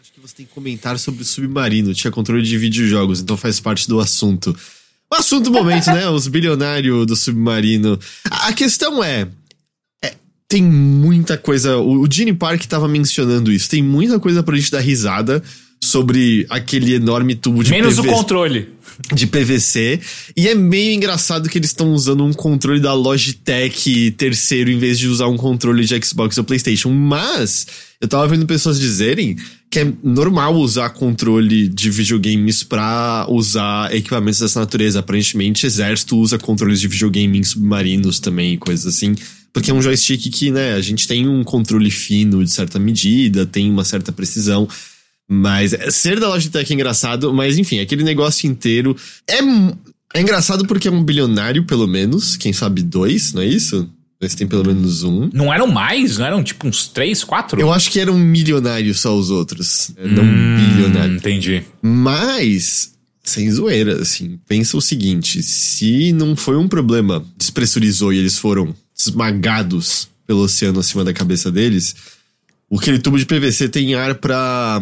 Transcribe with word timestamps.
Acho 0.00 0.12
que 0.14 0.20
você 0.20 0.34
tem 0.34 0.46
comentar 0.46 0.98
sobre 0.98 1.20
o 1.20 1.26
submarino. 1.26 1.92
Tinha 1.92 2.10
controle 2.10 2.42
de 2.42 2.56
videojogos, 2.56 3.20
então 3.20 3.36
faz 3.36 3.60
parte 3.60 3.86
do 3.86 4.00
assunto. 4.00 4.56
O 5.12 5.14
assunto 5.14 5.50
do 5.50 5.50
momento, 5.50 5.88
né? 5.88 6.08
Os 6.08 6.26
bilionários 6.26 7.04
do 7.04 7.14
submarino. 7.14 8.00
A 8.24 8.50
questão 8.54 9.04
é, 9.04 9.28
é. 10.02 10.14
tem 10.48 10.62
muita 10.62 11.36
coisa. 11.36 11.76
O, 11.76 12.10
Gene 12.10 12.32
Park 12.32 12.64
tava 12.64 12.88
mencionando 12.88 13.52
isso. 13.52 13.68
Tem 13.68 13.82
muita 13.82 14.18
coisa 14.18 14.42
pra 14.42 14.56
gente 14.56 14.70
dar 14.70 14.80
risada 14.80 15.42
sobre 15.78 16.46
aquele 16.48 16.94
enorme 16.94 17.34
tubo 17.34 17.62
de 17.62 17.70
Menos 17.70 17.96
PVC, 17.96 18.08
o 18.08 18.10
controle. 18.10 18.68
De 19.12 19.26
PVC. 19.26 20.00
E 20.34 20.48
é 20.48 20.54
meio 20.54 20.94
engraçado 20.94 21.46
que 21.46 21.58
eles 21.58 21.68
estão 21.68 21.92
usando 21.92 22.24
um 22.24 22.32
controle 22.32 22.80
da 22.80 22.94
Logitech 22.94 24.12
terceiro 24.12 24.70
em 24.70 24.78
vez 24.78 24.98
de 24.98 25.08
usar 25.08 25.26
um 25.26 25.36
controle 25.36 25.84
de 25.84 26.02
Xbox 26.02 26.38
ou 26.38 26.44
PlayStation. 26.44 26.88
Mas 26.88 27.66
eu 28.00 28.08
tava 28.08 28.26
vendo 28.28 28.46
pessoas 28.46 28.80
dizerem 28.80 29.36
que 29.70 29.78
é 29.78 29.92
normal 30.02 30.56
usar 30.56 30.90
controle 30.90 31.68
de 31.68 31.90
videogames 31.90 32.64
para 32.64 33.24
usar 33.28 33.94
equipamentos 33.94 34.40
dessa 34.40 34.58
natureza. 34.58 34.98
Aparentemente, 34.98 35.64
exército 35.64 36.18
usa 36.18 36.38
controles 36.38 36.80
de 36.80 36.88
videogame 36.88 37.38
em 37.38 37.44
submarinos 37.44 38.18
também, 38.18 38.58
coisas 38.58 38.92
assim. 38.94 39.14
Porque 39.52 39.70
é 39.70 39.74
um 39.74 39.80
joystick 39.80 40.28
que, 40.30 40.50
né, 40.50 40.74
a 40.74 40.80
gente 40.80 41.06
tem 41.06 41.28
um 41.28 41.44
controle 41.44 41.90
fino 41.90 42.44
de 42.44 42.50
certa 42.50 42.80
medida, 42.80 43.46
tem 43.46 43.70
uma 43.70 43.84
certa 43.84 44.10
precisão. 44.10 44.68
Mas 45.28 45.72
ser 45.94 46.18
da 46.18 46.28
Logitech 46.28 46.72
é 46.72 46.74
engraçado, 46.74 47.32
mas 47.32 47.56
enfim, 47.56 47.78
aquele 47.78 48.02
negócio 48.02 48.48
inteiro 48.50 48.96
é, 49.28 49.38
é 50.14 50.20
engraçado 50.20 50.66
porque 50.66 50.88
é 50.88 50.90
um 50.90 51.04
bilionário, 51.04 51.64
pelo 51.64 51.86
menos. 51.86 52.36
Quem 52.36 52.52
sabe 52.52 52.82
dois, 52.82 53.32
não 53.32 53.42
é 53.42 53.46
isso? 53.46 53.88
Eles 54.20 54.34
têm 54.34 54.46
pelo 54.46 54.66
menos 54.66 55.02
um. 55.02 55.30
Não 55.32 55.52
eram 55.52 55.66
mais? 55.66 56.18
Não 56.18 56.26
eram 56.26 56.44
tipo 56.44 56.68
uns 56.68 56.86
três, 56.86 57.24
quatro? 57.24 57.58
Eu 57.58 57.72
acho 57.72 57.90
que 57.90 57.98
eram 57.98 58.18
milionários 58.18 59.00
só 59.00 59.16
os 59.16 59.30
outros. 59.30 59.92
Hum, 59.98 60.08
não 60.08 60.24
bilionários. 60.24 61.16
Entendi. 61.16 61.64
Mas, 61.80 62.92
sem 63.24 63.50
zoeira, 63.50 64.02
assim, 64.02 64.38
pensa 64.46 64.76
o 64.76 64.82
seguinte: 64.82 65.42
se 65.42 66.12
não 66.12 66.36
foi 66.36 66.58
um 66.58 66.68
problema, 66.68 67.24
despressurizou 67.38 68.12
e 68.12 68.18
eles 68.18 68.36
foram 68.36 68.74
esmagados 68.94 70.08
pelo 70.26 70.42
oceano 70.42 70.80
acima 70.80 71.02
da 71.02 71.14
cabeça 71.14 71.50
deles, 71.50 71.96
aquele 72.70 72.98
tubo 72.98 73.18
de 73.18 73.24
PVC 73.24 73.70
tem 73.70 73.94
ar 73.94 74.16
pra 74.16 74.80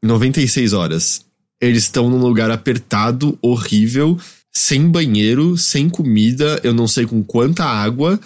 96 0.00 0.72
hum, 0.72 0.78
horas. 0.78 1.26
Eles 1.60 1.84
estão 1.84 2.08
num 2.08 2.18
lugar 2.18 2.52
apertado, 2.52 3.36
horrível, 3.42 4.16
sem 4.52 4.88
banheiro, 4.88 5.56
sem 5.56 5.88
comida, 5.88 6.60
eu 6.62 6.72
não 6.72 6.86
sei 6.86 7.04
com 7.04 7.24
quanta 7.24 7.64
água 7.64 8.20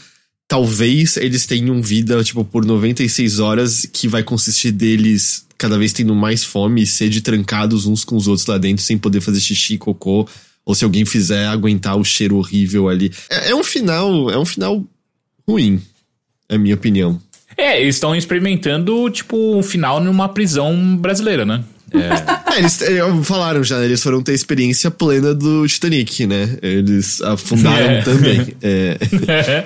talvez 0.51 1.17
eles 1.17 1.47
tenham 1.47 1.81
vida, 1.81 2.25
tipo, 2.25 2.45
por 2.45 2.65
96 2.65 3.39
horas, 3.39 3.89
que 3.93 4.09
vai 4.09 4.25
consistir 4.25 4.73
deles 4.73 5.47
cada 5.57 5.79
vez 5.79 5.93
tendo 5.93 6.13
mais 6.13 6.43
fome 6.43 6.83
e 6.83 6.87
sede 6.87 7.21
trancados 7.21 7.87
uns 7.87 8.03
com 8.05 8.17
os 8.17 8.27
outros 8.27 8.49
lá 8.49 8.59
dentro, 8.59 8.83
sem 8.83 8.99
poder 8.99 9.21
fazer 9.21 9.39
xixi, 9.41 9.79
cocô, 9.79 10.29
ou 10.67 10.75
se 10.75 10.83
alguém 10.83 11.07
fizer 11.07 11.47
aguentar 11.47 11.97
o 11.97 12.03
cheiro 12.03 12.37
horrível 12.37 12.89
ali. 12.89 13.13
É, 13.31 13.51
é 13.51 13.55
um 13.55 13.63
final, 13.63 14.29
é 14.29 14.37
um 14.37 14.45
final 14.45 14.85
ruim, 15.49 15.81
é 16.49 16.57
a 16.57 16.59
minha 16.59 16.75
opinião. 16.75 17.23
É, 17.57 17.81
eles 17.81 17.95
estão 17.95 18.17
experimentando, 18.17 19.09
tipo, 19.09 19.57
um 19.57 19.63
final 19.63 20.03
numa 20.03 20.29
prisão 20.29 20.97
brasileira, 20.97 21.47
né? 21.47 21.63
É. 21.93 22.09
é 22.57 22.59
eles 22.59 22.83
é, 22.83 23.23
falaram 23.23 23.63
já, 23.63 23.79
né? 23.79 23.85
eles 23.85 24.03
foram 24.03 24.21
ter 24.21 24.35
experiência 24.35 24.91
plena 24.91 25.33
do 25.33 25.65
Titanic, 25.69 26.27
né? 26.27 26.59
Eles 26.61 27.23
afundaram 27.23 27.91
é. 27.91 28.03
também. 28.03 28.57
É. 28.61 28.99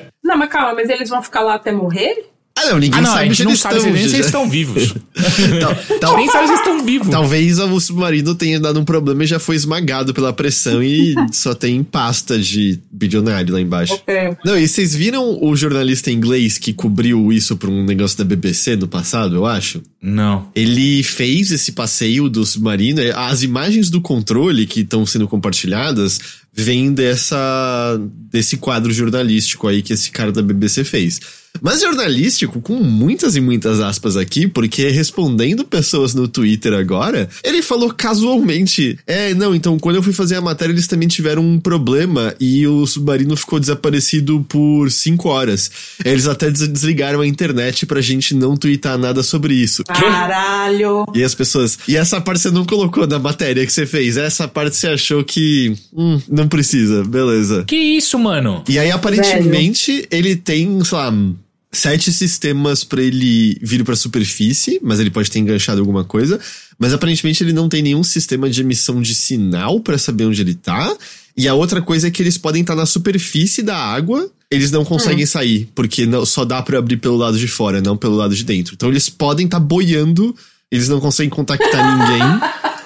Não, 0.25 0.39
mas 0.39 0.48
calma, 0.48 0.75
mas 0.75 0.89
eles 0.89 1.08
vão 1.08 1.22
ficar 1.22 1.41
lá 1.42 1.55
até 1.55 1.70
morrer? 1.70 2.34
Ah, 2.56 2.70
não, 2.70 2.78
ninguém 2.78 3.00
ah, 3.00 3.03
não, 3.03 3.11
sabe 3.11 3.20
a 3.20 3.27
gente 3.27 3.44
não 3.44 3.56
sabe 3.56 3.77
estão, 3.78 3.92
se 3.92 3.98
eles 3.98 4.27
estão 4.27 4.48
vivos. 4.48 4.94
tal, 5.61 5.98
tal, 5.98 6.17
nem 6.17 6.28
sabe 6.28 6.47
se 6.47 6.53
eles 6.53 6.61
estão 6.61 6.84
vivos. 6.84 7.08
Talvez 7.08 7.58
o 7.58 7.80
submarino 7.80 8.33
tenha 8.36 8.61
dado 8.61 8.78
um 8.78 8.84
problema 8.84 9.25
e 9.25 9.27
já 9.27 9.41
foi 9.41 9.56
esmagado 9.56 10.14
pela 10.14 10.33
pressão 10.33 10.80
e 10.80 11.17
só 11.33 11.52
tem 11.52 11.83
pasta 11.83 12.39
de 12.39 12.78
bilionário 12.92 13.52
lá 13.52 13.61
embaixo. 13.61 13.95
Okay. 13.95 14.36
Não, 14.45 14.57
e 14.57 14.68
vocês 14.68 14.95
viram 14.95 15.42
o 15.42 15.57
jornalista 15.57 16.12
inglês 16.12 16.56
que 16.56 16.73
cobriu 16.73 17.33
isso 17.33 17.56
pra 17.56 17.68
um 17.68 17.85
negócio 17.85 18.17
da 18.17 18.24
BBC 18.24 18.77
no 18.77 18.86
passado, 18.86 19.35
eu 19.35 19.45
acho? 19.45 19.83
Não. 20.01 20.48
Ele 20.55 21.02
fez 21.02 21.51
esse 21.51 21.73
passeio 21.73 22.29
do 22.29 22.46
submarino. 22.46 23.01
As 23.17 23.42
imagens 23.42 23.91
do 23.91 24.01
controle 24.01 24.64
que 24.64 24.80
estão 24.80 25.05
sendo 25.05 25.27
compartilhadas 25.27 26.20
vêm 26.55 26.92
dessa, 26.92 28.01
desse 28.31 28.57
quadro 28.57 28.92
jornalístico 28.92 29.67
aí 29.67 29.83
que 29.83 29.92
esse 29.92 30.11
cara 30.11 30.31
da 30.31 30.42
BBC 30.42 30.85
fez. 30.85 31.20
Mas 31.63 31.81
jornalístico, 31.81 32.61
com 32.61 32.75
muitas 32.75 33.37
e 33.37 33.41
muitas 33.41 33.81
aspas 33.81 34.17
aqui, 34.17 34.47
porque 34.47 34.89
respondendo 34.89 35.65
pessoas 35.65 36.13
no 36.13 36.27
Twitter 36.27 36.73
agora, 36.75 37.29
ele 37.42 37.63
falou 37.63 37.92
casualmente: 37.92 38.98
É, 39.07 39.33
não, 39.35 39.55
então 39.55 39.79
quando 39.79 39.97
eu 39.97 40.03
fui 40.03 40.13
fazer 40.13 40.35
a 40.35 40.41
matéria, 40.41 40.73
eles 40.73 40.87
também 40.87 41.09
tiveram 41.09 41.42
um 41.42 41.61
problema 41.61 42.35
e 42.41 42.67
o 42.67 42.85
submarino 42.86 43.36
ficou 43.36 43.61
desaparecido 43.61 44.45
por 44.48 44.91
cinco 44.91 45.29
horas. 45.29 45.71
Eles 46.05 46.27
até 46.27 46.51
desligaram 46.51 47.21
a 47.21 47.27
internet 47.27 47.86
pra 47.86 48.01
gente 48.01 48.35
não 48.35 48.57
twittar 48.57 48.98
nada 48.98 49.23
sobre 49.23 49.55
isso. 49.55 49.85
Caralho! 49.85 51.07
E 51.15 51.23
as 51.23 51.35
pessoas. 51.35 51.79
E 51.86 51.97
essa 51.97 52.21
parte 52.21 52.41
você 52.41 52.51
não 52.51 52.65
colocou 52.65 53.07
na 53.07 53.19
matéria 53.19 53.65
que 53.65 53.73
você 53.73 53.86
fez. 53.86 54.17
Essa 54.17 54.48
parte 54.48 54.77
você 54.77 54.89
achou 54.89 55.25
que. 55.25 55.75
Hum, 55.92 56.21
não 56.29 56.43
precisa, 56.48 57.05
beleza. 57.05 57.64
Que 57.66 57.77
isso, 57.77 58.18
mano? 58.18 58.64
E 58.68 58.78
aí, 58.78 58.90
aparentemente, 58.90 59.92
Velho. 59.92 60.08
ele 60.10 60.36
tem, 60.36 60.84
sei 60.84 60.98
lá 60.98 61.12
sete 61.74 62.12
sistemas 62.12 62.84
para 62.84 63.02
ele 63.02 63.58
vir 63.60 63.84
para 63.84 63.94
a 63.94 63.96
superfície, 63.96 64.80
mas 64.82 65.00
ele 65.00 65.10
pode 65.10 65.30
ter 65.30 65.40
enganchado 65.40 65.80
alguma 65.80 66.05
coisa. 66.05 66.40
Mas 66.78 66.92
aparentemente 66.92 67.42
ele 67.42 67.52
não 67.52 67.68
tem 67.68 67.82
nenhum 67.82 68.02
sistema 68.02 68.48
de 68.48 68.60
emissão 68.60 69.02
de 69.02 69.14
sinal 69.14 69.80
para 69.80 69.98
saber 69.98 70.24
onde 70.24 70.40
ele 70.40 70.55
tá. 70.55 70.96
E 71.36 71.48
a 71.48 71.55
outra 71.55 71.82
coisa 71.82 72.08
é 72.08 72.10
que 72.10 72.22
eles 72.22 72.38
podem 72.38 72.62
estar 72.62 72.74
tá 72.74 72.80
na 72.80 72.86
superfície 72.86 73.62
da 73.62 73.76
água, 73.76 74.30
eles 74.50 74.70
não 74.70 74.84
conseguem 74.84 75.24
hum. 75.24 75.28
sair, 75.28 75.68
porque 75.74 76.06
não, 76.06 76.24
só 76.24 76.44
dá 76.44 76.62
para 76.62 76.78
abrir 76.78 76.96
pelo 76.96 77.16
lado 77.16 77.36
de 77.38 77.48
fora, 77.48 77.80
não 77.80 77.96
pelo 77.96 78.14
lado 78.14 78.34
de 78.34 78.44
dentro. 78.44 78.74
Então 78.74 78.88
eles 78.88 79.08
podem 79.08 79.46
estar 79.46 79.58
tá 79.58 79.64
boiando, 79.64 80.34
eles 80.70 80.88
não 80.88 81.00
conseguem 81.00 81.30
contactar 81.30 81.98
ninguém. 81.98 82.40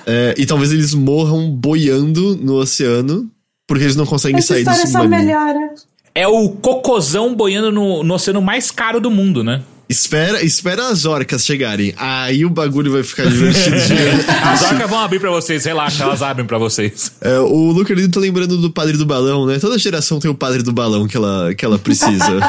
É, 0.06 0.34
e 0.38 0.46
talvez 0.46 0.72
eles 0.72 0.94
morram 0.94 1.50
boiando 1.50 2.36
no 2.36 2.54
oceano, 2.54 3.30
porque 3.69 3.84
eles 3.84 3.95
não 3.95 4.06
conseguem 4.06 4.39
Essa 4.39 4.55
sair 4.55 4.65
do 4.65 4.75
submarino. 4.75 5.09
Melhora 5.09 5.71
é 6.19 6.27
o 6.27 6.49
cocôzão 6.49 7.33
boiando 7.33 7.71
no, 7.71 8.03
no 8.03 8.15
oceano 8.15 8.43
mais 8.43 8.73
caro 8.73 9.01
do 9.01 9.09
mundo, 9.09 9.45
né? 9.45 9.62
Espera, 9.89 10.45
espera 10.45 10.89
as 10.89 11.05
orcas 11.05 11.47
chegarem. 11.47 11.95
Aí 11.97 12.45
o 12.45 12.51
bagulho 12.51 12.91
vai 12.91 13.05
ficar 13.05 13.27
divertido. 13.27 13.77
as 14.45 14.62
orcas 14.62 14.91
vão 14.91 14.99
abrir 14.99 15.21
para 15.21 15.31
vocês, 15.31 15.65
relaxa, 15.65 16.03
elas 16.03 16.21
abrem 16.21 16.45
para 16.45 16.59
vocês. 16.59 17.12
É, 17.21 17.39
o 17.39 17.71
Luca 17.71 17.95
tá 18.11 18.19
lembrando 18.19 18.56
do 18.59 18.69
padre 18.69 18.97
do 18.99 19.06
balão, 19.06 19.47
né? 19.47 19.61
Toda 19.61 19.79
geração 19.79 20.19
tem 20.19 20.29
o 20.29 20.35
padre 20.35 20.65
do 20.65 20.73
balão 20.73 21.06
que 21.06 21.17
ela, 21.17 21.55
que 21.55 21.65
ela 21.65 21.79
precisa. 21.79 22.41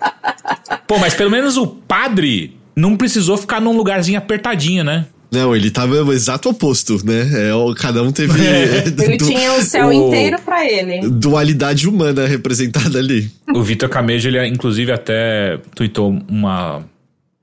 Pô, 0.88 0.98
mas 0.98 1.12
pelo 1.12 1.30
menos 1.30 1.58
o 1.58 1.66
padre 1.66 2.56
não 2.74 2.96
precisou 2.96 3.36
ficar 3.36 3.60
num 3.60 3.76
lugarzinho 3.76 4.16
apertadinho, 4.16 4.82
né? 4.82 5.04
Não, 5.36 5.54
ele 5.54 5.70
tava 5.70 6.02
o 6.02 6.12
exato 6.14 6.48
oposto, 6.48 6.98
né? 7.04 7.28
É, 7.30 7.74
cada 7.76 8.02
um 8.02 8.10
teve. 8.10 8.40
ele 9.04 9.18
do, 9.18 9.26
tinha 9.26 9.52
o 9.52 9.60
céu 9.60 9.88
o, 9.88 9.92
inteiro 9.92 10.40
para 10.40 10.64
ele. 10.64 11.06
Dualidade 11.10 11.86
humana 11.86 12.26
representada 12.26 12.98
ali. 12.98 13.30
O 13.54 13.62
Vitor 13.62 13.90
Camejo, 13.90 14.28
ele 14.28 14.46
inclusive 14.46 14.90
até 14.90 15.58
tweetou 15.74 16.18
uma. 16.26 16.82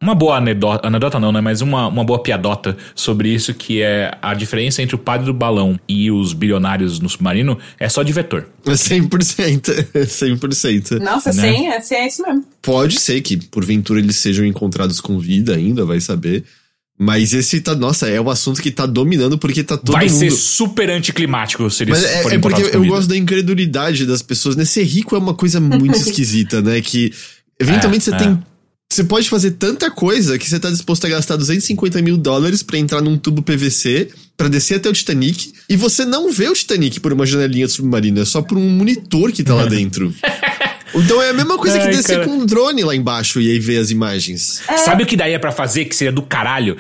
Uma 0.01 0.13
boa 0.13 0.35
anedota, 0.35 0.85
anedota 0.85 1.17
não, 1.17 1.31
né? 1.31 1.39
Mas 1.39 1.61
uma, 1.61 1.87
uma 1.87 2.03
boa 2.03 2.21
piadota 2.21 2.75
sobre 2.93 3.29
isso, 3.29 3.53
que 3.53 3.81
é 3.81 4.11
a 4.21 4.33
diferença 4.33 4.81
entre 4.81 4.95
o 4.95 4.97
padre 4.99 5.27
do 5.27 5.33
balão 5.33 5.79
e 5.87 6.11
os 6.11 6.33
bilionários 6.33 6.99
no 6.99 7.07
submarino 7.07 7.57
é 7.79 7.87
só 7.87 8.03
de 8.03 8.11
vetor. 8.11 8.45
100%. 8.65 9.93
100%. 9.93 10.99
Nossa, 10.99 11.31
né? 11.31 11.41
sim, 11.41 11.67
é, 11.67 11.79
sim, 11.79 11.95
é 11.95 12.07
isso 12.07 12.21
mesmo. 12.21 12.43
Pode 12.61 12.99
ser 12.99 13.21
que, 13.21 13.37
porventura, 13.37 13.97
eles 13.97 14.17
sejam 14.17 14.45
encontrados 14.45 14.99
com 14.99 15.17
vida 15.17 15.55
ainda, 15.55 15.85
vai 15.85 16.01
saber. 16.01 16.43
Mas 16.97 17.33
esse 17.33 17.59
tá, 17.59 17.75
nossa, 17.75 18.07
é 18.07 18.21
o 18.21 18.29
assunto 18.29 18.61
que 18.61 18.69
tá 18.69 18.85
dominando 18.85 19.37
porque 19.37 19.63
tá 19.63 19.77
todo 19.77 19.93
Vai 19.93 20.07
mundo... 20.07 20.19
ser 20.19 20.31
super 20.31 20.89
anticlimático 20.89 21.69
se 21.69 21.83
eles 21.83 22.01
Mas 22.01 22.03
é, 22.03 22.35
é 22.35 22.39
porque 22.39 22.61
eu 22.61 22.85
gosto 22.85 23.09
da 23.09 23.17
incredulidade 23.17 24.05
das 24.05 24.21
pessoas, 24.21 24.55
né? 24.55 24.63
Ser 24.63 24.83
rico 24.83 25.15
é 25.15 25.19
uma 25.19 25.33
coisa 25.33 25.59
muito 25.59 25.97
esquisita, 25.97 26.61
né? 26.61 26.81
Que 26.81 27.11
eventualmente 27.59 28.09
é, 28.09 28.11
você 28.11 28.15
é. 28.15 28.17
tem. 28.19 28.43
Você 28.91 29.03
pode 29.03 29.27
fazer 29.27 29.51
tanta 29.51 29.89
coisa 29.89 30.37
que 30.37 30.47
você 30.47 30.59
tá 30.59 30.69
disposto 30.69 31.05
a 31.05 31.09
gastar 31.09 31.35
250 31.35 31.99
mil 32.03 32.15
dólares 32.15 32.61
para 32.61 32.77
entrar 32.77 33.01
num 33.01 33.17
tubo 33.17 33.41
PVC, 33.41 34.09
para 34.37 34.47
descer 34.47 34.75
até 34.75 34.87
o 34.87 34.93
Titanic, 34.93 35.51
e 35.67 35.75
você 35.75 36.05
não 36.05 36.31
vê 36.31 36.47
o 36.47 36.53
Titanic 36.53 36.99
por 36.99 37.11
uma 37.11 37.25
janelinha 37.25 37.67
submarina, 37.67 38.21
é 38.21 38.25
só 38.25 38.43
por 38.43 38.55
um 38.55 38.69
monitor 38.69 39.31
que 39.31 39.43
tá 39.43 39.55
lá 39.55 39.65
dentro. 39.67 40.13
Então 40.95 41.21
é 41.21 41.29
a 41.29 41.33
mesma 41.33 41.57
coisa 41.57 41.77
Ai, 41.77 41.83
que 41.83 41.95
descer 41.95 42.19
cara. 42.19 42.27
com 42.27 42.33
um 42.33 42.45
drone 42.45 42.83
lá 42.83 42.95
embaixo 42.95 43.41
e 43.41 43.51
aí 43.51 43.59
ver 43.59 43.77
as 43.77 43.91
imagens. 43.91 44.61
É. 44.67 44.77
Sabe 44.77 45.03
o 45.03 45.05
que 45.05 45.15
daí 45.15 45.33
é 45.33 45.39
pra 45.39 45.51
fazer 45.51 45.85
que 45.85 45.95
seria 45.95 46.11
do 46.11 46.21
caralho? 46.21 46.77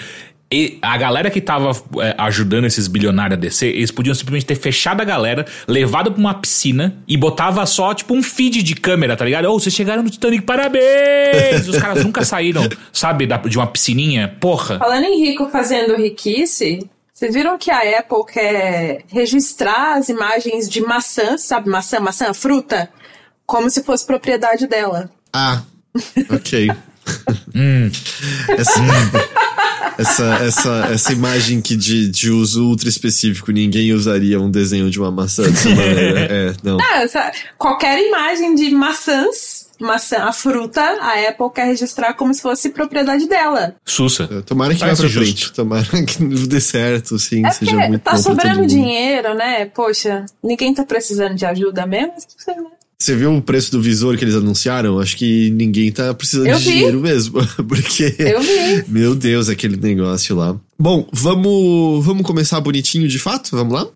E 0.53 0.77
a 0.83 0.95
galera 0.97 1.31
que 1.31 1.41
tava 1.41 1.71
é, 1.99 2.13
ajudando 2.15 2.65
esses 2.65 2.87
bilionários 2.87 3.35
a 3.35 3.41
descer, 3.41 3.75
eles 3.75 3.89
podiam 3.89 4.13
simplesmente 4.13 4.45
ter 4.45 4.53
fechado 4.53 5.01
a 5.01 5.03
galera, 5.03 5.47
levado 5.67 6.11
pra 6.11 6.19
uma 6.19 6.33
piscina 6.35 6.95
e 7.07 7.17
botava 7.17 7.65
só, 7.65 7.91
tipo, 7.91 8.13
um 8.13 8.21
feed 8.21 8.61
de 8.61 8.75
câmera, 8.75 9.17
tá 9.17 9.25
ligado? 9.25 9.45
Ô, 9.45 9.55
oh, 9.55 9.59
vocês 9.59 9.73
chegaram 9.73 10.03
no 10.03 10.11
Titanic, 10.11 10.43
parabéns! 10.43 11.67
Os 11.67 11.77
caras 11.77 12.03
nunca 12.03 12.23
saíram, 12.23 12.69
sabe, 12.93 13.25
da, 13.25 13.37
de 13.37 13.57
uma 13.57 13.65
piscininha. 13.65 14.37
Porra. 14.39 14.77
Falando 14.77 15.05
em 15.05 15.25
rico 15.25 15.49
fazendo 15.49 15.95
riquice, 15.95 16.87
vocês 17.11 17.33
viram 17.33 17.57
que 17.57 17.71
a 17.71 17.99
Apple 17.99 18.23
quer 18.31 19.01
registrar 19.07 19.97
as 19.97 20.07
imagens 20.07 20.69
de 20.69 20.81
maçã, 20.81 21.35
sabe? 21.35 21.67
Maçã, 21.67 21.99
maçã, 21.99 22.31
fruta, 22.31 22.91
como 23.53 23.69
se 23.69 23.83
fosse 23.83 24.03
propriedade 24.03 24.65
dela. 24.65 25.11
Ah, 25.31 25.61
ok. 26.31 26.71
hum. 27.53 27.91
Essa, 28.47 28.81
essa, 29.95 30.23
essa, 30.43 30.87
essa 30.91 31.13
imagem 31.13 31.61
que 31.61 31.75
de, 31.75 32.09
de 32.09 32.31
uso 32.31 32.67
ultra 32.67 32.89
específico, 32.89 33.51
ninguém 33.51 33.93
usaria 33.93 34.41
um 34.41 34.49
desenho 34.49 34.89
de 34.89 34.99
uma 34.99 35.11
maçã 35.11 35.43
dessa 35.43 35.69
maneira. 35.69 36.23
É, 36.33 36.53
não. 36.63 36.77
não 36.77 36.95
essa, 36.95 37.31
qualquer 37.55 37.99
imagem 38.07 38.55
de 38.55 38.71
maçãs 38.71 39.61
maçã, 39.79 40.23
a 40.23 40.31
fruta, 40.31 40.81
a 40.81 41.27
Apple 41.27 41.51
quer 41.53 41.65
registrar 41.65 42.13
como 42.13 42.33
se 42.33 42.41
fosse 42.41 42.69
propriedade 42.69 43.27
dela. 43.27 43.75
Sussa. 43.85 44.29
É, 44.31 44.41
tomara 44.41 44.73
que 44.73 44.79
vá 44.79 44.85
pra 44.85 44.95
justo. 44.95 45.19
frente. 45.19 45.51
Tomara 45.51 45.83
que 46.07 46.23
dê 46.47 46.61
certo, 46.61 47.19
sim, 47.19 47.45
é 47.45 47.51
seja 47.51 47.75
muito 47.87 48.01
tá 48.01 48.15
sobrando 48.15 48.65
dinheiro, 48.65 49.33
né? 49.33 49.65
Poxa, 49.65 50.25
ninguém 50.41 50.73
tá 50.73 50.85
precisando 50.85 51.35
de 51.35 51.45
ajuda 51.45 51.85
mesmo. 51.85 52.15
Você 53.03 53.17
viu 53.17 53.35
o 53.35 53.41
preço 53.41 53.69
do 53.69 53.81
visor 53.81 54.15
que 54.15 54.23
eles 54.23 54.33
anunciaram? 54.33 54.97
Acho 54.97 55.17
que 55.17 55.49
ninguém 55.49 55.91
tá 55.91 56.13
precisando 56.13 56.47
Eu 56.47 56.57
de 56.57 56.63
vi. 56.63 56.71
dinheiro 56.71 57.01
mesmo. 57.01 57.45
Porque. 57.67 58.15
Eu 58.17 58.41
vi. 58.41 58.85
Meu 58.87 59.13
Deus, 59.13 59.49
aquele 59.49 59.75
negócio 59.75 60.33
lá. 60.37 60.55
Bom, 60.79 61.05
vamos, 61.11 62.05
vamos 62.05 62.25
começar 62.25 62.61
bonitinho 62.61 63.05
de 63.09 63.19
fato? 63.19 63.57
Vamos 63.57 63.73
lá? 63.73 63.87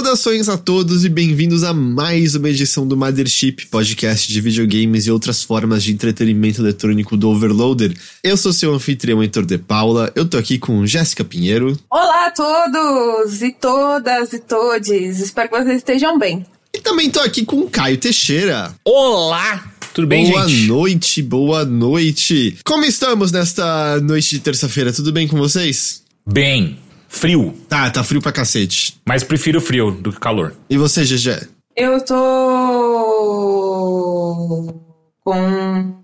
Saudações 0.00 0.48
a 0.48 0.56
todos 0.56 1.04
e 1.04 1.10
bem-vindos 1.10 1.62
a 1.62 1.74
mais 1.74 2.34
uma 2.34 2.48
edição 2.48 2.88
do 2.88 2.96
Mothership, 2.96 3.66
podcast 3.66 4.32
de 4.32 4.40
videogames 4.40 5.06
e 5.06 5.10
outras 5.10 5.42
formas 5.42 5.82
de 5.82 5.92
entretenimento 5.92 6.62
eletrônico 6.62 7.18
do 7.18 7.28
Overloader. 7.28 7.94
Eu 8.24 8.34
sou 8.38 8.50
seu 8.50 8.72
anfitrião 8.72 9.22
Heitor 9.22 9.44
de 9.44 9.58
Paula, 9.58 10.10
eu 10.14 10.26
tô 10.26 10.38
aqui 10.38 10.58
com 10.58 10.86
Jéssica 10.86 11.22
Pinheiro. 11.22 11.78
Olá 11.90 12.28
a 12.28 12.30
todos 12.30 13.42
e 13.42 13.52
todas 13.52 14.32
e 14.32 14.38
todes, 14.38 15.20
espero 15.20 15.50
que 15.50 15.58
vocês 15.58 15.76
estejam 15.76 16.18
bem. 16.18 16.46
E 16.72 16.80
também 16.80 17.10
tô 17.10 17.20
aqui 17.20 17.44
com 17.44 17.68
Caio 17.68 17.98
Teixeira. 17.98 18.74
Olá! 18.82 19.70
Tudo 19.92 20.06
bem, 20.06 20.30
boa 20.30 20.48
gente? 20.48 20.66
Boa 20.66 20.78
noite, 20.78 21.22
boa 21.22 21.64
noite. 21.66 22.58
Como 22.64 22.86
estamos 22.86 23.30
nesta 23.30 24.00
noite 24.00 24.30
de 24.30 24.38
terça-feira? 24.38 24.94
Tudo 24.94 25.12
bem 25.12 25.28
com 25.28 25.36
vocês? 25.36 26.02
Bem. 26.26 26.89
Frio. 27.10 27.52
Tá, 27.68 27.90
tá 27.90 28.02
frio 28.04 28.22
pra 28.22 28.30
cacete. 28.30 28.98
Mas 29.04 29.24
prefiro 29.24 29.60
frio 29.60 29.90
do 29.90 30.12
que 30.12 30.20
calor. 30.20 30.54
E 30.70 30.78
você, 30.78 31.02
GG? 31.04 31.48
Eu 31.76 32.00
tô. 32.04 32.16
com. 35.24 36.00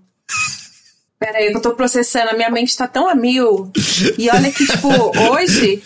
Pera 1.19 1.39
aí, 1.39 1.49
que 1.49 1.57
eu 1.57 1.61
tô 1.61 1.73
processando. 1.73 2.29
A 2.31 2.33
minha 2.33 2.51
mente 2.51 2.77
tá 2.77 2.87
tão 2.87 3.09
a 3.09 3.15
mil. 3.15 3.71
E 4.17 4.29
olha 4.29 4.51
que, 4.51 4.67
tipo, 4.67 4.89
hoje, 5.31 5.81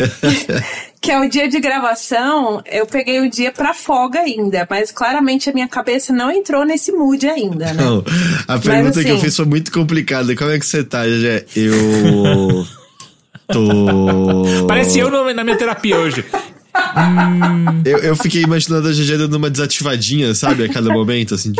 que 1.00 1.12
é 1.12 1.19
o 1.19 1.29
dia 1.29 1.47
de 1.47 1.59
gravação, 1.59 2.62
eu 2.65 2.85
peguei 2.85 3.21
o 3.21 3.29
dia 3.29 3.51
pra 3.51 3.73
folga 3.73 4.19
ainda. 4.21 4.68
Mas 4.69 4.91
claramente 4.91 5.50
a 5.50 5.53
minha 5.53 5.68
cabeça 5.68 6.12
não 6.12 6.31
entrou 6.31 6.65
nesse 6.65 6.91
mood 6.91 7.25
ainda, 7.29 7.71
né? 7.73 7.83
Não, 7.83 8.03
a 8.47 8.57
pergunta 8.59 8.83
mas, 8.83 8.97
assim, 8.97 9.06
que 9.06 9.12
eu 9.12 9.19
fiz 9.19 9.35
foi 9.35 9.45
muito 9.45 9.71
complicada. 9.71 10.35
Como 10.35 10.51
é 10.51 10.59
que 10.59 10.65
você 10.65 10.83
tá, 10.83 11.06
GG? 11.06 11.45
Eu. 11.56 12.65
Tô... 13.51 14.68
Parece 14.68 15.00
eu 15.00 15.09
na 15.33 15.44
minha 15.44 15.57
terapia 15.57 15.98
hoje. 15.98 16.25
hum... 16.75 17.81
eu, 17.86 17.98
eu 18.00 18.15
fiquei 18.15 18.44
imaginando 18.44 18.88
a 18.88 18.92
GG 18.92 19.18
dando 19.18 19.36
uma 19.36 19.50
desativadinha, 19.50 20.33
sabe? 20.33 20.63
A 20.63 20.69
cada 20.69 20.92
momento, 20.92 21.36
assim. 21.36 21.53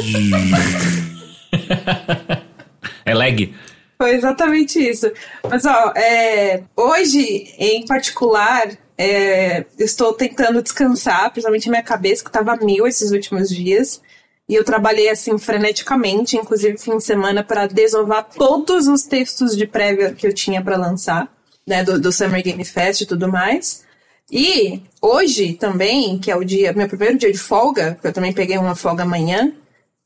é 3.06 3.14
lag. 3.14 3.54
Foi 3.98 4.16
exatamente 4.16 4.80
isso. 4.80 5.12
Mas, 5.48 5.64
ó, 5.66 5.94
é, 5.96 6.64
hoje, 6.76 7.54
em 7.60 7.86
particular, 7.86 8.68
é, 8.98 9.66
estou 9.78 10.14
tentando 10.14 10.62
descansar, 10.62 11.30
principalmente 11.30 11.68
a 11.68 11.72
minha 11.72 11.84
cabeça, 11.84 12.24
que 12.24 12.30
estava 12.30 12.56
mil 12.56 12.88
esses 12.88 13.12
últimos 13.12 13.50
dias. 13.50 14.02
E 14.50 14.56
eu 14.56 14.64
trabalhei 14.64 15.10
assim 15.10 15.38
freneticamente, 15.38 16.36
inclusive 16.36 16.78
fim 16.78 16.98
de 16.98 17.04
semana, 17.04 17.44
para 17.44 17.68
desovar 17.68 18.28
todos 18.36 18.88
os 18.88 19.04
textos 19.04 19.56
de 19.56 19.66
prévia 19.66 20.14
que 20.14 20.28
eu 20.28 20.34
tinha 20.34 20.64
para 20.64 20.78
lançar 20.78 21.32
né, 21.68 21.84
do, 21.84 22.00
do 22.00 22.12
Summer 22.12 22.44
Game 22.44 22.64
Fest 22.66 23.02
e 23.02 23.06
tudo 23.06 23.28
mais. 23.28 23.84
E 24.32 24.82
hoje 25.02 25.54
também, 25.54 26.18
que 26.18 26.32
é 26.32 26.36
o 26.36 26.44
dia, 26.44 26.72
meu 26.74 26.88
primeiro 26.88 27.18
dia 27.18 27.32
de 27.32 27.38
folga, 27.38 27.98
que 28.02 28.08
eu 28.08 28.14
também 28.14 28.32
peguei 28.32 28.58
uma 28.58 28.76
folga 28.76 29.04
amanhã, 29.04 29.52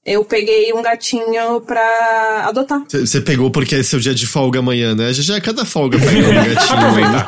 eu 0.06 0.24
peguei 0.24 0.72
um 0.74 0.82
gatinho 0.82 1.62
pra 1.62 2.46
adotar. 2.48 2.84
Você 2.90 3.22
pegou 3.22 3.50
porque 3.50 3.76
é 3.76 3.84
seu 3.84 4.00
dia 4.00 4.14
de 4.14 4.28
folga 4.28 4.60
amanhã, 4.60 4.94
né? 4.96 5.12
Já 5.14 5.36
é 5.36 5.42
cada 5.42 5.66
folga 5.66 5.98
pegando 6.00 6.30
um 6.30 6.34
gatinho. 6.54 7.12
né? 7.12 7.26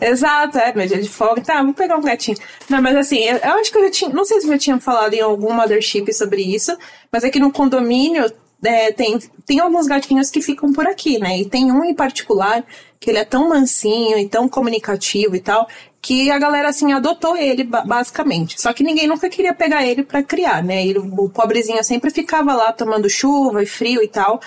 Exato, 0.00 0.58
é, 0.58 0.72
meu 0.74 0.86
dia 0.86 1.00
de 1.00 1.08
folga. 1.08 1.40
Tá, 1.42 1.62
vou 1.62 1.74
pegar 1.74 1.96
um 1.96 2.02
gatinho. 2.02 2.36
Não, 2.68 2.82
mas 2.82 2.96
assim, 2.96 3.18
eu, 3.18 3.36
eu 3.36 3.52
acho 3.60 3.70
que 3.70 3.78
eu 3.78 3.84
já 3.84 3.90
tinha. 3.90 4.10
Não 4.10 4.24
sei 4.24 4.40
se 4.40 4.46
eu 4.46 4.52
já 4.52 4.58
tinha 4.58 4.80
falado 4.80 5.14
em 5.14 5.20
algum 5.20 5.52
Mothership 5.52 6.12
sobre 6.12 6.42
isso, 6.42 6.76
mas 7.10 7.24
aqui 7.24 7.38
no 7.38 7.52
condomínio 7.52 8.30
é, 8.64 8.92
tem, 8.92 9.18
tem 9.44 9.60
alguns 9.60 9.86
gatinhos 9.86 10.30
que 10.30 10.40
ficam 10.40 10.72
por 10.72 10.86
aqui, 10.86 11.18
né? 11.18 11.38
E 11.38 11.44
tem 11.44 11.72
um 11.72 11.84
em 11.84 11.94
particular 11.94 12.64
que 13.00 13.10
ele 13.10 13.18
é 13.18 13.24
tão 13.24 13.48
mansinho 13.48 14.16
e 14.16 14.28
tão 14.28 14.48
comunicativo 14.48 15.34
e 15.34 15.40
tal, 15.40 15.68
que 16.00 16.30
a 16.30 16.38
galera, 16.38 16.68
assim, 16.68 16.92
adotou 16.92 17.36
ele, 17.36 17.64
basicamente. 17.64 18.60
Só 18.60 18.72
que 18.72 18.84
ninguém 18.84 19.08
nunca 19.08 19.28
queria 19.28 19.52
pegar 19.52 19.84
ele 19.84 20.04
para 20.04 20.22
criar, 20.22 20.62
né? 20.62 20.86
Ele, 20.86 20.98
o 20.98 21.28
pobrezinho 21.28 21.82
sempre 21.82 22.10
ficava 22.10 22.54
lá 22.54 22.72
tomando 22.72 23.10
chuva 23.10 23.62
e 23.62 23.66
frio 23.66 24.02
e 24.02 24.08
tal. 24.08 24.40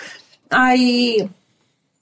Aí, 0.50 1.30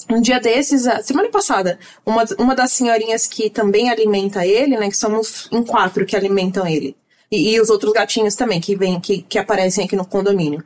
um 0.09 0.21
dia 0.21 0.39
desses, 0.39 0.83
semana 1.03 1.29
passada, 1.29 1.79
uma, 2.05 2.23
uma 2.37 2.55
das 2.55 2.71
senhorinhas 2.71 3.25
que 3.25 3.49
também 3.49 3.89
alimenta 3.89 4.45
ele, 4.45 4.77
né? 4.77 4.89
Que 4.89 4.97
somos 4.97 5.47
em 5.51 5.63
quatro 5.63 6.05
que 6.05 6.15
alimentam 6.15 6.67
ele. 6.67 6.95
E, 7.31 7.55
e 7.55 7.61
os 7.61 7.71
outros 7.71 7.93
gatinhos 7.93 8.35
também, 8.35 8.61
que 8.61 8.75
vêm, 8.75 8.99
que, 8.99 9.23
que 9.23 9.39
aparecem 9.39 9.85
aqui 9.85 9.95
no 9.95 10.05
condomínio. 10.05 10.63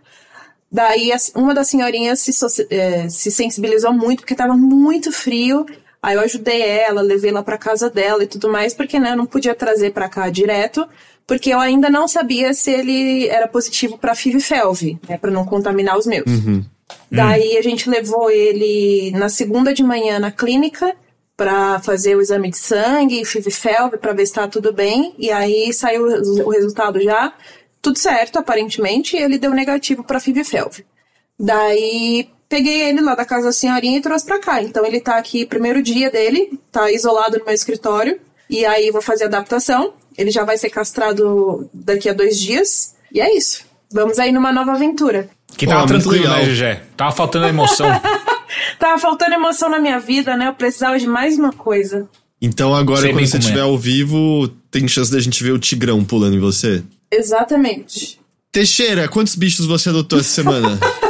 Daí 0.72 1.12
uma 1.36 1.54
das 1.54 1.70
senhorinhas 1.70 2.20
se, 2.20 2.32
é, 2.70 3.10
se 3.10 3.32
sensibilizou 3.32 3.94
muito, 3.94 4.20
porque 4.20 4.34
estava 4.34 4.56
muito 4.56 5.12
frio. 5.12 5.66
Aí 6.02 6.16
eu 6.16 6.22
ajudei 6.22 6.62
ela, 6.62 7.02
levei 7.02 7.32
ela 7.32 7.44
para 7.44 7.58
casa 7.58 7.90
dela 7.90 8.24
e 8.24 8.28
tudo 8.28 8.50
mais, 8.50 8.74
porque 8.74 9.00
né, 9.00 9.12
eu 9.12 9.18
não 9.18 9.26
podia 9.26 9.56
trazer 9.56 9.92
para 9.92 10.10
cá 10.10 10.30
direto, 10.30 10.88
porque 11.26 11.50
eu 11.50 11.60
ainda 11.60 11.90
não 11.90 12.08
sabia 12.08 12.54
se 12.54 12.72
ele 12.72 13.28
era 13.28 13.48
positivo 13.48 13.98
para 13.98 14.16
FIV-FeLV, 14.16 15.00
né, 15.10 15.18
para 15.18 15.32
não 15.32 15.46
contaminar 15.46 15.98
os 15.98 16.06
meus. 16.06 16.28
Uhum. 16.28 16.64
Daí 17.12 17.58
a 17.58 17.62
gente 17.62 17.90
levou 17.90 18.30
ele 18.30 19.12
na 19.12 19.28
segunda 19.28 19.74
de 19.74 19.84
manhã 19.84 20.20
na 20.20 20.32
clínica 20.32 20.96
para 21.36 21.80
fazer 21.80 22.16
o 22.16 22.22
exame 22.22 22.50
de 22.50 22.58
sangue, 22.58 23.24
FIV-FeLV, 23.24 23.98
para 23.98 24.14
ver 24.14 24.26
se 24.26 24.34
tá 24.34 24.48
tudo 24.48 24.74
bem. 24.74 25.14
E 25.18 25.30
aí 25.30 25.72
saiu 25.72 26.06
o 26.06 26.50
resultado 26.50 27.00
já 27.02 27.34
tudo 27.82 27.98
certo, 27.98 28.38
aparentemente, 28.38 29.16
e 29.16 29.22
ele 29.22 29.38
deu 29.38 29.52
negativo 29.52 30.04
para 30.04 30.20
FIV-FeLV. 30.20 30.84
Daí 31.40 32.30
peguei 32.50 32.82
ele 32.82 33.02
lá 33.02 33.16
da 33.16 33.26
casa 33.26 33.46
da 33.46 33.52
senhorinha 33.52 33.98
e 33.98 34.02
trouxe 34.02 34.26
pra 34.26 34.40
cá. 34.40 34.62
Então 34.62 34.86
ele 34.86 35.00
tá 35.00 35.18
aqui, 35.18 35.46
primeiro 35.46 35.82
dia 35.82 36.10
dele, 36.10 36.60
tá 36.72 36.92
isolado 36.92 37.38
no 37.38 37.46
meu 37.46 37.54
escritório, 37.54 38.20
e 38.50 38.66
aí 38.66 38.92
vou 38.92 39.02
fazer 39.02 39.26
adaptação. 39.26 39.94
Ele 40.18 40.32
já 40.32 40.44
vai 40.44 40.58
ser 40.58 40.70
castrado 40.70 41.70
daqui 41.74 42.10
a 42.10 42.14
dois 42.14 42.40
dias, 42.40 42.96
e 43.12 43.22
é 43.22 43.36
isso. 43.36 43.66
Vamos 43.92 44.20
aí 44.20 44.32
numa 44.32 44.52
nova 44.52 44.74
aventura. 44.74 45.30
Que 45.56 45.66
tava 45.66 45.84
oh, 45.84 45.88
tranquilo, 45.88 46.28
né, 46.30 46.46
Gégé? 46.46 46.84
Tava 46.96 47.12
faltando 47.12 47.48
emoção. 47.48 47.88
tava 48.78 49.00
faltando 49.00 49.34
emoção 49.34 49.70
na 49.70 49.80
minha 49.80 50.00
vida, 50.00 50.36
né? 50.36 50.48
Eu 50.48 50.54
precisava 50.54 51.00
de 51.00 51.08
mais 51.08 51.38
uma 51.38 51.54
coisa. 51.54 52.08
Então 52.42 52.76
agora, 52.76 53.02
Sei 53.02 53.14
quando 53.14 53.26
você 53.26 53.38
estiver 53.38 53.60
é. 53.60 53.64
ao 53.64 53.78
vivo, 53.78 54.48
tem 54.70 54.88
chance 54.88 55.12
da 55.12 55.20
gente 55.20 55.44
ver 55.44 55.52
o 55.52 55.60
Tigrão 55.60 56.04
pulando 56.04 56.36
em 56.36 56.40
você? 56.40 56.84
Exatamente. 57.12 58.20
Teixeira, 58.52 59.08
quantos 59.08 59.36
bichos 59.36 59.66
você 59.66 59.90
adotou 59.90 60.20
essa 60.20 60.30
semana? 60.30 60.80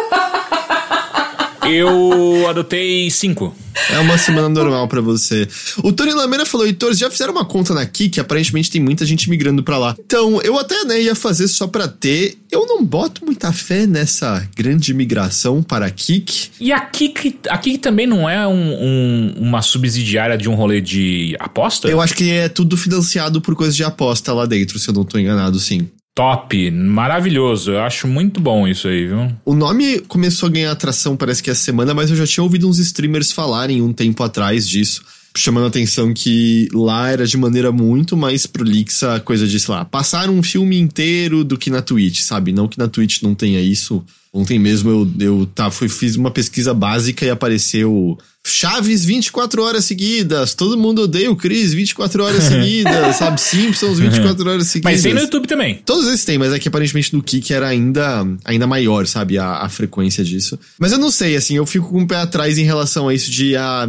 Eu 1.69 2.47
adotei 2.47 3.09
cinco. 3.09 3.55
É 3.91 3.99
uma 3.99 4.17
semana 4.17 4.49
normal 4.49 4.87
pra 4.87 5.01
você. 5.01 5.47
O 5.83 5.91
Tony 5.91 6.11
Lameira 6.11 6.45
falou, 6.45 6.65
Heitor, 6.65 6.93
já 6.93 7.09
fizeram 7.11 7.33
uma 7.33 7.45
conta 7.45 7.73
na 7.73 7.85
Kik, 7.85 8.19
aparentemente 8.19 8.71
tem 8.71 8.81
muita 8.81 9.05
gente 9.05 9.29
migrando 9.29 9.63
pra 9.63 9.77
lá. 9.77 9.95
Então, 9.99 10.41
eu 10.41 10.57
até 10.57 10.83
né, 10.85 11.01
ia 11.01 11.15
fazer 11.15 11.47
só 11.47 11.67
pra 11.67 11.87
ter. 11.87 12.37
Eu 12.51 12.65
não 12.65 12.83
boto 12.83 13.25
muita 13.25 13.51
fé 13.51 13.85
nessa 13.85 14.47
grande 14.55 14.93
migração 14.93 15.61
para 15.61 15.85
a 15.85 15.91
Kik. 15.91 16.51
E 16.59 16.71
a 16.71 16.79
Kik, 16.79 17.39
a 17.49 17.57
Kik 17.57 17.77
também 17.79 18.07
não 18.07 18.27
é 18.27 18.47
um, 18.47 18.53
um, 18.53 19.33
uma 19.37 19.61
subsidiária 19.61 20.37
de 20.37 20.49
um 20.49 20.55
rolê 20.55 20.81
de 20.81 21.35
aposta? 21.39 21.87
Eu 21.87 22.01
acho 22.01 22.15
que 22.15 22.31
é 22.31 22.49
tudo 22.49 22.75
financiado 22.77 23.41
por 23.41 23.55
coisas 23.55 23.75
de 23.75 23.83
aposta 23.83 24.33
lá 24.33 24.45
dentro, 24.45 24.79
se 24.79 24.89
eu 24.89 24.93
não 24.93 25.03
tô 25.03 25.19
enganado, 25.19 25.59
sim. 25.59 25.89
Top, 26.17 26.71
maravilhoso. 26.71 27.73
Eu 27.73 27.81
acho 27.81 28.07
muito 28.07 28.41
bom 28.41 28.67
isso 28.67 28.87
aí, 28.87 29.05
viu? 29.05 29.31
O 29.45 29.53
nome 29.53 29.99
começou 29.99 30.47
a 30.47 30.51
ganhar 30.51 30.71
atração, 30.71 31.15
parece 31.15 31.43
que 31.43 31.51
essa 31.51 31.61
semana, 31.61 31.93
mas 31.93 32.09
eu 32.09 32.15
já 32.15 32.25
tinha 32.25 32.43
ouvido 32.43 32.67
uns 32.67 32.79
streamers 32.79 33.31
falarem 33.31 33.83
um 33.83 33.93
tempo 33.93 34.23
atrás 34.23 34.67
disso, 34.67 35.05
chamando 35.37 35.65
a 35.65 35.67
atenção 35.67 36.13
que 36.13 36.67
lá 36.73 37.09
era 37.09 37.25
de 37.25 37.37
maneira 37.37 37.71
muito 37.71 38.17
mais 38.17 38.45
prolixa, 38.45 39.19
coisa 39.19 39.47
de, 39.47 39.59
sei 39.59 39.73
lá, 39.73 39.85
passar 39.85 40.29
um 40.29 40.41
filme 40.41 40.79
inteiro 40.79 41.43
do 41.43 41.57
que 41.57 41.69
na 41.69 41.81
Twitch, 41.81 42.21
sabe? 42.21 42.51
Não 42.51 42.67
que 42.67 42.77
na 42.77 42.87
Twitch 42.87 43.21
não 43.21 43.35
tenha 43.35 43.61
isso. 43.61 44.03
Ontem 44.33 44.59
mesmo 44.59 44.89
eu, 44.89 45.11
eu 45.19 45.45
tá, 45.53 45.71
fui, 45.71 45.87
fiz 45.87 46.15
uma 46.15 46.29
pesquisa 46.29 46.73
básica 46.73 47.25
e 47.25 47.29
apareceu 47.29 48.17
Chaves 48.45 49.03
24 49.03 49.61
horas 49.61 49.85
seguidas, 49.85 50.53
todo 50.53 50.77
mundo 50.77 51.01
odeia 51.03 51.29
o 51.29 51.35
Chris 51.35 51.73
24 51.73 52.23
horas 52.23 52.43
seguidas, 52.45 53.15
sabe? 53.17 53.41
Simpsons 53.41 53.99
24 53.99 54.49
horas 54.49 54.67
seguidas. 54.67 54.93
Mas 54.93 55.01
tem 55.01 55.13
no 55.13 55.19
YouTube 55.19 55.47
também. 55.47 55.81
Todos 55.85 56.07
esses 56.07 56.23
tem, 56.23 56.37
mas 56.37 56.53
é 56.53 56.59
que 56.59 56.67
aparentemente 56.67 57.13
no 57.13 57.21
Kik 57.21 57.53
era 57.53 57.67
ainda, 57.67 58.25
ainda 58.45 58.65
maior, 58.65 59.05
sabe? 59.05 59.37
A, 59.37 59.57
a 59.57 59.69
frequência 59.69 60.23
disso. 60.23 60.57
Mas 60.79 60.91
eu 60.91 60.97
não 60.97 61.11
sei, 61.11 61.35
assim, 61.35 61.57
eu 61.57 61.65
fico 61.65 61.89
com 61.89 62.03
o 62.03 62.07
pé 62.07 62.17
atrás 62.17 62.57
em 62.57 62.63
relação 62.63 63.07
a 63.09 63.13
isso 63.13 63.29
de. 63.29 63.55
Ah, 63.55 63.87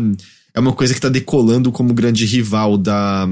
é 0.58 0.60
uma 0.60 0.72
coisa 0.72 0.92
que 0.92 1.00
tá 1.00 1.08
decolando 1.08 1.70
como 1.70 1.94
grande 1.94 2.24
rival 2.26 2.76
da, 2.76 3.26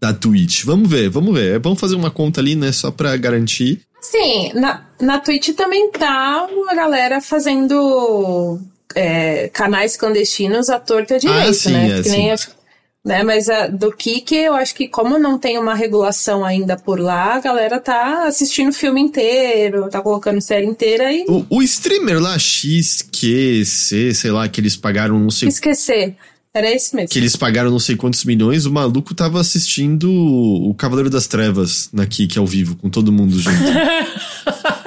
da 0.00 0.12
Twitch. 0.12 0.64
Vamos 0.64 0.88
ver, 0.88 1.08
vamos 1.08 1.34
ver. 1.34 1.56
É 1.56 1.58
bom 1.58 1.74
fazer 1.74 1.96
uma 1.96 2.10
conta 2.10 2.40
ali, 2.40 2.54
né? 2.54 2.70
Só 2.72 2.90
pra 2.90 3.16
garantir. 3.16 3.80
Sim, 4.00 4.52
na, 4.54 4.82
na 5.00 5.18
Twitch 5.18 5.50
também 5.56 5.90
tá 5.90 6.46
a 6.70 6.74
galera 6.74 7.20
fazendo 7.20 8.60
é, 8.94 9.48
canais 9.48 9.96
clandestinos 9.96 10.68
à 10.70 10.78
torta 10.78 11.18
direito, 11.18 11.48
Ah, 11.48 11.52
sim, 11.52 11.72
né? 11.72 11.98
é, 11.98 12.02
que 12.02 12.08
nem 12.10 12.36
sim. 12.36 12.48
né? 13.04 13.22
Mas 13.24 13.48
a, 13.48 13.66
do 13.66 13.90
Kik, 13.90 14.34
eu 14.36 14.54
acho 14.54 14.74
que 14.74 14.86
como 14.86 15.18
não 15.18 15.36
tem 15.38 15.58
uma 15.58 15.74
regulação 15.74 16.44
ainda 16.44 16.76
por 16.76 17.00
lá, 17.00 17.34
a 17.34 17.40
galera 17.40 17.80
tá 17.80 18.26
assistindo 18.28 18.68
o 18.68 18.72
filme 18.72 19.00
inteiro, 19.00 19.88
tá 19.90 20.00
colocando 20.00 20.40
série 20.40 20.66
inteira 20.66 21.12
e 21.12 21.24
O, 21.28 21.44
o 21.56 21.62
streamer 21.62 22.20
lá, 22.20 22.38
XQC, 22.38 24.12
sei 24.14 24.30
lá, 24.30 24.48
que 24.48 24.60
eles 24.60 24.76
pagaram 24.76 25.18
não 25.18 25.30
sei 25.30 25.48
esquecer. 25.48 26.14
Era 26.58 26.70
esse 26.70 26.94
mesmo. 26.94 27.08
que 27.08 27.18
eles 27.18 27.36
pagaram 27.36 27.70
não 27.70 27.78
sei 27.78 27.94
quantos 27.96 28.24
milhões, 28.24 28.66
o 28.66 28.72
maluco 28.72 29.14
tava 29.14 29.40
assistindo 29.40 30.10
o 30.12 30.74
Cavaleiro 30.74 31.08
das 31.08 31.26
Trevas 31.26 31.88
na 31.92 32.04
Kik 32.06 32.38
ao 32.38 32.46
vivo, 32.46 32.74
com 32.76 32.90
todo 32.90 33.12
mundo 33.12 33.38
junto. 33.38 33.56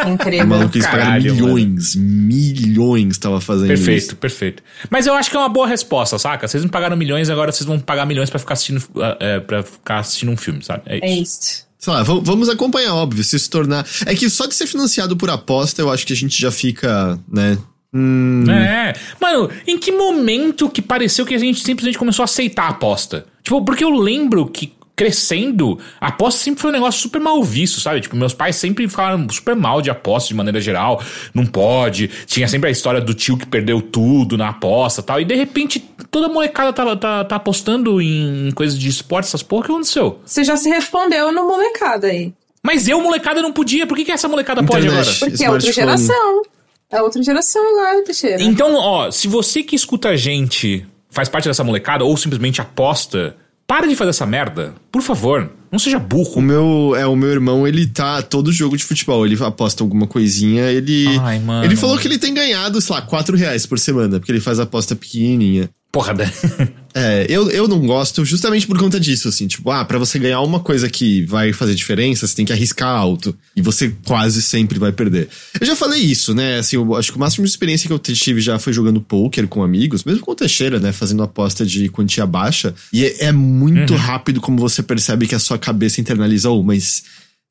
O 0.04 0.10
Incrível. 0.10 0.48
maluco, 0.48 0.76
eles 0.76 0.88
pagaram 0.88 1.12
Caralho, 1.12 1.36
milhões, 1.36 1.96
milhões 1.96 3.18
tava 3.20 3.40
fazendo 3.40 3.68
Perfeito, 3.68 4.02
isso. 4.02 4.16
perfeito. 4.16 4.64
Mas 4.90 5.06
eu 5.06 5.14
acho 5.14 5.30
que 5.30 5.36
é 5.36 5.40
uma 5.40 5.50
boa 5.50 5.68
resposta, 5.68 6.18
saca? 6.18 6.48
Vocês 6.48 6.64
não 6.64 6.70
pagaram 6.72 6.98
milhões, 6.98 7.30
agora 7.30 7.52
vocês 7.52 7.68
vão 7.68 7.80
pagar 7.80 8.06
milhões 8.08 8.30
pra 8.30 8.40
ficar 8.40 8.54
assistindo, 8.54 8.80
uh, 8.80 9.16
é, 9.20 9.40
pra 9.40 9.62
ficar 9.62 10.00
assistindo 10.00 10.32
um 10.32 10.38
filme, 10.38 10.64
sabe? 10.64 10.84
É 10.88 10.96
isso. 10.96 11.06
É 11.06 11.22
isso. 11.22 11.72
Sei 11.78 11.94
lá, 11.94 12.04
vamos 12.04 12.48
acompanhar, 12.48 12.94
óbvio, 12.94 13.24
se 13.24 13.38
se 13.40 13.50
tornar... 13.50 13.86
É 14.06 14.14
que 14.14 14.30
só 14.30 14.46
de 14.46 14.54
ser 14.54 14.68
financiado 14.68 15.18
por 15.18 15.30
aposta, 15.32 15.82
eu 15.82 15.92
acho 15.92 16.06
que 16.06 16.14
a 16.14 16.16
gente 16.16 16.40
já 16.40 16.52
fica, 16.52 17.20
né... 17.32 17.58
Hum, 17.94 18.46
É. 18.50 18.94
Mano, 19.20 19.50
em 19.68 19.78
que 19.78 19.92
momento 19.92 20.70
que 20.70 20.82
pareceu 20.82 21.26
que 21.26 21.36
a 21.36 21.38
gente 21.40 21.62
simplesmente 21.62 21.98
começou 21.98 22.24
a 22.24 22.26
aceitar 22.26 22.64
a 22.64 22.70
aposta? 22.70 23.26
Tipo, 23.44 23.64
porque 23.64 23.84
eu 23.84 23.90
lembro 23.90 24.48
que 24.48 24.74
crescendo, 24.96 25.80
a 26.00 26.10
aposta 26.10 26.44
sempre 26.44 26.62
foi 26.62 26.70
um 26.70 26.74
negócio 26.74 27.02
super 27.02 27.20
mal 27.20 27.44
visto, 27.44 27.80
sabe? 27.80 28.02
Tipo, 28.02 28.16
meus 28.16 28.34
pais 28.36 28.56
sempre 28.56 28.88
falaram 28.88 29.28
super 29.30 29.56
mal 29.56 29.82
de 29.82 29.90
aposta 29.90 30.28
de 30.30 30.36
maneira 30.36 30.62
geral. 30.62 31.02
Não 31.34 31.44
pode. 31.46 32.08
Tinha 32.28 32.48
sempre 32.48 32.70
a 32.70 32.72
história 32.72 33.02
do 33.02 33.14
tio 33.14 33.36
que 33.36 33.48
perdeu 33.48 33.82
tudo 33.82 34.38
na 34.38 34.50
aposta 34.50 35.02
e 35.02 35.04
tal. 35.04 35.20
E 35.22 35.26
de 35.26 35.34
repente, 35.34 35.80
toda 36.12 36.30
molecada 36.30 36.72
tá, 36.72 36.96
tá, 36.96 37.26
tá 37.26 37.36
apostando 37.36 38.00
em 38.00 38.52
coisas 38.54 38.78
de 38.78 38.88
esporte, 38.88 39.26
essas 39.26 39.42
porra. 39.42 39.62
O 39.62 39.66
que 39.66 39.72
aconteceu? 39.72 40.20
Você 40.24 40.44
já 40.44 40.56
se 40.56 40.70
respondeu 40.70 41.32
no 41.32 41.48
molecada 41.48 42.08
aí. 42.08 42.32
Mas 42.62 42.88
eu, 42.88 43.02
molecada, 43.02 43.42
não 43.42 43.52
podia. 43.52 43.88
Por 43.88 43.98
que, 43.98 44.06
que 44.06 44.12
essa 44.12 44.28
molecada 44.28 44.64
pode 44.64 44.86
Internet. 44.86 45.10
agora? 45.10 45.32
Porque 45.32 45.44
é 45.44 45.50
outra 45.50 45.72
geração. 45.72 46.44
É 46.92 47.02
outra 47.02 47.24
geração 47.24 47.62
agora, 47.70 48.04
Teixeira. 48.04 48.44
Então, 48.44 48.76
ó, 48.76 49.10
se 49.10 49.28
você 49.28 49.64
que 49.64 49.76
escuta 49.76 50.10
a 50.10 50.16
gente 50.18 50.86
faz 51.10 51.30
parte 51.30 51.48
dessa 51.48 51.64
molecada 51.64 52.04
ou 52.04 52.16
simplesmente 52.18 52.62
aposta, 52.62 53.36
para 53.68 53.88
de 53.88 53.96
fazer 53.96 54.10
essa 54.10 54.26
merda. 54.26 54.74
Por 54.92 55.02
favor, 55.02 55.50
não 55.72 55.80
seja 55.80 55.98
O 55.98 56.02
burro. 56.02 56.42
meu, 56.42 56.94
é, 56.98 57.08
o 57.08 57.16
meu 57.16 57.30
irmão, 57.30 57.68
ele 57.68 57.88
tá 57.88 58.22
todo 58.22 58.52
jogo 58.52 58.76
de 58.76 58.84
futebol, 58.84 59.26
ele 59.26 59.42
aposta 59.42 59.84
alguma 59.84 60.06
coisinha, 60.06 60.64
ele... 60.70 61.08
Ai, 61.20 61.40
mano. 61.40 61.64
Ele 61.64 61.76
falou 61.76 61.98
que 61.98 62.08
ele 62.08 62.18
tem 62.20 62.34
ganhado, 62.34 62.82
sei 62.82 62.96
lá, 62.96 63.02
4 63.02 63.38
reais 63.38 63.66
por 63.66 63.80
semana, 63.80 64.20
porque 64.20 64.32
ele 64.32 64.42
faz 64.42 64.60
aposta 64.60 64.96
pequenininha. 64.96 65.70
Porra, 65.92 66.14
né? 66.14 66.32
É, 66.94 67.26
eu, 67.30 67.50
eu 67.50 67.68
não 67.68 67.80
gosto 67.80 68.26
justamente 68.26 68.68
por 68.68 68.78
conta 68.78 69.00
disso, 69.00 69.28
assim, 69.28 69.48
tipo, 69.48 69.70
ah, 69.72 69.86
pra 69.86 69.98
você 69.98 70.20
ganhar 70.20 70.42
uma 70.42 70.60
coisa 70.60 70.90
que 70.90 71.24
vai 71.26 71.54
fazer 71.54 71.74
diferença, 71.74 72.28
você 72.28 72.36
tem 72.36 72.46
que 72.46 72.52
arriscar 72.52 72.90
alto. 72.90 73.36
E 73.56 73.62
você 73.62 73.96
quase 74.06 74.42
sempre 74.42 74.78
vai 74.78 74.92
perder. 74.92 75.30
Eu 75.60 75.66
já 75.66 75.76
falei 75.76 76.02
isso, 76.02 76.34
né? 76.34 76.60
Assim, 76.60 76.76
eu 76.76 76.96
acho 76.96 77.12
que 77.12 77.18
o 77.18 77.20
máximo 77.20 77.46
de 77.46 77.50
experiência 77.50 77.88
que 77.88 77.94
eu 77.94 78.00
tive 78.00 78.42
já 78.42 78.60
foi 78.60 78.74
jogando 78.74 79.00
poker 79.00 79.48
com 79.48 79.64
amigos, 79.64 80.04
mesmo 80.04 80.22
com 80.22 80.32
o 80.32 80.36
Teixeira, 80.36 80.80
né? 80.80 80.92
Fazendo 80.92 81.24
aposta 81.24 81.66
de 81.66 81.88
quantia 81.88 82.26
baixa. 82.26 82.74
E 82.92 83.06
é, 83.06 83.26
é 83.26 83.32
muito 83.32 83.96
rápido 83.96 84.42
como 84.42 84.58
você 84.58 84.81
percebe 84.84 85.28
que 85.28 85.36
a 85.36 85.40
sua 85.40 85.58
cabeça 85.58 86.00
internaliza, 86.02 86.50
oh, 86.50 86.64
mas 86.64 87.04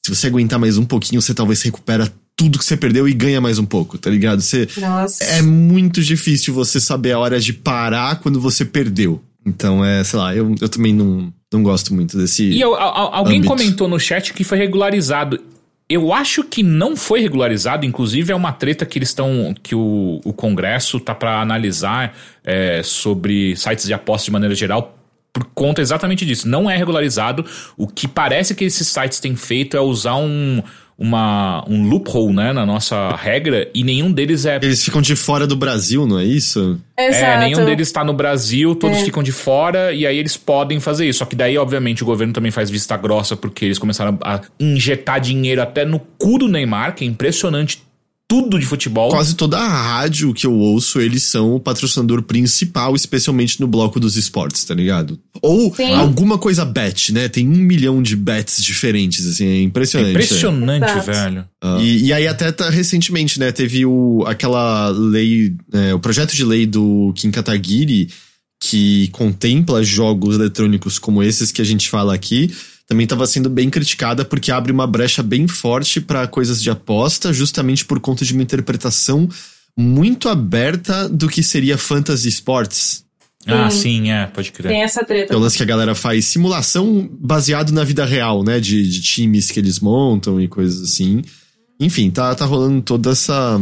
se 0.05 0.15
você 0.15 0.27
aguentar 0.27 0.59
mais 0.59 0.79
um 0.79 0.85
pouquinho, 0.85 1.21
você 1.21 1.35
talvez 1.35 1.61
recupera 1.63 2.11
tudo 2.37 2.59
que 2.59 2.65
você 2.65 2.77
perdeu 2.77 3.07
e 3.09 3.13
ganha 3.13 3.41
mais 3.41 3.59
um 3.59 3.67
pouco, 3.67 3.99
tá 3.99 4.09
ligado? 4.09 4.41
Você. 4.41 4.67
Nossa. 4.79 5.23
É 5.25 5.43
muito 5.43 6.03
difícil 6.03 6.55
você 6.55 6.81
saber 6.81 7.13
a 7.13 7.19
hora 7.19 7.39
de 7.39 7.53
parar 7.53 8.17
quando 8.21 8.41
você 8.41 8.65
perdeu. 8.65 9.23
Então, 9.45 9.85
é, 9.85 10.03
sei 10.05 10.19
lá, 10.19 10.35
eu, 10.35 10.55
eu 10.61 10.69
também 10.69 10.95
não, 10.95 11.33
não 11.53 11.63
gosto 11.63 11.95
muito 11.95 12.17
desse. 12.17 12.45
E 12.45 12.61
eu- 12.61 12.75
a- 12.75 12.83
a- 12.85 13.17
alguém 13.19 13.39
Âmbito. 13.39 13.53
comentou 13.55 13.89
no 13.89 13.99
chat 13.99 14.33
que 14.33 14.43
foi 14.45 14.57
regularizado. 14.59 15.39
Eu 15.89 16.13
acho 16.13 16.45
que 16.45 16.63
não 16.63 16.95
foi 16.97 17.21
regularizado, 17.21 17.85
inclusive 17.85 18.31
é 18.33 18.35
uma 18.37 18.53
treta 18.53 18.87
que 18.87 18.97
eles 18.99 19.09
estão. 19.09 19.53
que 19.63 19.75
o, 19.75 20.21
o 20.25 20.33
Congresso 20.33 21.01
tá 21.01 21.15
pra 21.15 21.41
analisar 21.43 22.17
é, 22.45 22.81
sobre 22.85 23.57
sites 23.57 23.87
de 23.87 23.93
aposta 23.93 24.27
de 24.27 24.31
maneira 24.31 24.55
geral. 24.55 24.97
Por 25.33 25.45
conta 25.55 25.81
exatamente 25.81 26.27
disso. 26.27 26.49
Não 26.49 26.69
é 26.69 26.77
regularizado. 26.77 27.45
O 27.77 27.87
que 27.87 28.09
parece 28.09 28.55
que 28.55 28.65
esses 28.65 28.89
sites 28.89 29.21
têm 29.21 29.37
feito 29.37 29.77
é 29.77 29.81
usar 29.81 30.17
um, 30.17 30.61
uma, 30.99 31.65
um 31.69 31.89
loophole 31.89 32.35
né, 32.35 32.53
na 32.53 32.67
nossa 32.67 33.15
regra 33.17 33.69
e 33.73 33.85
nenhum 33.85 34.11
deles 34.13 34.45
é 34.45 34.57
Eles 34.61 34.85
ficam 34.85 35.01
de 35.01 35.15
fora 35.17 35.47
do 35.47 35.57
Brasil, 35.57 36.07
não 36.07 36.19
é 36.19 36.25
isso? 36.25 36.79
é, 36.97 37.07
Exato. 37.09 37.39
nenhum 37.41 37.65
deles 37.65 37.89
está 37.89 38.05
no 38.05 38.13
Brasil, 38.13 38.75
todos 38.75 38.99
É. 38.99 39.05
ficam 39.05 39.23
de 39.23 39.33
fora 39.33 39.93
e 39.93 40.05
aí 40.05 40.19
eles 40.19 40.37
podem 40.37 40.81
fazer 40.81 41.09
isso. 41.09 41.21
Só 41.21 41.25
que 41.25 41.37
daí, 41.37 41.57
obviamente, 41.57 42.03
o 42.03 42.07
governo 42.07 42.33
também 42.33 42.51
faz 42.51 42.69
vista 42.69 42.97
grossa 42.97 43.37
porque 43.37 43.65
eles 43.65 43.79
começaram 43.79 44.19
a 44.23 44.41
injetar 44.59 45.21
dinheiro 45.21 45.63
até 45.63 45.85
no 45.85 45.99
cu 46.19 46.39
do 46.39 46.49
Neymar, 46.49 46.95
que 46.95 47.05
é 47.05 47.07
impressionante 47.07 47.83
tudo 48.31 48.61
de 48.61 48.65
futebol. 48.65 49.11
Quase 49.11 49.35
toda 49.35 49.59
a 49.59 49.67
rádio 49.67 50.33
que 50.33 50.47
eu 50.47 50.55
ouço, 50.55 51.01
eles 51.01 51.25
são 51.25 51.57
o 51.57 51.59
patrocinador 51.59 52.23
principal, 52.23 52.95
especialmente 52.95 53.61
no 53.61 53.67
bloco 53.67 53.99
dos 53.99 54.17
esportes, 54.17 54.63
tá 54.63 54.73
ligado? 54.73 55.19
Ou 55.43 55.75
Sim. 55.75 55.93
alguma 55.95 56.39
coisa 56.39 56.65
bet, 56.65 57.13
né? 57.13 57.29
Tem 57.29 57.49
um 57.49 57.57
milhão 57.57 58.01
de 58.01 58.15
bets 58.15 58.63
diferentes, 58.63 59.27
assim, 59.27 59.47
é 59.47 59.57
É 59.57 59.63
impressionante. 59.63 60.11
impressionante, 60.11 60.85
Exato. 60.85 61.07
velho. 61.07 61.45
Ah. 61.61 61.79
E, 61.81 62.05
e 62.05 62.13
aí 62.13 62.29
até 62.29 62.53
tá, 62.53 62.71
recentemente, 62.71 63.41
né, 63.41 63.51
teve 63.51 63.85
o, 63.85 64.23
aquela 64.25 64.91
lei, 64.91 65.53
é, 65.73 65.93
o 65.93 65.99
projeto 65.99 66.33
de 66.33 66.45
lei 66.45 66.67
do 66.67 67.13
Kim 67.17 67.33
Kataguiri 67.33 68.11
que 68.63 69.09
contempla 69.09 69.83
jogos 69.83 70.37
eletrônicos 70.37 71.01
como 71.01 71.21
esses 71.21 71.51
que 71.51 71.63
a 71.63 71.65
gente 71.65 71.89
fala 71.91 72.15
aqui, 72.15 72.55
também 72.91 73.05
estava 73.05 73.25
sendo 73.25 73.49
bem 73.49 73.71
criticada 73.71 74.25
porque 74.25 74.51
abre 74.51 74.73
uma 74.73 74.85
brecha 74.85 75.23
bem 75.23 75.47
forte 75.47 76.01
para 76.01 76.27
coisas 76.27 76.61
de 76.61 76.71
aposta, 76.71 77.33
justamente 77.33 77.85
por 77.85 78.01
conta 78.01 78.25
de 78.25 78.33
uma 78.33 78.43
interpretação 78.43 79.29
muito 79.79 80.29
aberta 80.29 81.09
do 81.09 81.29
que 81.29 81.41
seria 81.41 81.79
fantasy 81.79 82.29
sports. 82.29 83.05
Ah, 83.47 83.71
Sim. 83.71 83.79
sim, 83.79 84.11
é, 84.11 84.27
pode 84.27 84.51
crer. 84.51 84.73
Tem 84.73 84.83
essa 84.83 85.05
treta. 85.05 85.33
É 85.33 85.37
o 85.37 85.39
lance 85.39 85.57
que 85.57 85.63
a 85.63 85.67
galera 85.67 85.95
faz 85.95 86.25
simulação 86.25 87.09
baseado 87.13 87.71
na 87.73 87.85
vida 87.85 88.05
real, 88.05 88.43
né? 88.43 88.59
De, 88.59 88.87
de 88.87 89.01
times 89.01 89.53
que 89.53 89.61
eles 89.61 89.79
montam 89.79 90.41
e 90.41 90.49
coisas 90.49 90.83
assim. 90.83 91.23
Enfim, 91.79 92.11
tá, 92.11 92.35
tá 92.35 92.45
rolando 92.45 92.83
toda 92.83 93.13
essa 93.13 93.57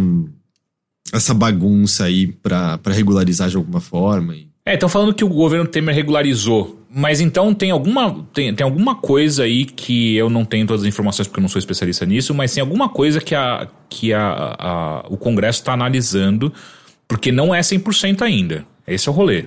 essa 1.13 1.35
bagunça 1.35 2.05
aí 2.05 2.29
pra, 2.29 2.79
pra 2.79 2.95
regularizar 2.95 3.51
de 3.51 3.57
alguma 3.57 3.81
forma. 3.81 4.35
E... 4.35 4.49
É, 4.65 4.73
estão 4.73 4.89
falando 4.89 5.13
que 5.13 5.25
o 5.25 5.29
governo 5.29 5.69
Temer 5.69 5.95
regularizou. 5.95 6.78
Mas 6.91 7.21
então 7.21 7.53
tem 7.53 7.71
alguma, 7.71 8.27
tem, 8.33 8.55
tem 8.55 8.65
alguma 8.65 8.95
coisa 8.95 9.43
aí 9.45 9.65
que 9.67 10.17
eu 10.17 10.31
não 10.31 10.45
tenho 10.45 10.67
todas 10.67 10.83
as 10.83 10.89
informações 10.89 11.27
porque 11.29 11.39
eu 11.39 11.43
não 11.43 11.49
sou 11.49 11.59
especialista 11.59 12.07
nisso, 12.07 12.33
mas 12.35 12.53
tem 12.55 12.61
alguma 12.63 12.89
coisa 12.89 13.21
que, 13.21 13.35
a, 13.35 13.69
que 13.91 14.13
a, 14.15 14.57
a- 14.59 15.05
o 15.11 15.17
Congresso 15.19 15.61
está 15.61 15.73
analisando 15.75 16.53
Porque 17.07 17.31
não 17.33 17.55
é 17.55 17.61
100% 17.61 18.23
ainda. 18.23 18.65
Esse 18.87 19.09
é 19.09 19.13
o 19.13 19.15
rolê, 19.15 19.45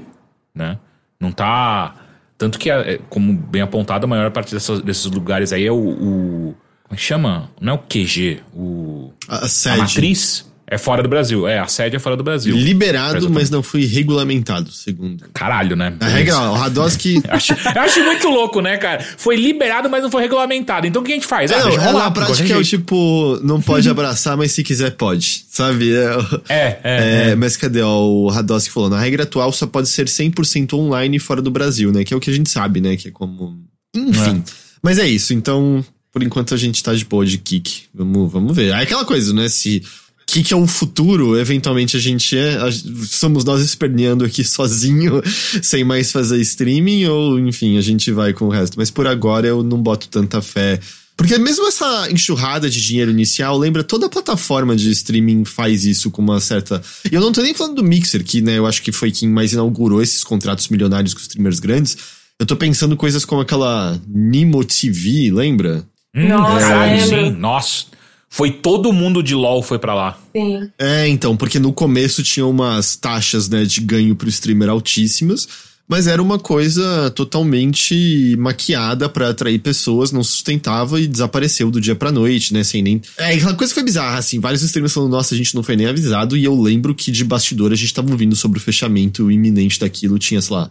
né? 0.53 0.77
Não 1.19 1.31
tá... 1.31 1.95
Tanto 2.38 2.57
que, 2.57 2.69
é, 2.71 3.00
como 3.10 3.33
bem 3.33 3.62
apontado, 3.62 4.05
a 4.05 4.07
maior 4.07 4.29
parte 4.31 4.53
dessas- 4.53 4.81
desses 4.81 5.05
lugares 5.05 5.51
aí 5.53 5.65
é 5.65 5.71
o... 5.71 5.75
o 5.77 6.55
como 6.83 6.93
é 6.93 6.95
que 6.95 7.01
chama? 7.01 7.50
Não 7.62 7.74
é 7.74 7.75
o 7.75 7.79
QG, 7.79 8.39
o... 8.53 9.13
A, 9.27 9.36
a 9.36 9.45
A 9.45 9.48
sede. 9.48 9.77
matriz 9.77 10.50
é 10.72 10.78
fora 10.78 11.04
do 11.04 11.10
Brasil. 11.10 11.46
É, 11.46 11.60
a 11.60 11.68
sede 11.68 11.98
é 11.98 12.00
fora 12.00 12.16
do 12.16 12.24
Brasil. 12.24 12.56
Liberado, 12.56 13.30
mas 13.30 13.50
não 13.50 13.62
foi 13.62 13.84
regulamentado, 13.84 14.72
segundo. 14.72 15.25
Caralho, 15.34 15.75
né? 15.75 15.94
A 16.00 16.08
regra, 16.08 16.40
ó, 16.40 16.51
o 16.51 16.54
Radowski. 16.54 17.22
Acho, 17.28 17.51
eu 17.51 17.82
acho 17.82 18.01
muito 18.04 18.30
louco, 18.30 18.62
né, 18.62 18.78
cara? 18.78 19.06
Foi 19.18 19.36
liberado, 19.36 19.90
mas 19.90 20.01
não 20.01 20.10
foi 20.10 20.22
regulamentado. 20.22 20.88
Então 20.88 21.01
o 21.01 21.06
que 21.06 21.12
a 21.12 21.16
gente 21.16 21.28
faz? 21.28 21.51
É, 21.51 21.58
não, 21.58 21.70
deixa 21.70 21.82
é, 21.82 21.92
de 21.92 22.12
prática 22.13 22.54
é 22.54 22.58
o 22.58 22.63
tipo, 22.63 23.38
não 23.44 23.62
pode 23.62 23.90
abraçar, 23.90 24.38
mas 24.38 24.54
se 24.54 24.63
quiser 24.63 24.92
pode, 24.92 25.44
sabe? 25.50 25.94
É, 25.94 26.18
É, 26.48 26.56
é, 26.56 26.80
É, 26.84 27.30
é. 27.32 27.36
mas 27.36 27.58
cadê 27.58 27.82
ó, 27.82 28.06
o 28.06 28.30
Radowski 28.30 28.72
falou? 28.72 28.90
Na 28.90 29.00
regra 29.00 29.24
atual 29.24 29.51
só 29.51 29.68
pode 29.68 29.90
ser 29.90 30.06
100% 30.06 30.74
online 30.74 31.20
fora 31.20 31.42
do 31.42 31.51
Brasil, 31.51 31.92
né? 31.92 32.06
Que 32.06 32.13
é 32.13 32.18
o 32.18 32.20
que 32.20 32.30
a 32.30 32.34
gente 32.34 32.50
sabe, 32.50 32.80
né? 32.80 32.96
Que 32.96 33.10
é 33.10 33.12
como. 33.12 33.60
Enfim. 33.94 34.42
Mas 34.82 34.98
é 35.00 35.08
isso. 35.08 35.34
Então, 35.34 35.84
por 36.12 36.24
enquanto 36.24 36.54
a 36.54 36.58
gente 36.58 36.82
tá 36.82 36.94
de 36.94 37.06
boa 37.06 37.25
de 37.25 37.38
kick. 37.38 37.84
Vamos, 37.94 38.32
vamos 38.32 38.56
ver. 38.56 38.74
Aí 38.74 38.84
aquela 38.84 39.06
coisa, 39.06 39.34
né? 39.34 39.50
Se 39.50 39.84
kick 40.31 40.53
é 40.53 40.55
o 40.55 40.65
futuro, 40.65 41.38
eventualmente 41.38 41.97
a 41.97 42.00
gente 42.00 42.38
é. 42.38 42.55
a- 42.57 42.71
somos 43.09 43.43
nós 43.43 43.61
esperneando 43.61 44.23
aqui 44.23 44.43
sozinho, 44.45 45.21
sem 45.61 45.83
mais 45.83 46.11
fazer 46.11 46.39
streaming, 46.41 47.05
ou 47.05 47.38
enfim, 47.39 47.77
a 47.77 47.81
gente 47.81 48.11
vai 48.11 48.31
com 48.33 48.45
o 48.45 48.50
resto. 48.50 48.75
Mas 48.77 48.89
por 48.89 49.05
agora 49.07 49.47
eu 49.47 49.61
não 49.63 49.81
boto 49.81 50.07
tanta 50.07 50.41
fé. 50.41 50.79
Porque 51.17 51.38
mesmo 51.38 51.67
essa 51.67 52.09
enxurrada 52.09 52.67
de 52.69 52.81
dinheiro 52.83 53.11
inicial, 53.11 53.55
lembra, 53.57 53.83
toda 53.83 54.09
plataforma 54.09 54.75
de 54.75 54.89
streaming 54.89 55.45
faz 55.45 55.85
isso 55.85 56.09
com 56.09 56.21
uma 56.21 56.39
certa. 56.39 56.81
E 57.11 57.13
eu 57.13 57.21
não 57.21 57.31
tô 57.31 57.41
nem 57.41 57.53
falando 57.53 57.75
do 57.75 57.83
Mixer, 57.83 58.23
que 58.23 58.41
né, 58.41 58.57
eu 58.57 58.65
acho 58.65 58.81
que 58.81 58.91
foi 58.91 59.11
quem 59.11 59.29
mais 59.29 59.53
inaugurou 59.53 60.01
esses 60.01 60.23
contratos 60.23 60.69
milionários 60.69 61.13
com 61.13 61.19
streamers 61.19 61.59
grandes. 61.59 61.95
Eu 62.39 62.45
tô 62.45 62.55
pensando 62.55 62.97
coisas 62.97 63.23
como 63.23 63.41
aquela 63.41 64.01
Nimo 64.07 64.63
TV, 64.63 65.29
lembra? 65.31 65.83
Hum, 66.15 66.27
Nossa, 66.29 66.85
lembro. 66.85 67.07
sim. 67.07 67.29
Nossa. 67.38 67.85
Foi 68.33 68.50
todo 68.50 68.93
mundo 68.93 69.21
de 69.21 69.35
LoL 69.35 69.61
foi 69.61 69.77
pra 69.77 69.93
lá. 69.93 70.17
Sim. 70.33 70.69
É, 70.79 71.05
então, 71.09 71.35
porque 71.35 71.59
no 71.59 71.73
começo 71.73 72.23
tinha 72.23 72.45
umas 72.45 72.95
taxas 72.95 73.50
né, 73.50 73.65
de 73.65 73.81
ganho 73.81 74.15
pro 74.15 74.29
streamer 74.29 74.69
altíssimas, 74.69 75.45
mas 75.85 76.07
era 76.07 76.21
uma 76.21 76.39
coisa 76.39 77.11
totalmente 77.13 78.33
maquiada 78.39 79.09
pra 79.09 79.29
atrair 79.31 79.59
pessoas, 79.59 80.13
não 80.13 80.23
sustentava 80.23 81.01
e 81.01 81.07
desapareceu 81.07 81.69
do 81.69 81.81
dia 81.81 81.93
pra 81.93 82.09
noite, 82.09 82.53
né? 82.53 82.63
Sem 82.63 82.81
nem. 82.81 83.01
É, 83.17 83.33
aquela 83.33 83.53
coisa 83.53 83.73
foi 83.73 83.83
bizarra, 83.83 84.17
assim. 84.19 84.39
Vários 84.39 84.61
streamers 84.63 84.93
falando, 84.93 85.11
nossa, 85.11 85.35
a 85.35 85.38
gente 85.38 85.53
não 85.53 85.61
foi 85.61 85.75
nem 85.75 85.88
avisado, 85.88 86.38
e 86.38 86.45
eu 86.45 86.59
lembro 86.59 86.95
que 86.95 87.11
de 87.11 87.25
bastidor 87.25 87.73
a 87.73 87.75
gente 87.75 87.93
tava 87.93 88.09
ouvindo 88.09 88.35
sobre 88.38 88.57
o 88.57 88.61
fechamento 88.61 89.29
iminente 89.29 89.77
daquilo, 89.77 90.17
tinha, 90.17 90.41
sei 90.41 90.55
lá, 90.55 90.69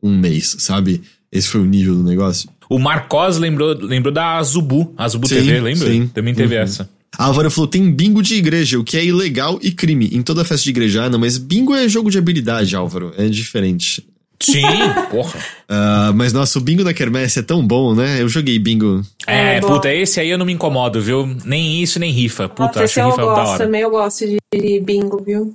um 0.00 0.16
mês, 0.16 0.54
sabe? 0.60 1.02
Esse 1.32 1.48
foi 1.48 1.60
o 1.60 1.66
nível 1.66 1.96
do 1.96 2.04
negócio. 2.04 2.48
O 2.68 2.78
Marcos 2.78 3.36
lembrou, 3.38 3.74
lembrou 3.80 4.14
da 4.14 4.40
Zubu, 4.44 4.94
a 4.96 5.08
Zubu 5.08 5.26
Sim, 5.28 5.34
TV, 5.36 5.60
lembra? 5.60 5.88
sim. 5.88 6.06
Também 6.06 6.32
teve 6.34 6.54
Uhum. 6.54 6.62
essa. 6.62 6.88
A 7.18 7.24
Álvaro 7.24 7.50
falou: 7.50 7.68
tem 7.68 7.90
bingo 7.90 8.22
de 8.22 8.34
igreja, 8.36 8.78
o 8.78 8.84
que 8.84 8.96
é 8.96 9.04
ilegal 9.04 9.58
e 9.62 9.70
crime. 9.72 10.08
Em 10.12 10.22
toda 10.22 10.44
festa 10.44 10.64
de 10.64 10.70
igreja, 10.70 11.04
ah, 11.04 11.10
não, 11.10 11.18
mas 11.18 11.38
bingo 11.38 11.74
é 11.74 11.88
jogo 11.88 12.10
de 12.10 12.18
habilidade, 12.18 12.74
Álvaro. 12.76 13.12
É 13.16 13.26
diferente. 13.28 14.04
Sim, 14.42 14.62
porra. 15.10 15.38
Ah, 15.72 16.12
mas 16.16 16.32
nossa, 16.32 16.58
o 16.58 16.60
bingo 16.62 16.82
da 16.82 16.92
Kermesse 16.92 17.38
é 17.38 17.42
tão 17.42 17.64
bom, 17.64 17.94
né? 17.94 18.20
Eu 18.20 18.28
joguei 18.28 18.58
bingo. 18.58 19.02
É, 19.24 19.58
É, 19.58 19.60
puta, 19.60 19.94
esse 19.94 20.18
aí 20.18 20.28
eu 20.28 20.36
não 20.36 20.44
me 20.44 20.52
incomodo, 20.52 21.00
viu? 21.00 21.24
Nem 21.44 21.80
isso, 21.80 22.00
nem 22.00 22.10
rifa. 22.10 22.48
Puta, 22.48 22.64
Nossa, 22.64 22.84
esse 22.84 22.98
acho 22.98 23.08
eu 23.08 23.10
rifa 23.12 23.22
da 23.24 23.34
gosto 23.34 23.50
hora. 23.50 23.64
também, 23.66 23.80
eu 23.82 23.90
gosto 23.90 24.26
de, 24.26 24.36
de 24.52 24.80
bingo, 24.80 25.22
viu? 25.24 25.54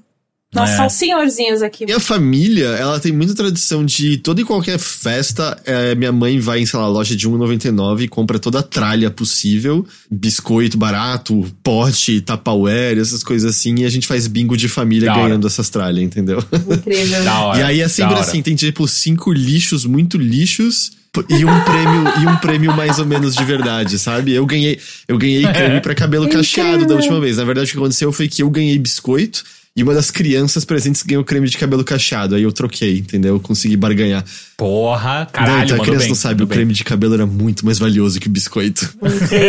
Nossa, 0.56 0.74
É. 0.74 0.78
são 0.78 0.90
senhorzinhos 0.90 1.62
aqui. 1.62 1.86
Minha 1.86 2.00
família, 2.00 2.68
ela 2.70 3.00
tem 3.00 3.12
muita 3.12 3.36
tradição 3.36 3.86
de 3.86 4.18
toda 4.18 4.42
e 4.42 4.44
qualquer 4.44 4.80
festa, 4.80 5.58
é, 5.66 5.94
minha 5.96 6.12
mãe 6.12 6.40
vai 6.40 6.60
em, 6.62 6.66
sei 6.66 6.80
lá, 6.80 6.88
loja 6.88 7.16
de 7.16 7.28
1,99 7.30 8.02
e 8.04 8.08
compra 8.08 8.40
toda 8.40 8.60
a 8.60 8.64
tralha 8.64 9.10
possível, 9.12 9.86
biscoito 10.10 10.78
barato, 10.78 11.46
pote, 11.64 12.22
tapauer, 12.22 12.98
essas 12.98 13.24
coisas 13.24 13.50
assim, 13.56 13.76
e 13.80 13.86
a 13.86 13.90
gente 13.90 14.08
faz 14.08 14.28
bingo 14.28 14.56
de 14.58 14.68
família 14.68 15.08
Da 15.08 15.14
hora. 15.16 15.24
ganhando 15.28 15.48
essas 15.48 15.70
tralhas, 15.70 16.04
entendeu? 16.04 16.44
Incrível. 16.72 17.24
Da 17.24 17.40
hora. 17.42 17.60
E 17.60 17.64
aí 17.64 17.82
é 17.82 17.88
sempre 17.88 18.14
da 18.14 18.20
hora. 18.22 18.28
assim, 18.30 18.42
tem 18.42 18.56
tipo 18.56 18.88
cinco 18.88 19.32
lixos 19.32 19.86
muito 19.86 20.18
lixos 20.18 20.92
e 21.30 21.46
um 21.46 21.60
prêmio 21.62 22.04
e 22.24 22.28
um 22.28 22.36
prêmio 22.38 22.76
mais 22.76 23.00
ou 23.00 23.06
menos 23.06 23.36
de 23.36 23.44
verdade, 23.46 23.98
sabe? 23.98 24.34
Eu 24.34 24.46
ganhei, 24.46 24.80
eu 25.08 25.18
ganhei 25.18 25.44
creme 25.54 25.80
pra 25.82 25.96
cabelo 25.96 26.28
cacheado 26.28 26.86
da 26.86 26.96
última 26.96 27.20
vez. 27.22 27.38
Na 27.38 27.46
verdade 27.46 27.70
o 27.70 27.72
que 27.72 27.78
aconteceu 27.78 28.12
foi 28.12 28.28
que 28.28 28.44
eu 28.44 28.50
ganhei 28.50 28.78
biscoito 28.78 29.44
e 29.76 29.84
uma 29.84 29.94
das 29.94 30.10
crianças 30.10 30.64
presentes 30.64 31.04
ganhou 31.04 31.24
creme 31.24 31.50
de 31.50 31.58
cabelo 31.58 31.84
cacheado. 31.84 32.36
Aí 32.36 32.44
eu 32.44 32.52
troquei, 32.52 33.00
entendeu? 33.00 33.36
Eu 33.36 33.40
consegui 33.40 33.76
barganhar. 33.76 34.24
Porra, 34.56 35.20
não, 35.20 35.26
caralho, 35.26 35.66
então 35.66 35.78
a 35.78 35.80
criança 35.82 36.00
bem, 36.00 36.08
não 36.10 36.16
sabe, 36.16 36.44
o 36.44 36.48
bem. 36.48 36.56
creme 36.56 36.74
de 36.74 36.84
cabelo 36.84 37.14
era 37.14 37.26
muito 37.26 37.66
mais 37.66 37.78
valioso 37.78 38.20
que 38.20 38.28
o 38.28 38.32
biscoito. 38.32 38.96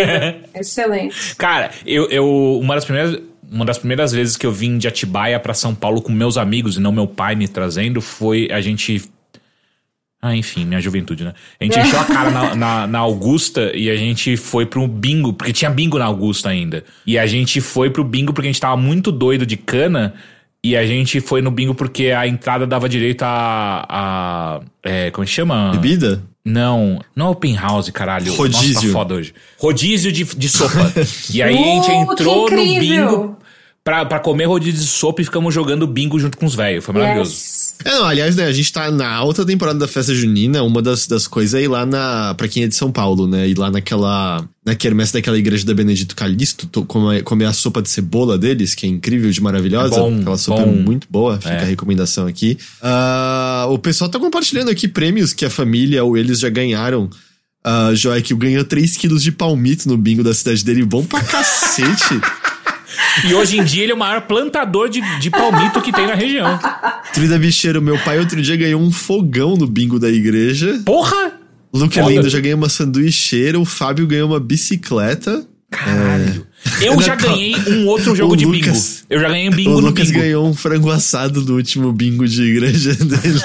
Excelente. 0.52 1.36
Cara, 1.36 1.70
eu, 1.86 2.08
eu 2.10 2.58
uma 2.60 2.74
das 2.74 2.84
primeiras 2.84 3.20
uma 3.48 3.64
das 3.64 3.78
primeiras 3.78 4.10
vezes 4.10 4.36
que 4.36 4.44
eu 4.44 4.50
vim 4.50 4.76
de 4.76 4.88
Atibaia 4.88 5.38
pra 5.38 5.54
São 5.54 5.72
Paulo 5.72 6.02
com 6.02 6.10
meus 6.10 6.36
amigos 6.36 6.76
e 6.76 6.80
não 6.80 6.90
meu 6.90 7.06
pai 7.06 7.36
me 7.36 7.46
trazendo 7.46 8.00
foi 8.00 8.48
a 8.50 8.60
gente 8.60 9.04
ah, 10.20 10.34
enfim, 10.34 10.64
minha 10.64 10.80
juventude, 10.80 11.24
né? 11.24 11.34
A 11.60 11.64
gente 11.64 11.78
encheu 11.78 12.00
a 12.00 12.04
cara 12.04 12.30
na, 12.30 12.54
na, 12.54 12.86
na 12.86 12.98
Augusta 12.98 13.70
e 13.74 13.90
a 13.90 13.96
gente 13.96 14.36
foi 14.36 14.64
pro 14.66 14.86
bingo, 14.88 15.32
porque 15.32 15.52
tinha 15.52 15.70
bingo 15.70 15.98
na 15.98 16.06
Augusta 16.06 16.48
ainda. 16.48 16.84
E 17.06 17.18
a 17.18 17.26
gente 17.26 17.60
foi 17.60 17.90
pro 17.90 18.02
bingo 18.02 18.32
porque 18.32 18.48
a 18.48 18.52
gente 18.52 18.60
tava 18.60 18.76
muito 18.76 19.12
doido 19.12 19.46
de 19.46 19.56
cana. 19.56 20.14
E 20.64 20.76
a 20.76 20.84
gente 20.84 21.20
foi 21.20 21.40
no 21.40 21.50
bingo 21.50 21.74
porque 21.74 22.06
a 22.10 22.26
entrada 22.26 22.66
dava 22.66 22.88
direito 22.88 23.22
a. 23.22 23.86
a 23.88 24.60
é, 24.82 25.10
como 25.12 25.22
é 25.22 25.26
que 25.26 25.32
chama? 25.32 25.70
Bebida? 25.70 26.24
Não, 26.44 27.00
não 27.14 27.26
é 27.26 27.30
open 27.30 27.54
house, 27.54 27.90
caralho. 27.90 28.34
Rodízio. 28.34 28.74
Nossa, 28.74 28.86
tá 28.86 28.92
foda 28.92 29.14
hoje. 29.14 29.34
Rodízio 29.58 30.10
de, 30.10 30.24
de 30.24 30.48
sopa. 30.48 30.92
e 31.32 31.42
aí 31.42 31.54
a 31.54 31.58
gente 31.58 31.90
Uh, 31.90 32.12
entrou 32.12 32.50
no 32.50 32.56
bingo 32.56 33.38
pra, 33.86 34.04
pra 34.04 34.18
comer 34.18 34.46
rodízio 34.46 34.80
de 34.80 34.86
sopa 34.88 35.22
e 35.22 35.24
ficamos 35.24 35.54
jogando 35.54 35.86
bingo 35.86 36.18
junto 36.18 36.36
com 36.36 36.44
os 36.44 36.56
velhos. 36.56 36.84
Foi 36.84 36.92
maravilhoso. 36.92 37.30
Yes. 37.30 37.66
É, 37.84 37.90
não, 37.90 38.04
aliás, 38.06 38.34
né, 38.34 38.44
a 38.46 38.52
gente 38.52 38.72
tá 38.72 38.90
na 38.90 39.08
alta 39.14 39.44
temporada 39.46 39.78
da 39.78 39.86
festa 39.86 40.12
junina, 40.12 40.62
uma 40.64 40.82
das, 40.82 41.06
das 41.06 41.28
coisas 41.28 41.54
é 41.54 41.62
ir 41.62 41.68
lá 41.68 41.86
na. 41.86 42.34
pra 42.34 42.48
quem 42.48 42.64
é 42.64 42.66
de 42.66 42.74
São 42.74 42.90
Paulo, 42.90 43.28
né? 43.28 43.46
Ir 43.46 43.56
lá 43.56 43.70
naquela. 43.70 44.44
na 44.64 44.74
quermesse 44.74 45.12
daquela 45.12 45.38
igreja 45.38 45.64
da 45.64 45.72
Benedito 45.72 46.16
Calixto, 46.16 46.66
to- 46.66 46.84
comer, 46.84 47.22
comer 47.22 47.44
a 47.44 47.52
sopa 47.52 47.80
de 47.80 47.88
cebola 47.88 48.36
deles, 48.36 48.74
que 48.74 48.86
é 48.86 48.88
incrível 48.88 49.30
de 49.30 49.40
maravilhosa. 49.40 49.94
É 49.94 49.98
bom, 49.98 50.18
aquela 50.20 50.38
sopa 50.38 50.62
bom. 50.64 50.68
é 50.70 50.74
muito 50.74 51.06
boa, 51.08 51.36
fica 51.36 51.50
É. 51.54 51.60
a 51.62 51.64
recomendação 51.66 52.26
aqui. 52.26 52.58
Ah, 52.82 53.66
o 53.70 53.78
pessoal 53.78 54.10
tá 54.10 54.18
compartilhando 54.18 54.70
aqui 54.70 54.88
prêmios 54.88 55.32
que 55.32 55.44
a 55.44 55.50
família 55.50 56.02
ou 56.02 56.16
eles 56.16 56.40
já 56.40 56.48
ganharam. 56.48 57.08
Uh, 57.64 57.94
Joaquim 57.96 58.36
ganhou 58.36 58.64
3 58.64 58.96
quilos 58.96 59.22
de 59.22 59.32
palmito 59.32 59.88
no 59.88 59.96
bingo 59.98 60.22
da 60.24 60.32
cidade 60.32 60.64
dele. 60.64 60.84
Bom 60.84 61.04
pra 61.04 61.20
cacete. 61.20 62.20
E 63.28 63.34
hoje 63.34 63.58
em 63.58 63.64
dia 63.64 63.82
ele 63.82 63.92
é 63.92 63.94
o 63.94 63.98
maior 63.98 64.22
plantador 64.22 64.88
de, 64.88 65.00
de 65.20 65.30
palmito 65.30 65.80
que 65.80 65.92
tem 65.92 66.06
na 66.06 66.14
região. 66.14 66.58
Trida 67.12 67.38
Bicheiro, 67.38 67.80
meu 67.82 67.98
pai 67.98 68.18
outro 68.18 68.40
dia 68.42 68.56
ganhou 68.56 68.80
um 68.80 68.90
fogão 68.92 69.56
no 69.56 69.66
bingo 69.66 69.98
da 69.98 70.08
igreja. 70.10 70.80
Porra! 70.84 71.32
O 71.72 71.78
Luke 71.78 71.94
Foda. 71.94 72.08
Lindo 72.10 72.28
já 72.30 72.40
ganhou 72.40 72.56
uma 72.58 72.68
sanduicheira, 72.68 73.58
o 73.58 73.64
Fábio 73.64 74.06
ganhou 74.06 74.28
uma 74.30 74.40
bicicleta. 74.40 75.46
Caralho. 75.70 76.46
Eu 76.80 77.00
já 77.02 77.14
ganhei 77.16 77.54
um 77.68 77.86
outro 77.86 78.14
jogo 78.14 78.34
O 78.34 78.36
de 78.36 78.44
Lucas- 78.46 78.60
bingo. 78.62 79.06
Eu 79.10 79.20
já 79.20 79.28
ganhei 79.28 79.48
um 79.48 79.52
o 79.52 79.54
bingo 79.56 79.70
no 79.80 79.88
Lucas 79.88 80.08
bingo. 80.08 80.20
ganhou 80.20 80.46
um 80.48 80.54
frango 80.54 80.90
assado 80.90 81.42
no 81.42 81.54
último 81.56 81.92
bingo 81.92 82.26
de 82.26 82.42
igreja 82.42 82.94
dele. 82.96 83.40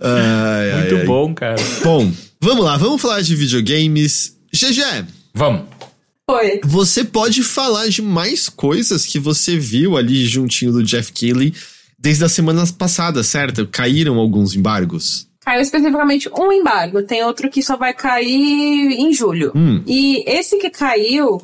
Ai, 0.00 0.70
ai, 0.72 0.78
Muito 0.80 0.96
ai. 0.96 1.04
bom, 1.04 1.34
cara. 1.34 1.56
Bom, 1.84 2.10
vamos 2.40 2.64
lá, 2.64 2.76
vamos 2.76 3.00
falar 3.00 3.20
de 3.20 3.34
videogames. 3.36 4.36
GG, 4.52 5.04
Vamos. 5.34 5.62
Foi. 6.32 6.60
você 6.64 7.04
pode 7.04 7.42
falar 7.42 7.88
de 7.88 8.00
mais 8.00 8.48
coisas 8.48 9.04
que 9.04 9.18
você 9.18 9.58
viu 9.58 9.96
ali 9.96 10.24
juntinho 10.24 10.72
do 10.72 10.82
Jeff 10.82 11.12
Keighley 11.12 11.54
desde 11.98 12.24
as 12.24 12.32
semanas 12.32 12.72
passadas, 12.72 13.28
certo? 13.28 13.66
Caíram 13.66 14.18
alguns 14.18 14.56
embargos. 14.56 15.28
Caiu 15.44 15.60
especificamente 15.60 16.28
um 16.36 16.52
embargo. 16.52 17.02
Tem 17.02 17.24
outro 17.24 17.50
que 17.50 17.62
só 17.62 17.76
vai 17.76 17.92
cair 17.92 18.92
em 18.92 19.12
julho. 19.12 19.52
Hum. 19.54 19.82
E 19.86 20.24
esse 20.26 20.58
que 20.58 20.70
caiu, 20.70 21.40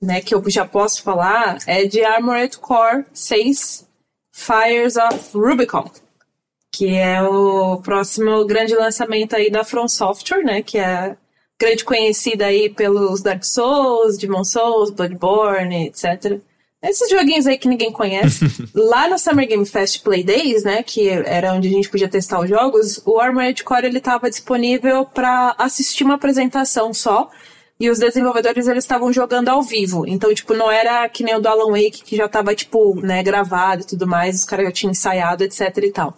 né, 0.00 0.20
que 0.20 0.34
eu 0.34 0.42
já 0.48 0.64
posso 0.64 1.02
falar, 1.02 1.58
é 1.66 1.84
de 1.84 2.02
Armored 2.02 2.56
Core 2.58 3.04
6 3.12 3.86
Fires 4.32 4.96
of 4.96 5.30
Rubicon. 5.34 5.90
Que 6.72 6.94
é 6.94 7.22
o 7.22 7.78
próximo 7.78 8.44
grande 8.46 8.74
lançamento 8.74 9.34
aí 9.34 9.50
da 9.50 9.64
From 9.64 9.88
Software, 9.88 10.44
né? 10.44 10.62
Que 10.62 10.78
é 10.78 11.16
grande 11.60 11.84
conhecida 11.84 12.46
aí 12.46 12.70
pelos 12.70 13.20
Dark 13.20 13.44
Souls, 13.44 14.16
Demon 14.16 14.42
Souls, 14.44 14.90
Bloodborne, 14.90 15.88
etc. 15.88 16.40
Esses 16.82 17.10
joguinhos 17.10 17.46
aí 17.46 17.58
que 17.58 17.68
ninguém 17.68 17.92
conhece. 17.92 18.46
Lá 18.74 19.06
no 19.06 19.18
Summer 19.18 19.46
Game 19.46 19.66
Fest 19.66 20.02
Play 20.02 20.24
Days, 20.24 20.64
né, 20.64 20.82
que 20.82 21.10
era 21.10 21.52
onde 21.52 21.68
a 21.68 21.70
gente 21.70 21.90
podia 21.90 22.08
testar 22.08 22.40
os 22.40 22.48
jogos, 22.48 23.02
o 23.04 23.20
Armored 23.20 23.62
Core 23.62 23.86
ele 23.86 24.00
tava 24.00 24.30
disponível 24.30 25.04
para 25.04 25.54
assistir 25.58 26.02
uma 26.02 26.14
apresentação 26.14 26.94
só, 26.94 27.28
e 27.78 27.90
os 27.90 27.98
desenvolvedores 27.98 28.66
eles 28.66 28.84
estavam 28.84 29.12
jogando 29.12 29.50
ao 29.50 29.62
vivo. 29.62 30.06
Então, 30.06 30.34
tipo, 30.34 30.54
não 30.54 30.70
era 30.70 31.06
que 31.10 31.22
nem 31.22 31.36
o 31.36 31.40
do 31.40 31.48
Alan 31.48 31.72
Wake 31.72 32.02
que 32.02 32.16
já 32.16 32.26
tava, 32.26 32.54
tipo, 32.54 32.98
né, 33.02 33.22
gravado 33.22 33.82
e 33.82 33.86
tudo 33.86 34.06
mais, 34.06 34.36
os 34.36 34.44
caras 34.46 34.64
já 34.66 34.72
tinham 34.72 34.92
ensaiado, 34.92 35.44
etc 35.44 35.76
e 35.82 35.92
tal. 35.92 36.16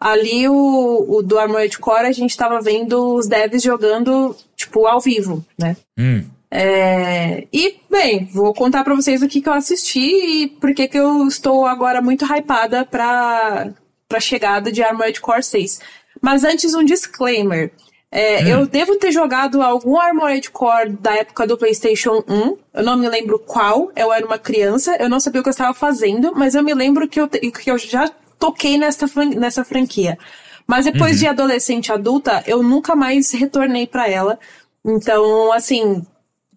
Ali, 0.00 0.48
o, 0.48 1.06
o 1.08 1.22
do 1.22 1.38
Armored 1.38 1.78
Core, 1.78 2.06
a 2.06 2.12
gente 2.12 2.34
tava 2.34 2.60
vendo 2.62 3.16
os 3.16 3.26
devs 3.26 3.62
jogando, 3.62 4.34
tipo, 4.56 4.86
ao 4.86 4.98
vivo, 4.98 5.44
né? 5.58 5.76
Hum. 5.98 6.24
É, 6.50 7.46
e, 7.52 7.76
bem, 7.88 8.28
vou 8.32 8.54
contar 8.54 8.82
para 8.82 8.94
vocês 8.94 9.22
o 9.22 9.28
que, 9.28 9.40
que 9.40 9.48
eu 9.48 9.52
assisti 9.52 10.00
e 10.42 10.46
por 10.48 10.74
que, 10.74 10.88
que 10.88 10.98
eu 10.98 11.28
estou 11.28 11.66
agora 11.66 12.00
muito 12.00 12.24
hypada 12.24 12.84
pra, 12.84 13.68
pra 14.08 14.20
chegada 14.20 14.72
de 14.72 14.82
Armored 14.82 15.20
Core 15.20 15.42
6. 15.42 15.80
Mas 16.20 16.44
antes, 16.44 16.74
um 16.74 16.84
disclaimer. 16.84 17.70
É, 18.10 18.42
hum. 18.42 18.48
Eu 18.48 18.66
devo 18.66 18.96
ter 18.96 19.12
jogado 19.12 19.62
algum 19.62 20.00
Armored 20.00 20.50
Core 20.50 20.90
da 21.00 21.14
época 21.14 21.46
do 21.46 21.56
PlayStation 21.56 22.24
1. 22.26 22.56
Eu 22.74 22.82
não 22.82 22.96
me 22.96 23.08
lembro 23.08 23.38
qual. 23.38 23.92
Eu 23.94 24.12
era 24.12 24.26
uma 24.26 24.38
criança. 24.38 24.96
Eu 24.98 25.08
não 25.08 25.20
sabia 25.20 25.40
o 25.40 25.44
que 25.44 25.48
eu 25.48 25.52
estava 25.52 25.72
fazendo. 25.72 26.32
Mas 26.34 26.54
eu 26.54 26.62
me 26.64 26.74
lembro 26.74 27.06
que 27.06 27.20
eu, 27.20 27.28
que 27.28 27.70
eu 27.70 27.78
já 27.78 28.10
toquei 28.40 28.76
nessa, 28.78 29.06
nessa 29.36 29.64
franquia. 29.64 30.18
Mas 30.66 30.86
depois 30.86 31.12
uhum. 31.12 31.18
de 31.18 31.26
adolescente 31.26 31.92
adulta, 31.92 32.42
eu 32.46 32.62
nunca 32.62 32.96
mais 32.96 33.30
retornei 33.32 33.86
para 33.86 34.08
ela. 34.08 34.38
Então, 34.84 35.52
assim, 35.52 36.04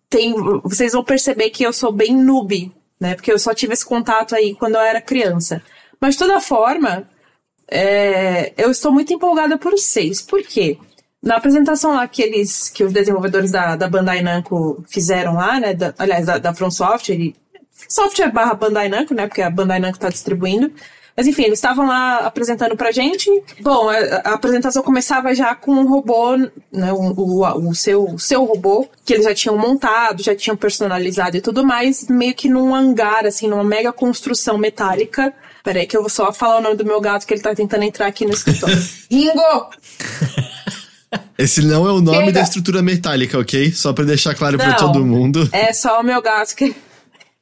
tem, 0.09 0.33
vocês 0.63 0.93
vão 0.93 1.03
perceber 1.03 1.49
que 1.49 1.63
eu 1.63 1.73
sou 1.73 1.91
bem 1.91 2.15
noob, 2.15 2.71
né? 2.99 3.15
Porque 3.15 3.31
eu 3.31 3.37
só 3.37 3.53
tive 3.53 3.73
esse 3.73 3.85
contato 3.85 4.33
aí 4.33 4.55
quando 4.55 4.75
eu 4.75 4.81
era 4.81 5.01
criança. 5.01 5.61
Mas 5.99 6.15
de 6.15 6.19
toda 6.19 6.39
forma, 6.39 7.07
é, 7.67 8.53
eu 8.55 8.71
estou 8.71 8.91
muito 8.91 9.11
empolgada 9.11 9.57
por 9.57 9.77
seis. 9.77 10.21
Por 10.21 10.43
quê? 10.43 10.77
Na 11.21 11.37
apresentação 11.37 11.95
lá 11.95 12.07
que 12.07 12.21
eles, 12.21 12.69
que 12.69 12.83
os 12.83 12.93
desenvolvedores 12.93 13.49
da, 13.51 13.75
da 13.75 13.87
Bandai 13.89 14.21
Namco 14.21 14.83
fizeram 14.87 15.35
lá, 15.35 15.59
né, 15.59 15.73
da, 15.73 15.93
aliás, 15.97 16.25
da, 16.25 16.37
da 16.37 16.53
From 16.53 16.69
Software, 16.69 17.33
software 17.89 18.31
barra 18.31 18.53
Bandai 18.53 18.89
Namco, 18.89 19.13
né, 19.13 19.25
porque 19.25 19.41
a 19.41 19.49
Bandai 19.49 19.79
Namco 19.79 19.97
está 19.97 20.09
distribuindo, 20.09 20.71
mas 21.15 21.27
enfim, 21.27 21.43
eles 21.43 21.59
estavam 21.59 21.87
lá 21.87 22.19
apresentando 22.19 22.75
pra 22.75 22.91
gente. 22.91 23.29
Bom, 23.61 23.89
a, 23.89 23.95
a, 23.95 24.33
apresentação 24.33 24.81
começava 24.81 25.33
já 25.35 25.53
com 25.53 25.71
um 25.71 25.87
robô, 25.87 26.35
né, 26.37 26.91
o, 26.91 27.13
o, 27.13 27.69
o 27.69 27.75
seu, 27.75 28.17
seu 28.17 28.43
robô, 28.43 28.87
que 29.05 29.13
eles 29.13 29.25
já 29.25 29.33
tinham 29.33 29.57
montado, 29.57 30.23
já 30.23 30.35
tinham 30.35 30.57
personalizado 30.57 31.37
e 31.37 31.41
tudo 31.41 31.65
mais, 31.65 32.07
meio 32.07 32.33
que 32.33 32.49
num 32.49 32.73
hangar, 32.73 33.25
assim, 33.25 33.47
numa 33.47 33.63
mega 33.63 33.93
construção 33.93 34.57
metálica. 34.57 35.33
Peraí 35.63 35.85
que 35.85 35.95
eu 35.95 36.01
vou 36.01 36.09
só 36.09 36.33
falar 36.33 36.57
o 36.57 36.61
nome 36.61 36.75
do 36.75 36.85
meu 36.85 36.99
gato 36.99 37.25
que 37.25 37.33
ele 37.33 37.41
tá 37.41 37.53
tentando 37.55 37.83
entrar 37.83 38.07
aqui 38.07 38.25
no 38.25 38.33
escritório. 38.33 38.75
Ringo! 39.09 39.69
Esse 41.37 41.61
não 41.61 41.87
é 41.87 41.91
o 41.91 42.01
nome 42.01 42.31
da 42.31 42.41
estrutura 42.41 42.81
metálica, 42.81 43.37
ok? 43.39 43.71
Só 43.71 43.93
para 43.93 44.03
deixar 44.03 44.33
claro 44.35 44.57
para 44.57 44.73
todo 44.73 45.05
mundo. 45.05 45.47
É 45.51 45.71
só 45.71 45.99
o 45.99 46.03
meu 46.03 46.21
gato 46.21 46.55
que 46.55 46.75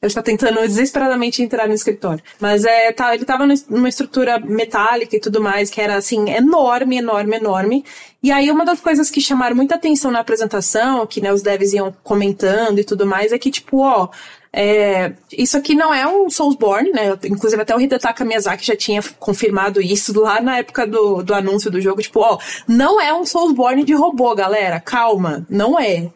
ele 0.01 0.09
está 0.09 0.21
tentando 0.23 0.59
desesperadamente 0.61 1.43
entrar 1.43 1.67
no 1.67 1.75
escritório. 1.75 2.23
Mas 2.39 2.65
é, 2.65 2.91
tá, 2.91 3.13
ele 3.13 3.23
estava 3.23 3.45
numa 3.69 3.87
estrutura 3.87 4.39
metálica 4.39 5.15
e 5.15 5.19
tudo 5.19 5.39
mais, 5.39 5.69
que 5.69 5.79
era 5.79 5.95
assim, 5.95 6.31
enorme, 6.31 6.97
enorme, 6.97 7.37
enorme. 7.37 7.85
E 8.23 8.31
aí, 8.31 8.49
uma 8.49 8.65
das 8.65 8.79
coisas 8.79 9.11
que 9.11 9.21
chamaram 9.21 9.55
muita 9.55 9.75
atenção 9.75 10.09
na 10.09 10.19
apresentação, 10.19 11.05
que 11.05 11.21
né, 11.21 11.31
os 11.31 11.43
devs 11.43 11.73
iam 11.73 11.95
comentando 12.03 12.79
e 12.79 12.83
tudo 12.83 13.05
mais, 13.05 13.31
é 13.31 13.37
que, 13.37 13.51
tipo, 13.51 13.79
ó, 13.81 14.09
é, 14.53 15.13
isso 15.31 15.55
aqui 15.55 15.73
não 15.73 15.93
é 15.93 16.05
um 16.05 16.29
Soulsborne, 16.29 16.91
né? 16.91 17.17
Inclusive 17.23 17.61
até 17.61 17.73
o 17.73 17.79
Hidetaka 17.79 18.25
Miyazaki 18.25 18.65
já 18.65 18.75
tinha 18.75 19.01
confirmado 19.17 19.81
isso 19.81 20.19
lá 20.19 20.41
na 20.41 20.57
época 20.57 20.85
do, 20.85 21.23
do 21.23 21.33
anúncio 21.33 21.71
do 21.71 21.79
jogo. 21.79 22.01
Tipo, 22.01 22.19
ó, 22.19 22.37
não 22.67 22.99
é 22.99 23.13
um 23.13 23.25
Soulsborne 23.25 23.85
de 23.85 23.93
robô, 23.93 24.35
galera. 24.35 24.79
Calma, 24.81 25.45
não 25.49 25.79
é. 25.79 26.09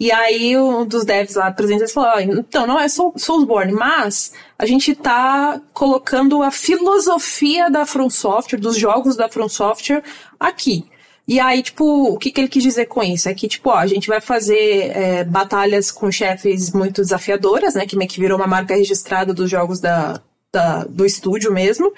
E 0.00 0.10
aí 0.10 0.56
um 0.56 0.84
dos 0.84 1.04
devs 1.04 1.36
lá 1.36 1.52
presentes 1.52 1.92
falou, 1.92 2.10
ó, 2.10 2.20
então 2.20 2.66
não 2.66 2.78
é 2.78 2.88
Soulsborne, 2.88 3.72
mas 3.72 4.32
a 4.58 4.66
gente 4.66 4.94
tá 4.96 5.60
colocando 5.72 6.42
a 6.42 6.50
filosofia 6.50 7.70
da 7.70 7.86
From 7.86 8.10
Software, 8.10 8.58
dos 8.58 8.76
jogos 8.76 9.14
da 9.16 9.28
From 9.28 9.48
Software 9.48 10.02
aqui. 10.40 10.84
E 11.28 11.40
aí, 11.40 11.62
tipo, 11.62 11.84
o 11.84 12.18
que, 12.18 12.30
que 12.30 12.40
ele 12.40 12.48
quis 12.48 12.62
dizer 12.62 12.86
com 12.86 13.02
isso? 13.02 13.28
É 13.28 13.34
que, 13.34 13.48
tipo, 13.48 13.70
ó, 13.70 13.76
a 13.76 13.86
gente 13.86 14.06
vai 14.06 14.20
fazer 14.20 14.96
é, 14.96 15.24
batalhas 15.24 15.90
com 15.90 16.10
chefes 16.10 16.70
muito 16.70 17.02
desafiadoras, 17.02 17.74
né? 17.74 17.84
Que 17.84 17.96
meio 17.96 18.08
que 18.08 18.20
virou 18.20 18.38
uma 18.38 18.46
marca 18.46 18.76
registrada 18.76 19.34
dos 19.34 19.50
jogos 19.50 19.80
da, 19.80 20.20
da 20.52 20.84
do 20.84 21.04
estúdio 21.04 21.52
mesmo. 21.52 21.92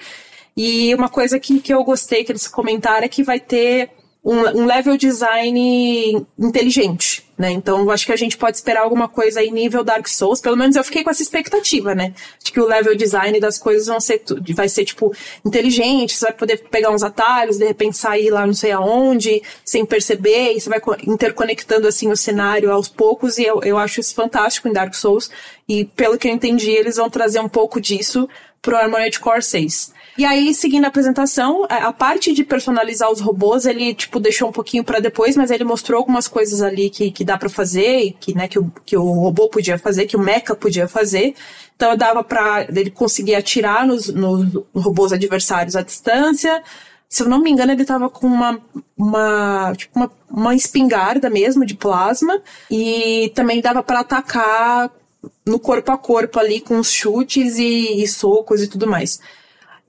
E 0.57 0.93
uma 0.95 1.09
coisa 1.09 1.39
que, 1.39 1.59
que 1.59 1.73
eu 1.73 1.83
gostei 1.83 2.23
que 2.23 2.31
eles 2.31 2.47
comentaram 2.47 3.05
é 3.05 3.09
que 3.09 3.23
vai 3.23 3.39
ter 3.39 3.91
um, 4.23 4.61
um 4.61 4.65
level 4.65 4.97
design 4.97 6.25
inteligente, 6.37 7.25
né? 7.37 7.51
Então, 7.51 7.89
acho 7.89 8.05
que 8.05 8.11
a 8.11 8.17
gente 8.17 8.37
pode 8.37 8.57
esperar 8.57 8.81
alguma 8.81 9.07
coisa 9.07 9.39
aí 9.39 9.49
nível 9.49 9.81
Dark 9.81 10.07
Souls. 10.09 10.41
Pelo 10.41 10.57
menos 10.57 10.75
eu 10.75 10.83
fiquei 10.83 11.05
com 11.05 11.09
essa 11.09 11.21
expectativa, 11.21 11.95
né? 11.95 12.13
De 12.43 12.51
que 12.51 12.59
o 12.59 12.67
level 12.67 12.95
design 12.97 13.39
das 13.39 13.57
coisas 13.57 13.87
vão 13.87 13.99
ser, 13.99 14.21
vai 14.53 14.67
ser, 14.67 14.83
tipo, 14.83 15.15
inteligente. 15.45 16.17
Você 16.17 16.25
vai 16.25 16.33
poder 16.33 16.57
pegar 16.69 16.91
uns 16.91 17.01
atalhos, 17.01 17.57
de 17.57 17.65
repente 17.65 17.97
sair 17.97 18.29
lá 18.29 18.45
não 18.45 18.53
sei 18.53 18.71
aonde, 18.71 19.41
sem 19.63 19.85
perceber. 19.85 20.53
E 20.53 20.59
você 20.59 20.69
vai 20.69 20.81
interconectando, 21.07 21.87
assim, 21.87 22.11
o 22.11 22.17
cenário 22.17 22.71
aos 22.71 22.89
poucos. 22.89 23.37
E 23.37 23.45
eu, 23.45 23.61
eu 23.63 23.77
acho 23.77 24.01
isso 24.01 24.13
fantástico 24.13 24.67
em 24.67 24.73
Dark 24.73 24.93
Souls. 24.93 25.31
E, 25.67 25.85
pelo 25.85 26.17
que 26.17 26.27
eu 26.27 26.33
entendi, 26.33 26.71
eles 26.71 26.97
vão 26.97 27.09
trazer 27.09 27.39
um 27.39 27.49
pouco 27.49 27.79
disso 27.79 28.27
pro 28.61 28.75
Armored 28.75 29.17
Core 29.17 29.41
6. 29.41 29.93
E 30.19 30.25
aí, 30.25 30.53
seguindo 30.53 30.83
a 30.83 30.89
apresentação, 30.89 31.65
a 31.69 31.93
parte 31.93 32.33
de 32.33 32.43
personalizar 32.43 33.09
os 33.09 33.21
robôs, 33.21 33.65
ele, 33.65 33.93
tipo, 33.93 34.19
deixou 34.19 34.49
um 34.49 34.51
pouquinho 34.51 34.83
para 34.83 34.99
depois, 34.99 35.37
mas 35.37 35.49
ele 35.49 35.63
mostrou 35.63 35.97
algumas 35.97 36.27
coisas 36.27 36.61
ali 36.61 36.89
que, 36.89 37.09
que 37.09 37.23
dá 37.23 37.37
para 37.37 37.47
fazer, 37.47 38.17
que, 38.19 38.35
né, 38.35 38.45
que 38.49 38.59
o, 38.59 38.69
que 38.85 38.97
o 38.97 39.13
robô 39.13 39.47
podia 39.47 39.77
fazer, 39.77 40.07
que 40.07 40.17
o 40.17 40.19
mecha 40.19 40.53
podia 40.53 40.89
fazer. 40.89 41.35
Então, 41.73 41.95
dava 41.95 42.21
para 42.21 42.67
ele 42.67 42.91
conseguir 42.91 43.33
atirar 43.33 43.87
nos, 43.87 44.09
nos 44.09 44.61
robôs 44.75 45.13
adversários 45.13 45.77
à 45.77 45.81
distância. 45.81 46.61
Se 47.07 47.23
eu 47.23 47.29
não 47.29 47.39
me 47.39 47.49
engano, 47.49 47.71
ele 47.71 47.85
tava 47.85 48.09
com 48.09 48.27
uma, 48.27 48.59
uma, 48.97 49.73
tipo 49.77 49.97
uma, 49.97 50.11
uma 50.29 50.53
espingarda 50.53 51.29
mesmo 51.29 51.65
de 51.65 51.75
plasma. 51.75 52.41
E 52.69 53.31
também 53.33 53.61
dava 53.61 53.81
para 53.81 54.01
atacar 54.01 54.91
no 55.45 55.59
corpo 55.59 55.93
a 55.93 55.97
corpo 55.97 56.39
ali 56.39 56.59
com 56.59 56.77
os 56.77 56.91
chutes 56.91 57.57
e, 57.57 58.03
e 58.03 58.05
socos 58.05 58.61
e 58.61 58.67
tudo 58.67 58.85
mais. 58.85 59.21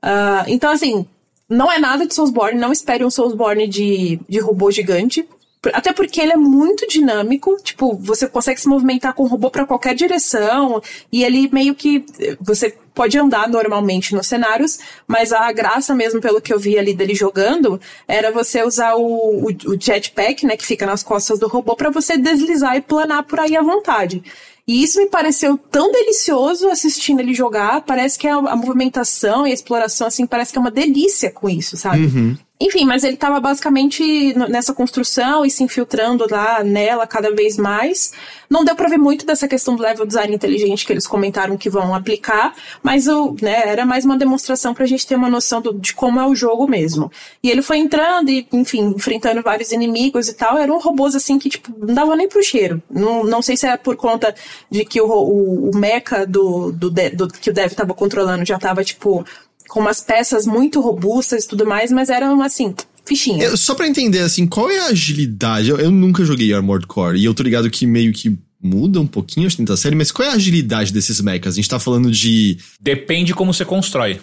Uh, 0.02 0.44
então, 0.48 0.70
assim, 0.70 1.06
não 1.48 1.70
é 1.70 1.78
nada 1.78 2.06
de 2.06 2.14
Soulsborne, 2.14 2.58
não 2.58 2.72
espere 2.72 3.04
um 3.04 3.10
Soulsborne 3.10 3.66
de, 3.66 4.20
de 4.28 4.38
robô 4.38 4.70
gigante. 4.70 5.28
Até 5.74 5.92
porque 5.92 6.22
ele 6.22 6.32
é 6.32 6.36
muito 6.36 6.86
dinâmico, 6.88 7.54
tipo, 7.62 7.94
você 7.96 8.26
consegue 8.26 8.58
se 8.58 8.66
movimentar 8.68 9.12
com 9.12 9.24
o 9.24 9.26
robô 9.26 9.50
para 9.50 9.66
qualquer 9.66 9.94
direção, 9.94 10.82
e 11.12 11.22
ele 11.22 11.50
meio 11.52 11.74
que 11.74 12.02
você 12.40 12.74
pode 12.94 13.18
andar 13.18 13.48
normalmente 13.48 14.14
nos 14.14 14.26
cenários, 14.26 14.78
mas 15.06 15.32
a 15.32 15.50
graça 15.52 15.94
mesmo, 15.94 16.20
pelo 16.20 16.40
que 16.40 16.52
eu 16.52 16.58
vi 16.58 16.78
ali 16.78 16.94
dele 16.94 17.14
jogando, 17.14 17.80
era 18.06 18.30
você 18.30 18.62
usar 18.62 18.94
o, 18.94 19.02
o, 19.02 19.46
o 19.46 19.80
jetpack, 19.80 20.46
né, 20.46 20.56
que 20.56 20.66
fica 20.66 20.86
nas 20.86 21.02
costas 21.02 21.38
do 21.38 21.48
robô, 21.48 21.76
para 21.76 21.90
você 21.90 22.16
deslizar 22.16 22.76
e 22.76 22.80
planar 22.80 23.24
por 23.24 23.40
aí 23.40 23.56
à 23.56 23.62
vontade. 23.62 24.22
E 24.66 24.82
isso 24.82 25.00
me 25.00 25.08
pareceu 25.08 25.58
tão 25.58 25.90
delicioso 25.90 26.68
assistindo 26.68 27.18
ele 27.18 27.34
jogar. 27.34 27.80
Parece 27.80 28.18
que 28.18 28.28
a, 28.28 28.36
a 28.36 28.54
movimentação 28.54 29.46
e 29.46 29.50
a 29.50 29.54
exploração, 29.54 30.06
assim, 30.06 30.26
parece 30.26 30.52
que 30.52 30.58
é 30.58 30.60
uma 30.60 30.70
delícia 30.70 31.30
com 31.30 31.48
isso, 31.48 31.76
sabe? 31.76 32.04
Uhum. 32.06 32.36
Enfim, 32.60 32.84
mas 32.84 33.04
ele 33.04 33.14
estava 33.14 33.40
basicamente 33.40 34.34
nessa 34.50 34.74
construção 34.74 35.46
e 35.46 35.50
se 35.50 35.64
infiltrando 35.64 36.26
lá 36.30 36.62
nela 36.62 37.06
cada 37.06 37.34
vez 37.34 37.56
mais. 37.56 38.12
Não 38.50 38.64
deu 38.64 38.76
para 38.76 38.88
ver 38.88 38.98
muito 38.98 39.24
dessa 39.24 39.48
questão 39.48 39.74
do 39.76 39.82
level 39.82 40.04
design 40.04 40.34
inteligente 40.34 40.84
que 40.84 40.92
eles 40.92 41.06
comentaram 41.06 41.56
que 41.56 41.70
vão 41.70 41.94
aplicar, 41.94 42.54
mas 42.82 43.08
o, 43.08 43.34
né, 43.40 43.62
era 43.66 43.86
mais 43.86 44.04
uma 44.04 44.18
demonstração 44.18 44.74
para 44.74 44.84
a 44.84 44.86
gente 44.86 45.06
ter 45.06 45.14
uma 45.14 45.30
noção 45.30 45.62
do, 45.62 45.72
de 45.72 45.94
como 45.94 46.20
é 46.20 46.26
o 46.26 46.34
jogo 46.34 46.68
mesmo. 46.68 47.10
E 47.42 47.50
ele 47.50 47.62
foi 47.62 47.78
entrando 47.78 48.28
e, 48.28 48.46
enfim, 48.52 48.92
enfrentando 48.94 49.40
vários 49.40 49.72
inimigos 49.72 50.28
e 50.28 50.34
tal. 50.34 50.58
Eram 50.58 50.78
robôs 50.78 51.14
assim 51.14 51.38
que, 51.38 51.48
tipo, 51.48 51.72
não 51.78 51.94
dava 51.94 52.14
nem 52.14 52.28
pro 52.28 52.42
cheiro. 52.42 52.82
Não, 52.90 53.24
não 53.24 53.40
sei 53.40 53.56
se 53.56 53.66
é 53.66 53.76
por 53.78 53.96
conta 53.96 54.34
de 54.70 54.84
que 54.84 55.00
o, 55.00 55.06
o, 55.06 55.70
o 55.70 55.76
mecha 55.76 56.26
do, 56.26 56.72
do, 56.72 56.90
do, 56.90 57.28
que 57.28 57.48
o 57.48 57.54
Dev 57.54 57.70
estava 57.70 57.94
controlando 57.94 58.44
já 58.44 58.56
estava 58.56 58.84
tipo, 58.84 59.24
com 59.70 59.80
umas 59.80 60.00
peças 60.00 60.46
muito 60.46 60.80
robustas 60.80 61.44
e 61.44 61.48
tudo 61.48 61.64
mais, 61.64 61.92
mas 61.92 62.10
eram 62.10 62.42
assim, 62.42 62.74
fichinha. 63.04 63.44
Eu, 63.44 63.56
só 63.56 63.74
para 63.74 63.88
entender, 63.88 64.18
assim, 64.18 64.46
qual 64.46 64.68
é 64.70 64.80
a 64.80 64.86
agilidade? 64.86 65.70
Eu, 65.70 65.78
eu, 65.78 65.90
nunca 65.90 66.24
joguei 66.24 66.52
Armored 66.52 66.86
Core 66.86 67.18
e 67.18 67.24
eu 67.24 67.32
tô 67.32 67.42
ligado 67.42 67.70
que 67.70 67.86
meio 67.86 68.12
que 68.12 68.36
muda 68.62 69.00
um 69.00 69.06
pouquinho 69.06 69.46
a 69.46 69.50
quinta 69.50 69.76
série, 69.76 69.94
mas 69.94 70.10
qual 70.10 70.28
é 70.28 70.32
a 70.32 70.34
agilidade 70.34 70.92
desses 70.92 71.20
mechas? 71.20 71.54
A 71.54 71.56
gente 71.56 71.68
tá 71.68 71.78
falando 71.78 72.10
de. 72.10 72.58
Depende 72.80 73.32
como 73.32 73.54
você 73.54 73.64
constrói. 73.64 74.20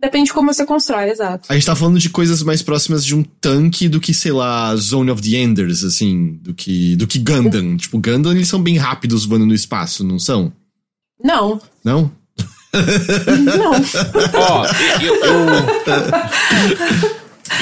Depende 0.00 0.26
de 0.26 0.32
como 0.32 0.52
você 0.52 0.64
constrói, 0.64 1.10
exato. 1.10 1.46
A 1.50 1.54
gente 1.54 1.64
tá 1.64 1.74
falando 1.74 1.98
de 1.98 2.10
coisas 2.10 2.42
mais 2.42 2.60
próximas 2.62 3.04
de 3.04 3.14
um 3.14 3.22
tanque 3.22 3.88
do 3.88 3.98
que, 3.98 4.12
sei 4.12 4.32
lá, 4.32 4.74
Zone 4.76 5.10
of 5.10 5.22
the 5.22 5.36
Enders, 5.36 5.84
assim, 5.84 6.38
do 6.42 6.52
que, 6.52 6.96
do 6.96 7.06
que 7.06 7.18
Gundam. 7.18 7.76
tipo, 7.78 7.98
Gundam, 7.98 8.32
eles 8.32 8.48
são 8.48 8.62
bem 8.62 8.76
rápidos 8.76 9.24
voando 9.24 9.46
no 9.46 9.54
espaço, 9.54 10.04
não 10.04 10.18
são? 10.18 10.52
Não. 11.22 11.60
Não? 11.82 12.12
Não. 13.44 13.72
Ó, 14.34 14.66
eu, 15.02 15.14
eu, 15.14 15.32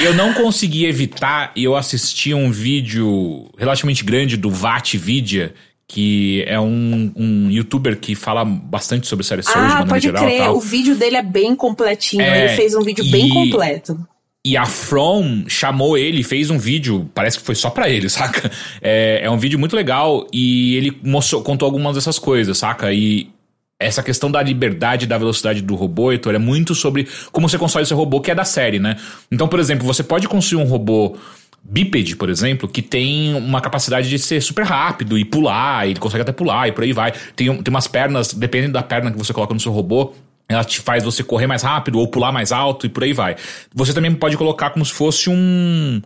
eu, 0.07 0.13
não 0.13 0.33
consegui 0.33 0.85
evitar 0.85 1.51
e 1.55 1.63
eu 1.63 1.75
assisti 1.75 2.33
um 2.33 2.51
vídeo 2.51 3.49
relativamente 3.57 4.03
grande 4.03 4.37
do 4.37 4.49
VAT 4.49 4.97
Vidia 4.97 5.53
que 5.87 6.43
é 6.47 6.59
um, 6.59 7.11
um 7.15 7.49
youtuber 7.51 7.97
que 7.97 8.15
fala 8.15 8.43
bastante 8.43 9.07
sobre 9.07 9.23
séries 9.23 9.47
ah, 9.47 9.51
de 9.51 9.57
maneira 9.59 9.85
pode 9.87 10.03
geral. 10.03 10.23
crer. 10.23 10.39
Tal. 10.39 10.55
O 10.55 10.59
vídeo 10.59 10.95
dele 10.95 11.17
é 11.17 11.21
bem 11.21 11.55
completinho. 11.55 12.23
É, 12.23 12.45
ele 12.45 12.55
fez 12.55 12.75
um 12.75 12.81
vídeo 12.81 13.05
e- 13.05 13.11
bem 13.11 13.29
completo. 13.29 13.97
E 14.43 14.55
a 14.55 14.65
From 14.65 15.45
chamou 15.47 15.97
ele, 15.97 16.21
fez 16.21 16.51
um 16.51 16.57
vídeo, 16.59 17.09
parece 17.15 17.39
que 17.39 17.43
foi 17.43 17.55
só 17.55 17.71
pra 17.71 17.89
ele, 17.89 18.07
saca? 18.09 18.51
É, 18.81 19.21
é 19.23 19.29
um 19.29 19.37
vídeo 19.37 19.57
muito 19.57 19.75
legal 19.75 20.27
e 20.31 20.75
ele 20.75 20.97
mostrou, 21.03 21.41
contou 21.41 21.65
algumas 21.65 21.95
dessas 21.95 22.19
coisas, 22.19 22.57
saca? 22.57 22.93
E 22.93 23.29
essa 23.79 24.01
questão 24.01 24.31
da 24.31 24.41
liberdade 24.41 25.05
da 25.05 25.17
velocidade 25.17 25.61
do 25.61 25.75
robô, 25.75 26.11
Heitor, 26.11 26.33
é 26.33 26.39
muito 26.39 26.73
sobre 26.73 27.07
como 27.31 27.49
você 27.49 27.57
constrói 27.57 27.85
seu 27.85 27.97
robô, 27.97 28.21
que 28.21 28.31
é 28.31 28.35
da 28.35 28.45
série, 28.45 28.79
né? 28.79 28.95
Então, 29.31 29.47
por 29.47 29.59
exemplo, 29.59 29.85
você 29.85 30.03
pode 30.03 30.27
construir 30.27 30.63
um 30.63 30.67
robô 30.67 31.17
bípede, 31.61 32.15
por 32.15 32.29
exemplo, 32.29 32.69
que 32.69 32.81
tem 32.81 33.33
uma 33.33 33.59
capacidade 33.59 34.07
de 34.07 34.19
ser 34.19 34.41
super 34.41 34.63
rápido 34.63 35.17
e 35.17 35.25
pular, 35.25 35.87
ele 35.87 35.99
consegue 35.99 36.21
até 36.21 36.31
pular 36.31 36.67
e 36.67 36.71
por 36.71 36.83
aí 36.83 36.93
vai. 36.93 37.11
Tem, 37.35 37.47
tem 37.61 37.73
umas 37.73 37.87
pernas, 37.87 38.33
dependendo 38.33 38.73
da 38.73 38.83
perna 38.83 39.11
que 39.11 39.17
você 39.17 39.33
coloca 39.33 39.53
no 39.53 39.59
seu 39.59 39.71
robô, 39.71 40.13
ela 40.47 40.63
te 40.63 40.79
faz 40.79 41.03
você 41.03 41.23
correr 41.23 41.47
mais 41.47 41.63
rápido 41.63 41.99
ou 41.99 42.07
pular 42.07 42.31
mais 42.31 42.51
alto 42.51 42.85
e 42.85 42.89
por 42.89 43.03
aí 43.03 43.13
vai. 43.13 43.35
Você 43.73 43.93
também 43.93 44.13
pode 44.13 44.37
colocar 44.37 44.69
como 44.69 44.85
se 44.85 44.93
fosse 44.93 45.29
um 45.29 46.01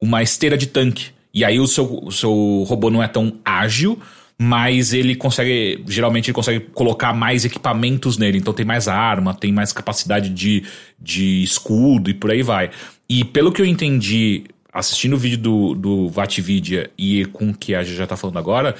uma 0.00 0.22
esteira 0.22 0.56
de 0.56 0.66
tanque. 0.66 1.10
E 1.32 1.44
aí 1.44 1.60
o 1.60 1.66
seu, 1.66 2.04
o 2.04 2.10
seu 2.10 2.64
robô 2.66 2.90
não 2.90 3.02
é 3.02 3.06
tão 3.06 3.34
ágil, 3.44 4.00
mas 4.38 4.92
ele 4.92 5.14
consegue. 5.14 5.82
Geralmente 5.86 6.26
ele 6.26 6.34
consegue 6.34 6.60
colocar 6.60 7.12
mais 7.12 7.44
equipamentos 7.44 8.18
nele. 8.18 8.38
Então 8.38 8.52
tem 8.52 8.66
mais 8.66 8.88
arma, 8.88 9.34
tem 9.34 9.52
mais 9.52 9.72
capacidade 9.72 10.28
de, 10.30 10.64
de 10.98 11.42
escudo 11.42 12.10
e 12.10 12.14
por 12.14 12.30
aí 12.30 12.42
vai. 12.42 12.70
E 13.08 13.24
pelo 13.24 13.52
que 13.52 13.60
eu 13.60 13.66
entendi, 13.66 14.44
assistindo 14.72 15.14
o 15.14 15.18
vídeo 15.18 15.38
do, 15.38 15.74
do 15.74 16.08
Vatvidia 16.08 16.90
e 16.96 17.24
com 17.26 17.50
o 17.50 17.54
que 17.54 17.74
a 17.74 17.82
já 17.82 18.06
tá 18.06 18.16
falando 18.16 18.38
agora, 18.38 18.74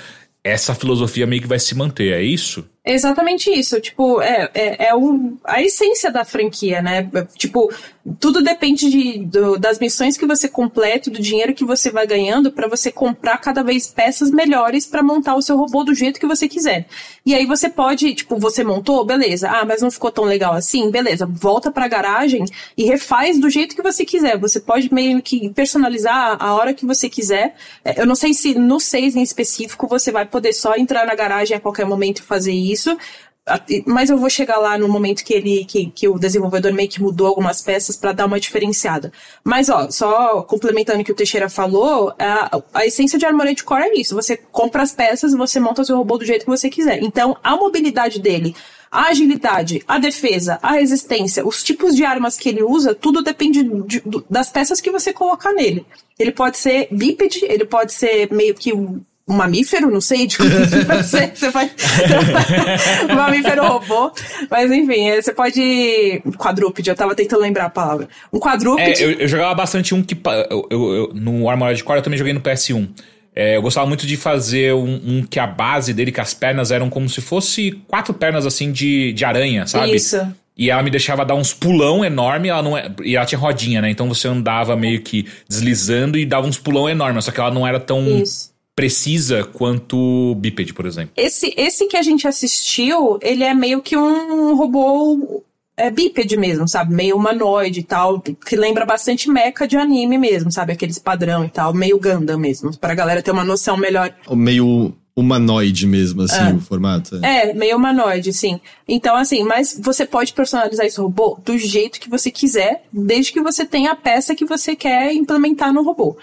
essa 0.44 0.74
filosofia 0.74 1.26
meio 1.26 1.40
que 1.40 1.48
vai 1.48 1.58
se 1.58 1.74
manter, 1.74 2.12
é 2.12 2.22
isso? 2.22 2.68
É 2.84 2.92
exatamente 2.92 3.48
isso. 3.48 3.80
Tipo, 3.80 4.20
é, 4.20 4.50
é, 4.54 4.88
é 4.88 4.94
um, 4.94 5.36
a 5.44 5.62
essência 5.62 6.10
da 6.10 6.24
franquia, 6.24 6.82
né? 6.82 7.08
Tipo, 7.36 7.72
tudo 8.18 8.42
depende 8.42 8.90
de, 8.90 9.18
do- 9.24 9.56
das 9.58 9.78
missões 9.78 10.16
que 10.16 10.26
você 10.26 10.48
completa, 10.48 11.08
do 11.10 11.20
dinheiro 11.22 11.54
que 11.54 11.64
você 11.64 11.90
vai 11.90 12.04
ganhando 12.06 12.50
pra 12.50 12.66
você 12.66 12.90
comprar 12.90 13.38
cada 13.38 13.62
vez 13.62 13.86
peças 13.86 14.30
melhores 14.30 14.86
pra 14.86 15.02
montar 15.04 15.36
o 15.36 15.42
seu 15.42 15.56
robô 15.56 15.84
do 15.84 15.94
jeito 15.94 16.18
que 16.18 16.26
você 16.26 16.48
quiser. 16.48 16.86
E 17.24 17.32
aí 17.34 17.46
você 17.46 17.68
pode, 17.68 18.12
tipo, 18.14 18.36
você 18.38 18.64
montou, 18.64 19.04
beleza. 19.04 19.48
Ah, 19.48 19.64
mas 19.64 19.80
não 19.82 19.90
ficou 19.90 20.10
tão 20.10 20.24
legal 20.24 20.52
assim, 20.52 20.90
beleza. 20.90 21.26
Volta 21.26 21.70
pra 21.70 21.86
garagem 21.86 22.44
e 22.76 22.84
refaz 22.84 23.38
do 23.38 23.48
jeito 23.48 23.76
que 23.76 23.82
você 23.82 24.04
quiser. 24.04 24.36
Você 24.38 24.58
pode 24.58 24.92
meio 24.92 25.22
que 25.22 25.48
personalizar 25.50 26.36
a 26.40 26.54
hora 26.54 26.74
que 26.74 26.84
você 26.84 27.08
quiser. 27.08 27.54
É, 27.84 28.00
Eu 28.00 28.06
não 28.06 28.16
sei 28.16 28.34
se 28.34 28.54
no 28.54 28.80
6 28.80 29.14
em 29.14 29.22
específico 29.22 29.86
você 29.86 30.10
vai 30.10 30.26
poder 30.26 30.52
só 30.52 30.74
entrar 30.74 31.06
na 31.06 31.14
garagem 31.14 31.56
a 31.56 31.60
qualquer 31.60 31.86
momento 31.86 32.18
e 32.18 32.22
fazer 32.22 32.52
isso. 32.52 32.96
Ah, 33.44 33.60
e- 33.68 33.82
Mas 33.86 34.08
eu 34.08 34.16
vou 34.16 34.30
chegar 34.30 34.58
lá 34.58 34.78
no 34.78 34.88
momento 34.88 35.24
que 35.24 35.34
ele 35.34 35.64
que, 35.64 35.86
que 35.90 36.06
o 36.08 36.16
desenvolvedor 36.18 36.72
meio 36.72 36.88
que 36.88 37.02
mudou 37.02 37.26
algumas 37.26 37.60
peças 37.60 37.96
para 37.96 38.12
dar 38.12 38.26
uma 38.26 38.38
diferenciada. 38.38 39.12
Mas 39.42 39.68
ó, 39.68 39.90
só 39.90 40.42
complementando 40.42 41.00
o 41.00 41.04
que 41.04 41.10
o 41.10 41.14
Teixeira 41.14 41.48
falou, 41.48 42.14
a, 42.18 42.62
a 42.72 42.86
essência 42.86 43.18
de 43.18 43.26
Armored 43.26 43.64
Core 43.64 43.82
é 43.82 44.00
isso. 44.00 44.14
Você 44.14 44.36
compra 44.36 44.82
as 44.82 44.92
peças, 44.92 45.32
você 45.34 45.58
monta 45.58 45.82
o 45.82 45.84
seu 45.84 45.96
robô 45.96 46.16
do 46.18 46.24
jeito 46.24 46.44
que 46.44 46.50
você 46.50 46.70
quiser. 46.70 47.02
Então, 47.02 47.36
a 47.42 47.56
mobilidade 47.56 48.20
dele, 48.20 48.54
a 48.90 49.08
agilidade, 49.08 49.82
a 49.88 49.98
defesa, 49.98 50.60
a 50.62 50.72
resistência, 50.74 51.44
os 51.44 51.64
tipos 51.64 51.96
de 51.96 52.04
armas 52.04 52.36
que 52.36 52.48
ele 52.48 52.62
usa, 52.62 52.94
tudo 52.94 53.22
depende 53.22 53.64
de- 53.64 54.00
do- 54.06 54.24
das 54.30 54.50
peças 54.50 54.80
que 54.80 54.90
você 54.92 55.12
colocar 55.12 55.52
nele. 55.52 55.84
Ele 56.16 56.30
pode 56.30 56.58
ser 56.58 56.86
bípede, 56.92 57.40
ele 57.44 57.64
pode 57.64 57.92
ser 57.92 58.30
meio 58.32 58.54
que 58.54 58.72
um, 58.72 59.00
um 59.28 59.34
mamífero, 59.34 59.90
não 59.90 60.00
sei 60.00 60.26
de 60.26 60.36
como 60.36 60.50
que 60.50 60.84
vai 60.84 61.02
ser. 61.02 61.32
Você 61.34 61.50
vai. 61.50 61.70
um 63.10 63.14
mamífero 63.14 63.66
robô. 63.66 64.12
Mas 64.50 64.70
enfim, 64.70 65.08
é, 65.10 65.20
você 65.22 65.32
pode. 65.32 66.22
Quadrúpede, 66.36 66.90
eu 66.90 66.94
tava 66.96 67.14
tentando 67.14 67.40
lembrar 67.42 67.66
a 67.66 67.70
palavra. 67.70 68.08
Um 68.32 68.38
É, 68.38 68.40
quadrúpede. 68.40 69.02
eu, 69.02 69.10
eu 69.12 69.28
jogava 69.28 69.54
bastante 69.54 69.94
um 69.94 70.02
que. 70.02 70.16
Eu, 70.50 70.66
eu- 70.70 70.92
eu- 70.94 71.10
no 71.14 71.48
Armored 71.48 71.82
Core 71.84 71.98
eu 71.98 72.02
também 72.02 72.18
joguei 72.18 72.32
no 72.32 72.40
PS1. 72.40 72.88
É, 73.34 73.56
eu 73.56 73.62
gostava 73.62 73.86
muito 73.86 74.06
de 74.06 74.16
fazer 74.16 74.74
um, 74.74 75.00
um 75.06 75.22
que 75.28 75.40
a 75.40 75.46
base 75.46 75.94
dele, 75.94 76.12
que 76.12 76.20
as 76.20 76.34
pernas 76.34 76.70
eram 76.70 76.90
como 76.90 77.08
se 77.08 77.22
fosse 77.22 77.80
quatro 77.88 78.12
pernas 78.12 78.44
assim 78.44 78.70
de, 78.70 79.12
de 79.14 79.24
aranha, 79.24 79.66
sabe? 79.66 79.94
Isso. 79.94 80.20
E 80.54 80.68
ela 80.70 80.82
me 80.82 80.90
deixava 80.90 81.24
dar 81.24 81.34
uns 81.34 81.54
pulão 81.54 82.04
enorme, 82.04 82.48
ela 82.50 82.60
não 82.62 82.76
é, 82.76 82.90
e 83.02 83.16
ela 83.16 83.24
tinha 83.24 83.38
rodinha, 83.38 83.80
né? 83.80 83.88
Então 83.88 84.06
você 84.06 84.28
andava 84.28 84.76
meio 84.76 85.00
que 85.00 85.26
deslizando 85.48 86.18
e 86.18 86.26
dava 86.26 86.46
uns 86.46 86.58
pulão 86.58 86.90
enormes, 86.90 87.24
só 87.24 87.30
que 87.32 87.40
ela 87.40 87.50
não 87.50 87.66
era 87.66 87.80
tão 87.80 88.06
Isso. 88.20 88.51
Precisa 88.82 89.44
quanto 89.44 89.96
o 89.96 90.34
bípede, 90.34 90.74
por 90.74 90.86
exemplo. 90.86 91.12
Esse, 91.16 91.54
esse 91.56 91.86
que 91.86 91.96
a 91.96 92.02
gente 92.02 92.26
assistiu, 92.26 93.16
ele 93.22 93.44
é 93.44 93.54
meio 93.54 93.80
que 93.80 93.96
um 93.96 94.56
robô 94.56 95.44
é, 95.76 95.88
bípede 95.88 96.36
mesmo, 96.36 96.66
sabe? 96.66 96.92
Meio 96.92 97.16
humanoide 97.16 97.78
e 97.78 97.84
tal, 97.84 98.20
que 98.20 98.56
lembra 98.56 98.84
bastante 98.84 99.30
mecha 99.30 99.68
de 99.68 99.76
anime 99.76 100.18
mesmo, 100.18 100.50
sabe? 100.50 100.72
Aqueles 100.72 100.98
padrão 100.98 101.44
e 101.44 101.48
tal, 101.48 101.72
meio 101.72 101.96
Gundam 101.96 102.36
mesmo, 102.36 102.76
pra 102.76 102.92
galera 102.92 103.22
ter 103.22 103.30
uma 103.30 103.44
noção 103.44 103.76
melhor 103.76 104.12
Ou 104.26 104.34
Meio 104.34 104.92
humanoide 105.14 105.86
mesmo, 105.86 106.22
assim, 106.22 106.56
o 106.56 106.60
formato. 106.60 107.24
É, 107.24 107.54
meio 107.54 107.76
humanoide, 107.76 108.32
sim. 108.32 108.60
Então, 108.88 109.14
assim, 109.14 109.44
mas 109.44 109.78
você 109.80 110.04
pode 110.04 110.32
personalizar 110.32 110.86
esse 110.86 111.00
robô 111.00 111.38
do 111.44 111.56
jeito 111.56 112.00
que 112.00 112.10
você 112.10 112.32
quiser, 112.32 112.82
desde 112.92 113.32
que 113.32 113.40
você 113.40 113.64
tenha 113.64 113.92
a 113.92 113.96
peça 113.96 114.34
que 114.34 114.44
você 114.44 114.74
quer 114.74 115.12
implementar 115.12 115.72
no 115.72 115.84
robô. 115.84 116.16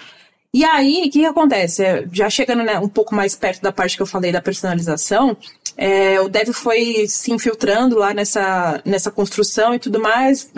E 0.53 0.63
aí, 0.65 1.01
o 1.01 1.03
que, 1.03 1.19
que 1.19 1.25
acontece? 1.25 1.83
É, 1.83 2.07
Já 2.11 2.29
chegando 2.29 2.63
né, 2.63 2.79
um 2.79 2.89
pouco 2.89 3.13
mais 3.13 3.35
perto 3.35 3.61
da 3.61 3.71
parte 3.71 3.95
que 3.95 4.01
eu 4.01 4.07
falei 4.07 4.31
da 4.31 4.41
personalização, 4.41 5.37
é, 5.77 6.19
o 6.19 6.27
Dev 6.27 6.49
foi 6.53 7.07
se 7.07 7.31
infiltrando 7.31 7.97
lá 7.97 8.13
nessa, 8.13 8.81
nessa 8.83 9.11
construção 9.11 9.75
e 9.75 9.79
tudo 9.79 9.99
mais, 9.99 10.51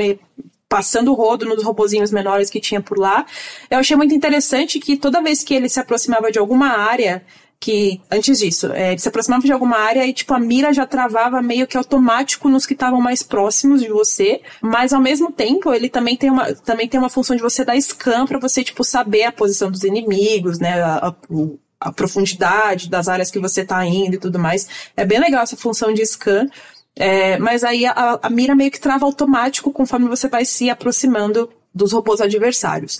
passando 0.70 1.12
o 1.12 1.14
rodo 1.14 1.46
nos 1.46 1.62
robozinhos 1.64 2.12
menores 2.12 2.50
que 2.50 2.62
tinha 2.62 2.82
por 2.82 2.98
lá. 2.98 3.26
Eu 3.70 3.80
achei 3.80 3.98
muito 3.98 4.16
interessante 4.16 4.80
que 4.80 4.96
toda 4.96 5.22
vez 5.22 5.44
que 5.44 5.54
ele 5.54 5.68
se 5.68 5.80
aproximava 5.80 6.32
de 6.32 6.40
alguma 6.40 6.70
área 6.70 7.22
que 7.62 8.02
antes 8.12 8.40
disso, 8.40 8.72
é, 8.74 8.98
se 8.98 9.08
aproximava 9.08 9.44
de 9.46 9.52
alguma 9.54 9.78
área 9.78 10.06
e 10.08 10.12
tipo 10.14 10.34
a 10.34 10.40
mira 10.40 10.74
já 10.74 10.86
travava 10.86 11.42
meio 11.44 11.68
que 11.68 11.78
automático 11.78 12.50
nos 12.50 12.66
que 12.66 12.74
estavam 12.74 13.00
mais 13.00 13.22
próximos 13.22 13.82
de 13.82 13.90
você, 13.90 14.42
mas 14.62 14.92
ao 14.94 15.00
mesmo 15.00 15.32
tempo 15.32 15.72
ele 15.72 15.88
também 15.88 16.18
tem 16.18 16.32
uma 16.32 16.54
também 16.56 16.88
tem 16.90 17.00
uma 17.00 17.08
função 17.10 17.36
de 17.36 17.42
você 17.44 17.64
dar 17.64 17.78
scan 17.80 18.26
para 18.26 18.40
você 18.40 18.64
tipo 18.64 18.84
saber 18.84 19.26
a 19.26 19.32
posição 19.32 19.70
dos 19.70 19.84
inimigos, 19.84 20.58
né, 20.60 20.82
a, 20.82 21.10
a, 21.10 21.16
o- 21.30 21.60
a 21.80 21.92
profundidade 21.92 22.90
das 22.90 23.08
áreas 23.08 23.30
que 23.32 23.40
você 23.40 23.64
tá 23.64 23.86
indo 23.86 24.16
e 24.16 24.20
tudo 24.20 24.40
mais. 24.40 24.68
É 24.98 25.06
bem 25.06 25.20
legal 25.20 25.44
essa 25.44 25.56
função 25.56 25.94
de 25.94 26.04
scan. 26.06 26.48
É, 26.96 27.38
mas 27.40 27.64
aí 27.64 27.86
a, 27.86 28.20
a 28.22 28.30
mira 28.30 28.54
meio 28.56 28.70
que 28.72 28.80
trava 28.80 29.06
automático 29.06 29.72
conforme 29.72 30.08
você 30.10 30.28
vai 30.28 30.46
se 30.46 30.70
aproximando 30.70 31.50
dos 31.74 31.94
robôs 31.94 32.20
adversários. 32.22 33.00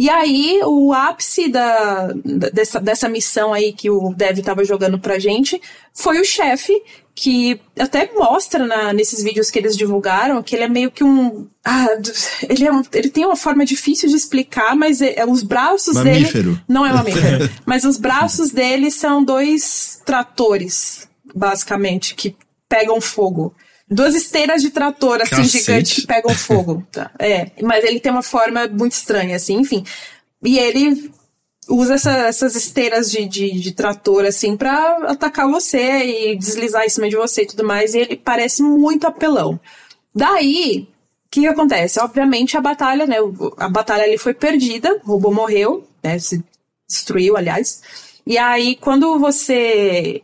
E 0.00 0.08
aí, 0.08 0.60
o 0.64 0.94
ápice 0.94 1.46
da, 1.50 2.08
dessa, 2.54 2.80
dessa 2.80 3.06
missão 3.06 3.52
aí 3.52 3.70
que 3.70 3.90
o 3.90 4.14
Dev 4.16 4.38
tava 4.38 4.64
jogando 4.64 4.98
pra 4.98 5.18
gente 5.18 5.60
foi 5.92 6.18
o 6.18 6.24
chefe, 6.24 6.72
que 7.14 7.60
até 7.78 8.10
mostra 8.14 8.66
na- 8.66 8.94
nesses 8.94 9.22
vídeos 9.22 9.50
que 9.50 9.58
eles 9.58 9.76
divulgaram 9.76 10.42
que 10.42 10.56
ele 10.56 10.64
é 10.64 10.68
meio 10.70 10.90
que 10.90 11.04
um. 11.04 11.46
Ah, 11.62 11.86
ele, 12.48 12.64
é 12.66 12.72
um- 12.72 12.82
ele 12.94 13.10
tem 13.10 13.26
uma 13.26 13.36
forma 13.36 13.62
difícil 13.66 14.08
de 14.08 14.16
explicar, 14.16 14.74
mas 14.74 15.02
é- 15.02 15.18
é- 15.18 15.26
os 15.26 15.42
braços 15.42 15.94
Mamífero. 15.96 16.52
dele. 16.52 16.62
Não 16.66 16.86
é 16.86 16.92
mamífero. 16.94 17.50
mas 17.66 17.84
os 17.84 17.98
braços 17.98 18.50
dele 18.52 18.90
são 18.90 19.22
dois 19.22 20.00
tratores, 20.06 21.06
basicamente, 21.34 22.14
que 22.14 22.34
pegam 22.66 23.02
fogo. 23.02 23.54
Duas 23.90 24.14
esteiras 24.14 24.62
de 24.62 24.70
trator, 24.70 25.20
assim, 25.20 25.30
Cacete. 25.42 25.58
gigante, 25.58 25.94
que 26.02 26.06
pegam 26.06 26.34
fogo. 26.34 26.86
Tá, 26.92 27.10
É, 27.18 27.50
mas 27.62 27.84
ele 27.84 27.98
tem 28.00 28.12
uma 28.12 28.22
forma 28.22 28.66
muito 28.68 28.92
estranha, 28.92 29.34
assim, 29.36 29.56
enfim. 29.56 29.84
E 30.42 30.58
ele 30.58 31.10
usa 31.68 31.94
essa- 31.94 32.16
essas 32.26 32.54
esteiras 32.56 33.10
de, 33.10 33.26
de, 33.26 33.50
de 33.60 33.72
trator, 33.72 34.24
assim, 34.24 34.56
pra 34.56 34.96
atacar 35.08 35.48
você 35.48 36.32
e 36.32 36.36
deslizar 36.36 36.84
em 36.84 36.88
cima 36.88 37.08
de 37.08 37.16
você 37.16 37.42
e 37.42 37.46
tudo 37.46 37.64
mais. 37.64 37.94
E 37.94 37.98
ele 37.98 38.16
parece 38.16 38.62
muito 38.62 39.06
apelão. 39.06 39.58
Daí, 40.14 40.88
o 41.26 41.30
que, 41.30 41.40
que 41.42 41.46
acontece? 41.46 42.00
Obviamente, 42.00 42.56
a 42.56 42.60
batalha, 42.60 43.06
né? 43.06 43.16
A 43.56 43.68
batalha 43.68 44.04
ali 44.04 44.18
foi 44.18 44.34
perdida, 44.34 45.00
o 45.04 45.08
robô 45.12 45.32
morreu, 45.32 45.86
né? 46.02 46.18
Se 46.18 46.42
destruiu, 46.88 47.36
aliás. 47.36 47.82
E 48.26 48.36
aí, 48.38 48.76
quando 48.76 49.18
você 49.18 50.22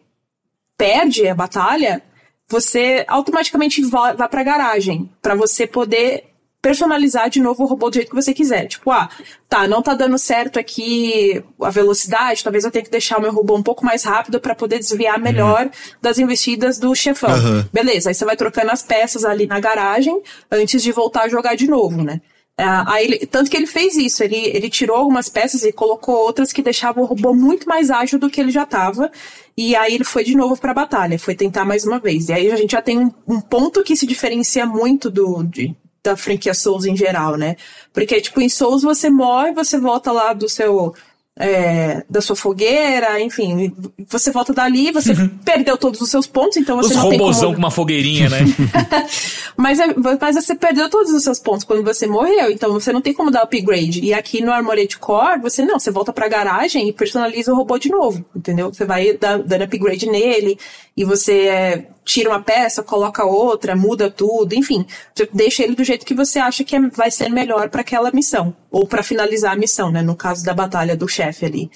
perde 0.76 1.26
a 1.28 1.34
batalha, 1.34 2.02
você 2.48 3.04
automaticamente 3.08 3.82
vai, 3.82 4.14
vai 4.14 4.28
pra 4.28 4.42
garagem 4.42 5.10
pra 5.20 5.34
você 5.34 5.66
poder 5.66 6.24
personalizar 6.66 7.30
de 7.30 7.40
novo 7.40 7.62
o 7.62 7.66
robô 7.66 7.88
do 7.88 7.94
jeito 7.94 8.08
que 8.08 8.14
você 8.14 8.34
quiser. 8.34 8.66
Tipo, 8.66 8.90
ah, 8.90 9.08
tá, 9.48 9.68
não 9.68 9.80
tá 9.80 9.94
dando 9.94 10.18
certo 10.18 10.58
aqui 10.58 11.40
a 11.60 11.70
velocidade, 11.70 12.42
talvez 12.42 12.64
eu 12.64 12.72
tenha 12.72 12.84
que 12.84 12.90
deixar 12.90 13.18
o 13.18 13.22
meu 13.22 13.32
robô 13.32 13.56
um 13.56 13.62
pouco 13.62 13.84
mais 13.84 14.02
rápido 14.02 14.40
pra 14.40 14.52
poder 14.52 14.78
desviar 14.78 15.16
melhor 15.20 15.70
das 16.02 16.18
investidas 16.18 16.78
do 16.78 16.92
chefão. 16.92 17.30
Aham. 17.30 17.68
Beleza, 17.72 18.10
aí 18.10 18.14
você 18.14 18.24
vai 18.24 18.36
trocando 18.36 18.72
as 18.72 18.82
peças 18.82 19.24
ali 19.24 19.46
na 19.46 19.60
garagem 19.60 20.20
antes 20.50 20.82
de 20.82 20.90
voltar 20.90 21.22
a 21.22 21.28
jogar 21.28 21.54
de 21.54 21.68
novo, 21.68 22.02
né? 22.02 22.20
Aí 22.58 23.04
ele- 23.04 23.26
tanto 23.26 23.50
que 23.50 23.56
ele 23.56 23.66
fez 23.66 23.96
isso, 23.96 24.22
ele, 24.24 24.36
ele 24.36 24.70
tirou 24.70 24.96
algumas 24.96 25.28
peças 25.28 25.62
e 25.62 25.72
colocou 25.72 26.14
outras 26.16 26.52
que 26.54 26.62
deixavam 26.62 27.04
o 27.04 27.06
robô 27.06 27.34
muito 27.34 27.68
mais 27.68 27.90
ágil 27.90 28.18
do 28.18 28.30
que 28.30 28.40
ele 28.40 28.50
já 28.50 28.62
estava. 28.62 29.10
E 29.56 29.76
aí 29.76 29.94
ele 29.94 30.04
foi 30.04 30.24
de 30.24 30.34
novo 30.34 30.58
pra 30.58 30.72
batalha, 30.72 31.18
foi 31.18 31.34
tentar 31.34 31.64
mais 31.66 31.84
uma 31.84 31.98
vez. 31.98 32.28
E 32.28 32.32
aí 32.32 32.50
a 32.50 32.56
gente 32.56 32.72
já 32.72 32.80
tem 32.80 32.98
um, 32.98 33.12
um 33.28 33.40
ponto 33.40 33.82
que 33.82 33.94
se 33.94 34.06
diferencia 34.06 34.64
muito 34.64 35.10
do, 35.10 35.42
de- 35.42 35.74
da 36.02 36.16
franquia 36.16 36.54
Souls 36.54 36.86
em 36.86 36.96
geral, 36.96 37.36
né? 37.36 37.56
Porque, 37.92 38.20
tipo, 38.22 38.40
em 38.40 38.48
Souls 38.48 38.82
você 38.82 39.10
morre, 39.10 39.52
você 39.52 39.78
volta 39.78 40.10
lá 40.10 40.32
do 40.32 40.48
seu. 40.48 40.94
É, 41.38 42.02
da 42.08 42.22
sua 42.22 42.34
fogueira, 42.34 43.20
enfim, 43.20 43.70
você 44.08 44.30
volta 44.30 44.54
dali, 44.54 44.90
você 44.90 45.12
perdeu 45.44 45.76
todos 45.76 46.00
os 46.00 46.08
seus 46.08 46.26
pontos, 46.26 46.56
então 46.56 46.76
você 46.78 46.94
Os 46.94 46.96
não 46.96 47.10
tem 47.10 47.18
robozão 47.18 47.42
como... 47.48 47.54
com 47.54 47.58
uma 47.58 47.70
fogueirinha, 47.70 48.30
né? 48.30 48.38
Mas, 49.56 49.80
é- 49.80 49.94
mas 50.20 50.34
você 50.36 50.54
perdeu 50.54 50.90
todos 50.90 51.10
os 51.12 51.22
seus 51.22 51.38
pontos 51.38 51.64
quando 51.64 51.82
você 51.82 52.06
morreu, 52.06 52.50
então 52.50 52.70
você 52.74 52.92
não 52.92 53.00
tem 53.00 53.14
como 53.14 53.30
dar 53.30 53.42
upgrade. 53.42 54.00
E 54.04 54.12
aqui 54.12 54.42
no 54.42 54.52
Armored 54.52 54.98
Core, 54.98 55.40
você 55.40 55.64
não, 55.64 55.78
você 55.78 55.90
volta 55.90 56.12
pra 56.12 56.28
garagem 56.28 56.86
e 56.86 56.92
personaliza 56.92 57.52
o 57.52 57.56
robô 57.56 57.78
de 57.78 57.88
novo, 57.88 58.22
entendeu? 58.36 58.70
Você 58.70 58.84
vai 58.84 59.16
dando 59.16 59.62
upgrade 59.62 60.06
nele 60.10 60.58
e 60.94 61.04
você 61.04 61.46
é, 61.46 61.86
tira 62.06 62.30
uma 62.30 62.40
peça, 62.40 62.84
coloca 62.84 63.24
outra, 63.24 63.74
muda 63.74 64.08
tudo, 64.08 64.54
enfim. 64.54 64.86
Deixa 65.32 65.64
ele 65.64 65.74
do 65.74 65.82
jeito 65.82 66.06
que 66.06 66.14
você 66.14 66.38
acha 66.38 66.62
que 66.62 66.76
é- 66.76 66.88
vai 66.88 67.10
ser 67.10 67.28
melhor 67.28 67.68
pra 67.68 67.80
aquela 67.80 68.12
missão. 68.12 68.54
Ou 68.70 68.86
pra 68.86 69.02
finalizar 69.02 69.52
a 69.52 69.56
missão, 69.56 69.90
né? 69.90 70.00
No 70.00 70.14
caso 70.14 70.44
da 70.44 70.54
batalha 70.54 70.96
do 70.96 71.08
chefe 71.08 71.44
ali. 71.44 71.70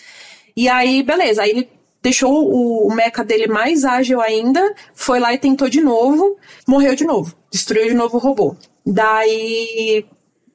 E 0.56 0.68
aí, 0.68 1.02
beleza, 1.02 1.42
aí 1.42 1.50
ele 1.50 1.68
deixou 2.00 2.32
o, 2.32 2.86
o 2.86 2.94
mecha 2.94 3.24
dele 3.24 3.48
mais 3.48 3.84
ágil 3.84 4.20
ainda, 4.20 4.74
foi 4.94 5.18
lá 5.18 5.34
e 5.34 5.38
tentou 5.38 5.68
de 5.68 5.80
novo, 5.80 6.38
morreu 6.66 6.94
de 6.94 7.04
novo, 7.04 7.34
destruiu 7.50 7.88
de 7.88 7.94
novo 7.94 8.16
o 8.16 8.20
robô. 8.20 8.56
Daí, 8.86 10.06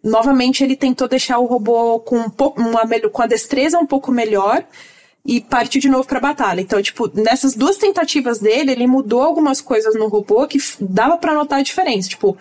novamente, 0.01 0.63
ele 0.63 0.75
tentou 0.75 1.07
deixar 1.07 1.37
o 1.37 1.45
robô 1.45 1.99
com, 1.99 2.17
um 2.17 2.29
pouco, 2.29 2.61
uma, 2.61 2.81
com 3.11 3.21
a 3.21 3.27
destreza 3.27 3.77
um 3.77 3.85
pouco 3.85 4.11
melhor 4.11 4.65
e 5.25 5.41
partiu 5.41 5.81
de 5.81 5.89
novo 5.89 6.07
pra 6.07 6.19
batalha. 6.19 6.61
Então, 6.61 6.81
tipo, 6.81 7.09
nessas 7.13 7.55
duas 7.55 7.77
tentativas 7.77 8.39
dele, 8.39 8.71
ele 8.71 8.85
mudou 8.85 9.23
algumas 9.23 9.59
coisas 9.59 9.95
no 9.95 10.07
robô 10.07 10.45
que 10.45 10.59
dava 10.79 11.17
pra 11.17 11.33
notar 11.33 11.59
a 11.59 11.63
diferença. 11.63 12.09
Tipo, 12.09 12.37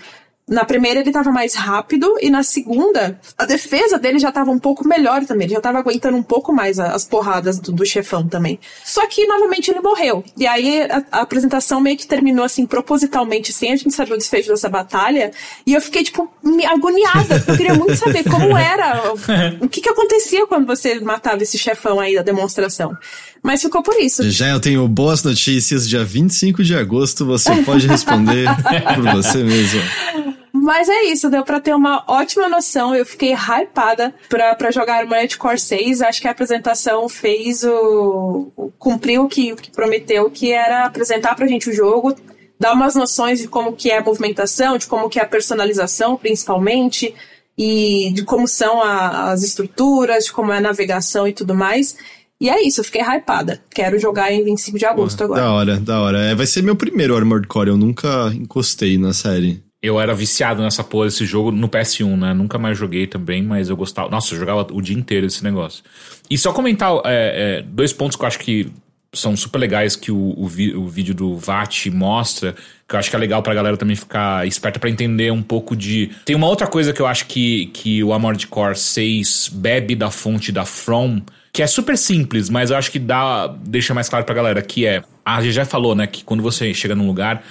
na 0.48 0.62
primeira 0.64 1.00
ele 1.00 1.10
tava 1.10 1.30
mais 1.32 1.54
rápido 1.54 2.16
e 2.20 2.28
na 2.28 2.42
segunda 2.42 3.18
a 3.38 3.46
defesa 3.46 3.98
dele 3.98 4.18
já 4.18 4.30
tava 4.30 4.50
um 4.50 4.58
pouco 4.58 4.86
melhor 4.86 5.24
também. 5.24 5.46
Ele 5.46 5.54
já 5.54 5.60
tava 5.60 5.78
aguentando 5.78 6.16
um 6.18 6.22
pouco 6.22 6.52
mais 6.52 6.78
a- 6.78 6.92
as 6.92 7.04
porradas 7.04 7.58
do, 7.58 7.72
do 7.72 7.86
chefão 7.86 8.28
também. 8.28 8.58
Só 8.84 9.06
que 9.06 9.26
novamente 9.26 9.70
ele 9.70 9.80
morreu. 9.80 10.22
E 10.36 10.46
aí 10.46 10.82
a, 10.82 11.02
a 11.10 11.20
apresentação 11.22 11.80
meio 11.80 11.96
que 11.96 12.06
terminou 12.06 12.44
assim 12.44 12.66
propositalmente 12.66 13.52
sem 13.54 13.72
a 13.72 13.76
gente 13.76 13.94
saber 13.94 14.12
o 14.14 14.18
desfecho 14.18 14.48
dessa 14.50 14.68
batalha. 14.68 15.30
E 15.66 15.72
eu 15.72 15.80
fiquei 15.80 16.02
tipo 16.04 16.30
me- 16.42 16.66
agoniada. 16.66 17.36
porque 17.40 17.50
Eu 17.52 17.56
queria 17.56 17.74
muito 17.74 17.96
saber 17.96 18.24
como 18.24 18.54
era, 18.56 19.12
o, 19.60 19.64
o 19.64 19.68
que 19.68 19.80
que 19.80 19.88
acontecia 19.88 20.46
quando 20.46 20.66
você 20.66 21.00
matava 21.00 21.42
esse 21.42 21.56
chefão 21.56 21.98
aí 22.00 22.14
da 22.16 22.22
demonstração. 22.22 22.94
Mas 23.42 23.60
ficou 23.62 23.82
por 23.82 23.94
isso. 24.00 24.28
Já 24.30 24.48
eu 24.48 24.60
tenho 24.60 24.86
boas 24.88 25.22
notícias. 25.22 25.88
Dia 25.88 26.02
25 26.04 26.62
de 26.64 26.74
agosto 26.74 27.24
você 27.26 27.54
pode 27.62 27.86
responder 27.86 28.46
por 28.94 29.12
você 29.14 29.38
mesmo. 29.42 29.80
Mas 30.64 30.88
é 30.88 31.04
isso, 31.04 31.28
deu 31.28 31.44
pra 31.44 31.60
ter 31.60 31.74
uma 31.74 32.02
ótima 32.08 32.48
noção. 32.48 32.94
Eu 32.94 33.04
fiquei 33.04 33.34
hypada 33.34 34.14
pra, 34.30 34.54
pra 34.54 34.70
jogar 34.70 34.96
Armored 35.00 35.36
Core 35.36 35.58
6. 35.58 36.00
Acho 36.00 36.20
que 36.22 36.26
a 36.28 36.30
apresentação 36.30 37.06
fez 37.08 37.62
o. 37.64 38.50
o- 38.56 38.72
cumpriu 38.78 39.24
o 39.24 39.28
que, 39.28 39.52
o 39.52 39.56
que 39.56 39.70
prometeu, 39.70 40.30
que 40.30 40.52
era 40.52 40.84
apresentar 40.86 41.34
pra 41.34 41.46
gente 41.46 41.68
o 41.68 41.72
jogo, 41.74 42.14
dar 42.58 42.72
umas 42.72 42.94
noções 42.94 43.40
de 43.40 43.48
como 43.48 43.74
que 43.74 43.90
é 43.90 43.98
a 43.98 44.02
movimentação, 44.02 44.78
de 44.78 44.86
como 44.86 45.08
que 45.10 45.18
é 45.18 45.22
a 45.22 45.26
personalização, 45.26 46.16
principalmente, 46.16 47.14
e 47.58 48.10
de 48.14 48.24
como 48.24 48.48
são 48.48 48.82
a- 48.82 49.32
as 49.32 49.42
estruturas, 49.42 50.24
de 50.26 50.32
como 50.32 50.50
é 50.52 50.58
a 50.58 50.60
navegação 50.60 51.28
e 51.28 51.32
tudo 51.32 51.54
mais. 51.54 51.96
E 52.40 52.48
é 52.50 52.62
isso, 52.66 52.80
eu 52.80 52.84
fiquei 52.84 53.00
hypada. 53.02 53.60
Quero 53.70 53.98
jogar 53.98 54.32
em 54.32 54.42
25 54.44 54.78
de 54.78 54.84
agosto 54.86 55.22
agora. 55.24 55.40
Da 55.42 55.52
hora, 55.52 55.76
da 55.80 56.00
hora. 56.00 56.18
É, 56.22 56.34
vai 56.34 56.46
ser 56.46 56.62
meu 56.62 56.74
primeiro 56.76 57.16
Armored 57.16 57.46
Core. 57.46 57.68
Eu 57.70 57.76
nunca 57.76 58.32
encostei 58.34 58.98
na 58.98 59.12
série. 59.12 59.62
Eu 59.84 60.00
era 60.00 60.14
viciado 60.14 60.62
nessa 60.62 60.82
porra 60.82 61.04
desse 61.04 61.26
jogo 61.26 61.50
no 61.50 61.68
PS1, 61.68 62.16
né? 62.16 62.32
Nunca 62.32 62.56
mais 62.56 62.78
joguei 62.78 63.06
também, 63.06 63.42
mas 63.42 63.68
eu 63.68 63.76
gostava. 63.76 64.08
Nossa, 64.08 64.32
eu 64.32 64.38
jogava 64.38 64.66
o 64.72 64.80
dia 64.80 64.96
inteiro 64.96 65.26
esse 65.26 65.44
negócio. 65.44 65.84
E 66.30 66.38
só 66.38 66.54
comentar 66.54 66.90
é, 67.04 67.58
é, 67.58 67.62
dois 67.62 67.92
pontos 67.92 68.16
que 68.16 68.22
eu 68.22 68.26
acho 68.26 68.38
que 68.38 68.72
são 69.12 69.36
super 69.36 69.58
legais 69.58 69.94
que 69.94 70.10
o, 70.10 70.16
o, 70.16 70.44
o 70.46 70.88
vídeo 70.88 71.14
do 71.14 71.36
VAT 71.36 71.90
mostra, 71.90 72.54
que 72.88 72.94
eu 72.94 72.98
acho 72.98 73.10
que 73.10 73.16
é 73.16 73.18
legal 73.18 73.42
pra 73.42 73.52
galera 73.52 73.76
também 73.76 73.94
ficar 73.94 74.46
esperta 74.46 74.78
pra 74.78 74.88
entender 74.88 75.30
um 75.30 75.42
pouco 75.42 75.76
de. 75.76 76.10
Tem 76.24 76.34
uma 76.34 76.48
outra 76.48 76.66
coisa 76.66 76.90
que 76.90 77.02
eu 77.02 77.06
acho 77.06 77.26
que, 77.26 77.66
que 77.66 78.02
o 78.02 78.14
Armored 78.14 78.46
Core 78.46 78.76
6 78.76 79.50
bebe 79.52 79.94
da 79.94 80.10
fonte 80.10 80.50
da 80.50 80.64
From, 80.64 81.20
que 81.52 81.62
é 81.62 81.66
super 81.66 81.98
simples, 81.98 82.48
mas 82.48 82.70
eu 82.70 82.78
acho 82.78 82.90
que 82.90 82.98
dá 82.98 83.48
deixa 83.48 83.92
mais 83.92 84.08
claro 84.08 84.24
pra 84.24 84.34
galera, 84.34 84.62
que 84.62 84.86
é. 84.86 85.02
A 85.22 85.42
gente 85.42 85.52
já 85.52 85.66
falou, 85.66 85.94
né, 85.94 86.06
que 86.06 86.24
quando 86.24 86.42
você 86.42 86.72
chega 86.72 86.94
num 86.94 87.06
lugar, 87.06 87.44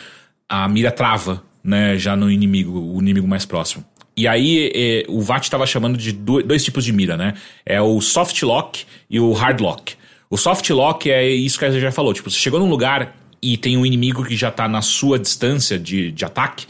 a 0.49 0.67
mira 0.67 0.91
trava, 0.91 1.43
né, 1.63 1.97
já 1.97 2.15
no 2.15 2.29
inimigo, 2.29 2.77
o 2.79 2.99
inimigo 3.01 3.27
mais 3.27 3.45
próximo. 3.45 3.83
E 4.15 4.27
aí 4.27 4.71
eh, 4.75 5.05
o 5.07 5.21
VAT 5.21 5.43
estava 5.43 5.65
chamando 5.65 5.97
de 5.97 6.11
do- 6.11 6.43
dois 6.43 6.63
tipos 6.63 6.83
de 6.85 6.93
mira, 6.93 7.17
né? 7.17 7.33
É 7.65 7.81
o 7.81 7.99
soft 7.99 8.41
lock 8.43 8.83
e 9.09 9.19
o 9.19 9.31
hard 9.33 9.59
lock. 9.61 9.93
O 10.29 10.37
soft 10.37 10.69
lock 10.69 11.09
é 11.09 11.27
isso 11.29 11.57
que 11.57 11.65
a 11.65 11.71
gente 11.71 11.81
já 11.81 11.91
falou, 11.91 12.13
tipo, 12.13 12.29
você 12.29 12.37
chegou 12.37 12.59
num 12.59 12.69
lugar 12.69 13.15
e 13.41 13.57
tem 13.57 13.75
um 13.77 13.85
inimigo 13.85 14.23
que 14.23 14.35
já 14.35 14.51
tá 14.51 14.67
na 14.67 14.81
sua 14.81 15.17
distância 15.17 15.79
de, 15.79 16.11
de 16.11 16.25
ataque, 16.25 16.65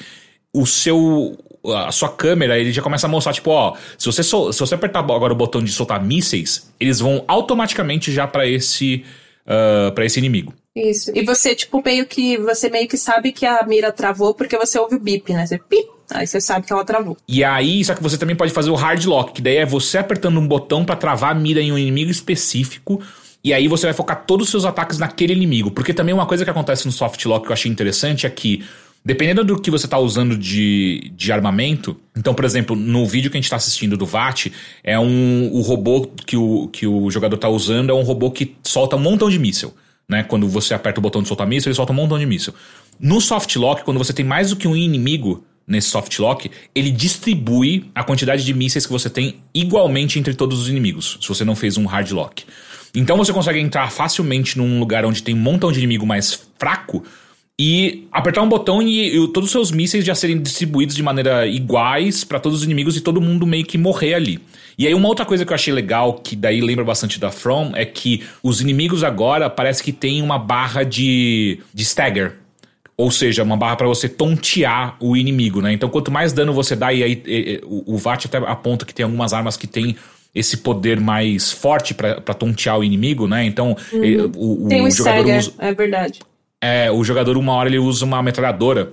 o 0.53 0.65
seu 0.65 1.37
a 1.65 1.93
sua 1.93 2.09
câmera, 2.09 2.59
ele 2.59 2.73
já 2.73 2.81
começa 2.81 3.07
a 3.07 3.09
mostrar, 3.09 3.31
tipo, 3.31 3.49
ó, 3.49 3.73
se 3.97 4.05
você, 4.05 4.21
se 4.21 4.31
você 4.59 4.75
apertar 4.75 4.99
agora 4.99 5.31
o 5.31 5.35
botão 5.35 5.63
de 5.63 5.71
soltar 5.71 6.03
mísseis, 6.03 6.69
eles 6.77 6.99
vão 6.99 7.23
automaticamente 7.25 8.11
já 8.11 8.27
pra 8.27 8.45
esse 8.45 9.03
para 9.95 10.05
esse 10.05 10.19
inimigo. 10.19 10.53
Isso. 10.75 11.11
E 11.13 11.23
você, 11.23 11.53
tipo, 11.53 11.83
meio 11.83 12.05
que. 12.05 12.37
Você 12.37 12.69
meio 12.69 12.87
que 12.87 12.97
sabe 12.97 13.31
que 13.31 13.45
a 13.45 13.63
mira 13.65 13.91
travou 13.91 14.33
porque 14.33 14.57
você 14.57 14.79
ouve 14.79 14.95
o 14.95 14.99
bip, 14.99 15.31
né? 15.31 15.45
Você 15.45 15.59
pip, 15.59 15.87
aí 16.09 16.25
você 16.25 16.41
sabe 16.41 16.65
que 16.65 16.73
ela 16.73 16.83
travou. 16.83 17.15
E 17.27 17.43
aí, 17.43 17.83
só 17.85 17.93
que 17.93 18.01
você 18.01 18.17
também 18.17 18.35
pode 18.35 18.51
fazer 18.51 18.71
o 18.71 18.75
hard 18.75 19.05
lock, 19.05 19.33
que 19.33 19.41
daí 19.41 19.57
é 19.57 19.65
você 19.65 19.99
apertando 19.99 20.39
um 20.39 20.47
botão 20.47 20.83
pra 20.83 20.95
travar 20.95 21.31
a 21.31 21.35
mira 21.35 21.61
em 21.61 21.71
um 21.71 21.77
inimigo 21.77 22.09
específico. 22.09 22.99
E 23.43 23.53
aí 23.53 23.67
você 23.67 23.85
vai 23.85 23.93
focar 23.93 24.25
todos 24.25 24.47
os 24.47 24.51
seus 24.51 24.65
ataques 24.65 24.97
naquele 24.97 25.33
inimigo. 25.33 25.69
Porque 25.69 25.93
também 25.93 26.13
uma 26.13 26.25
coisa 26.25 26.43
que 26.43 26.49
acontece 26.49 26.85
no 26.85 26.91
soft 26.91 27.23
lock 27.25 27.45
que 27.45 27.51
eu 27.51 27.53
achei 27.53 27.69
interessante 27.69 28.25
é 28.25 28.29
que, 28.29 28.63
dependendo 29.05 29.43
do 29.43 29.61
que 29.61 29.69
você 29.69 29.87
tá 29.87 29.99
usando 29.99 30.35
de, 30.35 31.11
de 31.13 31.31
armamento, 31.31 31.95
então, 32.17 32.33
por 32.33 32.45
exemplo, 32.45 32.75
no 32.75 33.05
vídeo 33.05 33.29
que 33.29 33.37
a 33.37 33.41
gente 33.41 33.49
tá 33.49 33.57
assistindo 33.57 33.95
do 33.95 34.07
VAT, 34.07 34.51
é 34.83 34.97
um 34.97 35.51
o 35.53 35.61
robô 35.61 36.07
que 36.25 36.37
o, 36.37 36.67
que 36.69 36.87
o 36.87 37.11
jogador 37.11 37.37
tá 37.37 37.49
usando 37.49 37.91
é 37.91 37.93
um 37.93 38.03
robô 38.03 38.31
que 38.31 38.55
solta 38.63 38.95
um 38.95 38.99
montão 38.99 39.29
de 39.29 39.37
míssil. 39.37 39.73
Né? 40.07 40.23
Quando 40.23 40.47
você 40.47 40.73
aperta 40.73 40.99
o 40.99 41.03
botão 41.03 41.21
de 41.21 41.27
soltar 41.27 41.47
míssil, 41.47 41.69
ele 41.69 41.75
solta 41.75 41.91
um 41.91 41.95
montão 41.95 42.19
de 42.19 42.25
míssil. 42.25 42.53
No 42.99 43.19
soft 43.21 43.55
lock, 43.55 43.83
quando 43.83 43.97
você 43.97 44.13
tem 44.13 44.25
mais 44.25 44.49
do 44.49 44.55
que 44.55 44.67
um 44.67 44.75
inimigo 44.75 45.43
nesse 45.65 45.89
soft 45.89 46.17
lock, 46.19 46.51
ele 46.75 46.91
distribui 46.91 47.89
a 47.95 48.03
quantidade 48.03 48.43
de 48.43 48.53
mísseis 48.53 48.85
que 48.85 48.91
você 48.91 49.09
tem 49.09 49.37
igualmente 49.53 50.19
entre 50.19 50.33
todos 50.33 50.59
os 50.59 50.69
inimigos, 50.69 51.17
se 51.21 51.27
você 51.27 51.45
não 51.45 51.55
fez 51.55 51.77
um 51.77 51.85
hard 51.85 52.11
lock. 52.11 52.43
Então 52.93 53.17
você 53.17 53.33
consegue 53.33 53.59
entrar 53.59 53.89
facilmente 53.89 54.57
num 54.57 54.79
lugar 54.79 55.05
onde 55.05 55.23
tem 55.23 55.33
um 55.33 55.39
montão 55.39 55.71
de 55.71 55.79
inimigo 55.79 56.05
mais 56.05 56.47
fraco 56.59 57.03
e 57.65 58.07
apertar 58.11 58.41
um 58.41 58.49
botão 58.49 58.81
e, 58.81 59.15
e 59.15 59.27
todos 59.29 59.45
os 59.47 59.51
seus 59.53 59.71
mísseis 59.71 60.03
já 60.03 60.13
serem 60.13 60.37
distribuídos 60.41 60.93
de 60.97 61.01
maneira 61.01 61.47
iguais 61.47 62.25
para 62.25 62.37
todos 62.37 62.57
os 62.59 62.65
inimigos 62.65 62.97
e 62.97 63.01
todo 63.01 63.21
mundo 63.21 63.47
meio 63.47 63.63
que 63.63 63.77
morrer 63.77 64.15
ali. 64.15 64.41
E 64.77 64.85
aí 64.85 64.93
uma 64.93 65.07
outra 65.07 65.25
coisa 65.25 65.45
que 65.45 65.51
eu 65.53 65.55
achei 65.55 65.73
legal, 65.73 66.15
que 66.15 66.35
daí 66.35 66.59
lembra 66.59 66.83
bastante 66.83 67.17
da 67.17 67.31
From, 67.31 67.71
é 67.73 67.85
que 67.85 68.21
os 68.43 68.59
inimigos 68.59 69.01
agora 69.01 69.49
parece 69.49 69.81
que 69.81 69.93
tem 69.93 70.21
uma 70.21 70.37
barra 70.37 70.83
de, 70.83 71.57
de 71.73 71.83
stagger. 71.83 72.33
Ou 72.97 73.09
seja, 73.09 73.43
uma 73.43 73.55
barra 73.55 73.77
para 73.77 73.87
você 73.87 74.09
tontear 74.09 74.97
o 74.99 75.15
inimigo, 75.15 75.61
né? 75.61 75.71
Então, 75.71 75.87
quanto 75.89 76.11
mais 76.11 76.33
dano 76.33 76.51
você 76.51 76.75
dá, 76.75 76.91
e 76.91 77.01
aí 77.01 77.23
e- 77.25 77.31
e- 77.31 77.61
o, 77.63 77.93
o 77.95 77.97
VAT 77.97 78.25
até 78.25 78.39
aponta 78.39 78.85
que 78.85 78.93
tem 78.93 79.05
algumas 79.05 79.31
armas 79.31 79.55
que 79.55 79.67
tem 79.67 79.95
esse 80.35 80.57
poder 80.57 80.99
mais 80.99 81.49
forte 81.49 81.93
para 81.93 82.19
tontear 82.33 82.77
o 82.77 82.83
inimigo, 82.83 83.25
né? 83.25 83.45
Então, 83.45 83.77
e- 83.93 84.17
o, 84.35 84.65
o 84.65 84.67
Tem 84.67 84.91
jogador 84.91 85.21
stagger, 85.21 85.37
usa, 85.39 85.53
é 85.59 85.73
verdade. 85.73 86.19
É, 86.63 86.91
o 86.91 87.03
jogador, 87.03 87.35
uma 87.37 87.53
hora, 87.53 87.67
ele 87.69 87.79
usa 87.79 88.05
uma 88.05 88.21
metralhadora 88.23 88.91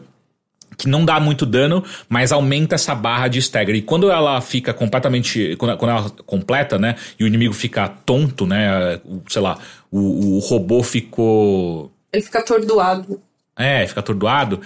que 0.76 0.88
não 0.88 1.04
dá 1.04 1.20
muito 1.20 1.44
dano, 1.44 1.84
mas 2.08 2.32
aumenta 2.32 2.74
essa 2.74 2.94
barra 2.94 3.28
de 3.28 3.38
stagger. 3.38 3.74
E 3.74 3.82
quando 3.82 4.10
ela 4.10 4.40
fica 4.40 4.72
completamente. 4.72 5.54
Quando, 5.56 5.76
quando 5.76 5.90
ela 5.90 6.10
completa, 6.24 6.78
né? 6.78 6.94
E 7.18 7.24
o 7.24 7.26
inimigo 7.26 7.52
fica 7.52 7.86
tonto, 7.88 8.46
né? 8.46 8.98
Sei 9.28 9.42
lá, 9.42 9.58
o, 9.90 10.36
o 10.36 10.38
robô 10.38 10.82
ficou. 10.82 11.92
Ele 12.12 12.22
fica 12.22 12.38
atordoado. 12.38 13.20
É, 13.58 13.86
fica 13.86 14.00
atordoado. 14.00 14.60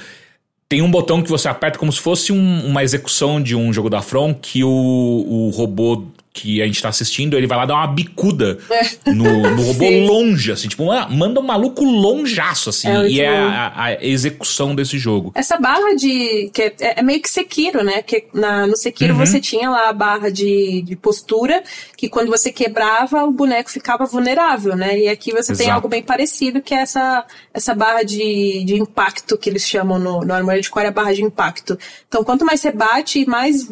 Tem 0.69 0.83
um 0.83 0.91
botão 0.91 1.21
que 1.23 1.29
você 1.29 1.49
aperta 1.49 1.79
como 1.79 1.93
se 1.93 2.01
fosse 2.01 2.33
um- 2.33 2.67
uma 2.67 2.83
execução 2.85 3.43
de 3.43 3.57
um 3.57 3.73
jogo 3.73 3.91
da 3.91 4.01
From 4.01 4.33
que 4.35 4.63
o, 4.65 4.69
o 4.69 5.51
robô 5.51 6.05
que 6.37 6.61
a 6.61 6.67
gente 6.67 6.83
tá 6.83 6.89
assistindo, 6.89 7.37
ele 7.37 7.47
vai 7.47 7.57
lá 7.57 7.65
dar 7.65 7.75
uma 7.75 7.87
bicuda 7.87 8.59
no, 9.07 9.51
no 9.55 9.63
robô 9.71 9.89
longe, 9.89 10.51
assim, 10.51 10.67
tipo, 10.67 10.85
manda- 10.85 11.09
manda 11.09 11.39
um 11.41 11.45
maluco 11.45 11.85
longeaço, 11.85 12.71
assim, 12.71 12.89
É 12.89 13.09
e 13.09 13.21
é 13.21 13.31
bom. 13.31 13.49
a, 13.49 13.85
a 13.85 14.05
execução 14.05 14.75
desse 14.75 14.99
jogo. 14.99 15.31
Essa 15.37 15.57
barra 15.57 15.95
de. 15.95 16.51
que 16.53 16.63
é, 16.63 16.75
é 16.81 17.03
meio 17.03 17.23
que 17.23 17.31
Sekiro, 17.31 17.85
né? 17.85 18.03
Que 18.03 18.25
na, 18.35 18.67
no 18.67 18.77
Sekiro 18.77 19.15
você 19.15 19.41
tinha 19.41 19.71
lá 19.71 19.89
a 19.89 19.93
barra 19.93 20.29
de, 20.29 20.83
de 20.83 20.97
postura, 20.97 21.63
que 21.97 22.09
quando 22.09 22.29
você 22.31 22.51
quebrava, 22.51 23.23
o 23.25 23.31
boneco 23.31 23.71
ficava 23.71 24.05
vulnerável, 24.05 24.75
né? 24.75 24.99
E 24.99 25.09
aqui 25.09 25.31
você 25.31 25.53
tem 25.55 25.67
Exato. 25.67 25.71
algo 25.77 25.89
bem 25.89 26.03
parecido, 26.03 26.61
que 26.61 26.75
é 26.75 26.79
essa, 26.79 27.25
essa 27.55 27.77
barra 27.77 28.03
de, 28.03 28.65
de 28.65 28.75
impacto 28.75 29.39
que 29.39 29.49
eles 29.49 29.63
chamam 29.69 30.01
no, 30.01 30.23
no 30.23 30.35
Armored 30.35 30.69
Core, 30.69 30.87
a 30.89 30.91
barra 30.91 31.15
de 31.15 31.23
impacto. 31.23 31.79
Então, 32.09 32.25
quanto 32.25 32.45
mais 32.45 32.61
você 32.61 32.73
bate, 32.73 33.25
mais, 33.25 33.69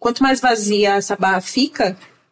quanto 0.00 0.24
mais 0.24 0.40
vazia 0.40 0.94
essa 0.96 1.14
barra 1.14 1.40
fica. 1.40 1.83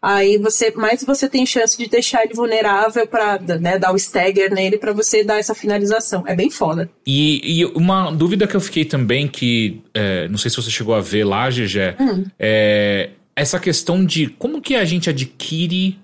Aí 0.03 0.36
você, 0.36 0.72
mais 0.72 1.05
você 1.05 1.28
tem 1.28 1.46
chance 1.46 1.78
de 1.78 1.88
deixar 1.88 2.24
ele 2.24 2.34
vulnerável 2.34 3.07
pra 3.07 3.38
né, 3.38 3.78
dar 3.78 3.92
o 3.92 3.96
stagger 3.96 4.53
nele 4.53 4.76
pra 4.76 4.92
você 4.92 5.22
dar 5.22 5.38
essa 5.38 5.55
finalização. 5.55 6.24
É 6.26 6.34
bem 6.34 6.50
foda. 6.50 6.90
E, 7.07 7.61
e 7.61 7.64
uma 7.66 8.11
dúvida 8.11 8.48
que 8.48 8.57
eu 8.57 8.61
fiquei 8.61 8.84
também, 8.84 9.28
que 9.28 9.80
é, 9.94 10.26
não 10.26 10.36
sei 10.38 10.50
se 10.50 10.57
você 10.57 10.72
chegou 10.72 10.92
a 10.92 11.00
ver 11.00 11.22
lá, 11.22 11.48
GG, 11.48 11.94
é 12.36 13.11
essa 13.36 13.61
questão 13.61 14.05
de 14.05 14.26
como 14.26 14.61
que 14.61 14.74
a 14.74 14.84
gente 14.84 15.09
adquire 15.09 15.98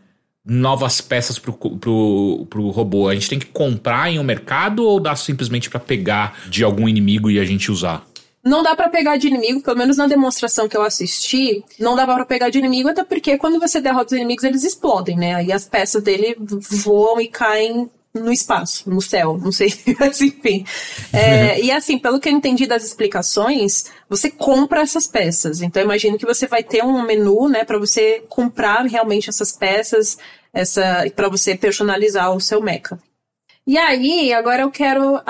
novas 0.45 1.01
peças 1.01 1.39
pro, 1.39 1.53
pro, 1.53 2.47
pro 2.49 2.69
robô. 2.71 3.09
A 3.09 3.15
gente 3.15 3.29
tem 3.29 3.39
que 3.39 3.47
comprar 3.47 4.11
em 4.11 4.19
um 4.19 4.25
mercado 4.25 4.85
ou 4.85 4.99
dá 4.99 5.15
simplesmente 5.15 5.69
pra 5.69 5.81
pegar 5.81 6.39
de 6.49 6.65
algum 6.65 6.89
inimigo 6.89 7.31
e 7.31 7.39
a 7.39 7.45
gente 7.45 7.71
usar? 7.71 8.07
Não 8.49 8.63
dá 8.63 8.75
pra 8.75 8.89
pegar 8.89 9.17
de 9.17 9.29
inimigo, 9.29 9.61
pelo 9.61 9.77
menos 9.77 9.97
na 9.97 10.07
demonstração 10.07 10.69
que 10.69 10.77
eu 10.77 10.83
assisti, 10.83 11.63
não 11.79 11.95
dava 11.95 12.15
pra 12.15 12.25
pegar 12.25 12.49
de 12.49 12.59
inimigo, 12.59 12.89
até 12.89 13.05
porque 13.05 13.37
quando 13.37 13.61
você 13.61 13.81
derrota 13.81 14.15
os 14.15 14.17
inimigos, 14.17 14.45
eles 14.45 14.65
explodem, 14.65 15.17
né? 15.17 15.35
Aí 15.35 15.53
as 15.53 15.67
peças 15.67 16.03
dele 16.03 16.35
voam 16.39 17.21
e 17.21 17.29
caem 17.29 17.91
no 18.15 18.33
espaço, 18.33 18.89
no 18.89 19.01
céu, 19.01 19.39
não 19.39 19.53
sei, 19.53 19.73
mas 20.01 20.21
enfim. 20.21 20.65
É, 21.13 21.61
e 21.63 21.71
assim, 21.71 21.99
pelo 21.99 22.19
que 22.19 22.29
eu 22.29 22.33
entendi 22.33 22.67
das 22.67 22.85
explicações, 22.85 23.85
você 24.09 24.31
compra 24.31 24.81
essas 24.81 25.07
peças. 25.07 25.61
Então 25.61 25.83
eu 25.83 25.85
imagino 25.85 26.19
que 26.19 26.27
você 26.27 26.47
vai 26.47 26.63
ter 26.63 26.83
um 26.83 27.03
menu, 27.03 27.49
né, 27.49 27.65
pra 27.65 27.79
você 27.79 28.25
comprar 28.29 28.87
realmente 28.87 29.29
essas 29.29 29.53
peças, 29.53 30.17
essa 30.53 31.05
para 31.15 31.29
você 31.29 31.55
personalizar 31.55 32.35
o 32.35 32.41
seu 32.41 32.63
mecha. 32.63 32.99
E 33.69 33.77
aí, 33.77 34.33
agora 34.33 34.63
eu 34.63 34.71
quero. 34.71 35.21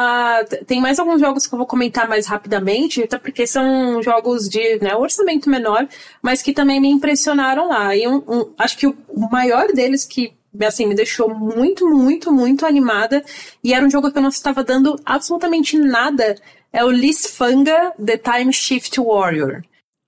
t- 0.48 0.64
tem 0.64 0.80
mais 0.80 0.96
alguns 1.00 1.20
jogos 1.20 1.44
que 1.44 1.52
eu 1.52 1.58
vou 1.58 1.66
comentar 1.66 2.08
mais 2.08 2.24
rapidamente, 2.28 3.02
até 3.02 3.18
porque 3.18 3.48
são 3.48 4.00
jogos 4.00 4.48
de 4.48 4.78
né, 4.80 4.94
orçamento 4.94 5.50
menor, 5.50 5.88
mas 6.22 6.40
que 6.40 6.52
também 6.52 6.80
me 6.80 6.88
impressionaram 6.88 7.66
lá. 7.68 7.96
E 7.96 8.06
um, 8.06 8.18
um- 8.28 8.54
acho 8.56 8.78
que 8.78 8.86
o, 8.86 8.96
maior 9.28 9.66
deles 9.72 10.04
que 10.04 10.32
assim, 10.62 10.86
me 10.86 10.94
deixou 10.94 11.34
muito, 11.34 11.88
muito, 11.88 12.32
muito 12.32 12.64
animada, 12.64 13.24
e 13.62 13.74
era 13.74 13.84
um 13.84 13.90
jogo 13.90 14.10
que 14.12 14.18
eu 14.18 14.22
não 14.22 14.28
estava 14.28 14.62
dando 14.62 14.94
absolutamente 15.04 15.76
nada, 15.76 16.36
é 16.72 16.84
o 16.84 16.90
Lisfanga 16.92 17.92
The 18.04 18.18
Time 18.18 18.52
Shift 18.52 19.00
Warrior. 19.00 19.62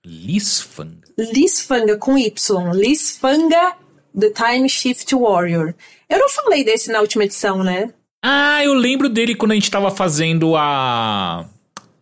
Lisfang? 0.05 1.01
Lisfanga 1.17 1.97
com 1.97 2.17
Y. 2.17 2.71
Lisfanga 2.73 3.73
The 4.17 4.29
Time 4.29 4.69
Shift 4.69 5.13
Warrior. 5.15 5.73
Eu 6.09 6.19
não 6.19 6.29
falei 6.29 6.63
desse 6.63 6.89
na 6.91 7.01
última 7.01 7.25
edição, 7.25 7.61
né? 7.63 7.93
Ah, 8.23 8.63
eu 8.63 8.73
lembro 8.73 9.09
dele 9.09 9.35
quando 9.35 9.51
a 9.51 9.55
gente 9.55 9.71
tava 9.71 9.89
fazendo 9.89 10.55
a. 10.55 11.45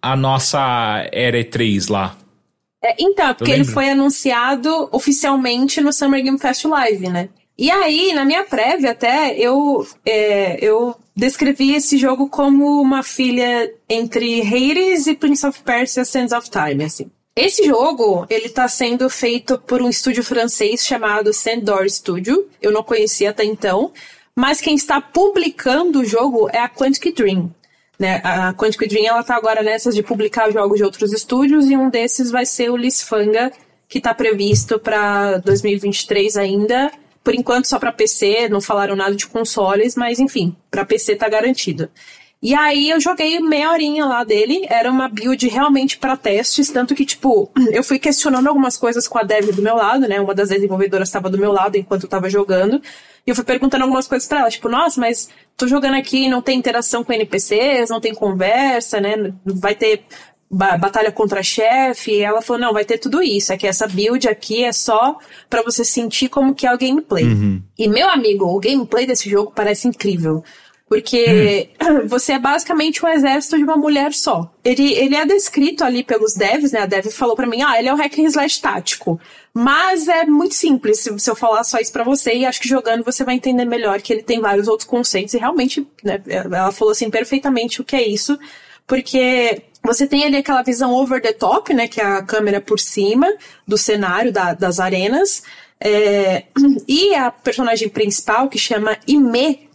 a 0.01 0.15
nossa 0.15 1.07
Era 1.11 1.38
E3 1.38 1.89
lá. 1.89 2.17
É, 2.84 2.95
então, 2.99 3.34
porque 3.34 3.51
ele 3.51 3.65
foi 3.65 3.89
anunciado 3.89 4.89
oficialmente 4.91 5.82
no 5.82 5.91
Summer 5.91 6.24
Game 6.24 6.39
Fest 6.39 6.63
Live, 6.65 7.09
né? 7.09 7.30
E 7.57 7.70
aí, 7.70 8.13
na 8.13 8.24
minha 8.24 8.45
prévia 8.45 8.91
até, 8.91 9.38
eu, 9.38 9.86
é, 10.05 10.57
eu 10.63 10.95
descrevi 11.13 11.76
esse 11.76 11.97
jogo 11.97 12.30
como 12.30 12.82
uma 12.82 13.03
filha 13.03 13.70
entre 13.89 14.41
Hades 14.41 15.07
e 15.07 15.15
Prince 15.15 15.45
of 15.45 15.61
Persia 15.61 16.05
Sands 16.05 16.32
of 16.32 16.49
Time, 16.49 16.86
assim. 16.86 17.11
Esse 17.36 17.65
jogo, 17.65 18.26
ele 18.30 18.47
tá 18.47 18.67
sendo 18.70 19.09
feito 19.09 19.57
por 19.59 19.82
um 19.82 19.89
estúdio 19.89 20.24
francês 20.24 20.86
chamado 20.86 21.34
Sandor 21.34 21.89
Studio. 21.89 22.47
Eu 22.61 22.72
não 22.72 22.84
conhecia 22.84 23.30
até 23.30 23.43
então. 23.43 23.91
Mas 24.36 24.61
quem 24.61 24.75
está 24.75 25.01
publicando 25.01 25.99
o 25.99 26.05
jogo 26.05 26.49
é 26.51 26.59
a 26.59 26.69
Quantic 26.69 27.13
Dream. 27.13 27.51
Né? 27.97 28.21
A 28.23 28.53
Quantic 28.53 28.88
Dream 28.88 29.05
ela 29.05 29.23
tá 29.23 29.36
agora 29.36 29.61
nessas 29.61 29.93
de 29.93 30.01
publicar 30.01 30.51
jogos 30.51 30.77
de 30.77 30.84
outros 30.84 31.11
estúdios 31.11 31.69
e 31.69 31.75
um 31.75 31.89
desses 31.89 32.32
vai 32.32 32.45
ser 32.45 32.69
o 32.69 32.77
Lisfanga, 32.77 33.51
que 33.88 33.97
está 33.97 34.13
previsto 34.13 34.80
para 34.80 35.38
2023 35.39 36.38
ainda. 36.38 36.91
Por 37.23 37.36
enquanto 37.36 37.65
só 37.65 37.77
para 37.77 37.91
PC, 37.91 38.47
não 38.49 38.61
falaram 38.61 38.95
nada 38.95 39.13
de 39.13 39.27
consoles, 39.27 39.95
mas 39.95 40.19
enfim, 40.19 40.55
para 40.71 40.86
PC 40.86 41.15
tá 41.15 41.27
garantido. 41.27 41.89
E 42.42 42.56
aí 42.56 42.90
eu 42.90 43.02
joguei 43.02 43.38
meia 43.42 43.70
horinha 43.70 44.06
lá 44.06 44.24
dele, 44.24 44.66
era 44.70 44.90
uma 44.90 45.10
build 45.10 45.46
realmente 45.50 45.98
para 45.98 46.16
testes, 46.16 46.70
tanto 46.70 46.96
que 46.96 47.06
tipo, 47.06 47.52
eu 47.72 47.84
fui 47.84 48.00
questionando 48.00 48.48
algumas 48.48 48.78
coisas 48.78 49.08
com 49.10 49.18
a 49.18 49.24
dev 49.24 49.50
do 49.54 49.62
meu 49.62 49.76
lado, 49.76 50.08
né? 50.08 50.22
Uma 50.22 50.34
das 50.34 50.48
desenvolvedoras 50.50 51.10
estava 51.10 51.30
do 51.30 51.38
meu 51.38 51.52
lado 51.52 51.76
enquanto 51.76 52.04
eu 52.04 52.10
tava 52.10 52.30
jogando. 52.30 52.82
E 53.28 53.30
eu 53.30 53.36
fui 53.36 53.44
perguntando 53.44 53.84
algumas 53.84 54.08
coisas 54.08 54.28
pra 54.28 54.40
ela, 54.40 54.50
tipo, 54.50 54.70
nossa, 54.70 55.00
mas 55.02 55.28
tô 55.58 55.68
jogando 55.68 55.96
aqui, 55.96 56.30
não 56.30 56.42
tem 56.42 56.58
interação 56.58 57.04
com 57.04 57.12
NPCs, 57.12 57.90
não 57.90 58.00
tem 58.00 58.16
conversa, 58.16 59.02
né? 59.02 59.34
Vai 59.46 59.76
ter 59.76 60.04
ba- 60.50 60.78
batalha 60.78 61.12
contra 61.12 61.44
chefe. 61.44 62.12
E 62.14 62.22
ela 62.22 62.42
falou, 62.42 62.62
não, 62.62 62.72
vai 62.74 62.86
ter 62.86 62.98
tudo 62.98 63.22
isso. 63.22 63.52
É 63.52 63.58
que 63.58 63.68
essa 63.68 63.86
build 63.86 64.30
aqui 64.30 64.64
é 64.64 64.72
só 64.72 65.18
pra 65.50 65.62
você 65.62 65.84
sentir 65.84 66.30
como 66.30 66.56
que 66.56 66.66
é 66.66 66.74
o 66.74 66.78
gameplay. 66.78 67.26
E 67.78 67.88
meu 67.90 68.10
amigo, 68.10 68.46
o 68.46 68.60
gameplay 68.62 69.06
desse 69.06 69.30
jogo 69.30 69.52
parece 69.54 69.90
incrível. 69.90 70.42
Porque 70.90 71.70
você 72.08 72.34
é 72.34 72.40
basicamente 72.40 73.06
um 73.06 73.08
exército 73.08 73.56
de 73.58 73.64
uma 73.64 73.78
mulher 73.78 74.12
só. 74.12 74.52
Ele, 74.66 74.92
ele 74.94 75.16
é 75.16 75.24
descrito 75.24 75.84
ali 75.84 76.04
pelos 76.04 76.34
devs, 76.34 76.72
né? 76.72 76.80
A 76.82 76.86
dev 76.88 77.06
falou 77.12 77.36
pra 77.36 77.46
mim, 77.46 77.62
ah, 77.62 77.78
ele 77.78 77.88
é 77.88 77.94
um 77.94 77.98
hack 77.98 78.18
and 78.18 78.24
slash 78.24 78.60
tático. 78.60 79.22
Mas 79.54 80.08
é 80.08 80.26
muito 80.26 80.56
simples 80.56 81.00
se, 81.00 81.30
eu 81.30 81.36
falar 81.36 81.64
só 81.64 81.78
isso 81.80 81.92
pra 81.92 82.04
você, 82.04 82.34
e 82.34 82.46
acho 82.46 82.60
que 82.60 82.68
jogando 82.68 83.04
você 83.04 83.24
vai 83.24 83.36
entender 83.36 83.66
melhor 83.66 84.02
que 84.02 84.12
ele 84.12 84.24
tem 84.24 84.42
vários 84.42 84.68
outros 84.68 84.88
conceitos, 84.90 85.34
e 85.34 85.38
realmente, 85.38 85.88
né, 86.04 86.22
ela 86.28 86.72
falou 86.72 86.92
assim 86.92 87.10
perfeitamente 87.10 87.82
o 87.82 87.84
que 87.84 87.96
é 87.96 88.08
isso, 88.08 88.38
porque 88.88 89.64
você 89.84 90.08
tem 90.08 90.24
ali 90.24 90.38
aquela 90.38 90.62
visão 90.62 90.94
over 90.94 91.22
the 91.22 91.34
top, 91.34 91.74
né, 91.74 91.88
que 91.88 92.02
é 92.02 92.06
a 92.06 92.22
câmera 92.24 92.62
por 92.62 92.80
cima 92.80 93.28
do 93.68 93.78
cenário 93.78 94.32
da- 94.32 94.54
das 94.54 94.80
arenas, 94.80 95.44
é, 95.80 96.44
e 96.88 97.14
a 97.16 97.32
personagem 97.32 97.90
principal, 97.90 98.50
que 98.50 98.58
chama 98.58 98.98
Ime, 99.08 99.68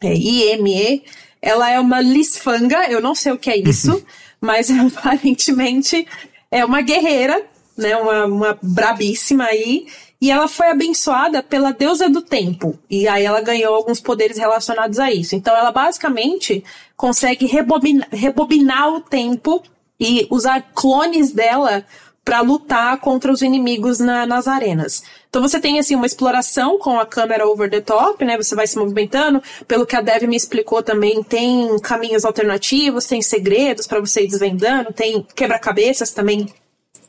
é, 0.00 0.14
IME, 0.14 1.02
ela 1.40 1.70
é 1.70 1.78
uma 1.78 2.00
lisfanga, 2.00 2.90
eu 2.90 3.00
não 3.00 3.14
sei 3.14 3.32
o 3.32 3.38
que 3.38 3.50
é 3.50 3.56
isso, 3.56 4.04
mas 4.40 4.70
aparentemente 4.96 6.06
é 6.50 6.64
uma 6.64 6.80
guerreira, 6.80 7.42
né, 7.76 7.96
uma, 7.96 8.24
uma 8.26 8.58
brabíssima 8.60 9.44
aí, 9.44 9.86
e 10.20 10.30
ela 10.32 10.48
foi 10.48 10.68
abençoada 10.68 11.42
pela 11.42 11.72
deusa 11.72 12.08
do 12.08 12.20
tempo, 12.20 12.76
e 12.90 13.06
aí 13.06 13.24
ela 13.24 13.40
ganhou 13.40 13.74
alguns 13.74 14.00
poderes 14.00 14.36
relacionados 14.36 14.98
a 14.98 15.12
isso. 15.12 15.36
Então 15.36 15.56
ela 15.56 15.70
basicamente 15.70 16.64
consegue 16.96 17.46
rebobinar, 17.46 18.08
rebobinar 18.10 18.88
o 18.92 19.00
tempo 19.00 19.62
e 20.00 20.26
usar 20.30 20.60
clones 20.74 21.32
dela 21.32 21.84
para 22.28 22.42
lutar 22.42 23.00
contra 23.00 23.32
os 23.32 23.40
inimigos 23.40 23.98
na- 24.00 24.26
nas 24.26 24.46
arenas. 24.46 25.02
Então 25.30 25.40
você 25.40 25.58
tem 25.58 25.78
assim 25.78 25.94
uma 25.94 26.04
exploração 26.04 26.78
com 26.78 27.00
a 27.00 27.06
câmera 27.06 27.48
over 27.48 27.70
the 27.70 27.80
top, 27.80 28.22
né? 28.22 28.36
Você 28.36 28.54
vai 28.54 28.66
se 28.66 28.76
movimentando. 28.76 29.42
Pelo 29.66 29.86
que 29.86 29.96
a 29.96 30.02
Dev 30.02 30.24
me 30.24 30.36
explicou 30.36 30.82
também, 30.82 31.22
tem 31.22 31.78
caminhos 31.78 32.26
alternativos, 32.26 33.06
tem 33.06 33.22
segredos 33.22 33.86
para 33.86 33.98
você 33.98 34.24
ir 34.24 34.28
desvendando, 34.28 34.92
tem 34.92 35.26
quebra-cabeças 35.34 36.10
também 36.10 36.52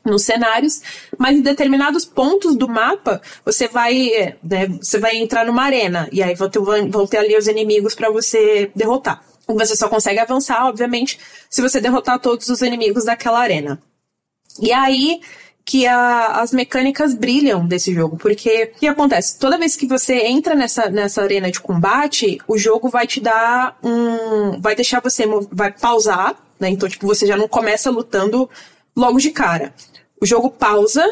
nos 0.06 0.22
cenários, 0.22 0.80
mas 1.18 1.36
em 1.36 1.42
determinados 1.42 2.06
pontos 2.06 2.56
do 2.56 2.66
mapa 2.66 3.20
você 3.44 3.68
vai, 3.68 4.38
né, 4.42 4.68
você 4.80 4.98
vai 4.98 5.18
entrar 5.18 5.44
numa 5.44 5.64
arena 5.64 6.08
e 6.10 6.22
aí 6.22 6.34
vão 6.34 6.48
ter, 6.48 6.60
vão 6.60 7.06
ter 7.06 7.18
ali 7.18 7.36
os 7.36 7.46
inimigos 7.46 7.94
para 7.94 8.08
você 8.08 8.70
derrotar. 8.74 9.22
Você 9.46 9.76
só 9.76 9.86
consegue 9.86 10.18
avançar, 10.18 10.66
obviamente, 10.66 11.20
se 11.50 11.60
você 11.60 11.78
derrotar 11.78 12.18
todos 12.18 12.48
os 12.48 12.62
inimigos 12.62 13.04
daquela 13.04 13.38
arena. 13.38 13.82
E 14.60 14.72
aí 14.72 15.20
que 15.64 15.86
a- 15.86 16.40
as 16.40 16.52
mecânicas 16.52 17.14
brilham 17.14 17.64
desse 17.66 17.94
jogo, 17.94 18.16
porque 18.16 18.72
o 18.74 18.78
que 18.80 18.86
acontece? 18.88 19.38
Toda 19.38 19.58
vez 19.58 19.76
que 19.76 19.86
você 19.86 20.14
entra 20.26 20.54
nessa, 20.54 20.88
nessa 20.90 21.22
arena 21.22 21.50
de 21.50 21.60
combate, 21.60 22.38
o 22.48 22.58
jogo 22.58 22.88
vai 22.88 23.06
te 23.06 23.20
dar 23.20 23.78
um. 23.82 24.60
vai 24.60 24.74
deixar 24.74 25.00
você. 25.00 25.24
vai 25.52 25.70
pausar, 25.72 26.34
né? 26.58 26.68
Então, 26.70 26.88
tipo, 26.88 27.06
você 27.06 27.26
já 27.26 27.36
não 27.36 27.46
começa 27.46 27.90
lutando 27.90 28.48
logo 28.96 29.18
de 29.18 29.30
cara. 29.30 29.72
O 30.20 30.26
jogo 30.26 30.50
pausa. 30.50 31.04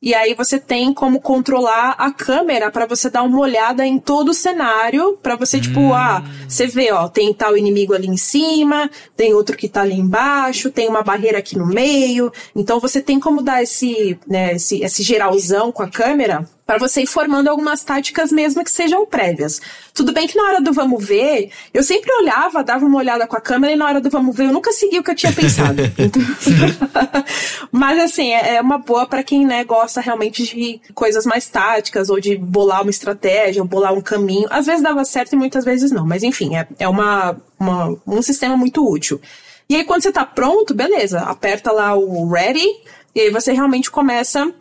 E 0.00 0.14
aí 0.14 0.34
você 0.34 0.60
tem 0.60 0.92
como 0.92 1.20
controlar 1.20 1.92
a 1.98 2.12
câmera 2.12 2.70
para 2.70 2.84
você 2.84 3.08
dar 3.08 3.22
uma 3.22 3.40
olhada 3.40 3.86
em 3.86 3.98
todo 3.98 4.28
o 4.28 4.34
cenário, 4.34 5.18
para 5.22 5.36
você 5.36 5.58
tipo, 5.58 5.94
ah, 5.94 6.22
você 6.46 6.66
vê, 6.66 6.92
ó, 6.92 7.08
tem 7.08 7.32
tal 7.32 7.56
inimigo 7.56 7.94
ali 7.94 8.06
em 8.06 8.16
cima, 8.16 8.90
tem 9.16 9.32
outro 9.32 9.56
que 9.56 9.68
tá 9.68 9.80
ali 9.80 9.94
embaixo, 9.94 10.70
tem 10.70 10.86
uma 10.86 11.02
barreira 11.02 11.38
aqui 11.38 11.56
no 11.56 11.66
meio. 11.66 12.30
Então 12.54 12.78
você 12.78 13.00
tem 13.00 13.18
como 13.18 13.42
dar 13.42 13.62
esse, 13.62 14.18
né, 14.28 14.54
esse, 14.54 14.82
esse 14.82 15.02
geralzão 15.02 15.72
com 15.72 15.82
a 15.82 15.88
câmera 15.88 16.46
para 16.66 16.78
você 16.78 17.02
ir 17.02 17.06
formando 17.06 17.48
algumas 17.48 17.84
táticas 17.84 18.32
mesmo 18.32 18.64
que 18.64 18.70
sejam 18.70 19.06
prévias. 19.06 19.60
Tudo 19.94 20.12
bem 20.12 20.26
que 20.26 20.36
na 20.36 20.42
hora 20.42 20.60
do 20.60 20.72
vamos 20.72 21.02
ver, 21.04 21.50
eu 21.72 21.82
sempre 21.82 22.12
olhava, 22.20 22.64
dava 22.64 22.84
uma 22.84 22.98
olhada 22.98 23.26
com 23.26 23.36
a 23.36 23.40
câmera 23.40 23.72
e 23.72 23.76
na 23.76 23.86
hora 23.86 24.00
do 24.00 24.10
vamos 24.10 24.34
ver 24.34 24.46
eu 24.46 24.52
nunca 24.52 24.72
segui 24.72 24.98
o 24.98 25.02
que 25.02 25.12
eu 25.12 25.14
tinha 25.14 25.32
pensado. 25.32 25.80
Então... 25.96 26.20
Mas 27.70 28.00
assim, 28.00 28.32
é, 28.32 28.56
é 28.56 28.60
uma 28.60 28.78
boa 28.78 29.06
para 29.06 29.22
quem 29.22 29.46
né, 29.46 29.62
gosta 29.62 30.00
realmente 30.00 30.44
de 30.44 30.80
coisas 30.92 31.24
mais 31.24 31.46
táticas 31.46 32.10
ou 32.10 32.18
de 32.18 32.36
bolar 32.36 32.82
uma 32.82 32.90
estratégia, 32.90 33.62
ou 33.62 33.68
bolar 33.68 33.92
um 33.92 34.00
caminho. 34.00 34.48
Às 34.50 34.66
vezes 34.66 34.82
dava 34.82 35.04
certo 35.04 35.34
e 35.34 35.36
muitas 35.36 35.64
vezes 35.64 35.92
não, 35.92 36.04
mas 36.04 36.24
enfim, 36.24 36.56
é, 36.56 36.66
é 36.80 36.88
uma, 36.88 37.36
uma, 37.58 37.96
um 38.04 38.22
sistema 38.22 38.56
muito 38.56 38.84
útil. 38.84 39.20
E 39.68 39.76
aí 39.76 39.84
quando 39.84 40.02
você 40.02 40.10
tá 40.10 40.24
pronto, 40.24 40.74
beleza, 40.74 41.20
aperta 41.20 41.70
lá 41.70 41.94
o 41.94 42.28
ready 42.28 42.66
e 43.14 43.20
aí 43.20 43.30
você 43.30 43.52
realmente 43.52 43.90
começa 43.90 44.52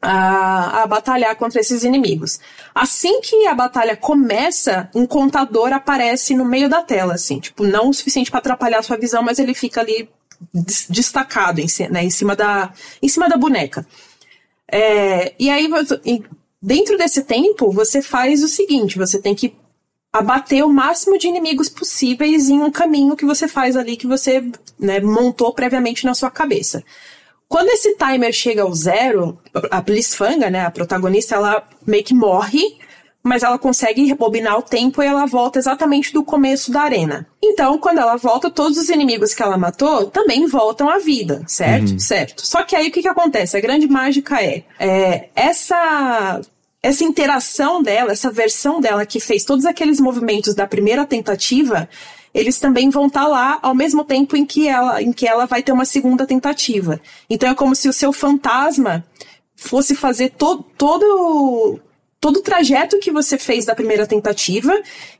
a, 0.00 0.82
a 0.82 0.86
batalhar 0.86 1.34
contra 1.36 1.60
esses 1.60 1.82
inimigos. 1.82 2.38
Assim 2.74 3.20
que 3.20 3.46
a 3.46 3.54
batalha 3.54 3.96
começa, 3.96 4.88
um 4.94 5.06
contador 5.06 5.72
aparece 5.72 6.34
no 6.34 6.44
meio 6.44 6.68
da 6.68 6.82
tela, 6.82 7.14
assim, 7.14 7.40
tipo, 7.40 7.64
não 7.64 7.90
o 7.90 7.94
suficiente 7.94 8.30
para 8.30 8.38
atrapalhar 8.38 8.78
a 8.78 8.82
sua 8.82 8.96
visão, 8.96 9.22
mas 9.22 9.38
ele 9.38 9.54
fica 9.54 9.80
ali 9.80 10.08
destacado 10.88 11.60
em, 11.60 11.66
né, 11.90 12.04
em, 12.04 12.10
cima, 12.10 12.36
da, 12.36 12.72
em 13.02 13.08
cima 13.08 13.28
da 13.28 13.36
boneca. 13.36 13.86
É, 14.70 15.34
e 15.38 15.50
aí, 15.50 15.68
dentro 16.62 16.96
desse 16.96 17.24
tempo, 17.24 17.72
você 17.72 18.00
faz 18.02 18.42
o 18.42 18.48
seguinte: 18.48 18.98
você 18.98 19.20
tem 19.20 19.34
que 19.34 19.56
abater 20.12 20.64
o 20.64 20.72
máximo 20.72 21.18
de 21.18 21.28
inimigos 21.28 21.68
possíveis 21.68 22.48
em 22.48 22.60
um 22.60 22.70
caminho 22.70 23.16
que 23.16 23.24
você 23.24 23.46
faz 23.48 23.76
ali, 23.76 23.96
que 23.96 24.06
você 24.06 24.44
né, 24.78 25.00
montou 25.00 25.52
previamente 25.52 26.04
na 26.04 26.14
sua 26.14 26.30
cabeça. 26.30 26.84
Quando 27.48 27.70
esse 27.70 27.96
timer 27.96 28.32
chega 28.32 28.62
ao 28.62 28.74
zero, 28.74 29.38
a 29.70 29.80
Blissfanga, 29.80 30.50
né, 30.50 30.66
a 30.66 30.70
protagonista, 30.70 31.34
ela 31.34 31.66
meio 31.86 32.04
que 32.04 32.14
morre, 32.14 32.76
mas 33.22 33.42
ela 33.42 33.58
consegue 33.58 34.04
rebobinar 34.04 34.58
o 34.58 34.62
tempo 34.62 35.02
e 35.02 35.06
ela 35.06 35.26
volta 35.26 35.58
exatamente 35.58 36.12
do 36.12 36.22
começo 36.22 36.70
da 36.70 36.82
arena. 36.82 37.26
Então, 37.42 37.78
quando 37.78 37.98
ela 37.98 38.16
volta, 38.16 38.50
todos 38.50 38.78
os 38.78 38.88
inimigos 38.88 39.34
que 39.34 39.42
ela 39.42 39.56
matou 39.56 40.06
também 40.06 40.46
voltam 40.46 40.88
à 40.88 40.98
vida, 40.98 41.42
certo? 41.46 41.92
Uhum. 41.92 41.98
Certo. 41.98 42.46
Só 42.46 42.62
que 42.62 42.76
aí 42.76 42.88
o 42.88 42.92
que, 42.92 43.02
que 43.02 43.08
acontece? 43.08 43.56
A 43.56 43.60
grande 43.60 43.88
mágica 43.88 44.42
é, 44.42 44.64
é 44.78 45.28
essa 45.34 46.40
essa 46.80 47.02
interação 47.02 47.82
dela, 47.82 48.12
essa 48.12 48.30
versão 48.30 48.80
dela 48.80 49.04
que 49.04 49.18
fez 49.18 49.44
todos 49.44 49.66
aqueles 49.66 49.98
movimentos 49.98 50.54
da 50.54 50.66
primeira 50.66 51.04
tentativa, 51.04 51.88
eles 52.34 52.58
também 52.58 52.90
vão 52.90 53.06
estar 53.06 53.24
tá 53.24 53.28
lá 53.28 53.58
ao 53.62 53.74
mesmo 53.74 54.04
tempo 54.04 54.36
em 54.36 54.44
que 54.44 54.68
ela, 54.68 55.02
em 55.02 55.12
que 55.12 55.26
ela 55.26 55.46
vai 55.46 55.62
ter 55.62 55.72
uma 55.72 55.84
segunda 55.84 56.26
tentativa. 56.26 57.00
Então 57.28 57.48
é 57.48 57.54
como 57.54 57.74
se 57.74 57.88
o 57.88 57.92
seu 57.92 58.12
fantasma 58.12 59.04
fosse 59.56 59.94
fazer 59.94 60.30
to, 60.30 60.64
todo 60.76 61.80
todo 62.20 62.38
o 62.38 62.42
trajeto 62.42 62.98
que 62.98 63.12
você 63.12 63.38
fez 63.38 63.64
da 63.64 63.74
primeira 63.74 64.06
tentativa 64.06 64.72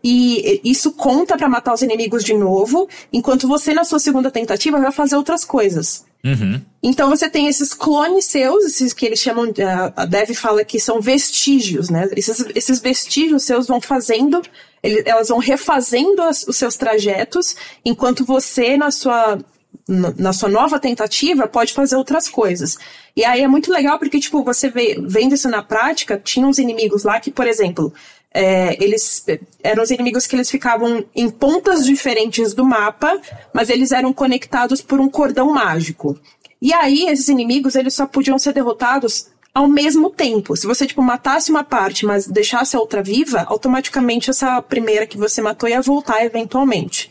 e 0.03 0.61
isso 0.65 0.93
conta 0.93 1.37
para 1.37 1.49
matar 1.49 1.73
os 1.73 1.83
inimigos 1.83 2.25
de 2.25 2.35
novo, 2.35 2.89
enquanto 3.13 3.47
você 3.47 3.73
na 3.73 3.85
sua 3.85 4.01
segunda 4.01 4.31
tentativa 4.31 4.81
vai 4.81 4.91
fazer 4.91 5.17
outras 5.17 5.45
coisas. 5.45 6.08
Uhum. 6.25 6.61
Então 6.83 7.11
você 7.11 7.29
tem 7.29 7.47
esses 7.47 7.73
clones 7.73 8.25
seus, 8.25 8.65
esses 8.65 8.93
que 8.93 9.07
eles 9.07 9.21
chamam, 9.21 9.53
a 9.97 10.05
Dev 10.05 10.31
fala 10.35 10.65
que 10.65 10.81
são 10.81 11.01
vestígios, 11.01 11.91
né? 11.91 12.09
Esses, 12.17 12.45
esses 12.55 12.81
vestígios 12.81 13.45
seus 13.45 13.67
vão 13.67 13.81
fazendo 13.81 14.43
ele, 14.83 15.03
elas 15.07 15.29
vão 15.29 15.39
refazendo 15.39 16.23
as, 16.23 16.47
os 16.47 16.57
seus 16.57 16.77
trajetos, 16.77 17.57
enquanto 17.85 18.25
você, 18.25 18.77
na 18.77 18.91
sua, 18.91 19.39
na 19.87 20.33
sua 20.33 20.49
nova 20.49 20.79
tentativa, 20.79 21.49
pode 21.49 21.73
fazer 21.73 21.97
outras 21.97 22.29
coisas. 22.29 22.79
E 23.17 23.25
aí 23.25 23.43
é 23.43 23.49
muito 23.49 23.73
legal 23.73 23.99
porque, 23.99 24.21
tipo, 24.21 24.43
você 24.45 24.71
vê, 24.71 24.97
vendo 25.03 25.35
isso 25.35 25.49
na 25.49 25.63
prática, 25.63 26.21
tinha 26.23 26.47
uns 26.47 26.59
inimigos 26.59 27.05
lá 27.05 27.19
que, 27.19 27.31
por 27.31 27.47
exemplo, 27.47 27.93
é, 28.39 28.77
eles 28.81 29.27
eram 29.65 29.83
os 29.83 29.91
inimigos 29.91 30.25
que 30.25 30.37
eles 30.37 30.49
ficavam 30.49 31.05
em 31.13 31.29
pontas 31.29 31.85
diferentes 31.85 32.55
do 32.55 32.65
mapa, 32.65 33.21
mas 33.53 33.69
eles 33.69 33.91
eram 33.91 34.13
conectados 34.13 34.81
por 34.81 35.01
um 35.01 35.09
cordão 35.09 35.53
mágico. 35.53 36.17
E 36.63 36.73
aí, 36.73 37.09
esses 37.09 37.29
inimigos, 37.29 37.75
eles 37.75 37.95
só 37.95 38.07
podiam 38.07 38.39
ser 38.39 38.53
derrotados 38.53 39.27
ao 39.53 39.67
mesmo 39.67 40.09
tempo. 40.09 40.57
Se 40.57 40.69
você, 40.69 40.87
tipo, 40.87 41.03
matasse 41.03 41.51
uma 41.51 41.65
parte, 41.65 42.07
mas 42.07 42.29
deixasse 42.29 42.77
a 42.77 42.79
outra 42.79 43.03
viva, 43.03 43.45
automaticamente 43.49 44.31
essa 44.31 44.63
primeira 44.63 45.05
que 45.05 45.19
você 45.19 45.43
matou 45.43 45.69
ia 45.69 45.83
voltar 45.83 46.25
eventualmente. 46.25 47.11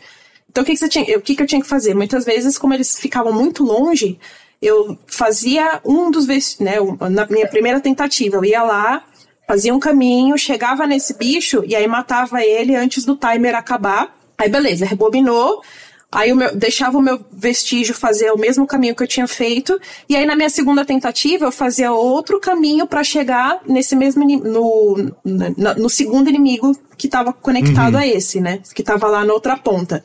Então, 0.49 0.63
o 0.63 0.65
que, 0.65 0.71
que, 0.71 0.77
você 0.77 0.87
tinha, 0.87 1.17
o 1.17 1.21
que, 1.21 1.35
que 1.35 1.43
eu 1.43 1.47
tinha 1.47 1.61
que 1.61 1.67
fazer? 1.67 1.93
Muitas 1.93 2.23
vezes, 2.23 2.57
como 2.57 2.73
eles 2.73 2.97
ficavam 2.97 3.33
muito 3.33 3.65
longe, 3.65 4.17
eu 4.61 4.97
fazia 5.05 5.81
um 5.83 6.09
dos 6.09 6.25
né, 6.59 6.75
na 7.11 7.25
minha 7.25 7.49
primeira 7.49 7.81
tentativa, 7.81 8.37
eu 8.37 8.45
ia 8.45 8.63
lá, 8.63 9.03
fazia 9.47 9.73
um 9.73 9.79
caminho, 9.79 10.37
chegava 10.37 10.85
nesse 10.85 11.13
bicho 11.17 11.63
e 11.65 11.75
aí 11.75 11.87
matava 11.87 12.43
ele 12.43 12.75
antes 12.75 13.05
do 13.05 13.15
timer 13.15 13.55
acabar. 13.55 14.15
Aí 14.37 14.49
beleza, 14.49 14.85
rebobinou, 14.85 15.61
Aí 16.09 16.33
meu, 16.33 16.55
deixava 16.55 16.97
o 16.97 17.01
meu 17.01 17.19
vestígio 17.31 17.93
fazer 17.93 18.31
o 18.31 18.37
mesmo 18.37 18.65
caminho 18.65 18.95
que 18.95 19.03
eu 19.03 19.07
tinha 19.07 19.27
feito. 19.27 19.77
E 20.07 20.15
aí, 20.15 20.25
na 20.25 20.37
minha 20.37 20.49
segunda 20.49 20.85
tentativa, 20.85 21.45
eu 21.45 21.51
fazia 21.51 21.91
outro 21.91 22.39
caminho 22.39 22.87
para 22.87 23.03
chegar 23.03 23.59
nesse 23.67 23.93
mesmo 23.93 24.25
no, 24.25 25.11
no, 25.23 25.73
no 25.77 25.89
segundo 25.89 26.29
inimigo 26.29 26.73
que 26.97 27.07
estava 27.07 27.33
conectado 27.33 27.95
uhum. 27.95 27.99
a 27.99 28.07
esse, 28.07 28.39
né? 28.39 28.61
Que 28.73 28.81
estava 28.81 29.07
lá 29.07 29.25
na 29.25 29.33
outra 29.33 29.57
ponta. 29.57 30.03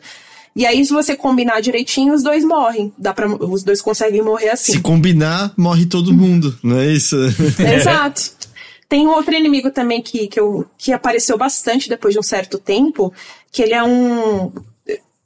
E 0.56 0.66
aí, 0.66 0.84
se 0.84 0.92
você 0.92 1.16
combinar 1.16 1.60
direitinho, 1.60 2.12
os 2.12 2.22
dois 2.22 2.44
morrem. 2.44 2.92
Dá 2.98 3.14
pra, 3.14 3.28
os 3.28 3.62
dois 3.62 3.80
conseguem 3.80 4.22
morrer 4.22 4.50
assim. 4.50 4.72
Se 4.72 4.80
combinar, 4.80 5.54
morre 5.56 5.86
todo 5.86 6.12
mundo, 6.12 6.58
não 6.64 6.78
é 6.78 6.88
isso? 6.88 7.16
Exato. 7.58 8.41
Tem 8.92 9.06
um 9.06 9.12
outro 9.12 9.34
inimigo 9.34 9.70
também 9.70 10.02
que, 10.02 10.28
que, 10.28 10.38
eu, 10.38 10.66
que 10.76 10.92
apareceu 10.92 11.38
bastante 11.38 11.88
depois 11.88 12.12
de 12.12 12.20
um 12.20 12.22
certo 12.22 12.58
tempo, 12.58 13.10
que 13.50 13.62
ele 13.62 13.72
é 13.72 13.82
um. 13.82 14.52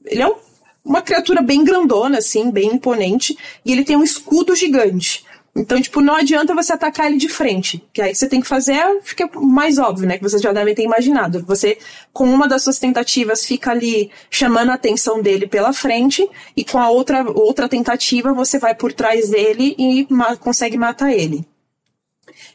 Ele 0.05 0.23
é 0.23 0.27
um 0.29 0.37
uma 0.85 1.03
criatura 1.03 1.43
bem 1.43 1.65
grandona, 1.65 2.19
assim, 2.19 2.49
bem 2.49 2.75
imponente, 2.75 3.37
e 3.65 3.73
ele 3.73 3.83
tem 3.83 3.97
um 3.97 4.05
escudo 4.05 4.55
gigante. 4.55 5.25
Então, 5.57 5.83
tipo, 5.83 6.01
não 6.01 6.15
adianta 6.15 6.55
você 6.55 6.75
atacar 6.75 7.07
ele 7.07 7.17
de 7.17 7.29
frente. 7.29 7.83
Que 7.93 8.01
aí 8.01 8.15
você 8.15 8.29
tem 8.29 8.41
que 8.41 8.47
fazer, 8.47 8.81
fica 9.03 9.29
mais 9.35 9.79
óbvio, 9.79 10.07
né? 10.07 10.17
Que 10.17 10.23
vocês 10.23 10.41
já 10.41 10.53
devem 10.53 10.73
ter 10.73 10.85
imaginado. 10.85 11.45
Você, 11.45 11.77
com 12.13 12.31
uma 12.31 12.47
das 12.47 12.63
suas 12.63 12.79
tentativas, 12.79 13.45
fica 13.45 13.73
ali 13.73 14.13
chamando 14.31 14.71
a 14.71 14.75
atenção 14.75 15.21
dele 15.21 15.49
pela 15.49 15.73
frente, 15.73 16.25
e 16.57 16.65
com 16.65 16.79
a 16.79 16.89
outra, 16.89 17.29
outra 17.33 17.69
tentativa, 17.69 18.33
você 18.33 18.61
vai 18.61 18.77
por 18.77 18.93
trás 18.93 19.29
dele 19.29 19.75
e 19.77 20.07
ma 20.09 20.37
consegue 20.37 20.79
matar 20.79 21.13
ele. 21.13 21.45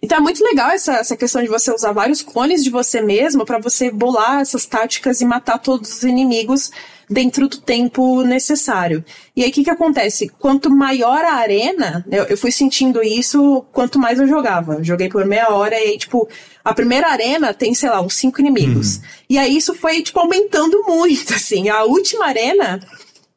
Então 0.01 0.17
é 0.17 0.21
muito 0.21 0.43
legal 0.43 0.69
essa, 0.71 0.93
essa 0.93 1.15
questão 1.15 1.41
de 1.41 1.47
você 1.47 1.71
usar 1.71 1.91
vários 1.91 2.21
clones 2.21 2.63
de 2.63 2.69
você 2.69 3.01
mesmo 3.01 3.45
para 3.45 3.59
você 3.59 3.91
bolar 3.91 4.41
essas 4.41 4.65
táticas 4.65 5.21
e 5.21 5.25
matar 5.25 5.59
todos 5.59 5.97
os 5.97 6.03
inimigos 6.03 6.71
dentro 7.11 7.47
do 7.47 7.57
tempo 7.57 8.23
necessário. 8.23 9.03
E 9.35 9.43
aí 9.43 9.49
o 9.49 9.53
que, 9.53 9.65
que 9.65 9.69
acontece? 9.69 10.29
Quanto 10.39 10.69
maior 10.69 11.23
a 11.25 11.33
arena, 11.33 12.05
eu, 12.09 12.23
eu 12.23 12.37
fui 12.37 12.51
sentindo 12.51 13.03
isso 13.03 13.65
quanto 13.71 13.99
mais 13.99 14.17
eu 14.17 14.27
jogava. 14.27 14.81
joguei 14.81 15.09
por 15.09 15.25
meia 15.25 15.49
hora 15.49 15.75
e 15.75 15.89
aí, 15.89 15.97
tipo, 15.97 16.27
a 16.63 16.73
primeira 16.73 17.09
arena 17.09 17.53
tem, 17.53 17.73
sei 17.73 17.89
lá, 17.89 18.01
uns 18.01 18.13
cinco 18.13 18.39
inimigos. 18.39 18.95
Uhum. 18.95 19.01
E 19.29 19.37
aí 19.37 19.57
isso 19.57 19.75
foi, 19.75 20.01
tipo, 20.01 20.19
aumentando 20.19 20.83
muito, 20.87 21.33
assim. 21.33 21.69
A 21.69 21.83
última 21.83 22.25
arena. 22.25 22.79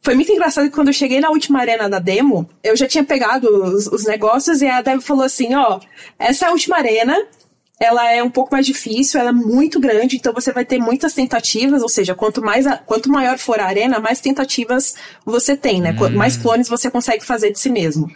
Foi 0.04 0.14
muito 0.14 0.30
engraçado 0.30 0.68
que 0.68 0.74
quando 0.74 0.88
eu 0.88 0.92
cheguei 0.92 1.18
na 1.18 1.30
última 1.30 1.60
arena 1.60 1.88
da 1.88 1.98
demo, 1.98 2.46
eu 2.62 2.76
já 2.76 2.86
tinha 2.86 3.02
pegado 3.02 3.48
os, 3.48 3.86
os 3.86 4.04
negócios 4.04 4.60
e 4.60 4.66
a 4.66 4.82
Dev 4.82 5.00
falou 5.00 5.24
assim: 5.24 5.54
ó, 5.54 5.80
essa 6.18 6.44
é 6.44 6.48
a 6.48 6.52
última 6.52 6.76
arena, 6.76 7.16
ela 7.80 8.12
é 8.12 8.22
um 8.22 8.28
pouco 8.28 8.52
mais 8.52 8.66
difícil, 8.66 9.18
ela 9.18 9.30
é 9.30 9.32
muito 9.32 9.80
grande, 9.80 10.16
então 10.16 10.34
você 10.34 10.52
vai 10.52 10.62
ter 10.62 10.78
muitas 10.78 11.14
tentativas, 11.14 11.82
ou 11.82 11.88
seja, 11.88 12.14
quanto 12.14 12.42
mais 12.42 12.66
a, 12.66 12.76
quanto 12.76 13.10
maior 13.10 13.38
for 13.38 13.58
a 13.58 13.64
arena, 13.64 13.98
mais 13.98 14.20
tentativas 14.20 14.94
você 15.24 15.56
tem, 15.56 15.80
né? 15.80 15.96
Hum. 15.98 16.10
Mais 16.10 16.36
clones 16.36 16.68
você 16.68 16.90
consegue 16.90 17.24
fazer 17.24 17.50
de 17.50 17.58
si 17.58 17.70
mesmo. 17.70 18.06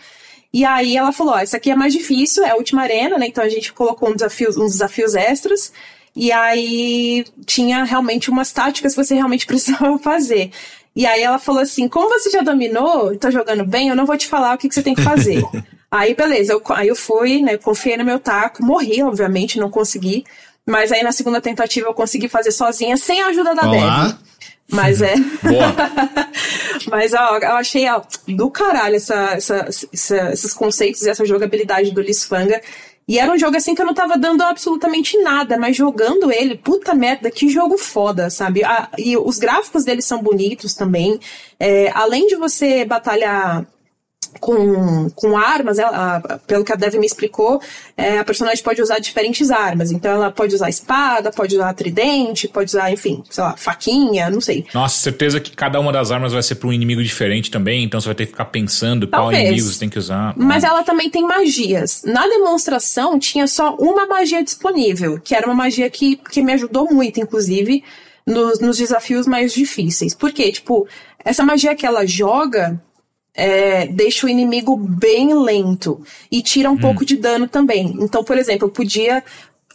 E 0.53 0.67
aí 0.67 0.95
ela 0.95 1.11
falou: 1.11 1.33
ó, 1.33 1.39
essa 1.39 1.57
aqui 1.57 1.71
é 1.71 1.75
mais 1.75 1.95
difícil, 1.95 2.45
é 2.45 2.51
a 2.51 2.57
última 2.57 2.83
arena, 2.83 3.17
né? 3.17 3.29
Então 3.29 3.43
a 3.43 3.49
gente 3.49 3.73
colocou 3.73 4.11
um 4.11 4.15
desafio, 4.15 4.51
uns 4.51 4.73
desafios 4.73 5.15
extras. 5.15 5.73
E 6.15 6.33
aí 6.33 7.25
tinha 7.47 7.85
realmente 7.85 8.29
umas 8.29 8.53
táticas 8.53 8.93
que 8.93 9.05
você 9.05 9.15
realmente 9.15 9.47
precisava 9.49 9.99
fazer. 9.99 10.51
E 10.99 11.07
aí 11.07 11.23
ela 11.23 11.39
falou 11.39 11.63
assim: 11.63 11.87
como 11.87 12.09
você 12.09 12.29
já 12.29 12.41
dominou 12.41 13.15
e 13.15 13.17
tá 13.17 13.31
jogando 13.31 13.65
bem, 13.65 13.89
eu 13.89 13.95
não 13.95 14.05
vou 14.05 14.17
te 14.17 14.27
falar 14.27 14.57
o 14.57 14.59
que, 14.59 14.69
que 14.69 14.75
você 14.75 14.83
tem 14.83 14.97
que 14.97 15.03
fazer. 15.03 15.41
Aí, 15.91 16.15
beleza, 16.15 16.53
eu, 16.53 16.63
aí 16.69 16.89
eu 16.89 16.95
fui, 16.95 17.41
né, 17.41 17.57
confiei 17.57 17.97
no 17.97 18.05
meu 18.05 18.19
taco, 18.19 18.63
morri, 18.63 19.03
obviamente, 19.03 19.59
não 19.59 19.71
consegui. 19.71 20.23
Mas 20.67 20.93
aí 20.93 21.03
na 21.03 21.13
segunda 21.13 21.41
tentativa 21.41 21.89
eu 21.89 21.95
consegui 21.95 22.29
fazer 22.29 22.51
sozinha, 22.51 22.95
sem 22.99 23.23
a 23.23 23.29
ajuda 23.29 23.55
da 23.55 23.63
Olá. 23.63 24.19
Mas 24.71 25.01
é. 25.01 25.15
Mas 26.93 27.15
ó, 27.15 27.39
eu 27.39 27.57
achei 27.57 27.89
ó, 27.89 28.03
do 28.27 28.51
caralho 28.51 28.97
essa, 28.97 29.33
essa, 29.33 29.67
essa, 29.91 30.33
esses 30.35 30.53
conceitos 30.53 31.01
e 31.01 31.09
essa 31.09 31.25
jogabilidade 31.25 31.91
do 31.91 32.03
Lisfanga. 32.03 32.61
E 33.09 33.19
era 33.19 33.33
um 33.33 33.39
jogo 33.39 33.57
assim 33.57 33.75
que 33.75 33.81
eu 33.81 33.87
não 33.87 33.95
tava 33.95 34.19
dando 34.19 34.43
absolutamente 34.43 35.17
nada, 35.23 35.57
mas 35.57 35.75
jogando 35.75 36.31
ele, 36.31 36.59
puta 36.59 36.95
merda, 36.95 37.31
que 37.31 37.49
jogo 37.49 37.79
foda, 37.79 38.29
sabe? 38.29 38.61
E 38.99 39.17
os 39.17 39.39
gráficos 39.39 39.83
dele 39.83 40.03
são 40.03 40.23
bonitos 40.23 40.75
também. 40.75 41.19
É, 41.59 41.91
além 41.95 42.27
de 42.27 42.37
você 42.37 42.85
batalhar 42.85 43.67
com, 44.41 45.09
com 45.11 45.37
armas, 45.37 45.79
ela, 45.79 46.21
pelo 46.47 46.65
que 46.65 46.73
a 46.73 46.77
Dev 46.77 46.95
me 46.95 47.07
explicou, 47.07 47.61
é, 47.97 48.19
a 48.19 48.25
personagem 48.25 48.63
pode 48.63 48.81
usar 48.81 48.99
diferentes 48.99 49.51
armas. 49.51 49.91
Então 49.91 50.11
ela 50.11 50.31
pode 50.31 50.55
usar 50.55 50.69
espada, 50.69 51.31
pode 51.31 51.57
usar 51.57 51.73
tridente, 51.75 52.49
pode 52.49 52.71
usar, 52.71 52.93
enfim, 52.93 53.23
sei 53.31 53.43
lá, 53.43 53.57
faquinha, 53.57 54.31
não 54.31 54.41
sei. 54.41 54.67
Nossa, 54.73 54.97
certeza 54.99 55.41
que 55.41 55.55
cada 55.55 55.81
uma 55.81 55.93
das 55.93 56.11
armas 56.11 56.33
vai 56.33 56.43
ser 56.43 56.57
para 56.57 56.69
um 56.69 56.73
inimigo 56.73 57.03
diferente 57.03 57.51
também, 57.51 57.85
então 57.85 58.01
você 58.01 58.07
vai 58.07 58.15
ter 58.15 58.27
que 58.27 58.33
ficar 58.33 58.47
pensando 58.47 59.07
Talvez. 59.07 59.39
qual 59.39 59.47
inimigo 59.47 59.69
você 59.69 59.79
tem 59.79 59.89
que 59.89 59.99
usar. 59.99 60.35
Mas 60.37 60.65
ela 60.65 60.83
também 60.83 61.11
tem 61.11 61.23
magias. 61.23 62.03
Na 62.05 62.27
demonstração 62.27 63.19
tinha 63.19 63.47
só 63.47 63.77
uma 63.77 64.07
magia 64.07 64.43
disponível, 64.43 65.21
que 65.21 65.35
era 65.35 65.47
uma 65.47 65.55
magia 65.55 65.89
que, 65.91 66.17
que 66.17 66.43
me 66.43 66.53
ajudou 66.53 66.89
muito, 66.93 67.21
inclusive, 67.21 67.83
nos, 68.27 68.61
nos 68.61 68.77
desafios 68.77 69.27
mais 69.27 69.53
difíceis. 69.53 70.15
Porque, 70.15 70.53
tipo, 70.53 70.87
essa 71.25 71.45
magia 71.45 71.75
que 71.75 71.87
ela 71.87 72.07
joga 72.07 72.81
é, 73.39 73.87
deixa 73.87 74.27
o 74.27 74.29
inimigo 74.29 74.77
bem 74.77 75.33
lento 75.33 76.03
e 76.31 76.43
tira 76.43 76.69
um 76.69 76.75
hum. 76.75 76.79
pouco 76.79 77.05
de 77.05 77.17
dano 77.17 77.47
também. 77.47 77.97
Então, 78.01 78.25
por 78.25 78.37
exemplo, 78.37 78.67
eu 78.67 78.73
podia 78.73 79.23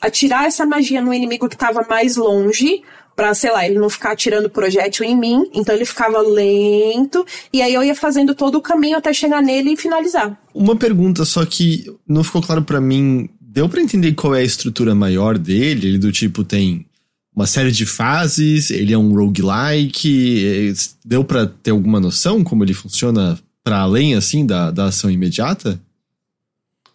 atirar 0.01 0.45
essa 0.45 0.65
magia 0.65 1.01
no 1.01 1.13
inimigo 1.13 1.47
que 1.47 1.55
estava 1.55 1.85
mais 1.89 2.17
longe, 2.17 2.81
pra, 3.15 3.33
sei 3.33 3.51
lá, 3.51 3.65
ele 3.65 3.79
não 3.79 3.89
ficar 3.89 4.11
atirando 4.11 4.49
projétil 4.49 5.05
em 5.05 5.15
mim, 5.15 5.49
então 5.53 5.73
ele 5.73 5.85
ficava 5.85 6.19
lento, 6.19 7.25
e 7.53 7.61
aí 7.61 7.73
eu 7.73 7.81
ia 7.81 7.95
fazendo 7.95 8.35
todo 8.35 8.55
o 8.55 8.61
caminho 8.61 8.97
até 8.97 9.13
chegar 9.13 9.41
nele 9.41 9.71
e 9.71 9.77
finalizar. 9.77 10.37
Uma 10.53 10.75
pergunta 10.75 11.23
só 11.23 11.45
que 11.45 11.85
não 12.05 12.21
ficou 12.21 12.41
claro 12.41 12.63
para 12.63 12.81
mim, 12.81 13.29
deu 13.39 13.69
para 13.69 13.81
entender 13.81 14.11
qual 14.13 14.35
é 14.35 14.41
a 14.41 14.43
estrutura 14.43 14.93
maior 14.93 15.37
dele? 15.37 15.87
Ele 15.87 15.97
do 15.97 16.11
tipo 16.11 16.43
tem 16.43 16.85
uma 17.33 17.47
série 17.47 17.71
de 17.71 17.85
fases, 17.85 18.71
ele 18.71 18.91
é 18.91 18.97
um 18.97 19.13
roguelike, 19.15 20.45
é, 20.45 20.73
deu 21.05 21.23
para 21.23 21.47
ter 21.47 21.71
alguma 21.71 22.01
noção 22.01 22.43
como 22.43 22.63
ele 22.65 22.73
funciona 22.73 23.39
para 23.63 23.79
além, 23.79 24.15
assim, 24.15 24.45
da, 24.45 24.71
da 24.71 24.85
ação 24.85 25.09
imediata? 25.09 25.79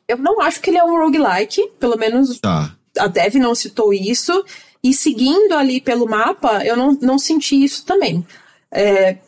Eu 0.07 0.19
não 0.19 0.41
acho 0.41 0.61
que 0.61 0.71
ele 0.71 0.79
é 0.79 0.85
um 0.85 0.99
roguelike, 0.99 1.71
pelo 1.79 1.97
menos 1.97 2.39
tá. 2.41 2.75
a 2.99 3.07
Dev 3.07 3.35
não 3.37 3.55
citou 3.55 3.93
isso. 3.93 4.45
E 4.83 4.95
seguindo 4.95 5.53
ali 5.55 5.81
pelo 5.81 6.09
mapa, 6.09 6.65
eu 6.65 6.77
não, 6.77 6.93
não 7.01 7.19
senti 7.19 7.63
isso 7.63 7.85
também. 7.85 8.25
É, 8.71 9.19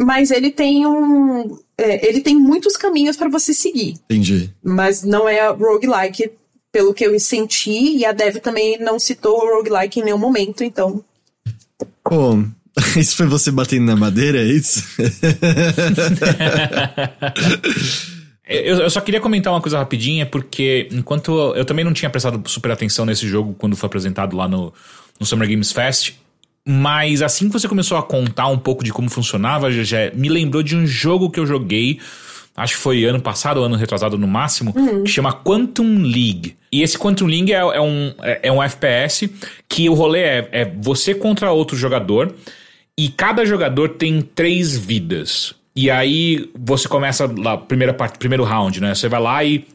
mas 0.00 0.30
ele 0.30 0.50
tem 0.50 0.86
um. 0.86 1.58
É, 1.78 2.06
ele 2.06 2.20
tem 2.20 2.36
muitos 2.36 2.76
caminhos 2.76 3.16
para 3.16 3.28
você 3.28 3.54
seguir. 3.54 3.94
Entendi. 4.04 4.52
Mas 4.62 5.02
não 5.02 5.28
é 5.28 5.48
roguelike, 5.48 6.32
pelo 6.70 6.92
que 6.92 7.04
eu 7.04 7.18
senti, 7.20 7.96
e 7.96 8.04
a 8.04 8.12
Dev 8.12 8.36
também 8.38 8.78
não 8.78 8.98
citou 8.98 9.38
roguelike 9.38 10.00
em 10.00 10.04
nenhum 10.04 10.18
momento, 10.18 10.64
então. 10.64 11.04
Pô, 12.04 12.42
Isso 12.96 13.16
foi 13.16 13.26
você 13.26 13.50
batendo 13.50 13.86
na 13.86 13.96
madeira, 13.96 14.38
é 14.38 14.44
isso? 14.44 14.82
eu, 18.48 18.80
eu, 18.80 18.90
só 18.90 19.00
queria 19.00 19.20
comentar 19.20 19.52
uma 19.52 19.60
coisa 19.60 19.78
rapidinha, 19.78 20.24
porque 20.24 20.88
enquanto 20.90 21.54
eu 21.54 21.64
também 21.66 21.84
não 21.84 21.92
tinha 21.92 22.08
prestado 22.08 22.42
super 22.48 22.70
atenção 22.70 23.04
nesse 23.04 23.28
jogo 23.28 23.54
quando 23.58 23.76
foi 23.76 23.86
apresentado 23.86 24.36
lá 24.36 24.48
no, 24.48 24.72
no 25.20 25.26
Summer 25.26 25.48
Games 25.48 25.70
Fest, 25.70 26.14
mas 26.66 27.20
assim 27.20 27.48
que 27.48 27.52
você 27.52 27.68
começou 27.68 27.98
a 27.98 28.02
contar 28.02 28.46
um 28.46 28.58
pouco 28.58 28.82
de 28.82 28.92
como 28.92 29.10
funcionava, 29.10 29.70
já 29.70 30.10
me 30.14 30.30
lembrou 30.30 30.62
de 30.62 30.74
um 30.74 30.86
jogo 30.86 31.28
que 31.28 31.38
eu 31.38 31.46
joguei 31.46 32.00
acho 32.56 32.74
que 32.74 32.80
foi 32.80 33.04
ano 33.04 33.20
passado, 33.20 33.62
ano 33.62 33.76
retrasado 33.76 34.18
no 34.18 34.26
máximo, 34.26 34.72
uhum. 34.76 35.04
que 35.04 35.10
chama 35.10 35.32
Quantum 35.32 36.02
League. 36.02 36.56
E 36.70 36.82
esse 36.82 36.98
Quantum 36.98 37.26
League 37.26 37.52
é, 37.52 37.58
é 37.58 37.80
um, 37.80 38.14
é, 38.22 38.40
é, 38.44 38.52
um 38.52 38.62
FPS 38.62 39.28
que 39.68 39.88
o 39.88 39.94
rolê 39.94 40.20
é, 40.20 40.48
é 40.52 40.64
você 40.64 41.14
contra 41.14 41.50
outro 41.50 41.76
jogador. 41.76 42.34
E 42.98 43.08
cada 43.08 43.44
jogador 43.44 43.90
tem 43.90 44.20
três 44.20 44.76
vidas. 44.76 45.54
E 45.74 45.90
aí 45.90 46.50
você 46.54 46.86
começa 46.86 47.30
lá, 47.38 47.56
primeira 47.56 47.94
parte, 47.94 48.18
primeiro 48.18 48.44
round, 48.44 48.80
né? 48.80 48.94
Você 48.94 49.08
vai 49.08 49.20
lá 49.20 49.44
e 49.44 49.66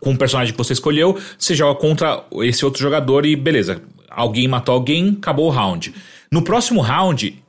com 0.00 0.12
o 0.12 0.18
personagem 0.18 0.52
que 0.52 0.58
você 0.58 0.72
escolheu, 0.72 1.18
você 1.38 1.54
joga 1.54 1.78
contra 1.78 2.24
esse 2.42 2.64
outro 2.64 2.80
jogador 2.80 3.26
e 3.26 3.36
beleza. 3.36 3.82
Alguém 4.10 4.48
matou 4.48 4.74
alguém, 4.74 5.16
acabou 5.18 5.46
o 5.46 5.50
round. 5.50 5.94
No 6.30 6.42
próximo 6.42 6.80
round, 6.80 7.42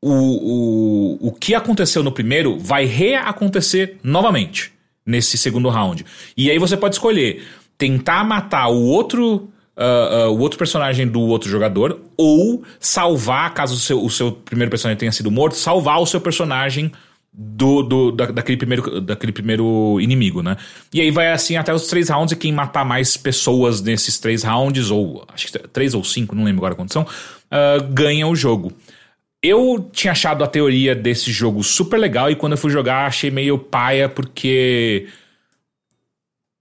o, 0.00 0.12
o, 0.12 1.28
o 1.28 1.32
que 1.32 1.54
aconteceu 1.54 2.02
no 2.02 2.12
primeiro 2.12 2.58
vai 2.58 2.86
reacontecer 2.86 3.98
novamente 4.02 4.72
nesse 5.04 5.36
segundo 5.36 5.68
round. 5.68 6.04
E 6.36 6.50
aí 6.50 6.58
você 6.58 6.76
pode 6.76 6.94
escolher 6.94 7.44
tentar 7.76 8.24
matar 8.24 8.68
o 8.68 8.82
outro 8.82 9.50
uh, 9.76 10.28
uh, 10.28 10.32
o 10.32 10.38
outro 10.38 10.58
personagem 10.58 11.06
do 11.06 11.20
outro 11.20 11.48
jogador, 11.48 12.00
ou 12.16 12.64
salvar, 12.78 13.52
caso 13.54 13.74
o 13.74 13.78
seu, 13.78 14.04
o 14.04 14.10
seu 14.10 14.32
primeiro 14.32 14.70
personagem 14.70 14.98
tenha 14.98 15.12
sido 15.12 15.30
morto, 15.30 15.56
salvar 15.56 16.00
o 16.00 16.06
seu 16.06 16.20
personagem 16.20 16.92
do, 17.32 17.82
do 17.82 18.10
da, 18.10 18.26
daquele, 18.26 18.56
primeiro, 18.56 19.00
daquele 19.00 19.32
primeiro 19.32 19.98
inimigo, 20.00 20.42
né? 20.42 20.56
E 20.92 21.00
aí 21.00 21.10
vai 21.10 21.30
assim 21.30 21.56
até 21.56 21.72
os 21.72 21.86
três 21.86 22.08
rounds, 22.08 22.32
e 22.32 22.36
quem 22.36 22.52
matar 22.52 22.84
mais 22.84 23.16
pessoas 23.16 23.80
nesses 23.80 24.18
três 24.18 24.42
rounds, 24.42 24.90
ou 24.90 25.24
acho 25.32 25.46
que 25.50 25.58
três 25.68 25.94
ou 25.94 26.02
cinco, 26.02 26.34
não 26.34 26.44
lembro 26.44 26.60
agora 26.60 26.74
a 26.74 26.76
condição, 26.76 27.02
uh, 27.02 27.82
ganha 27.92 28.26
o 28.26 28.34
jogo. 28.34 28.72
Eu 29.42 29.88
tinha 29.90 30.12
achado 30.12 30.44
a 30.44 30.46
teoria 30.46 30.94
desse 30.94 31.32
jogo 31.32 31.62
super 31.64 31.98
legal 31.98 32.30
e 32.30 32.36
quando 32.36 32.52
eu 32.52 32.58
fui 32.58 32.70
jogar 32.70 33.06
achei 33.06 33.30
meio 33.30 33.58
paia 33.58 34.08
porque. 34.08 35.08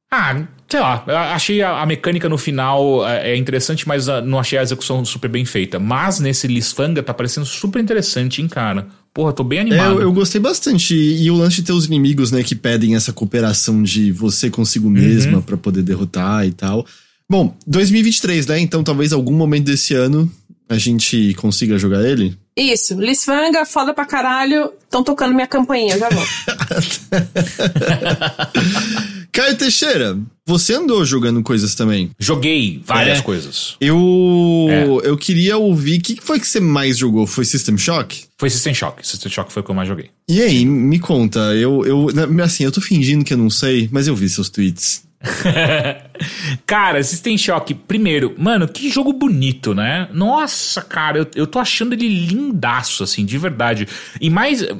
Ah, 0.10 0.47
sei 0.70 0.80
lá, 0.80 1.03
achei 1.34 1.61
a, 1.63 1.82
a, 1.82 1.86
mecânica 1.86 2.30
no 2.30 2.38
final 2.38 3.07
é, 3.07 3.32
é 3.32 3.36
interessante, 3.36 3.88
mas 3.88 4.07
a, 4.07 4.17
ah, 4.17 4.22
não 4.22 4.39
achei 4.39 4.59
a 4.59 4.61
execução 4.61 5.03
super 5.03 5.28
bem 5.28 5.43
feita. 5.43 5.80
Mas 5.80 6.20
nesse 6.20 6.47
Lisfanga 6.47 7.01
tá 7.01 7.13
parecendo 7.13 7.45
super 7.45 7.82
interessante, 7.82 8.41
hein, 8.41 8.47
cara. 8.47 8.88
Porra, 9.11 9.34
tô 9.34 9.43
bem 9.43 9.59
animado. 9.59 9.93
É, 9.93 9.95
eu, 9.95 10.01
eu, 10.01 10.13
gostei 10.13 10.39
bastante. 10.39 10.93
E 10.93 11.30
o 11.32 11.36
lance 11.36 11.57
de 11.57 11.63
ter 11.63 11.74
os 11.74 11.86
inimigos, 11.86 12.32
né, 12.32 12.43
que 12.43 12.53
pedem 12.53 12.95
essa 12.95 13.11
cooperação 13.11 13.82
de 13.82 14.11
você 14.11 14.51
consigo 14.51 14.89
mesma 14.89 15.38
uhum. 15.38 15.41
para 15.41 15.57
poder 15.57 15.82
derrotar 15.82 16.45
e 16.45 16.51
tal. 16.51 16.86
Bom, 17.28 17.55
2023, 17.65 18.45
né? 18.45 18.59
Então 18.59 18.84
talvez 18.84 19.11
algum 19.11 19.34
momento 19.34 19.65
desse 19.65 19.95
ano 19.95 20.32
a 20.67 20.78
gente 20.78 21.34
consiga 21.36 21.80
jogar 21.80 22.07
ele. 22.07 22.38
Isso, 22.55 22.99
Lisfanga, 22.99 23.65
foda 23.65 23.91
pra 23.91 24.05
caralho. 24.05 24.72
Estão 24.84 25.03
tocando 25.03 25.34
minha 25.34 25.47
campainha, 25.47 25.97
já 25.97 26.09
vou. 26.09 26.24
Caio 29.32 29.55
Teixeira, 29.57 30.17
você 30.45 30.73
andou 30.73 31.05
jogando 31.05 31.43
coisas 31.43 31.75
também? 31.75 32.11
Joguei 32.17 32.82
várias 32.84 33.19
é. 33.19 33.21
coisas. 33.21 33.75
Eu 33.80 34.67
é. 34.69 35.07
eu 35.07 35.17
queria 35.17 35.57
ouvir, 35.57 35.99
o 35.99 36.01
que 36.01 36.19
foi 36.21 36.39
que 36.39 36.47
você 36.47 36.59
mais 36.59 36.97
jogou? 36.97 37.27
Foi 37.27 37.45
System 37.45 37.77
Shock? 37.77 38.25
Foi 38.38 38.49
System 38.49 38.73
Shock. 38.73 39.07
System 39.07 39.32
Shock 39.32 39.53
foi 39.53 39.61
o 39.61 39.63
que 39.63 39.71
eu 39.71 39.75
mais 39.75 39.88
joguei. 39.88 40.09
E 40.27 40.41
aí, 40.41 40.65
me 40.65 40.99
conta, 40.99 41.39
eu, 41.55 41.86
eu 41.86 42.07
assim, 42.43 42.63
eu 42.63 42.71
tô 42.71 42.82
fingindo 42.82 43.23
que 43.23 43.34
eu 43.34 43.38
não 43.38 43.49
sei, 43.49 43.88
mas 43.91 44.07
eu 44.07 44.15
vi 44.15 44.27
seus 44.27 44.49
tweets. 44.49 45.07
cara, 46.65 47.03
System 47.03 47.38
Shock, 47.38 47.73
primeiro, 47.73 48.34
mano, 48.38 48.67
que 48.67 48.89
jogo 48.89 49.13
bonito, 49.13 49.75
né? 49.75 50.07
Nossa, 50.13 50.82
cara, 50.82 51.19
eu, 51.19 51.27
eu 51.36 51.47
tô 51.47 51.59
achando 51.59 51.93
ele 51.93 52.07
lindaço, 52.07 53.03
assim, 53.03 53.25
de 53.25 53.38
verdade. 53.38 53.88
E 54.19 54.30
mais, 54.30 54.61
eu, 54.61 54.77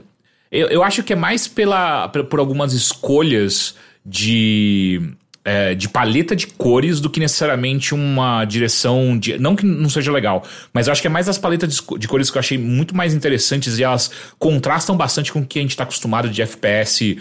eu 0.52 0.84
acho 0.84 1.04
que 1.04 1.14
é 1.14 1.16
mais 1.16 1.48
pela, 1.48 2.08
por 2.08 2.40
algumas 2.40 2.74
escolhas 2.74 3.76
de, 4.06 5.02
é, 5.44 5.74
de 5.76 5.90
paleta 5.90 6.36
de 6.36 6.48
cores 6.48 7.00
do 7.00 7.10
que 7.10 7.20
necessariamente 7.20 7.94
uma 7.94 8.46
direção 8.46 9.18
de. 9.18 9.38
Não 9.38 9.56
que 9.56 9.66
não 9.66 9.90
seja 9.90 10.12
legal, 10.12 10.44
mas 10.74 10.88
eu 10.88 10.92
acho 10.92 11.02
que 11.02 11.08
é 11.08 11.12
mais 11.12 11.30
as 11.30 11.38
paletas 11.38 11.76
de, 11.76 12.00
de 12.00 12.08
cores 12.08 12.30
que 12.30 12.38
eu 12.38 12.40
achei 12.40 12.58
muito 12.58 12.96
mais 12.96 13.14
interessantes 13.14 13.80
e 13.80 13.84
elas 13.84 14.12
contrastam 14.38 14.96
bastante 14.96 15.32
com 15.32 15.40
o 15.40 15.46
que 15.46 15.60
a 15.60 15.62
gente 15.62 15.76
tá 15.76 15.84
acostumado 15.84 16.30
de 16.30 16.42
FPS. 16.42 17.18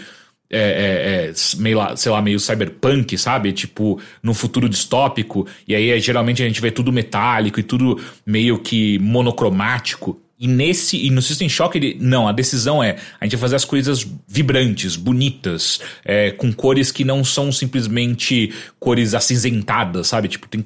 É, 0.51 0.57
é, 0.57 1.29
é, 1.29 1.61
meio 1.61 1.77
lá, 1.77 1.95
sei 1.95 2.11
lá, 2.11 2.19
meio 2.23 2.39
cyberpunk, 2.39 3.15
sabe? 3.19 3.53
Tipo, 3.53 4.01
no 4.23 4.33
futuro 4.33 4.67
distópico. 4.67 5.45
E 5.67 5.75
aí, 5.75 5.99
geralmente, 5.99 6.41
a 6.41 6.47
gente 6.47 6.59
vê 6.59 6.71
tudo 6.71 6.91
metálico 6.91 7.59
e 7.59 7.63
tudo 7.63 8.01
meio 8.25 8.57
que 8.57 8.97
monocromático. 8.97 10.19
E 10.39 10.47
nesse 10.47 10.95
e 10.95 11.09
no 11.09 11.21
System 11.21 11.49
Shock, 11.49 11.77
ele, 11.77 11.97
não, 11.99 12.25
a 12.25 12.31
decisão 12.31 12.81
é 12.81 12.95
a 13.19 13.25
gente 13.25 13.33
vai 13.33 13.41
fazer 13.41 13.57
as 13.57 13.65
coisas 13.65 14.07
vibrantes, 14.25 14.95
bonitas, 14.95 15.81
é, 16.05 16.31
com 16.31 16.53
cores 16.53 16.93
que 16.93 17.03
não 17.03 17.25
são 17.25 17.51
simplesmente 17.51 18.53
cores 18.79 19.13
acinzentadas, 19.13 20.07
sabe? 20.07 20.29
Tipo, 20.29 20.47
tem 20.47 20.63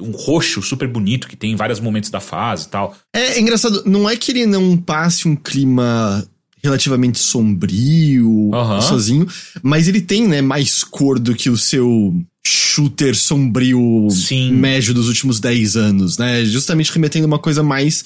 um 0.00 0.12
roxo 0.12 0.62
super 0.62 0.86
bonito 0.86 1.26
que 1.26 1.34
tem 1.34 1.50
em 1.50 1.56
vários 1.56 1.80
momentos 1.80 2.10
da 2.10 2.20
fase 2.20 2.66
e 2.66 2.68
tal. 2.68 2.96
É, 3.12 3.38
é 3.38 3.40
engraçado, 3.40 3.82
não 3.84 4.08
é 4.08 4.16
que 4.16 4.30
ele 4.30 4.46
não 4.46 4.76
passe 4.76 5.26
um 5.26 5.34
clima 5.34 6.24
relativamente 6.62 7.18
sombrio, 7.18 8.50
uhum. 8.54 8.80
sozinho, 8.80 9.26
mas 9.62 9.88
ele 9.88 10.00
tem, 10.00 10.28
né, 10.28 10.40
mais 10.40 10.84
cor 10.84 11.18
do 11.18 11.34
que 11.34 11.50
o 11.50 11.56
seu 11.56 12.14
shooter 12.46 13.16
sombrio 13.16 14.08
Sim. 14.10 14.52
médio 14.52 14.94
dos 14.94 15.08
últimos 15.08 15.40
10 15.40 15.76
anos, 15.76 16.18
né? 16.18 16.44
Justamente 16.44 16.92
remetendo 16.92 17.26
uma 17.26 17.38
coisa 17.38 17.64
mais 17.64 18.04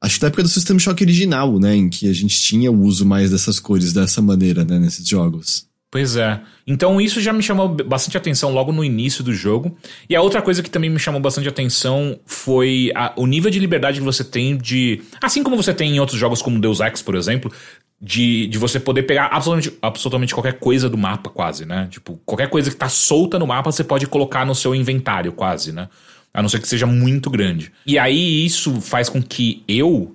Acho 0.00 0.14
que 0.14 0.20
da 0.20 0.26
época 0.28 0.42
do 0.42 0.48
System 0.48 0.78
Shock 0.78 1.02
original, 1.02 1.58
né? 1.58 1.74
Em 1.74 1.88
que 1.88 2.08
a 2.08 2.12
gente 2.12 2.40
tinha 2.40 2.70
o 2.70 2.82
uso 2.82 3.04
mais 3.04 3.30
dessas 3.30 3.58
cores 3.58 3.92
dessa 3.92 4.22
maneira, 4.22 4.64
né? 4.64 4.78
Nesses 4.78 5.06
jogos. 5.06 5.68
Pois 5.90 6.16
é. 6.16 6.40
Então 6.66 7.00
isso 7.00 7.18
já 7.20 7.32
me 7.32 7.42
chamou 7.42 7.68
bastante 7.68 8.16
atenção 8.16 8.52
logo 8.52 8.70
no 8.72 8.84
início 8.84 9.24
do 9.24 9.32
jogo. 9.32 9.76
E 10.08 10.14
a 10.14 10.20
outra 10.20 10.42
coisa 10.42 10.62
que 10.62 10.70
também 10.70 10.90
me 10.90 10.98
chamou 10.98 11.20
bastante 11.20 11.48
atenção 11.48 12.20
foi 12.26 12.92
a, 12.94 13.12
o 13.16 13.26
nível 13.26 13.50
de 13.50 13.58
liberdade 13.58 13.98
que 13.98 14.04
você 14.04 14.22
tem 14.22 14.56
de. 14.56 15.00
Assim 15.20 15.42
como 15.42 15.56
você 15.56 15.72
tem 15.72 15.96
em 15.96 16.00
outros 16.00 16.18
jogos 16.18 16.42
como 16.42 16.60
Deus 16.60 16.80
Ex, 16.80 17.00
por 17.00 17.14
exemplo, 17.14 17.50
de, 18.00 18.46
de 18.48 18.58
você 18.58 18.78
poder 18.78 19.04
pegar 19.04 19.26
absolutamente, 19.26 19.78
absolutamente 19.80 20.34
qualquer 20.34 20.58
coisa 20.58 20.90
do 20.90 20.98
mapa, 20.98 21.30
quase, 21.30 21.64
né? 21.64 21.88
Tipo, 21.90 22.20
qualquer 22.24 22.50
coisa 22.50 22.70
que 22.70 22.76
tá 22.76 22.88
solta 22.90 23.38
no 23.38 23.46
mapa 23.46 23.72
você 23.72 23.82
pode 23.82 24.06
colocar 24.06 24.44
no 24.44 24.54
seu 24.54 24.74
inventário, 24.74 25.32
quase, 25.32 25.72
né? 25.72 25.88
A 26.38 26.42
não 26.42 26.48
ser 26.48 26.60
que 26.60 26.68
seja 26.68 26.86
muito 26.86 27.28
grande. 27.28 27.72
E 27.84 27.98
aí 27.98 28.46
isso 28.46 28.80
faz 28.80 29.08
com 29.08 29.20
que 29.20 29.64
eu, 29.66 30.14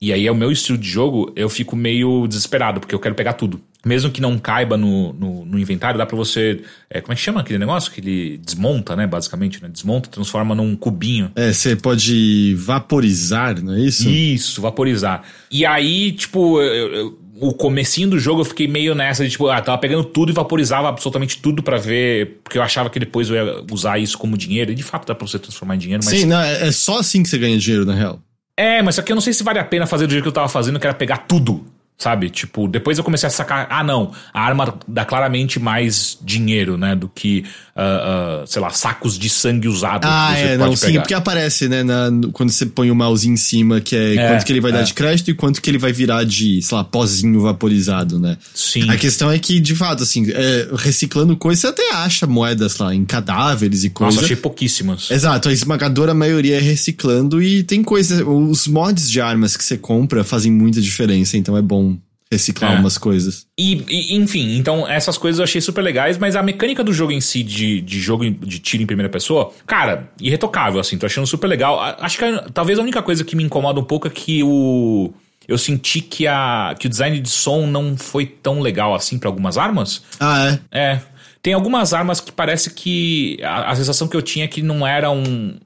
e 0.00 0.12
aí 0.12 0.24
é 0.24 0.30
o 0.30 0.36
meu 0.36 0.52
estilo 0.52 0.78
de 0.78 0.88
jogo, 0.88 1.32
eu 1.34 1.48
fico 1.48 1.74
meio 1.74 2.28
desesperado, 2.28 2.78
porque 2.78 2.94
eu 2.94 3.00
quero 3.00 3.16
pegar 3.16 3.32
tudo. 3.32 3.60
Mesmo 3.84 4.10
que 4.10 4.20
não 4.20 4.38
caiba 4.38 4.76
no, 4.76 5.12
no, 5.12 5.44
no 5.44 5.58
inventário, 5.58 5.98
dá 5.98 6.06
pra 6.06 6.16
você. 6.16 6.62
É, 6.88 7.00
como 7.00 7.12
é 7.12 7.16
que 7.16 7.22
chama 7.22 7.40
aquele 7.40 7.58
negócio? 7.58 7.90
Que 7.90 8.00
ele 8.00 8.38
desmonta, 8.38 8.94
né? 8.94 9.06
Basicamente, 9.06 9.60
né? 9.60 9.68
Desmonta, 9.68 10.08
transforma 10.08 10.54
num 10.54 10.76
cubinho. 10.76 11.32
É, 11.34 11.52
você 11.52 11.74
pode 11.74 12.54
vaporizar, 12.56 13.60
não 13.60 13.74
é 13.74 13.80
isso? 13.80 14.08
Isso, 14.08 14.62
vaporizar. 14.62 15.24
E 15.50 15.66
aí, 15.66 16.12
tipo, 16.12 16.60
eu, 16.60 16.94
eu, 16.94 17.18
o 17.40 17.52
comecinho 17.52 18.10
do 18.10 18.18
jogo 18.18 18.40
eu 18.40 18.44
fiquei 18.44 18.66
meio 18.66 18.94
nessa 18.94 19.24
de, 19.24 19.30
tipo, 19.30 19.48
ah, 19.48 19.60
tava 19.60 19.78
pegando 19.78 20.04
tudo 20.04 20.30
e 20.30 20.34
vaporizava 20.34 20.88
absolutamente 20.88 21.38
tudo 21.38 21.62
para 21.62 21.76
ver, 21.78 22.40
porque 22.42 22.58
eu 22.58 22.62
achava 22.62 22.90
que 22.90 22.98
depois 22.98 23.30
eu 23.30 23.36
ia 23.36 23.64
usar 23.70 23.98
isso 23.98 24.18
como 24.18 24.36
dinheiro. 24.36 24.72
E 24.72 24.74
de 24.74 24.82
fato 24.82 25.06
dá 25.06 25.14
pra 25.14 25.26
você 25.26 25.38
transformar 25.38 25.76
em 25.76 25.78
dinheiro, 25.78 26.02
mas. 26.04 26.18
Sim, 26.18 26.26
não, 26.26 26.40
é, 26.40 26.68
é 26.68 26.72
só 26.72 26.98
assim 26.98 27.22
que 27.22 27.28
você 27.28 27.38
ganha 27.38 27.56
dinheiro, 27.58 27.84
na 27.84 27.94
real. 27.94 28.20
É, 28.56 28.82
mas 28.82 28.96
só 28.96 29.02
que 29.02 29.12
eu 29.12 29.14
não 29.14 29.20
sei 29.20 29.32
se 29.32 29.44
vale 29.44 29.58
a 29.58 29.64
pena 29.64 29.86
fazer 29.86 30.06
do 30.06 30.10
jeito 30.10 30.24
que 30.24 30.28
eu 30.28 30.32
tava 30.32 30.48
fazendo, 30.48 30.80
que 30.80 30.86
era 30.86 30.94
pegar 30.94 31.18
tudo. 31.18 31.64
Sabe? 31.98 32.30
Tipo, 32.30 32.68
depois 32.68 32.96
eu 32.96 33.02
comecei 33.02 33.26
a 33.26 33.30
sacar. 33.30 33.66
Ah, 33.68 33.82
não. 33.82 34.12
A 34.32 34.40
arma 34.40 34.72
dá 34.86 35.04
claramente 35.04 35.58
mais 35.58 36.16
dinheiro, 36.22 36.76
né? 36.76 36.94
Do 36.94 37.08
que, 37.08 37.44
uh, 37.74 38.44
uh, 38.44 38.46
sei 38.46 38.62
lá, 38.62 38.70
sacos 38.70 39.18
de 39.18 39.28
sangue 39.28 39.66
usado. 39.66 40.04
Ah, 40.04 40.32
é, 40.38 40.56
não, 40.56 40.76
sim, 40.76 40.92
porque 40.92 41.12
aparece, 41.12 41.68
né? 41.68 41.82
Na, 41.82 42.08
quando 42.32 42.50
você 42.50 42.66
põe 42.66 42.88
o 42.88 42.94
mouse 42.94 43.28
em 43.28 43.36
cima, 43.36 43.80
que 43.80 43.96
é, 43.96 44.14
é 44.14 44.28
quanto 44.28 44.46
que 44.46 44.52
ele 44.52 44.60
vai 44.60 44.70
é. 44.70 44.74
dar 44.74 44.82
de 44.82 44.94
crédito 44.94 45.32
e 45.32 45.34
quanto 45.34 45.60
que 45.60 45.68
ele 45.68 45.76
vai 45.76 45.92
virar 45.92 46.22
de, 46.22 46.62
sei 46.62 46.78
lá, 46.78 46.84
pozinho 46.84 47.40
vaporizado, 47.40 48.16
né? 48.16 48.38
Sim. 48.54 48.88
A 48.88 48.96
questão 48.96 49.28
é 49.28 49.36
que, 49.40 49.58
de 49.58 49.74
fato, 49.74 50.04
assim, 50.04 50.24
é, 50.30 50.68
reciclando 50.76 51.36
coisas, 51.36 51.62
você 51.62 51.66
até 51.66 51.94
acha 51.94 52.28
moedas 52.28 52.78
lá 52.78 52.94
em 52.94 53.04
cadáveres 53.04 53.82
e 53.82 53.90
coisas. 53.90 54.14
Nossa, 54.14 54.24
achei 54.24 54.36
pouquíssimas. 54.36 55.10
Exato, 55.10 55.48
a 55.48 55.52
esmagadora 55.52 56.14
maioria 56.14 56.58
é 56.58 56.60
reciclando 56.60 57.42
e 57.42 57.64
tem 57.64 57.82
coisa. 57.82 58.24
Os 58.24 58.68
mods 58.68 59.10
de 59.10 59.20
armas 59.20 59.56
que 59.56 59.64
você 59.64 59.76
compra 59.76 60.22
fazem 60.22 60.52
muita 60.52 60.80
diferença, 60.80 61.36
então 61.36 61.56
é 61.56 61.62
bom 61.62 61.87
reciclar 62.30 62.74
é. 62.74 62.78
umas 62.78 62.98
coisas. 62.98 63.46
E, 63.58 63.84
e, 63.88 64.16
enfim, 64.16 64.56
então 64.56 64.86
essas 64.86 65.16
coisas 65.16 65.38
eu 65.38 65.44
achei 65.44 65.60
super 65.60 65.82
legais, 65.82 66.18
mas 66.18 66.36
a 66.36 66.42
mecânica 66.42 66.84
do 66.84 66.92
jogo 66.92 67.12
em 67.12 67.20
si, 67.20 67.42
de, 67.42 67.80
de 67.80 67.98
jogo 67.98 68.28
de 68.30 68.58
tiro 68.58 68.82
em 68.82 68.86
primeira 68.86 69.08
pessoa, 69.08 69.52
cara, 69.66 70.10
irretocável, 70.20 70.78
assim, 70.80 70.98
tô 70.98 71.06
achando 71.06 71.26
super 71.26 71.46
legal. 71.46 71.80
Acho 71.98 72.18
que 72.18 72.24
talvez 72.52 72.78
a 72.78 72.82
única 72.82 73.02
coisa 73.02 73.24
que 73.24 73.34
me 73.34 73.44
incomoda 73.44 73.80
um 73.80 73.84
pouco 73.84 74.06
é 74.06 74.10
que 74.10 74.42
o. 74.42 75.12
Eu 75.46 75.56
senti 75.56 76.02
que, 76.02 76.26
a, 76.26 76.74
que 76.78 76.86
o 76.86 76.90
design 76.90 77.18
de 77.18 77.30
som 77.30 77.66
não 77.66 77.96
foi 77.96 78.26
tão 78.26 78.60
legal 78.60 78.94
assim 78.94 79.18
para 79.18 79.30
algumas 79.30 79.56
armas. 79.56 80.02
Ah, 80.20 80.58
é? 80.70 80.78
É. 80.78 81.00
Tem 81.40 81.54
algumas 81.54 81.94
armas 81.94 82.20
que 82.20 82.30
parece 82.30 82.70
que. 82.70 83.38
A, 83.42 83.70
a 83.70 83.74
sensação 83.74 84.06
que 84.06 84.16
eu 84.16 84.20
tinha 84.20 84.44
é 84.44 84.48
que 84.48 84.60
não 84.60 84.86
era 84.86 85.10
um. 85.10 85.58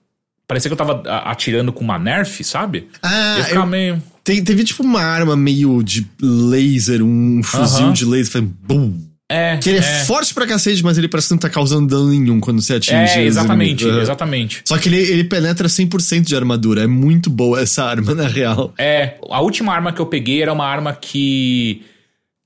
Parecia 0.47 0.69
que 0.69 0.75
eu 0.75 0.77
tava 0.77 1.03
atirando 1.25 1.73
com 1.73 1.83
uma 1.83 1.99
nerf, 1.99 2.45
sabe? 2.45 2.89
Ah, 3.03 3.37
eu 3.39 3.45
ficava 3.45 3.67
eu... 3.67 3.71
meio. 3.71 4.03
Tem, 4.25 4.43
teve 4.43 4.65
tipo 4.65 4.83
uma 4.83 5.03
arma 5.03 5.37
meio 5.37 5.83
de 5.83 6.07
laser, 6.21 7.03
um 7.03 7.43
fuzil 7.43 7.93
de 7.93 8.05
laser, 8.05 8.43
bum. 8.43 9.13
É, 9.33 9.57
que 9.57 9.71
ele 9.71 9.79
é, 9.79 9.81
é, 9.81 10.05
forte 10.05 10.35
pra 10.35 10.47
cacete, 10.47 10.85
mas 10.85 10.99
ele 10.99 11.09
parece 11.09 11.29
que 11.29 11.35
não 11.35 11.39
tá 11.39 11.49
causando 11.49 11.87
dano 11.87 12.11
nenhum 12.11 12.39
quando 12.39 12.61
você 12.61 12.75
atinge. 12.75 12.95
É, 12.95 13.25
exatamente, 13.25 13.87
exatamente. 13.87 14.63
Só 14.63 14.77
que 14.77 14.91
ele, 14.91 14.99
ele 14.99 15.25
penetra 15.25 15.67
100% 15.69 16.21
de 16.21 16.37
armadura. 16.37 16.83
É 16.83 16.87
muito 16.87 17.31
boa 17.31 17.59
essa 17.59 17.83
arma, 17.83 18.13
na 18.15 18.29
real. 18.29 18.75
É, 18.77 19.15
a 19.31 19.41
última 19.41 19.73
arma 19.73 19.91
que 19.91 20.01
eu 20.01 20.07
peguei 20.07 20.43
era 20.43 20.53
uma 20.53 20.67
arma 20.67 20.93
que 20.93 21.83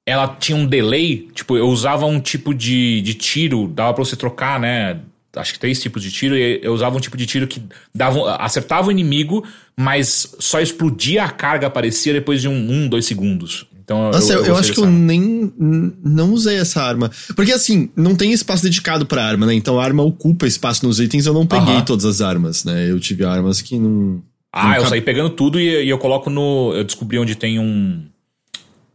ela 0.07 0.29
tinha 0.29 0.57
um 0.57 0.65
delay. 0.65 1.29
Tipo, 1.35 1.57
eu 1.57 1.67
usava 1.67 2.07
um 2.07 2.21
tipo 2.21 2.55
de, 2.55 3.01
de 3.03 3.15
tiro, 3.15 3.67
dava 3.67 3.93
pra 3.93 4.05
você 4.05 4.15
trocar, 4.15 4.61
né? 4.61 5.01
Acho 5.37 5.53
que 5.53 5.59
três 5.59 5.81
tipos 5.81 6.03
de 6.03 6.11
tiro, 6.11 6.37
e 6.37 6.61
eu 6.63 6.73
usava 6.73 6.97
um 6.97 7.01
tipo 7.01 7.17
de 7.17 7.27
tiro 7.27 7.47
que 7.47 7.63
dava, 7.95 8.37
acertava 8.37 8.89
o 8.89 8.91
inimigo, 8.91 9.45
mas 9.77 10.35
só 10.39 10.61
explodia 10.61 11.25
a 11.25 11.29
carga, 11.31 11.67
aparecia 11.67 12.13
depois 12.13 12.41
de 12.41 12.49
um, 12.49 12.55
um 12.55 12.89
dois 12.89 13.07
segundos. 13.07 13.67
Então, 13.87 14.11
Nossa, 14.11 14.33
eu, 14.33 14.41
eu, 14.41 14.47
eu 14.47 14.57
acho 14.57 14.73
que 14.73 14.81
eu 14.81 14.87
nem 14.91 15.53
não 15.57 16.33
usei 16.33 16.57
essa 16.57 16.83
arma. 16.83 17.09
Porque 17.37 17.53
assim, 17.53 17.89
não 17.95 18.17
tem 18.17 18.33
espaço 18.33 18.65
dedicado 18.65 19.07
pra 19.07 19.25
arma, 19.25 19.47
né? 19.47 19.55
Então 19.55 19.79
a 19.79 19.85
arma 19.85 20.03
ocupa 20.03 20.45
espaço 20.45 20.85
nos 20.85 20.99
itens, 20.99 21.25
eu 21.25 21.33
não 21.33 21.47
peguei 21.47 21.77
uh 21.77 21.79
-huh. 21.79 21.85
todas 21.85 22.05
as 22.05 22.21
armas, 22.21 22.65
né? 22.65 22.91
Eu 22.91 22.99
tive 22.99 23.25
armas 23.25 23.63
que 23.63 23.79
não. 23.79 24.21
Ah, 24.53 24.71
não 24.71 24.77
eu 24.77 24.87
saí 24.87 25.01
pegando 25.01 25.31
tudo 25.31 25.61
e, 25.61 25.85
e 25.85 25.89
eu 25.89 25.99
coloco 25.99 26.29
no. 26.29 26.73
Eu 26.75 26.83
descobri 26.83 27.17
onde 27.17 27.37
tem 27.37 27.61
um 27.61 28.03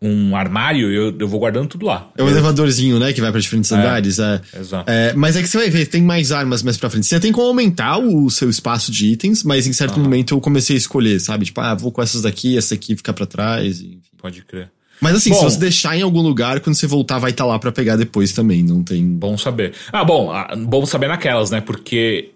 um 0.02 0.36
armário, 0.36 0.92
eu, 0.92 1.16
eu 1.20 1.28
vou 1.28 1.40
guardando 1.40 1.68
tudo 1.68 1.86
lá. 1.86 2.10
É 2.18 2.24
um 2.24 2.28
elevadorzinho, 2.28 2.98
né? 2.98 3.14
Que 3.14 3.22
vai 3.22 3.32
para 3.32 3.40
diferentes 3.40 3.72
é, 3.72 3.76
andares. 3.76 4.18
É. 4.18 4.42
Exato. 4.60 4.90
É, 4.90 5.14
mas 5.14 5.36
é 5.36 5.44
que 5.44 5.48
você 5.48 5.60
vai 5.60 5.70
ver, 5.70 5.86
tem 5.86 6.02
mais 6.02 6.32
armas 6.32 6.64
mais 6.64 6.76
pra 6.76 6.90
frente. 6.90 7.06
Você 7.06 7.20
tem 7.20 7.32
como 7.32 7.48
aumentar 7.48 8.00
o 8.00 8.30
seu 8.30 8.50
espaço 8.50 8.92
de 8.92 9.08
itens, 9.08 9.44
mas 9.44 9.68
em 9.68 9.74
certo 9.74 10.00
momento 10.00 10.34
eu 10.34 10.42
comecei 10.42 10.76
a 10.76 10.78
escolher, 10.78 11.20
sabe? 11.20 11.46
Tipo, 11.46 11.62
ah, 11.62 11.76
vou 11.76 11.92
com 11.92 12.02
essas 12.02 12.24
daqui, 12.24 12.58
essa 12.58 12.74
aqui 12.74 12.96
fica 12.96 13.14
para 13.14 13.28
trás. 13.28 13.80
Enfim. 13.80 14.02
Pode 14.18 14.44
crer. 14.44 14.72
Mas 15.00 15.16
assim, 15.16 15.30
bom, 15.32 15.38
se 15.38 15.44
você 15.44 15.60
deixar 15.60 15.98
em 15.98 16.02
algum 16.02 16.22
lugar, 16.22 16.60
quando 16.60 16.76
você 16.76 16.88
voltar, 16.88 17.20
vai 17.20 17.32
estar 17.32 17.44
tá 17.44 17.50
lá 17.50 17.60
para 17.60 17.72
pegar 17.72 17.96
depois 17.96 18.34
também, 18.34 18.64
não 18.64 18.84
tem. 18.84 19.04
Bom 19.04 19.38
saber. 19.38 19.74
Ah, 19.92 20.04
bom, 20.04 20.32
ah, 20.32 20.56
bom 20.56 20.86
saber 20.86 21.08
naquelas, 21.08 21.52
né? 21.52 21.62
Porque 21.62 22.30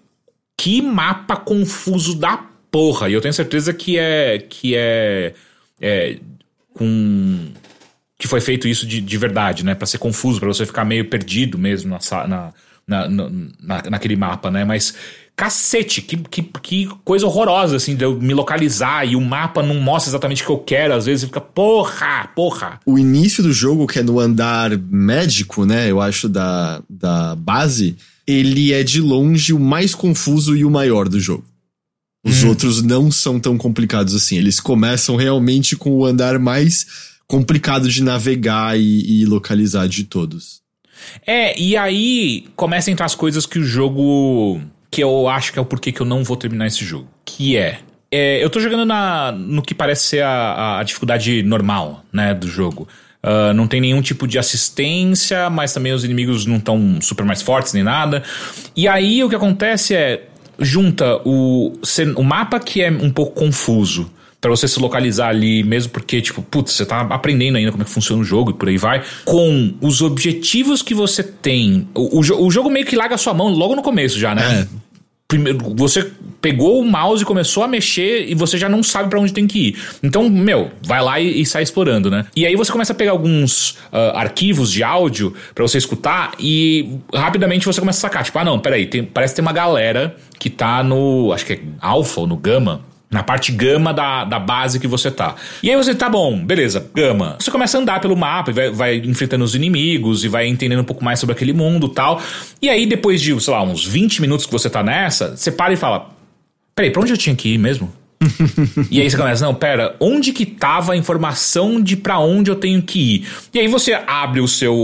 que 0.56 0.80
mapa 0.82 1.36
confuso 1.36 2.16
da 2.16 2.44
porra. 2.70 3.08
E 3.08 3.12
eu 3.12 3.20
tenho 3.20 3.34
certeza 3.34 3.72
que 3.72 3.98
é. 3.98 4.38
que 4.38 4.74
é, 4.76 5.34
é 5.80 6.18
com 6.76 7.52
que 8.18 8.26
foi 8.26 8.40
feito 8.40 8.66
isso 8.66 8.86
de, 8.86 9.00
de 9.00 9.18
verdade, 9.18 9.64
né? 9.64 9.74
Para 9.74 9.86
ser 9.86 9.98
confuso, 9.98 10.40
para 10.40 10.48
você 10.48 10.64
ficar 10.64 10.84
meio 10.84 11.08
perdido 11.08 11.58
mesmo 11.58 11.90
na, 11.90 12.26
na, 12.26 12.52
na, 12.86 13.08
na, 13.08 13.82
naquele 13.90 14.16
mapa, 14.16 14.50
né? 14.50 14.64
Mas 14.64 14.94
cacete, 15.36 16.00
que, 16.00 16.16
que, 16.16 16.42
que 16.42 16.88
coisa 17.04 17.26
horrorosa, 17.26 17.76
assim, 17.76 17.94
de 17.94 18.04
eu 18.04 18.18
me 18.18 18.32
localizar 18.32 19.06
e 19.06 19.14
o 19.14 19.20
mapa 19.20 19.62
não 19.62 19.74
mostra 19.74 20.10
exatamente 20.10 20.42
o 20.42 20.46
que 20.46 20.52
eu 20.52 20.58
quero. 20.58 20.94
Às 20.94 21.04
vezes 21.04 21.26
fica, 21.26 21.40
porra, 21.40 22.30
porra. 22.34 22.80
O 22.86 22.98
início 22.98 23.42
do 23.42 23.52
jogo, 23.52 23.86
que 23.86 23.98
é 23.98 24.02
no 24.02 24.18
andar 24.18 24.70
médico, 24.78 25.66
né? 25.66 25.90
Eu 25.90 26.00
acho, 26.00 26.26
da, 26.26 26.82
da 26.88 27.36
base, 27.36 27.96
ele 28.26 28.72
é 28.72 28.82
de 28.82 29.00
longe 29.00 29.52
o 29.52 29.60
mais 29.60 29.94
confuso 29.94 30.56
e 30.56 30.64
o 30.64 30.70
maior 30.70 31.06
do 31.06 31.20
jogo. 31.20 31.44
Os 32.26 32.42
hum. 32.42 32.48
outros 32.48 32.82
não 32.82 33.10
são 33.10 33.38
tão 33.38 33.56
complicados 33.56 34.14
assim. 34.14 34.36
Eles 34.36 34.58
começam 34.58 35.14
realmente 35.16 35.76
com 35.76 35.90
o 35.90 36.04
andar 36.04 36.38
mais 36.38 36.86
complicado 37.26 37.88
de 37.88 38.02
navegar 38.02 38.78
e, 38.78 39.22
e 39.22 39.24
localizar 39.24 39.86
de 39.86 40.04
todos. 40.04 40.60
É, 41.26 41.58
e 41.58 41.76
aí 41.76 42.46
começa 42.56 42.90
a 42.90 42.92
entrar 42.92 43.06
as 43.06 43.14
coisas 43.14 43.46
que 43.46 43.58
o 43.58 43.64
jogo. 43.64 44.60
que 44.90 45.02
eu 45.02 45.28
acho 45.28 45.52
que 45.52 45.58
é 45.58 45.62
o 45.62 45.64
porquê 45.64 45.92
que 45.92 46.00
eu 46.00 46.06
não 46.06 46.24
vou 46.24 46.36
terminar 46.36 46.66
esse 46.66 46.84
jogo. 46.84 47.08
Que 47.24 47.56
é. 47.56 47.78
é 48.10 48.42
eu 48.42 48.50
tô 48.50 48.58
jogando 48.60 48.84
na, 48.84 49.32
no 49.32 49.62
que 49.62 49.74
parece 49.74 50.06
ser 50.06 50.22
a, 50.22 50.78
a 50.78 50.82
dificuldade 50.82 51.42
normal, 51.42 52.04
né, 52.12 52.34
do 52.34 52.48
jogo. 52.48 52.88
Uh, 53.22 53.52
não 53.54 53.66
tem 53.66 53.80
nenhum 53.80 54.00
tipo 54.00 54.26
de 54.26 54.38
assistência, 54.38 55.50
mas 55.50 55.72
também 55.72 55.92
os 55.92 56.04
inimigos 56.04 56.46
não 56.46 56.58
estão 56.58 57.00
super 57.00 57.24
mais 57.24 57.42
fortes 57.42 57.72
nem 57.72 57.82
nada. 57.82 58.22
E 58.76 58.86
aí 58.86 59.22
o 59.22 59.28
que 59.28 59.34
acontece 59.34 59.94
é. 59.94 60.28
Junta 60.58 61.20
o, 61.24 61.72
o 62.16 62.22
mapa 62.22 62.58
que 62.58 62.82
é 62.82 62.90
um 62.90 63.10
pouco 63.10 63.40
confuso 63.40 64.10
para 64.40 64.50
você 64.50 64.68
se 64.68 64.78
localizar 64.78 65.28
ali, 65.28 65.62
mesmo 65.64 65.90
porque, 65.92 66.20
tipo, 66.20 66.40
putz, 66.42 66.72
você 66.72 66.86
tá 66.86 67.00
aprendendo 67.00 67.56
ainda 67.56 67.72
como 67.72 67.82
é 67.82 67.86
que 67.86 67.90
funciona 67.90 68.22
o 68.22 68.24
jogo 68.24 68.50
e 68.50 68.54
por 68.54 68.68
aí 68.68 68.76
vai, 68.76 69.02
com 69.24 69.74
os 69.80 70.02
objetivos 70.02 70.82
que 70.82 70.94
você 70.94 71.22
tem. 71.22 71.88
O, 71.94 72.20
o, 72.20 72.46
o 72.46 72.50
jogo 72.50 72.70
meio 72.70 72.86
que 72.86 72.94
larga 72.94 73.16
a 73.16 73.18
sua 73.18 73.34
mão 73.34 73.48
logo 73.48 73.74
no 73.74 73.82
começo 73.82 74.18
já, 74.18 74.34
né? 74.34 74.60
É. 74.62 74.85
Primeiro, 75.28 75.74
você 75.74 76.08
pegou 76.40 76.80
o 76.80 76.84
mouse 76.84 77.22
e 77.22 77.26
começou 77.26 77.64
a 77.64 77.68
mexer 77.68 78.28
e 78.28 78.34
você 78.34 78.56
já 78.56 78.68
não 78.68 78.80
sabe 78.82 79.10
para 79.10 79.18
onde 79.18 79.32
tem 79.32 79.46
que 79.46 79.68
ir. 79.68 79.78
Então, 80.02 80.28
meu, 80.28 80.70
vai 80.82 81.02
lá 81.02 81.18
e, 81.18 81.40
e, 81.40 81.44
sai 81.46 81.64
explorando, 81.64 82.08
né? 82.08 82.26
E 82.36 82.46
aí 82.46 82.54
você 82.54 82.70
começa 82.70 82.92
a 82.92 82.96
pegar 82.96 83.10
alguns 83.10 83.72
uh, 83.92 84.14
arquivos 84.14 84.70
de 84.70 84.84
áudio 84.84 85.34
para 85.52 85.66
você 85.66 85.78
escutar 85.78 86.32
e 86.38 86.98
rapidamente 87.12 87.66
você 87.66 87.80
começa 87.80 87.98
a 87.98 88.02
sacar, 88.02 88.24
tipo, 88.24 88.38
ah 88.38 88.44
não, 88.44 88.60
peraí, 88.60 88.86
tem, 88.86 89.02
parece 89.02 89.34
que 89.34 89.36
tem 89.36 89.44
uma 89.44 89.52
galera 89.52 90.16
que 90.38 90.48
tá 90.48 90.84
no, 90.84 91.32
acho 91.32 91.44
que 91.44 91.54
é 91.54 91.60
alfa 91.80 92.20
ou 92.20 92.26
no 92.28 92.36
gama, 92.36 92.82
na 93.16 93.22
parte 93.22 93.50
gama 93.50 93.94
da, 93.94 94.24
da 94.24 94.38
base 94.38 94.78
que 94.78 94.86
você 94.86 95.10
tá. 95.10 95.34
E 95.62 95.70
aí 95.70 95.76
você 95.76 95.94
tá 95.94 96.06
bom, 96.06 96.38
beleza, 96.38 96.86
gama. 96.94 97.36
Você 97.40 97.50
começa 97.50 97.78
a 97.78 97.80
andar 97.80 97.98
pelo 97.98 98.14
mapa 98.14 98.50
e 98.50 98.54
vai, 98.54 98.70
vai 98.70 98.96
enfrentando 98.96 99.42
os 99.42 99.54
inimigos 99.54 100.22
e 100.22 100.28
vai 100.28 100.46
entendendo 100.46 100.80
um 100.80 100.84
pouco 100.84 101.02
mais 101.02 101.18
sobre 101.18 101.34
aquele 101.34 101.54
mundo 101.54 101.88
tal. 101.88 102.20
E 102.60 102.68
aí, 102.68 102.84
depois 102.84 103.22
de, 103.22 103.40
sei 103.40 103.54
lá, 103.54 103.62
uns 103.62 103.86
20 103.86 104.20
minutos 104.20 104.44
que 104.44 104.52
você 104.52 104.68
tá 104.68 104.82
nessa, 104.82 105.34
você 105.34 105.50
para 105.50 105.72
e 105.72 105.76
fala: 105.76 106.10
Peraí, 106.74 106.90
pra 106.90 107.00
onde 107.00 107.12
eu 107.12 107.16
tinha 107.16 107.34
que 107.34 107.54
ir 107.54 107.58
mesmo? 107.58 107.90
e 108.90 109.00
aí 109.00 109.10
você 109.10 109.16
começa, 109.16 109.44
não, 109.44 109.54
pera, 109.54 109.96
onde 109.98 110.32
que 110.32 110.44
tava 110.44 110.92
a 110.92 110.96
informação 110.96 111.80
de 111.80 111.96
para 111.96 112.18
onde 112.18 112.50
eu 112.50 112.56
tenho 112.56 112.82
que 112.82 112.98
ir? 112.98 113.28
E 113.54 113.60
aí 113.60 113.68
você 113.68 113.94
abre 114.06 114.40
o 114.40 114.48
seu, 114.48 114.74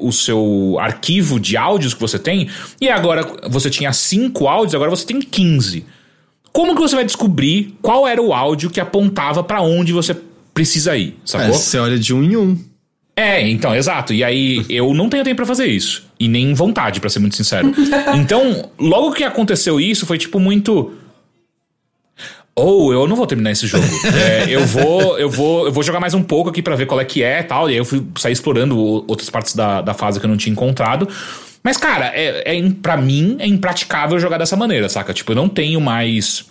o 0.00 0.12
seu 0.12 0.76
arquivo 0.80 1.38
de 1.38 1.56
áudios 1.56 1.94
que 1.94 2.00
você 2.00 2.18
tem, 2.18 2.48
e 2.80 2.88
agora 2.88 3.24
você 3.48 3.70
tinha 3.70 3.92
cinco 3.92 4.48
áudios, 4.48 4.74
agora 4.74 4.90
você 4.90 5.06
tem 5.06 5.20
15. 5.20 5.84
Como 6.56 6.74
que 6.74 6.80
você 6.80 6.94
vai 6.96 7.04
descobrir 7.04 7.76
qual 7.82 8.08
era 8.08 8.22
o 8.22 8.32
áudio 8.32 8.70
que 8.70 8.80
apontava 8.80 9.44
para 9.44 9.60
onde 9.60 9.92
você 9.92 10.16
precisa 10.54 10.96
ir, 10.96 11.08
É, 11.08 11.12
sacou? 11.26 11.52
você 11.52 11.78
olha 11.78 11.98
de 11.98 12.14
um 12.14 12.22
em 12.24 12.34
um. 12.34 12.58
É, 13.14 13.46
então, 13.46 13.74
exato. 13.76 14.14
E 14.14 14.24
aí 14.24 14.64
eu 14.70 14.94
não 14.94 15.10
tenho 15.10 15.22
tempo 15.22 15.36
pra 15.36 15.44
fazer 15.44 15.66
isso. 15.66 16.04
E 16.18 16.26
nem 16.26 16.54
vontade, 16.54 16.98
pra 16.98 17.10
ser 17.10 17.18
muito 17.18 17.36
sincero. 17.36 17.70
então, 18.16 18.70
logo 18.78 19.12
que 19.12 19.22
aconteceu 19.22 19.78
isso, 19.78 20.06
foi 20.06 20.16
tipo 20.16 20.40
muito. 20.40 20.92
Ou 22.54 22.90
eu 22.90 23.06
não 23.06 23.16
vou 23.16 23.26
terminar 23.26 23.50
esse 23.50 23.66
jogo. 23.66 23.84
É, 24.16 24.46
eu 24.48 24.64
vou, 24.64 25.18
eu 25.18 25.28
vou, 25.28 25.66
eu 25.66 25.72
vou 25.72 25.82
jogar 25.82 26.00
mais 26.00 26.14
um 26.14 26.22
pouco 26.22 26.48
aqui 26.48 26.62
pra 26.62 26.74
ver 26.74 26.86
qual 26.86 26.98
é 26.98 27.04
que 27.04 27.22
é, 27.22 27.42
tal. 27.42 27.68
E 27.68 27.72
aí 27.72 27.78
eu 27.78 27.84
fui 27.84 28.02
sair 28.16 28.32
explorando 28.32 28.78
outras 28.78 29.28
partes 29.28 29.54
da, 29.54 29.82
da 29.82 29.92
fase 29.92 30.18
que 30.18 30.24
eu 30.24 30.30
não 30.30 30.38
tinha 30.38 30.54
encontrado. 30.54 31.06
Mas 31.66 31.76
cara, 31.76 32.12
é, 32.14 32.56
é 32.56 32.70
para 32.80 32.96
mim 32.96 33.34
é 33.40 33.46
impraticável 33.48 34.20
jogar 34.20 34.38
dessa 34.38 34.54
maneira, 34.54 34.88
saca? 34.88 35.12
Tipo, 35.12 35.32
eu 35.32 35.34
não 35.34 35.48
tenho 35.48 35.80
mais 35.80 36.46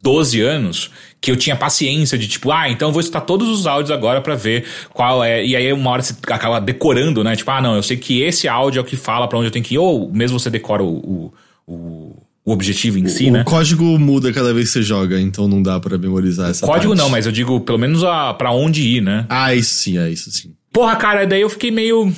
12 0.00 0.40
anos 0.40 0.92
que 1.20 1.28
eu 1.28 1.34
tinha 1.34 1.56
paciência 1.56 2.16
de 2.16 2.28
tipo, 2.28 2.52
ah, 2.52 2.68
então 2.70 2.90
eu 2.90 2.92
vou 2.92 3.00
escutar 3.00 3.22
todos 3.22 3.48
os 3.48 3.66
áudios 3.66 3.90
agora 3.90 4.20
pra 4.20 4.36
ver 4.36 4.64
qual 4.94 5.24
é. 5.24 5.44
E 5.44 5.56
aí 5.56 5.72
uma 5.72 5.90
hora 5.90 6.02
você 6.02 6.14
acaba 6.28 6.60
decorando, 6.60 7.24
né? 7.24 7.34
Tipo, 7.34 7.50
ah, 7.50 7.60
não, 7.60 7.74
eu 7.74 7.82
sei 7.82 7.96
que 7.96 8.22
esse 8.22 8.46
áudio 8.46 8.78
é 8.78 8.82
o 8.82 8.84
que 8.84 8.94
fala 8.94 9.26
pra 9.26 9.38
onde 9.38 9.48
eu 9.48 9.50
tenho 9.50 9.64
que 9.64 9.74
ir. 9.74 9.78
Ou 9.78 10.08
mesmo 10.12 10.38
você 10.38 10.48
decora 10.48 10.84
o, 10.84 10.98
o, 10.98 11.34
o, 11.66 12.16
o 12.44 12.52
objetivo 12.52 12.96
em 12.96 13.08
si, 13.08 13.28
o 13.28 13.32
né? 13.32 13.42
código 13.42 13.82
muda 13.98 14.32
cada 14.32 14.54
vez 14.54 14.68
que 14.68 14.74
você 14.74 14.82
joga, 14.82 15.20
então 15.20 15.48
não 15.48 15.60
dá 15.60 15.80
pra 15.80 15.98
memorizar 15.98 16.48
essa 16.48 16.64
Código 16.64 16.90
parte. 16.94 17.02
não, 17.02 17.10
mas 17.10 17.26
eu 17.26 17.32
digo 17.32 17.58
pelo 17.62 17.76
menos 17.76 18.04
a, 18.04 18.32
pra 18.34 18.52
onde 18.52 18.82
ir, 18.82 19.00
né? 19.00 19.26
Ah, 19.28 19.52
isso 19.52 19.74
sim, 19.74 19.98
é 19.98 20.08
isso 20.08 20.30
sim. 20.30 20.54
Porra, 20.72 20.94
cara, 20.94 21.26
daí 21.26 21.40
eu 21.40 21.50
fiquei 21.50 21.72
meio. 21.72 22.12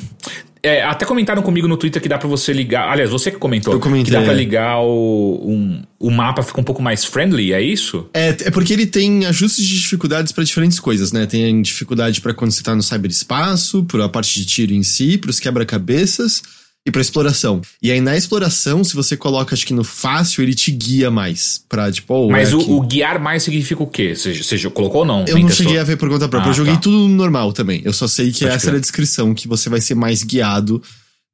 É, 0.62 0.82
até 0.82 1.04
comentaram 1.04 1.42
comigo 1.42 1.66
no 1.66 1.76
Twitter 1.76 2.00
que 2.00 2.08
dá 2.08 2.16
pra 2.16 2.28
você 2.28 2.52
ligar. 2.52 2.88
Aliás, 2.88 3.10
você 3.10 3.30
que 3.30 3.36
comentou. 3.36 3.72
Eu 3.74 3.80
comentei, 3.80 4.04
Que 4.04 4.10
dá 4.12 4.22
pra 4.22 4.32
é. 4.32 4.36
ligar 4.36 4.78
o. 4.80 5.40
Um, 5.44 5.82
o 5.98 6.10
mapa 6.10 6.42
fica 6.42 6.60
um 6.60 6.64
pouco 6.64 6.80
mais 6.80 7.04
friendly, 7.04 7.52
é 7.52 7.60
isso? 7.60 8.08
É, 8.14 8.28
é 8.28 8.50
porque 8.50 8.72
ele 8.72 8.86
tem 8.86 9.26
ajustes 9.26 9.64
de 9.64 9.80
dificuldades 9.80 10.32
pra 10.32 10.44
diferentes 10.44 10.78
coisas, 10.78 11.10
né? 11.12 11.26
Tem 11.26 11.60
dificuldade 11.62 12.20
pra 12.20 12.32
quando 12.32 12.52
você 12.52 12.62
tá 12.62 12.74
no 12.74 12.82
cyberespaço, 12.82 13.84
pra 13.84 14.08
parte 14.08 14.38
de 14.38 14.46
tiro 14.46 14.72
em 14.72 14.82
si, 14.82 15.18
pros 15.18 15.40
quebra-cabeças 15.40 16.42
e 16.84 16.90
pra 16.90 17.00
exploração. 17.00 17.60
E 17.80 17.90
aí 17.90 18.00
na 18.00 18.16
exploração, 18.16 18.82
se 18.82 18.94
você 18.94 19.16
coloca, 19.16 19.54
acho 19.54 19.64
que 19.66 19.72
no 19.72 19.84
fácil, 19.84 20.42
ele 20.42 20.54
te 20.54 20.70
guia 20.72 21.10
mais 21.10 21.64
pra, 21.68 21.90
tipo, 21.92 22.12
oh, 22.12 22.30
Mas 22.30 22.50
é 22.50 22.56
o, 22.56 22.72
o 22.72 22.80
guiar 22.80 23.20
mais 23.20 23.44
significa 23.44 23.82
o 23.82 23.86
quê? 23.86 24.14
Você, 24.14 24.34
você 24.34 24.58
colocou 24.70 25.00
ou 25.00 25.06
não? 25.06 25.24
Eu 25.26 25.38
não 25.38 25.46
testou? 25.46 25.66
cheguei 25.66 25.78
a 25.78 25.84
ver 25.84 25.96
por 25.96 26.08
conta 26.08 26.28
própria. 26.28 26.50
Ah, 26.50 26.52
eu 26.52 26.56
joguei 26.56 26.74
tá. 26.74 26.80
tudo 26.80 27.08
normal 27.08 27.52
também. 27.52 27.82
Eu 27.84 27.92
só 27.92 28.08
sei 28.08 28.32
que 28.32 28.40
Pode 28.40 28.50
essa 28.50 28.60
crer. 28.60 28.68
era 28.70 28.78
a 28.78 28.80
descrição, 28.80 29.32
que 29.32 29.46
você 29.46 29.68
vai 29.70 29.80
ser 29.80 29.94
mais 29.94 30.24
guiado 30.24 30.82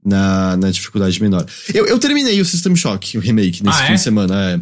na, 0.04 0.56
na 0.58 0.70
dificuldade 0.70 1.20
menor. 1.20 1.46
Eu, 1.72 1.86
eu 1.86 1.98
terminei 1.98 2.40
o 2.40 2.44
System 2.44 2.76
Shock, 2.76 3.16
o 3.16 3.20
remake, 3.20 3.62
nesse 3.64 3.78
Ah, 3.80 3.86
fim 3.86 3.92
é? 3.92 3.96
de 3.96 4.00
semana. 4.02 4.50
É. 4.52 4.60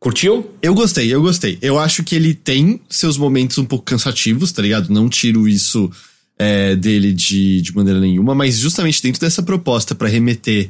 Curtiu? 0.00 0.50
Eu 0.60 0.74
gostei, 0.74 1.14
eu 1.14 1.22
gostei. 1.22 1.58
Eu 1.62 1.78
acho 1.78 2.02
que 2.02 2.14
ele 2.14 2.34
tem 2.34 2.80
seus 2.90 3.16
momentos 3.16 3.56
um 3.56 3.64
pouco 3.64 3.84
cansativos, 3.84 4.52
tá 4.52 4.60
ligado? 4.60 4.90
Não 4.92 5.08
tiro 5.08 5.48
isso 5.48 5.90
é, 6.38 6.74
dele 6.76 7.12
de, 7.12 7.60
de 7.62 7.74
maneira 7.74 8.00
nenhuma, 8.00 8.34
mas 8.34 8.58
justamente 8.58 9.02
dentro 9.02 9.20
dessa 9.20 9.42
proposta 9.42 9.94
pra 9.94 10.08
remeter 10.08 10.68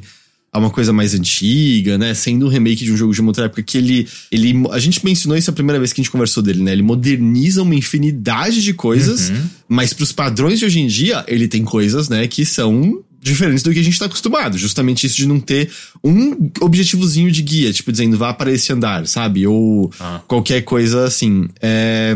a 0.51 0.59
uma 0.59 0.69
coisa 0.69 0.93
mais 0.93 1.13
antiga, 1.13 1.97
né? 1.97 2.13
Sendo 2.13 2.45
um 2.45 2.49
remake 2.49 2.85
de 2.85 2.91
um 2.93 2.95
jogo 2.95 3.13
de 3.13 3.19
uma 3.19 3.29
outra 3.31 3.43
época 3.45 3.61
que 3.61 3.77
ele, 3.77 4.07
ele. 4.31 4.53
A 4.71 4.79
gente 4.79 5.03
mencionou 5.03 5.37
isso 5.37 5.49
a 5.49 5.53
primeira 5.53 5.77
vez 5.79 5.91
que 5.91 5.99
a 5.99 6.03
gente 6.03 6.11
conversou 6.11 6.41
dele, 6.41 6.63
né? 6.63 6.71
Ele 6.71 6.81
moderniza 6.81 7.61
uma 7.61 7.75
infinidade 7.75 8.61
de 8.63 8.73
coisas, 8.73 9.33
mas 9.67 9.91
pros 9.91 10.13
padrões 10.13 10.59
de 10.59 10.65
hoje 10.65 10.79
em 10.79 10.87
dia, 10.87 11.25
ele 11.27 11.49
tem 11.49 11.61
coisas, 11.65 12.07
né, 12.07 12.25
que 12.27 12.45
são 12.45 13.03
diferentes 13.21 13.63
do 13.63 13.73
que 13.73 13.79
a 13.79 13.83
gente 13.83 13.99
tá 13.99 14.05
acostumado. 14.05 14.57
Justamente 14.57 15.05
isso 15.05 15.17
de 15.17 15.25
não 15.27 15.41
ter 15.41 15.69
um 16.01 16.49
objetivozinho 16.61 17.29
de 17.31 17.41
guia, 17.41 17.73
tipo, 17.73 17.91
dizendo 17.91 18.17
vá 18.17 18.33
para 18.33 18.49
esse 18.49 18.71
andar, 18.71 19.05
sabe? 19.07 19.45
Ou 19.45 19.91
Ah. 19.99 20.21
qualquer 20.25 20.61
coisa 20.61 21.03
assim. 21.03 21.49
É, 21.61 22.15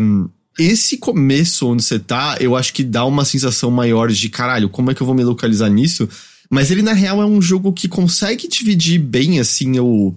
Esse 0.59 0.97
começo 0.97 1.67
onde 1.67 1.83
você 1.83 1.97
tá, 1.97 2.37
eu 2.39 2.55
acho 2.55 2.73
que 2.73 2.83
dá 2.83 3.05
uma 3.05 3.23
sensação 3.23 3.71
maior 3.71 4.11
de 4.11 4.29
caralho, 4.29 4.69
como 4.69 4.91
é 4.91 4.93
que 4.93 5.01
eu 5.01 5.07
vou 5.07 5.15
me 5.15 5.23
localizar 5.23 5.69
nisso? 5.69 6.07
Mas 6.49 6.69
ele, 6.69 6.81
na 6.81 6.93
real, 6.93 7.21
é 7.21 7.25
um 7.25 7.41
jogo 7.41 7.71
que 7.71 7.87
consegue 7.87 8.47
dividir 8.47 8.99
bem, 8.99 9.39
assim, 9.39 9.79
o 9.79 10.13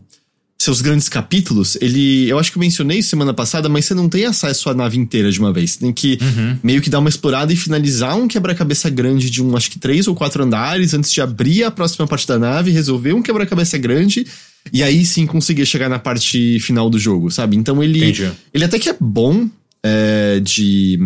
seus 0.63 0.81
grandes 0.81 1.09
capítulos, 1.09 1.77
ele. 1.81 2.29
Eu 2.29 2.39
acho 2.39 2.53
que 2.53 2.57
eu 2.57 2.61
mencionei 2.61 3.03
semana 3.03 3.35
passada, 3.35 3.69
mas 3.69 3.85
você 3.85 3.95
não 3.95 4.09
tem 4.09 4.25
acesso 4.25 4.71
à 4.71 4.75
nave 4.75 4.97
inteira 4.97 5.31
de 5.31 5.41
uma 5.41 5.53
vez. 5.53 5.73
Você 5.73 5.81
tem 5.81 5.93
que 5.93 6.19
meio 6.63 6.81
que 6.81 6.89
dar 6.89 7.01
uma 7.01 7.09
explorada 7.09 7.53
e 7.53 7.57
finalizar 7.57 8.17
um 8.17 8.29
quebra-cabeça 8.29 8.89
grande 8.89 9.29
de 9.29 9.43
um, 9.43 9.57
acho 9.57 9.71
que 9.71 9.79
três 9.79 10.07
ou 10.07 10.15
quatro 10.15 10.45
andares, 10.45 10.95
antes 10.95 11.13
de 11.13 11.21
abrir 11.21 11.65
a 11.65 11.71
próxima 11.71 12.07
parte 12.07 12.29
da 12.29 12.39
nave, 12.39 12.71
resolver 12.71 13.13
um 13.13 13.23
quebra-cabeça 13.23 13.77
grande. 13.77 14.25
E 14.73 14.83
aí 14.83 15.05
sim 15.05 15.27
conseguir 15.27 15.67
chegar 15.67 15.89
na 15.89 15.99
parte 15.99 16.61
final 16.61 16.89
do 16.89 16.99
jogo, 16.99 17.29
sabe? 17.31 17.57
Então 17.57 17.83
ele. 17.83 17.99
Entendi. 17.99 18.31
Ele 18.55 18.65
até 18.65 18.79
que 18.79 18.89
é 18.89 18.97
bom 19.01 19.49
é, 19.85 20.41
de. 20.41 20.99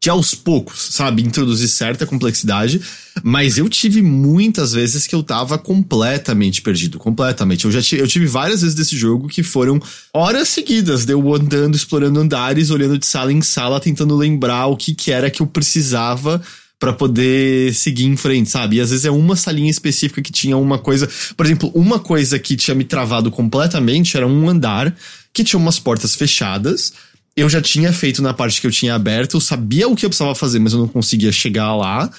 De 0.00 0.08
aos 0.08 0.32
poucos, 0.32 0.90
sabe? 0.92 1.22
Introduzir 1.22 1.68
certa 1.68 2.06
complexidade. 2.06 2.80
Mas 3.20 3.58
eu 3.58 3.68
tive 3.68 4.00
muitas 4.00 4.72
vezes 4.72 5.08
que 5.08 5.14
eu 5.14 5.24
tava 5.24 5.58
completamente 5.58 6.62
perdido. 6.62 7.00
Completamente. 7.00 7.64
Eu 7.64 7.72
já 7.72 7.82
tive, 7.82 8.02
eu 8.02 8.06
tive 8.06 8.24
várias 8.26 8.60
vezes 8.60 8.76
desse 8.76 8.96
jogo 8.96 9.26
que 9.26 9.42
foram 9.42 9.80
horas 10.14 10.50
seguidas 10.50 11.04
de 11.04 11.12
eu 11.12 11.34
andando, 11.34 11.74
explorando 11.74 12.20
andares, 12.20 12.70
olhando 12.70 12.96
de 12.96 13.06
sala 13.06 13.32
em 13.32 13.42
sala, 13.42 13.80
tentando 13.80 14.14
lembrar 14.14 14.66
o 14.66 14.76
que, 14.76 14.94
que 14.94 15.10
era 15.10 15.32
que 15.32 15.42
eu 15.42 15.46
precisava 15.48 16.40
pra 16.78 16.92
poder 16.92 17.74
seguir 17.74 18.06
em 18.06 18.16
frente, 18.16 18.50
sabe? 18.50 18.76
E 18.76 18.80
às 18.80 18.90
vezes 18.90 19.04
é 19.04 19.10
uma 19.10 19.34
salinha 19.34 19.70
específica 19.70 20.22
que 20.22 20.30
tinha 20.30 20.56
uma 20.56 20.78
coisa. 20.78 21.08
Por 21.36 21.44
exemplo, 21.44 21.72
uma 21.74 21.98
coisa 21.98 22.38
que 22.38 22.56
tinha 22.56 22.74
me 22.74 22.84
travado 22.84 23.30
completamente 23.30 24.16
era 24.16 24.26
um 24.26 24.48
andar 24.48 24.94
que 25.32 25.42
tinha 25.42 25.58
umas 25.58 25.78
portas 25.78 26.14
fechadas. 26.14 26.92
Eu 27.38 27.48
já 27.48 27.62
tinha 27.62 27.92
feito 27.92 28.20
na 28.20 28.34
parte 28.34 28.60
que 28.60 28.66
eu 28.66 28.70
tinha 28.70 28.96
aberto, 28.96 29.36
eu 29.36 29.40
sabia 29.40 29.88
o 29.88 29.94
que 29.94 30.04
eu 30.04 30.10
precisava 30.10 30.34
fazer, 30.34 30.58
mas 30.58 30.72
eu 30.72 30.80
não 30.80 30.88
conseguia 30.88 31.30
chegar 31.30 31.74
lá. 31.76 32.10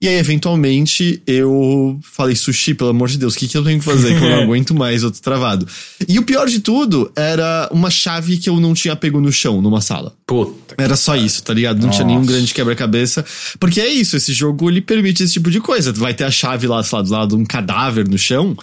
E 0.00 0.06
aí, 0.06 0.14
eventualmente, 0.14 1.20
eu 1.26 1.98
falei, 2.00 2.36
sushi, 2.36 2.72
pelo 2.72 2.90
amor 2.90 3.08
de 3.08 3.18
Deus, 3.18 3.34
o 3.34 3.36
que, 3.36 3.48
que 3.48 3.58
eu 3.58 3.64
tenho 3.64 3.80
que 3.80 3.84
fazer? 3.84 4.16
Que 4.16 4.24
eu 4.24 4.30
não 4.30 4.42
aguento 4.46 4.72
mais, 4.72 5.02
eu 5.02 5.10
tô 5.10 5.18
travado. 5.18 5.66
E 6.08 6.20
o 6.20 6.22
pior 6.22 6.46
de 6.46 6.60
tudo 6.60 7.10
era 7.16 7.68
uma 7.72 7.90
chave 7.90 8.36
que 8.36 8.48
eu 8.48 8.60
não 8.60 8.72
tinha 8.72 8.94
pego 8.94 9.20
no 9.20 9.32
chão, 9.32 9.60
numa 9.60 9.80
sala. 9.80 10.14
Puta. 10.24 10.76
Era 10.78 10.94
só 10.94 11.16
isso, 11.16 11.42
tá 11.42 11.52
ligado? 11.52 11.82
Não 11.82 11.90
tinha 11.90 12.04
Nossa. 12.04 12.14
nenhum 12.14 12.24
grande 12.24 12.54
quebra-cabeça. 12.54 13.24
Porque 13.58 13.80
é 13.80 13.88
isso, 13.88 14.16
esse 14.16 14.32
jogo 14.32 14.70
ele 14.70 14.80
permite 14.80 15.24
esse 15.24 15.32
tipo 15.32 15.50
de 15.50 15.58
coisa. 15.58 15.92
Tu 15.92 15.98
vai 15.98 16.14
ter 16.14 16.22
a 16.22 16.30
chave 16.30 16.68
lá, 16.68 16.80
sei 16.84 16.96
lá, 16.96 17.02
do 17.02 17.10
lado 17.10 17.36
de 17.36 17.42
um 17.42 17.44
cadáver 17.44 18.08
no 18.08 18.16
chão. 18.16 18.56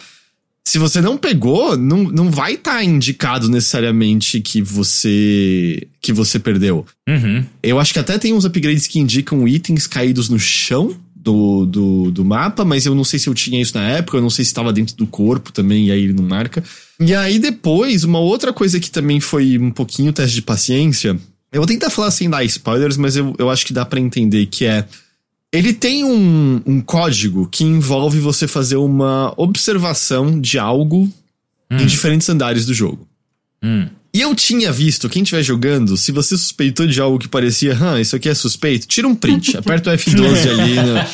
Se 0.67 0.79
você 0.79 0.99
não 0.99 1.15
pegou, 1.17 1.77
não, 1.77 2.03
não 2.03 2.31
vai 2.31 2.55
estar 2.55 2.83
indicado 2.83 3.47
necessariamente 3.47 4.41
que 4.41 4.61
você 4.61 5.87
que 6.01 6.11
você 6.11 6.39
perdeu. 6.39 6.85
Uhum. 7.07 7.45
Eu 7.61 7.79
acho 7.79 7.93
que 7.93 7.99
até 7.99 8.17
tem 8.17 8.33
uns 8.33 8.45
upgrades 8.45 8.87
que 8.87 8.99
indicam 8.99 9.47
itens 9.47 9.85
caídos 9.85 10.27
no 10.27 10.39
chão 10.39 10.95
do, 11.15 11.65
do, 11.65 12.11
do 12.11 12.25
mapa, 12.25 12.63
mas 12.63 12.85
eu 12.85 12.93
não 12.93 13.03
sei 13.03 13.17
se 13.17 13.27
eu 13.27 13.33
tinha 13.33 13.61
isso 13.61 13.75
na 13.75 13.83
época, 13.89 14.17
eu 14.17 14.21
não 14.21 14.29
sei 14.29 14.45
se 14.45 14.49
estava 14.49 14.71
dentro 14.71 14.95
do 14.95 15.07
corpo 15.07 15.51
também, 15.51 15.87
e 15.87 15.91
aí 15.91 16.03
ele 16.03 16.13
não 16.13 16.23
marca. 16.23 16.63
E 16.99 17.13
aí 17.15 17.39
depois, 17.39 18.03
uma 18.03 18.19
outra 18.19 18.53
coisa 18.53 18.79
que 18.79 18.91
também 18.91 19.19
foi 19.19 19.57
um 19.57 19.71
pouquinho 19.71 20.13
teste 20.13 20.35
de 20.35 20.41
paciência, 20.43 21.17
eu 21.51 21.61
vou 21.61 21.67
tentar 21.67 21.89
falar 21.89 22.11
sem 22.11 22.29
dar 22.29 22.43
spoilers, 22.43 22.97
mas 22.97 23.15
eu, 23.15 23.33
eu 23.39 23.49
acho 23.49 23.65
que 23.65 23.73
dá 23.73 23.85
pra 23.85 23.99
entender 23.99 24.45
que 24.47 24.65
é. 24.65 24.85
Ele 25.55 25.73
tem 25.73 26.03
um, 26.03 26.61
um 26.65 26.81
código 26.81 27.47
que 27.47 27.63
envolve 27.63 28.19
você 28.19 28.47
fazer 28.47 28.75
uma 28.75 29.33
observação 29.37 30.39
de 30.39 30.59
algo 30.59 31.11
em 31.71 31.85
diferentes 31.85 32.29
andares 32.29 32.65
do 32.65 32.73
jogo. 32.73 33.07
Hum. 33.63 33.87
E 34.13 34.21
eu 34.21 34.33
tinha 34.33 34.71
visto, 34.71 35.09
quem 35.09 35.23
estiver 35.23 35.43
jogando, 35.43 35.97
se 35.97 36.09
você 36.11 36.37
suspeitou 36.37 36.87
de 36.87 37.01
algo 37.01 37.19
que 37.19 37.27
parecia, 37.27 37.77
ah, 37.81 37.99
isso 37.99 38.15
aqui 38.15 38.29
é 38.29 38.33
suspeito, 38.33 38.87
tira 38.87 39.05
um 39.05 39.13
print, 39.13 39.55
aperta 39.57 39.91
o 39.91 39.93
F12 39.93 40.49
ali. 40.49 40.75
né? 40.75 41.07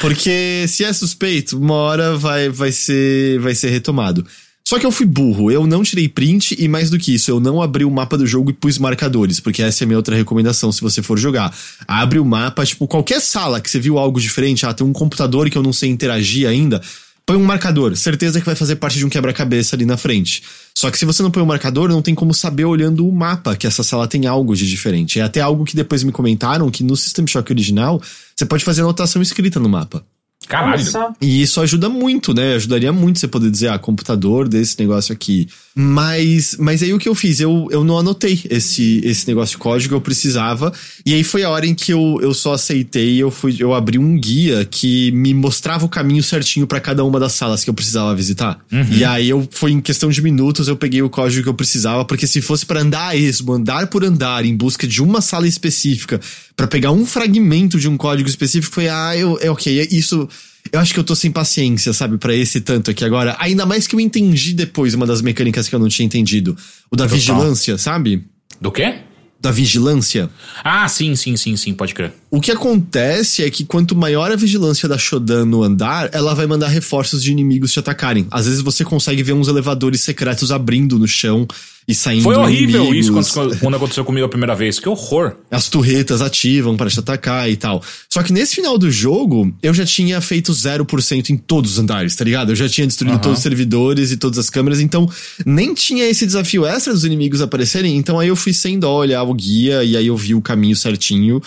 Porque 0.00 0.64
se 0.66 0.82
é 0.82 0.92
suspeito, 0.94 1.58
uma 1.58 1.74
hora 1.74 2.16
vai, 2.16 2.48
vai, 2.48 2.72
ser, 2.72 3.38
vai 3.40 3.54
ser 3.54 3.68
retomado. 3.68 4.26
Só 4.64 4.78
que 4.78 4.86
eu 4.86 4.92
fui 4.92 5.04
burro, 5.04 5.50
eu 5.50 5.66
não 5.66 5.82
tirei 5.82 6.08
print 6.08 6.56
e 6.58 6.68
mais 6.68 6.88
do 6.88 6.98
que 6.98 7.14
isso, 7.14 7.30
eu 7.30 7.40
não 7.40 7.60
abri 7.60 7.84
o 7.84 7.90
mapa 7.90 8.16
do 8.16 8.26
jogo 8.26 8.50
e 8.50 8.52
pus 8.52 8.78
marcadores, 8.78 9.40
porque 9.40 9.62
essa 9.62 9.82
é 9.82 9.84
a 9.84 9.88
minha 9.88 9.98
outra 9.98 10.14
recomendação 10.14 10.70
se 10.70 10.80
você 10.80 11.02
for 11.02 11.18
jogar. 11.18 11.54
Abre 11.86 12.18
o 12.18 12.24
mapa, 12.24 12.64
tipo, 12.64 12.86
qualquer 12.86 13.20
sala 13.20 13.60
que 13.60 13.68
você 13.68 13.80
viu 13.80 13.98
algo 13.98 14.20
diferente, 14.20 14.64
ah, 14.64 14.72
tem 14.72 14.86
um 14.86 14.92
computador 14.92 15.50
que 15.50 15.58
eu 15.58 15.62
não 15.62 15.72
sei 15.72 15.90
interagir 15.90 16.48
ainda, 16.48 16.80
põe 17.26 17.36
um 17.36 17.44
marcador, 17.44 17.96
certeza 17.96 18.40
que 18.40 18.46
vai 18.46 18.54
fazer 18.54 18.76
parte 18.76 18.98
de 18.98 19.04
um 19.04 19.08
quebra-cabeça 19.08 19.74
ali 19.74 19.84
na 19.84 19.96
frente. 19.96 20.42
Só 20.74 20.90
que 20.90 20.98
se 20.98 21.04
você 21.04 21.22
não 21.22 21.30
põe 21.30 21.42
o 21.42 21.46
marcador, 21.46 21.88
não 21.88 22.00
tem 22.00 22.14
como 22.14 22.32
saber 22.32 22.64
olhando 22.64 23.06
o 23.06 23.12
mapa 23.12 23.56
que 23.56 23.66
essa 23.66 23.82
sala 23.82 24.06
tem 24.06 24.26
algo 24.26 24.54
de 24.54 24.68
diferente. 24.68 25.20
É 25.20 25.22
até 25.22 25.40
algo 25.40 25.64
que 25.64 25.76
depois 25.76 26.02
me 26.02 26.12
comentaram 26.12 26.70
que 26.70 26.82
no 26.82 26.96
System 26.96 27.26
Shock 27.26 27.52
original, 27.52 28.00
você 28.34 28.46
pode 28.46 28.64
fazer 28.64 28.82
anotação 28.82 29.20
escrita 29.20 29.60
no 29.60 29.68
mapa. 29.68 30.04
Caralho. 30.48 30.82
E 31.20 31.42
isso 31.42 31.60
ajuda 31.60 31.88
muito, 31.88 32.34
né? 32.34 32.54
Ajudaria 32.54 32.92
muito 32.92 33.18
você 33.18 33.28
poder 33.28 33.50
dizer, 33.50 33.68
ah, 33.68 33.78
computador 33.78 34.48
desse 34.48 34.78
negócio 34.78 35.12
aqui. 35.12 35.48
Mas, 35.74 36.56
mas 36.58 36.82
aí 36.82 36.92
o 36.92 36.98
que 36.98 37.08
eu 37.08 37.14
fiz? 37.14 37.40
Eu, 37.40 37.66
eu 37.70 37.82
não 37.82 37.98
anotei 37.98 38.40
esse, 38.50 39.00
esse 39.04 39.26
negócio 39.26 39.56
de 39.56 39.58
código, 39.58 39.94
eu 39.94 40.00
precisava. 40.00 40.72
E 41.04 41.14
aí 41.14 41.24
foi 41.24 41.44
a 41.44 41.50
hora 41.50 41.66
em 41.66 41.74
que 41.74 41.92
eu, 41.92 42.18
eu 42.20 42.34
só 42.34 42.52
aceitei, 42.52 43.16
eu 43.22 43.30
fui 43.30 43.56
eu 43.58 43.72
abri 43.72 43.98
um 43.98 44.18
guia 44.18 44.66
que 44.66 45.10
me 45.12 45.32
mostrava 45.32 45.84
o 45.86 45.88
caminho 45.88 46.22
certinho 46.22 46.66
para 46.66 46.80
cada 46.80 47.04
uma 47.04 47.18
das 47.18 47.32
salas 47.32 47.64
que 47.64 47.70
eu 47.70 47.74
precisava 47.74 48.14
visitar. 48.14 48.58
Uhum. 48.70 48.86
E 48.90 49.04
aí 49.04 49.30
eu 49.30 49.48
foi 49.50 49.72
em 49.72 49.80
questão 49.80 50.10
de 50.10 50.20
minutos 50.20 50.68
eu 50.68 50.76
peguei 50.76 51.00
o 51.00 51.08
código 51.08 51.42
que 51.42 51.48
eu 51.48 51.54
precisava, 51.54 52.04
porque 52.04 52.26
se 52.26 52.42
fosse 52.42 52.66
para 52.66 52.80
andar 52.80 53.08
a 53.08 53.16
esmo, 53.16 53.52
andar 53.52 53.86
por 53.86 54.04
andar 54.04 54.44
em 54.44 54.54
busca 54.54 54.86
de 54.86 55.02
uma 55.02 55.20
sala 55.20 55.46
específica, 55.46 56.20
para 56.54 56.66
pegar 56.66 56.92
um 56.92 57.06
fragmento 57.06 57.78
de 57.78 57.88
um 57.88 57.96
código 57.96 58.28
específico, 58.28 58.74
foi 58.74 58.88
ah, 58.88 59.16
eu, 59.16 59.38
é 59.40 59.50
ok, 59.50 59.88
isso 59.90 60.28
eu 60.70 60.78
acho 60.78 60.94
que 60.94 61.00
eu 61.00 61.04
tô 61.04 61.14
sem 61.14 61.30
paciência, 61.30 61.92
sabe, 61.92 62.18
para 62.18 62.34
esse 62.34 62.60
tanto 62.60 62.90
aqui 62.90 63.04
agora. 63.04 63.36
Ainda 63.40 63.66
mais 63.66 63.86
que 63.86 63.94
eu 63.96 64.00
entendi 64.00 64.52
depois 64.52 64.94
uma 64.94 65.06
das 65.06 65.20
mecânicas 65.22 65.68
que 65.68 65.74
eu 65.74 65.78
não 65.78 65.88
tinha 65.88 66.06
entendido. 66.06 66.56
O 66.90 66.96
da 66.96 67.04
Total. 67.04 67.18
vigilância, 67.18 67.78
sabe? 67.78 68.24
Do 68.60 68.70
quê? 68.70 69.00
Da 69.40 69.50
vigilância. 69.50 70.30
Ah, 70.62 70.86
sim, 70.88 71.16
sim, 71.16 71.36
sim, 71.36 71.56
sim, 71.56 71.74
pode 71.74 71.94
crer. 71.94 72.12
O 72.34 72.40
que 72.40 72.50
acontece 72.50 73.44
é 73.44 73.50
que 73.50 73.62
quanto 73.62 73.94
maior 73.94 74.32
a 74.32 74.36
vigilância 74.36 74.88
da 74.88 74.96
Shodan 74.96 75.44
no 75.44 75.62
andar, 75.62 76.08
ela 76.14 76.34
vai 76.34 76.46
mandar 76.46 76.68
reforços 76.68 77.22
de 77.22 77.30
inimigos 77.30 77.72
te 77.72 77.78
atacarem. 77.78 78.26
Às 78.30 78.46
vezes 78.46 78.62
você 78.62 78.82
consegue 78.82 79.22
ver 79.22 79.34
uns 79.34 79.48
elevadores 79.48 80.00
secretos 80.00 80.50
abrindo 80.50 80.98
no 80.98 81.06
chão 81.06 81.46
e 81.86 81.94
saindo 81.94 82.22
Foi 82.22 82.34
horrível 82.34 82.84
inimigos. 82.84 83.26
isso 83.26 83.34
quando, 83.34 83.58
quando, 83.58 83.74
aconteceu 83.74 84.02
comigo 84.02 84.24
a 84.24 84.30
primeira 84.30 84.54
vez. 84.54 84.78
Que 84.78 84.88
horror. 84.88 85.36
As 85.50 85.68
turretas 85.68 86.22
ativam 86.22 86.74
para 86.74 86.88
te 86.88 86.98
atacar 86.98 87.50
e 87.50 87.56
tal. 87.56 87.82
Só 88.08 88.22
que 88.22 88.32
nesse 88.32 88.54
final 88.54 88.78
do 88.78 88.90
jogo, 88.90 89.54
eu 89.62 89.74
já 89.74 89.84
tinha 89.84 90.18
feito 90.22 90.52
0% 90.52 91.28
em 91.28 91.36
todos 91.36 91.72
os 91.72 91.78
andares, 91.78 92.16
tá 92.16 92.24
ligado? 92.24 92.52
Eu 92.52 92.56
já 92.56 92.66
tinha 92.66 92.86
destruído 92.86 93.16
uhum. 93.16 93.20
todos 93.20 93.38
os 93.40 93.42
servidores 93.42 94.10
e 94.10 94.16
todas 94.16 94.38
as 94.38 94.48
câmeras, 94.48 94.80
então 94.80 95.06
nem 95.44 95.74
tinha 95.74 96.08
esse 96.08 96.24
desafio 96.24 96.64
extra 96.64 96.94
dos 96.94 97.04
inimigos 97.04 97.42
aparecerem. 97.42 97.94
Então 97.94 98.18
aí 98.18 98.28
eu 98.28 98.36
fui 98.36 98.54
sem 98.54 98.78
dó 98.78 98.96
olhar 98.96 99.22
o 99.22 99.34
guia 99.34 99.84
e 99.84 99.98
aí 99.98 100.06
eu 100.06 100.16
vi 100.16 100.34
o 100.34 100.40
caminho 100.40 100.74
certinho. 100.74 101.42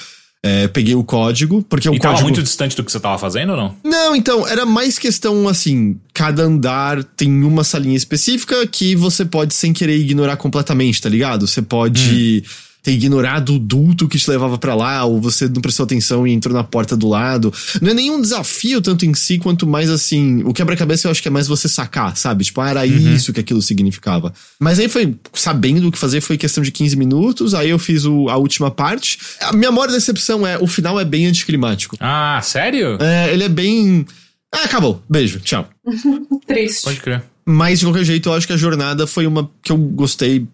É, 0.47 0.67
peguei 0.67 0.93
o 0.93 1.03
código, 1.03 1.63
porque 1.63 1.89
o 1.89 1.95
e 1.95 1.97
código. 1.97 2.13
tava 2.13 2.21
muito 2.21 2.43
distante 2.43 2.75
do 2.75 2.83
que 2.83 2.91
você 2.91 2.99
tava 2.99 3.17
fazendo 3.17 3.53
ou 3.53 3.57
não? 3.57 3.75
Não, 3.83 4.15
então, 4.15 4.47
era 4.47 4.63
mais 4.63 4.99
questão 4.99 5.47
assim: 5.47 5.97
cada 6.13 6.43
andar 6.43 7.03
tem 7.03 7.43
uma 7.43 7.63
salinha 7.63 7.97
específica 7.97 8.67
que 8.67 8.95
você 8.95 9.25
pode 9.25 9.55
sem 9.55 9.73
querer 9.73 9.97
ignorar 9.97 10.37
completamente, 10.37 11.01
tá 11.01 11.09
ligado? 11.09 11.47
Você 11.47 11.63
pode. 11.63 12.43
Hum 12.45 12.65
ter 12.85 12.91
ignorado 12.91 13.55
o 13.55 13.59
duto 13.59 14.07
que 14.07 14.19
te 14.19 14.29
levava 14.29 14.59
para 14.59 14.75
lá, 14.75 15.03
ou 15.05 15.19
você 15.19 15.49
não 15.49 15.59
prestou 15.59 15.85
atenção 15.85 16.27
e 16.27 16.31
entrou 16.31 16.53
na 16.53 16.63
porta 16.63 16.95
do 16.95 17.07
lado. 17.07 17.51
Não 17.81 17.89
é 17.89 17.93
nenhum 17.95 18.21
desafio 18.21 18.79
tanto 18.79 19.07
em 19.07 19.13
si, 19.15 19.39
quanto 19.39 19.65
mais 19.65 19.89
assim. 19.89 20.43
O 20.43 20.53
quebra-cabeça 20.53 21.07
eu 21.07 21.11
acho 21.11 21.19
que 21.19 21.27
é 21.27 21.31
mais 21.31 21.47
você 21.47 21.67
sacar, 21.67 22.15
sabe? 22.15 22.43
Tipo, 22.43 22.61
ah, 22.61 22.69
era 22.69 22.81
uhum. 22.81 23.15
isso 23.15 23.33
que 23.33 23.39
aquilo 23.39 23.59
significava. 23.59 24.31
Mas 24.59 24.77
aí 24.77 24.87
foi, 24.87 25.15
sabendo 25.33 25.87
o 25.87 25.91
que 25.91 25.97
fazer, 25.97 26.21
foi 26.21 26.37
questão 26.37 26.63
de 26.63 26.71
15 26.71 26.95
minutos, 26.95 27.55
aí 27.55 27.71
eu 27.71 27.79
fiz 27.79 28.05
o, 28.05 28.29
a 28.29 28.37
última 28.37 28.69
parte. 28.69 29.17
A 29.41 29.51
minha 29.51 29.71
maior 29.71 29.87
decepção 29.87 30.45
é, 30.45 30.59
o 30.59 30.67
final 30.67 30.99
é 30.99 31.03
bem 31.03 31.25
anticlimático. 31.25 31.97
Ah, 31.99 32.39
sério? 32.43 32.99
É, 33.01 33.33
ele 33.33 33.45
é 33.45 33.49
bem. 33.49 34.05
Ah, 34.53 34.65
acabou. 34.65 35.01
Beijo, 35.09 35.39
tchau. 35.39 35.67
Triste. 36.45 36.83
Pode 36.83 36.99
crer. 36.99 37.23
Mas, 37.43 37.79
de 37.79 37.85
qualquer 37.87 38.03
jeito, 38.03 38.29
eu 38.29 38.33
acho 38.33 38.45
que 38.45 38.53
a 38.53 38.57
jornada 38.57 39.07
foi 39.07 39.25
uma 39.25 39.49
que 39.63 39.71
eu 39.71 39.77
gostei 39.77 40.47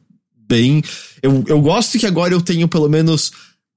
bem. 0.51 0.83
Eu, 1.23 1.43
eu 1.47 1.61
gosto 1.61 1.97
que 1.97 2.05
agora 2.05 2.33
eu 2.33 2.41
tenho 2.41 2.67
pelo 2.67 2.89
menos 2.89 3.31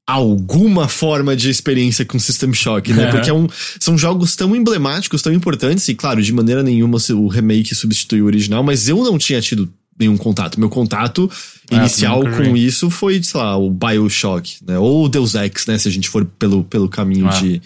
alguma 0.06 0.86
forma 0.86 1.34
de 1.34 1.48
experiência 1.48 2.04
com 2.04 2.18
System 2.18 2.52
Shock, 2.52 2.92
né? 2.92 3.10
Porque 3.10 3.30
é 3.30 3.32
um, 3.32 3.48
são 3.80 3.96
jogos 3.96 4.36
tão 4.36 4.54
emblemáticos, 4.54 5.22
tão 5.22 5.32
importantes, 5.32 5.88
e 5.88 5.94
claro, 5.94 6.22
de 6.22 6.32
maneira 6.32 6.62
nenhuma 6.62 6.98
o 7.10 7.28
remake 7.28 7.74
substitui 7.74 8.20
o 8.20 8.26
original, 8.26 8.62
mas 8.62 8.88
eu 8.88 9.02
não 9.02 9.16
tinha 9.16 9.40
tido 9.40 9.72
nenhum 9.98 10.16
contato. 10.16 10.60
Meu 10.60 10.68
contato 10.68 11.30
ah, 11.70 11.76
inicial 11.76 12.22
com 12.22 12.56
isso 12.56 12.90
foi, 12.90 13.22
sei 13.22 13.40
lá, 13.40 13.56
o 13.56 13.70
Bioshock, 13.70 14.56
né? 14.66 14.78
Ou 14.78 15.04
o 15.04 15.08
Deus 15.08 15.34
Ex, 15.34 15.66
né? 15.66 15.78
Se 15.78 15.88
a 15.88 15.90
gente 15.90 16.08
for 16.08 16.24
pelo, 16.24 16.64
pelo 16.64 16.88
caminho 16.88 17.28
ah. 17.28 17.40
de 17.40 17.62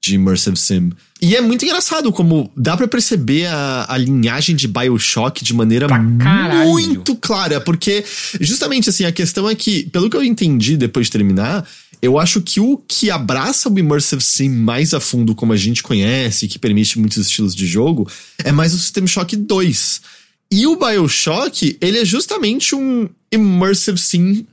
de 0.00 0.14
Immersive 0.14 0.56
Sim. 0.56 0.90
E 1.20 1.36
é 1.36 1.40
muito 1.40 1.64
engraçado 1.64 2.10
como 2.10 2.50
dá 2.56 2.76
para 2.76 2.88
perceber 2.88 3.46
a, 3.46 3.86
a 3.88 3.98
linhagem 3.98 4.56
de 4.56 4.66
Bioshock 4.66 5.44
de 5.44 5.52
maneira 5.52 5.86
muito 6.64 7.14
clara, 7.16 7.60
porque 7.60 8.02
justamente 8.40 8.88
assim, 8.88 9.04
a 9.04 9.12
questão 9.12 9.48
é 9.48 9.54
que, 9.54 9.84
pelo 9.90 10.08
que 10.08 10.16
eu 10.16 10.24
entendi 10.24 10.78
depois 10.78 11.06
de 11.06 11.12
terminar, 11.12 11.68
eu 12.00 12.18
acho 12.18 12.40
que 12.40 12.58
o 12.58 12.78
que 12.78 13.10
abraça 13.10 13.68
o 13.68 13.78
Immersive 13.78 14.22
Sim 14.22 14.48
mais 14.48 14.94
a 14.94 15.00
fundo, 15.00 15.34
como 15.34 15.52
a 15.52 15.56
gente 15.56 15.82
conhece, 15.82 16.48
que 16.48 16.58
permite 16.58 16.98
muitos 16.98 17.18
estilos 17.18 17.54
de 17.54 17.66
jogo, 17.66 18.10
é 18.42 18.50
mais 18.50 18.72
o 18.72 18.78
System 18.78 19.06
Shock 19.06 19.36
2. 19.36 20.00
E 20.50 20.66
o 20.66 20.76
Bioshock, 20.76 21.76
ele 21.80 21.98
é 21.98 22.04
justamente 22.04 22.74
um 22.74 23.08
Immersive 23.30 23.98
Sim 23.98 24.46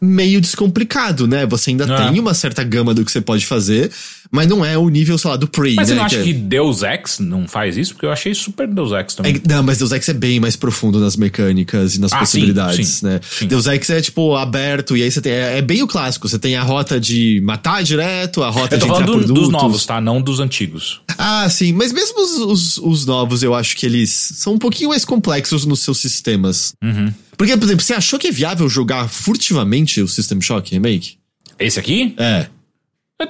meio 0.00 0.40
descomplicado, 0.40 1.26
né? 1.26 1.46
Você 1.46 1.70
ainda 1.70 1.84
é. 1.84 1.96
tem 2.08 2.20
uma 2.20 2.34
certa 2.34 2.62
gama 2.62 2.94
do 2.94 3.04
que 3.04 3.10
você 3.10 3.20
pode 3.20 3.46
fazer, 3.46 3.90
mas 4.30 4.46
não 4.46 4.64
é 4.64 4.76
o 4.76 4.88
nível, 4.88 5.16
sei 5.18 5.30
lá, 5.30 5.36
do 5.36 5.48
Prey. 5.48 5.74
Mas 5.74 5.88
né? 5.88 5.94
você 5.94 5.98
não 5.98 6.04
acha 6.04 6.16
que, 6.16 6.22
é... 6.22 6.24
que 6.24 6.32
Deus 6.34 6.82
Ex 6.82 7.18
não 7.18 7.48
faz 7.48 7.76
isso? 7.76 7.94
Porque 7.94 8.06
eu 8.06 8.12
achei 8.12 8.34
super 8.34 8.68
Deus 8.68 8.92
Ex 8.92 9.14
também. 9.14 9.36
É, 9.36 9.48
não, 9.48 9.62
mas 9.62 9.78
Deus 9.78 9.92
Ex 9.92 10.08
é 10.08 10.12
bem 10.12 10.38
mais 10.38 10.56
profundo 10.56 11.00
nas 11.00 11.16
mecânicas 11.16 11.96
e 11.96 12.00
nas 12.00 12.12
ah, 12.12 12.18
possibilidades, 12.18 12.88
sim, 12.88 12.94
sim, 13.00 13.06
né? 13.06 13.20
Sim. 13.22 13.46
Deus 13.46 13.66
Ex 13.66 13.90
é, 13.90 14.00
tipo, 14.00 14.36
aberto, 14.36 14.96
e 14.96 15.02
aí 15.02 15.10
você 15.10 15.20
tem. 15.20 15.32
É, 15.32 15.58
é, 15.58 15.62
bem 15.62 15.82
o 15.82 15.86
clássico. 15.86 16.28
Você 16.28 16.38
tem 16.38 16.56
a 16.56 16.62
rota 16.62 17.00
de 17.00 17.40
matar 17.42 17.82
direto, 17.82 18.42
a 18.42 18.50
rota 18.50 18.76
eu 18.76 18.80
tô 18.80 18.86
de 18.86 18.92
falando 18.92 19.26
do, 19.26 19.34
dos 19.34 19.48
novos, 19.48 19.86
tá? 19.86 20.00
Não 20.00 20.20
dos 20.20 20.40
antigos. 20.40 21.00
Ah, 21.16 21.48
sim. 21.48 21.72
Mas 21.72 21.92
mesmo 21.92 22.20
os, 22.20 22.38
os, 22.38 22.78
os, 22.78 23.06
novos, 23.06 23.42
eu 23.42 23.54
acho 23.54 23.76
que 23.76 23.86
eles 23.86 24.10
são 24.10 24.54
um 24.54 24.58
pouquinho 24.58 24.90
mais 24.90 25.04
complexos 25.04 25.64
nos 25.64 25.80
seus 25.80 25.98
sistemas. 25.98 26.72
Uhum. 26.82 27.12
Porque, 27.38 27.56
por 27.56 27.64
exemplo, 27.64 27.84
você 27.84 27.94
achou 27.94 28.18
que 28.18 28.26
é 28.26 28.32
viável 28.32 28.68
jogar 28.68 29.08
furtivamente 29.08 30.02
o 30.02 30.08
System 30.08 30.40
Shock 30.40 30.72
Remake? 30.72 31.18
Esse 31.56 31.78
aqui? 31.78 32.14
É. 32.18 32.48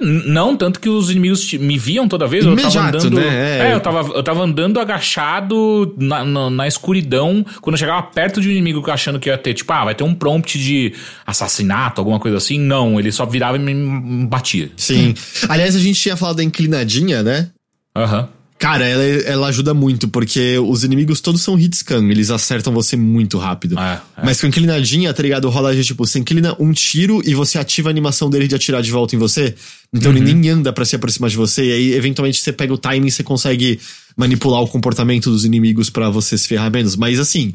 Não, 0.00 0.54
tanto 0.54 0.80
que 0.80 0.88
os 0.88 1.10
inimigos 1.10 1.52
me 1.54 1.78
viam 1.78 2.08
toda 2.08 2.26
vez. 2.26 2.44
Imediato, 2.44 2.66
eu 2.66 2.72
tava 2.72 2.88
andando. 2.88 3.20
Né? 3.20 3.58
É, 3.58 3.70
é 3.70 3.74
eu, 3.74 3.80
tava, 3.80 4.00
eu 4.14 4.22
tava 4.22 4.42
andando 4.42 4.80
agachado 4.80 5.94
na, 5.98 6.24
na, 6.24 6.50
na, 6.50 6.66
escuridão. 6.66 7.44
Quando 7.60 7.74
eu 7.74 7.78
chegava 7.78 8.02
perto 8.02 8.40
de 8.40 8.48
um 8.48 8.50
inimigo 8.50 8.90
achando 8.90 9.18
que 9.18 9.30
ia 9.30 9.38
ter, 9.38 9.54
tipo, 9.54 9.72
ah, 9.72 9.86
vai 9.86 9.94
ter 9.94 10.04
um 10.04 10.14
prompt 10.14 10.58
de 10.58 10.92
assassinato, 11.26 12.00
alguma 12.00 12.20
coisa 12.20 12.36
assim. 12.36 12.58
Não, 12.58 12.98
ele 12.98 13.10
só 13.10 13.24
virava 13.24 13.56
e 13.56 13.60
me 13.60 14.26
batia. 14.26 14.70
Sim. 14.76 15.14
Aliás, 15.48 15.74
a 15.74 15.80
gente 15.80 15.98
tinha 15.98 16.16
falado 16.16 16.36
da 16.36 16.44
inclinadinha, 16.44 17.22
né? 17.22 17.48
Aham. 17.96 18.20
Uhum. 18.20 18.37
Cara, 18.58 18.84
ela, 18.84 19.02
ela 19.02 19.46
ajuda 19.46 19.72
muito, 19.72 20.08
porque 20.08 20.58
os 20.58 20.82
inimigos 20.82 21.20
todos 21.20 21.40
são 21.40 21.56
hitscan, 21.56 22.08
eles 22.10 22.28
acertam 22.28 22.72
você 22.72 22.96
muito 22.96 23.38
rápido. 23.38 23.78
É, 23.78 24.00
é. 24.16 24.24
Mas 24.24 24.40
com 24.40 24.48
inclinadinha, 24.48 25.14
tá 25.14 25.22
ligado? 25.22 25.48
Rola 25.48 25.74
de 25.74 25.84
tipo, 25.84 26.04
você 26.04 26.18
inclina 26.18 26.56
um 26.58 26.72
tiro 26.72 27.22
e 27.24 27.34
você 27.34 27.56
ativa 27.56 27.88
a 27.88 27.92
animação 27.92 28.28
dele 28.28 28.48
de 28.48 28.56
atirar 28.56 28.82
de 28.82 28.90
volta 28.90 29.14
em 29.14 29.18
você. 29.18 29.54
Então 29.94 30.10
uhum. 30.10 30.18
ele 30.18 30.34
nem 30.34 30.50
anda 30.50 30.72
para 30.72 30.84
se 30.84 30.96
aproximar 30.96 31.30
de 31.30 31.36
você, 31.36 31.64
e 31.64 31.72
aí 31.72 31.92
eventualmente 31.94 32.40
você 32.40 32.52
pega 32.52 32.74
o 32.74 32.78
timing 32.78 33.06
e 33.06 33.10
você 33.12 33.22
consegue 33.22 33.78
manipular 34.16 34.60
o 34.60 34.66
comportamento 34.66 35.30
dos 35.30 35.44
inimigos 35.44 35.88
para 35.88 36.10
você 36.10 36.36
se 36.36 36.48
ferrar 36.48 36.70
menos. 36.70 36.96
Mas 36.96 37.20
assim, 37.20 37.54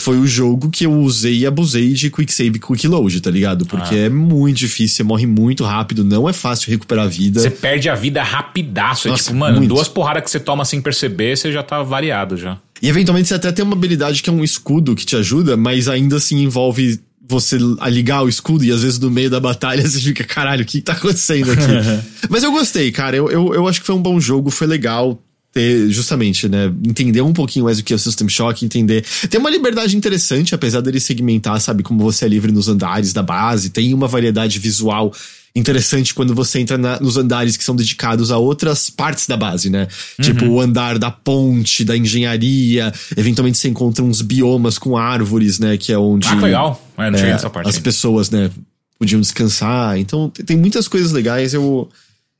foi 0.00 0.18
o 0.18 0.26
jogo 0.26 0.68
que 0.68 0.84
eu 0.84 0.92
usei 0.92 1.38
e 1.38 1.46
abusei 1.46 1.92
de 1.92 2.10
quick 2.10 2.32
save 2.32 2.56
e 2.56 2.58
quick 2.58 2.88
load, 2.88 3.20
tá 3.20 3.30
ligado? 3.30 3.66
Porque 3.66 3.94
ah. 3.94 3.98
é 3.98 4.08
muito 4.08 4.58
difícil, 4.58 4.96
você 4.96 5.02
morre 5.02 5.26
muito 5.26 5.64
rápido, 5.64 6.02
não 6.02 6.28
é 6.28 6.32
fácil 6.32 6.70
recuperar 6.70 7.04
a 7.04 7.08
vida. 7.08 7.40
Você 7.40 7.50
perde 7.50 7.88
a 7.88 7.94
vida 7.94 8.22
rapidaço. 8.22 9.08
Nossa, 9.08 9.22
é 9.22 9.24
tipo, 9.26 9.36
mano, 9.36 9.58
muito. 9.58 9.68
duas 9.68 9.88
porradas 9.88 10.24
que 10.24 10.30
você 10.30 10.40
toma 10.40 10.64
sem 10.64 10.80
perceber, 10.80 11.36
você 11.36 11.52
já 11.52 11.62
tá 11.62 11.82
variado 11.82 12.36
já. 12.36 12.58
E 12.80 12.88
eventualmente 12.88 13.28
você 13.28 13.34
até 13.34 13.52
tem 13.52 13.64
uma 13.64 13.74
habilidade 13.74 14.22
que 14.22 14.28
é 14.28 14.32
um 14.32 14.42
escudo 14.42 14.96
que 14.96 15.06
te 15.06 15.14
ajuda, 15.14 15.56
mas 15.56 15.88
ainda 15.88 16.16
assim 16.16 16.42
envolve 16.42 17.00
você 17.28 17.56
ligar 17.88 18.22
o 18.22 18.28
escudo 18.28 18.64
e 18.64 18.72
às 18.72 18.82
vezes 18.82 18.98
no 18.98 19.10
meio 19.10 19.30
da 19.30 19.38
batalha 19.38 19.82
você 19.86 20.00
fica, 20.00 20.24
caralho, 20.24 20.62
o 20.62 20.66
que 20.66 20.80
tá 20.80 20.94
acontecendo 20.94 21.52
aqui? 21.52 21.62
mas 22.28 22.42
eu 22.42 22.50
gostei, 22.50 22.90
cara. 22.90 23.16
Eu, 23.16 23.30
eu, 23.30 23.54
eu 23.54 23.68
acho 23.68 23.80
que 23.80 23.86
foi 23.86 23.94
um 23.94 24.02
bom 24.02 24.18
jogo, 24.18 24.50
foi 24.50 24.66
legal 24.66 25.22
ter, 25.52 25.90
justamente, 25.90 26.48
né, 26.48 26.72
entender 26.86 27.20
um 27.20 27.32
pouquinho 27.32 27.66
mais 27.66 27.78
o 27.78 27.84
que 27.84 27.92
é 27.92 27.96
o 27.96 27.98
System 27.98 28.28
Shock, 28.28 28.64
entender. 28.64 29.04
Tem 29.28 29.38
uma 29.38 29.50
liberdade 29.50 29.96
interessante, 29.96 30.54
apesar 30.54 30.80
dele 30.80 30.98
segmentar, 30.98 31.60
sabe, 31.60 31.82
como 31.82 32.02
você 32.02 32.24
é 32.24 32.28
livre 32.28 32.50
nos 32.50 32.68
andares 32.68 33.12
da 33.12 33.22
base, 33.22 33.70
tem 33.70 33.92
uma 33.92 34.08
variedade 34.08 34.58
visual 34.58 35.12
interessante 35.54 36.14
quando 36.14 36.34
você 36.34 36.60
entra 36.60 36.78
na, 36.78 36.98
nos 36.98 37.18
andares 37.18 37.58
que 37.58 37.64
são 37.64 37.76
dedicados 37.76 38.30
a 38.30 38.38
outras 38.38 38.88
partes 38.88 39.26
da 39.26 39.36
base, 39.36 39.68
né? 39.68 39.86
Uhum. 40.18 40.24
Tipo 40.24 40.46
o 40.46 40.60
andar 40.60 40.98
da 40.98 41.10
ponte, 41.10 41.84
da 41.84 41.94
engenharia, 41.94 42.90
eventualmente 43.14 43.58
você 43.58 43.68
encontra 43.68 44.02
uns 44.02 44.22
biomas 44.22 44.78
com 44.78 44.96
árvores, 44.96 45.58
né, 45.58 45.76
que 45.76 45.92
é 45.92 45.98
onde 45.98 46.26
Ah, 46.26 46.34
legal. 46.36 46.82
É, 46.96 47.10
não 47.10 47.18
é, 47.18 47.30
essa 47.30 47.50
parte 47.50 47.68
as 47.68 47.74
ainda. 47.74 47.84
pessoas, 47.84 48.30
né, 48.30 48.50
podiam 48.98 49.20
descansar. 49.20 49.98
Então 49.98 50.30
tem 50.30 50.56
muitas 50.56 50.88
coisas 50.88 51.12
legais, 51.12 51.52
eu 51.52 51.86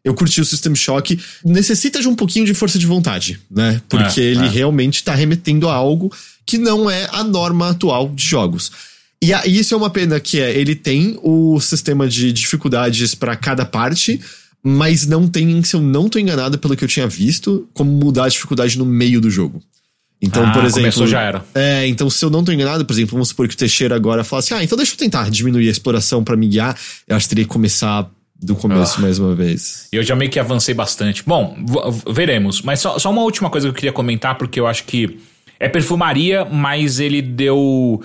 eu 0.05 0.15
curti 0.15 0.41
o 0.41 0.45
System 0.45 0.75
Shock. 0.75 1.19
Necessita 1.45 2.01
de 2.01 2.09
um 2.09 2.15
pouquinho 2.15 2.45
de 2.45 2.55
força 2.55 2.79
de 2.79 2.87
vontade, 2.87 3.39
né? 3.51 3.81
Porque 3.89 4.21
é, 4.21 4.25
ele 4.25 4.47
é. 4.47 4.49
realmente 4.49 5.05
tá 5.05 5.15
remetendo 5.15 5.69
a 5.69 5.75
algo 5.75 6.13
que 6.45 6.59
não 6.59 6.91
é 6.91 7.09
a 7.13 7.23
norma 7.23 7.71
atual 7.71 8.09
de 8.09 8.25
jogos. 8.25 8.73
E 9.23 9.33
a, 9.33 9.47
isso 9.47 9.73
é 9.73 9.77
uma 9.77 9.91
pena 9.91 10.19
que 10.19 10.41
é, 10.41 10.57
ele 10.59 10.75
tem 10.75 11.17
o 11.23 11.61
sistema 11.61 12.09
de 12.09 12.33
dificuldades 12.33 13.15
para 13.15 13.37
cada 13.37 13.65
parte, 13.65 14.21
mas 14.63 15.07
não 15.07 15.29
tem, 15.29 15.63
se 15.63 15.77
eu 15.77 15.81
não 15.81 16.09
tô 16.09 16.19
enganado 16.19 16.59
pelo 16.59 16.77
que 16.77 16.83
eu 16.83 16.89
tinha 16.89 17.07
visto, 17.07 17.69
como 17.73 17.91
mudar 17.91 18.25
a 18.25 18.29
dificuldade 18.29 18.77
no 18.77 18.85
meio 18.85 19.21
do 19.21 19.31
jogo. 19.31 19.63
Então, 20.21 20.45
Ah, 20.45 20.53
por 20.53 20.65
exemplo. 20.65 20.83
começou, 20.83 21.07
já 21.07 21.21
era. 21.21 21.45
É, 21.55 21.87
então 21.87 22.09
se 22.09 22.25
eu 22.25 22.31
não 22.31 22.45
tô 22.45 22.53
enganado, 22.53 22.85
por 22.85 22.93
exemplo, 22.93 23.13
vamos 23.13 23.29
supor 23.29 23.49
que 23.49 23.55
o 23.55 23.57
Teixeira 23.57 23.95
agora 23.95 24.23
fala 24.23 24.41
assim: 24.41 24.55
ah, 24.55 24.63
então 24.63 24.77
deixa 24.77 24.93
eu 24.93 24.97
tentar 24.97 25.29
diminuir 25.31 25.67
a 25.69 25.71
exploração 25.71 26.23
pra 26.23 26.37
me 26.37 26.47
guiar. 26.47 26.79
Eu 27.09 27.17
acho 27.17 27.27
que 27.27 27.31
teria 27.31 27.45
que 27.45 27.51
começar 27.51 28.09
do 28.43 28.57
começo 28.57 28.97
Ah. 28.99 29.03
mais 29.03 29.19
uma 29.19 29.35
vez. 29.35 29.89
Eu 29.93 30.03
já 30.03 30.17
meio 30.17 30.31
que 30.31 30.39
avancei 30.41 30.75
bastante. 30.75 31.23
Bom, 31.25 31.57
veremos. 32.13 32.61
Mas 32.63 32.81
só, 32.81 32.99
só 32.99 33.11
uma 33.11 33.23
última 33.23 33.49
coisa 33.49 33.69
que 33.69 33.71
eu 33.71 33.75
queria 33.75 33.93
comentar, 33.93 34.37
porque 34.37 34.59
eu 34.59 34.67
acho 34.67 34.85
que 34.85 35.19
é 35.61 35.69
perfumaria, 35.69 36.45
mas 36.45 36.99
ele 36.99 37.23
deu 37.23 38.03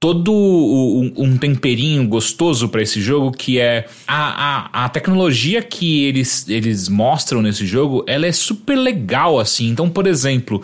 todo 0.00 0.32
um, 0.32 1.12
um 1.16 1.36
temperinho 1.36 2.06
gostoso 2.06 2.68
pra 2.68 2.80
esse 2.80 3.00
jogo, 3.00 3.32
que 3.32 3.58
é 3.58 3.86
a, 4.06 4.82
a, 4.82 4.84
a 4.84 4.88
tecnologia 4.88 5.60
que 5.60 6.04
eles, 6.04 6.48
eles 6.48 6.88
mostram 6.88 7.42
nesse 7.42 7.66
jogo, 7.66 8.04
ela 8.06 8.24
é 8.24 8.32
super 8.32 8.76
legal, 8.76 9.40
assim. 9.40 9.68
Então, 9.68 9.90
por 9.90 10.06
exemplo, 10.06 10.62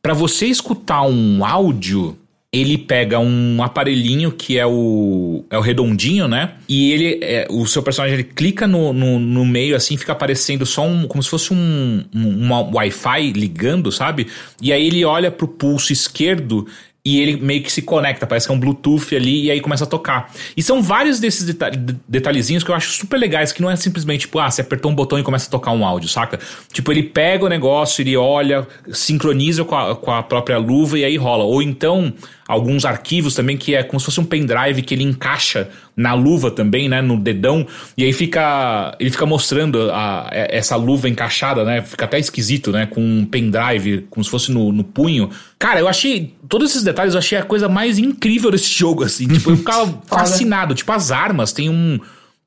pra 0.00 0.14
você 0.14 0.46
escutar 0.46 1.02
um 1.02 1.44
áudio, 1.44 2.16
ele 2.52 2.78
pega 2.78 3.18
um 3.18 3.62
aparelhinho 3.62 4.30
que 4.32 4.58
é 4.58 4.66
o, 4.66 5.44
é 5.50 5.58
o 5.58 5.60
redondinho, 5.60 6.28
né? 6.28 6.54
E 6.68 6.92
ele, 6.92 7.18
é, 7.22 7.46
o 7.50 7.66
seu 7.66 7.82
personagem, 7.82 8.14
ele 8.14 8.24
clica 8.24 8.66
no, 8.66 8.92
no, 8.92 9.18
no 9.18 9.44
meio, 9.44 9.76
assim, 9.76 9.96
fica 9.96 10.12
aparecendo 10.12 10.64
só 10.64 10.86
um, 10.86 11.06
como 11.06 11.22
se 11.22 11.28
fosse 11.28 11.52
um, 11.52 12.04
um 12.14 12.46
uma 12.46 12.60
Wi-Fi 12.60 13.32
ligando, 13.32 13.90
sabe? 13.90 14.28
E 14.62 14.72
aí 14.72 14.86
ele 14.86 15.04
olha 15.04 15.30
pro 15.30 15.48
pulso 15.48 15.92
esquerdo 15.92 16.66
e 17.08 17.20
ele 17.20 17.36
meio 17.36 17.62
que 17.62 17.70
se 17.70 17.82
conecta, 17.82 18.26
parece 18.26 18.48
que 18.48 18.52
é 18.52 18.56
um 18.56 18.58
Bluetooth 18.58 19.14
ali, 19.14 19.44
e 19.44 19.50
aí 19.52 19.60
começa 19.60 19.84
a 19.84 19.86
tocar. 19.86 20.32
E 20.56 20.62
são 20.62 20.82
vários 20.82 21.20
desses 21.20 21.44
deta- 21.46 21.70
de- 21.70 21.96
detalhezinhos 22.08 22.64
que 22.64 22.70
eu 22.72 22.74
acho 22.74 22.90
super 22.90 23.16
legais, 23.16 23.52
que 23.52 23.62
não 23.62 23.70
é 23.70 23.76
simplesmente, 23.76 24.22
tipo, 24.22 24.40
ah, 24.40 24.50
você 24.50 24.62
apertou 24.62 24.90
um 24.90 24.94
botão 24.94 25.16
e 25.16 25.22
começa 25.22 25.46
a 25.46 25.50
tocar 25.50 25.70
um 25.70 25.86
áudio, 25.86 26.08
saca? 26.08 26.40
Tipo, 26.72 26.90
ele 26.90 27.04
pega 27.04 27.44
o 27.44 27.48
negócio, 27.48 28.02
ele 28.02 28.16
olha, 28.16 28.66
sincroniza 28.90 29.64
com 29.64 29.76
a, 29.76 29.94
com 29.94 30.10
a 30.10 30.20
própria 30.20 30.58
luva 30.58 30.98
e 30.98 31.04
aí 31.04 31.16
rola. 31.16 31.44
Ou 31.44 31.62
então, 31.62 32.12
alguns 32.48 32.84
arquivos 32.84 33.34
também, 33.34 33.56
que 33.56 33.76
é 33.76 33.84
como 33.84 34.00
se 34.00 34.06
fosse 34.06 34.18
um 34.20 34.24
pendrive 34.24 34.82
que 34.82 34.92
ele 34.92 35.04
encaixa 35.04 35.68
na 35.96 36.12
luva 36.12 36.50
também, 36.50 36.88
né, 36.88 37.00
no 37.00 37.18
dedão, 37.18 37.66
e 37.96 38.04
aí 38.04 38.12
fica, 38.12 38.94
ele 39.00 39.10
fica 39.10 39.24
mostrando 39.24 39.90
a, 39.90 40.28
essa 40.30 40.76
luva 40.76 41.08
encaixada, 41.08 41.64
né, 41.64 41.80
fica 41.80 42.04
até 42.04 42.18
esquisito, 42.18 42.70
né, 42.70 42.84
com 42.84 43.00
um 43.00 43.24
pendrive, 43.24 44.06
como 44.10 44.22
se 44.22 44.30
fosse 44.30 44.52
no, 44.52 44.70
no 44.72 44.84
punho. 44.84 45.30
Cara, 45.58 45.80
eu 45.80 45.88
achei, 45.88 46.34
todos 46.48 46.70
esses 46.70 46.82
detalhes 46.82 47.14
eu 47.14 47.18
achei 47.18 47.38
a 47.38 47.42
coisa 47.42 47.66
mais 47.68 47.98
incrível 47.98 48.50
desse 48.50 48.68
jogo, 48.76 49.04
assim, 49.04 49.26
tipo, 49.26 49.50
eu 49.50 49.56
ficava 49.56 50.00
fascinado, 50.06 50.74
tipo, 50.74 50.92
as 50.92 51.10
armas, 51.10 51.52
tem 51.52 51.70
um... 51.70 51.98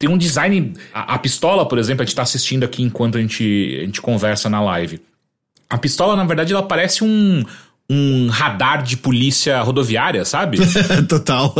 Tem 0.02 0.10
um 0.10 0.18
design. 0.18 0.76
A, 0.94 1.16
a 1.16 1.20
pistola, 1.20 1.68
por 1.68 1.78
exemplo, 1.78 2.04
a 2.04 2.06
gente 2.06 2.16
tá 2.16 2.22
assistindo 2.22 2.64
aqui 2.64 2.82
enquanto 2.82 3.18
a 3.18 3.22
gente, 3.22 3.80
a 3.82 3.86
gente 3.86 4.00
conversa 4.00 4.50
na 4.50 4.62
live. 4.62 5.02
A 5.70 5.78
pistola, 5.78 6.16
na 6.16 6.24
verdade, 6.24 6.54
ela 6.54 6.64
parece 6.64 7.04
um, 7.04 7.44
um 7.90 8.28
radar 8.28 8.84
de 8.84 8.96
polícia 8.96 9.60
rodoviária, 9.62 10.24
sabe? 10.24 10.60
Total. 11.10 11.54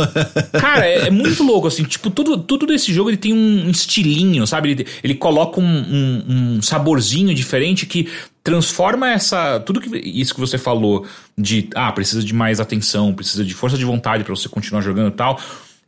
Cara, 0.52 0.86
é, 0.86 1.08
é 1.08 1.10
muito 1.10 1.42
louco, 1.42 1.66
assim. 1.66 1.82
Tipo, 1.82 2.08
tudo, 2.08 2.38
tudo 2.38 2.66
desse 2.66 2.92
jogo 2.92 3.10
ele 3.10 3.16
tem 3.16 3.32
um 3.32 3.68
estilinho, 3.68 4.46
sabe? 4.46 4.70
Ele, 4.70 4.86
ele 5.02 5.14
coloca 5.16 5.60
um, 5.60 5.64
um, 5.64 6.24
um 6.28 6.62
saborzinho 6.62 7.34
diferente 7.34 7.84
que 7.84 8.08
transforma 8.44 9.10
essa. 9.10 9.58
Tudo 9.60 9.80
que, 9.80 9.98
isso 9.98 10.32
que 10.32 10.40
você 10.40 10.56
falou 10.56 11.04
de. 11.36 11.68
Ah, 11.74 11.90
precisa 11.90 12.22
de 12.22 12.32
mais 12.32 12.60
atenção, 12.60 13.12
precisa 13.12 13.44
de 13.44 13.52
força 13.52 13.76
de 13.76 13.84
vontade 13.84 14.22
pra 14.22 14.34
você 14.34 14.48
continuar 14.48 14.82
jogando 14.82 15.08
e 15.08 15.16
tal. 15.16 15.40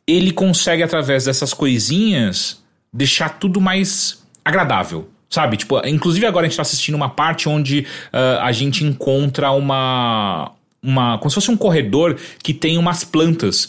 Ele 0.05 0.32
consegue, 0.32 0.82
através 0.82 1.26
dessas 1.26 1.55
coisinhas, 1.55 2.61
deixar 2.93 3.38
tudo 3.38 3.61
mais 3.61 4.20
agradável. 4.45 5.09
Sabe? 5.33 5.57
Tipo, 5.57 5.80
inclusive 5.87 6.26
agora 6.26 6.45
a 6.45 6.49
gente 6.49 6.57
tá 6.57 6.62
assistindo 6.62 6.95
uma 6.95 7.09
parte 7.09 7.49
onde 7.49 7.87
ah, 8.12 8.41
a 8.45 8.53
gente 8.53 8.85
encontra 8.85 9.51
uma. 9.51 10.53
Uma, 10.85 11.16
como 11.18 11.30
se 11.30 11.37
fosse 11.37 11.51
um 11.51 11.57
corredor 11.57 12.16
que 12.43 12.53
tem 12.53 12.76
umas 12.76 13.03
plantas. 13.03 13.68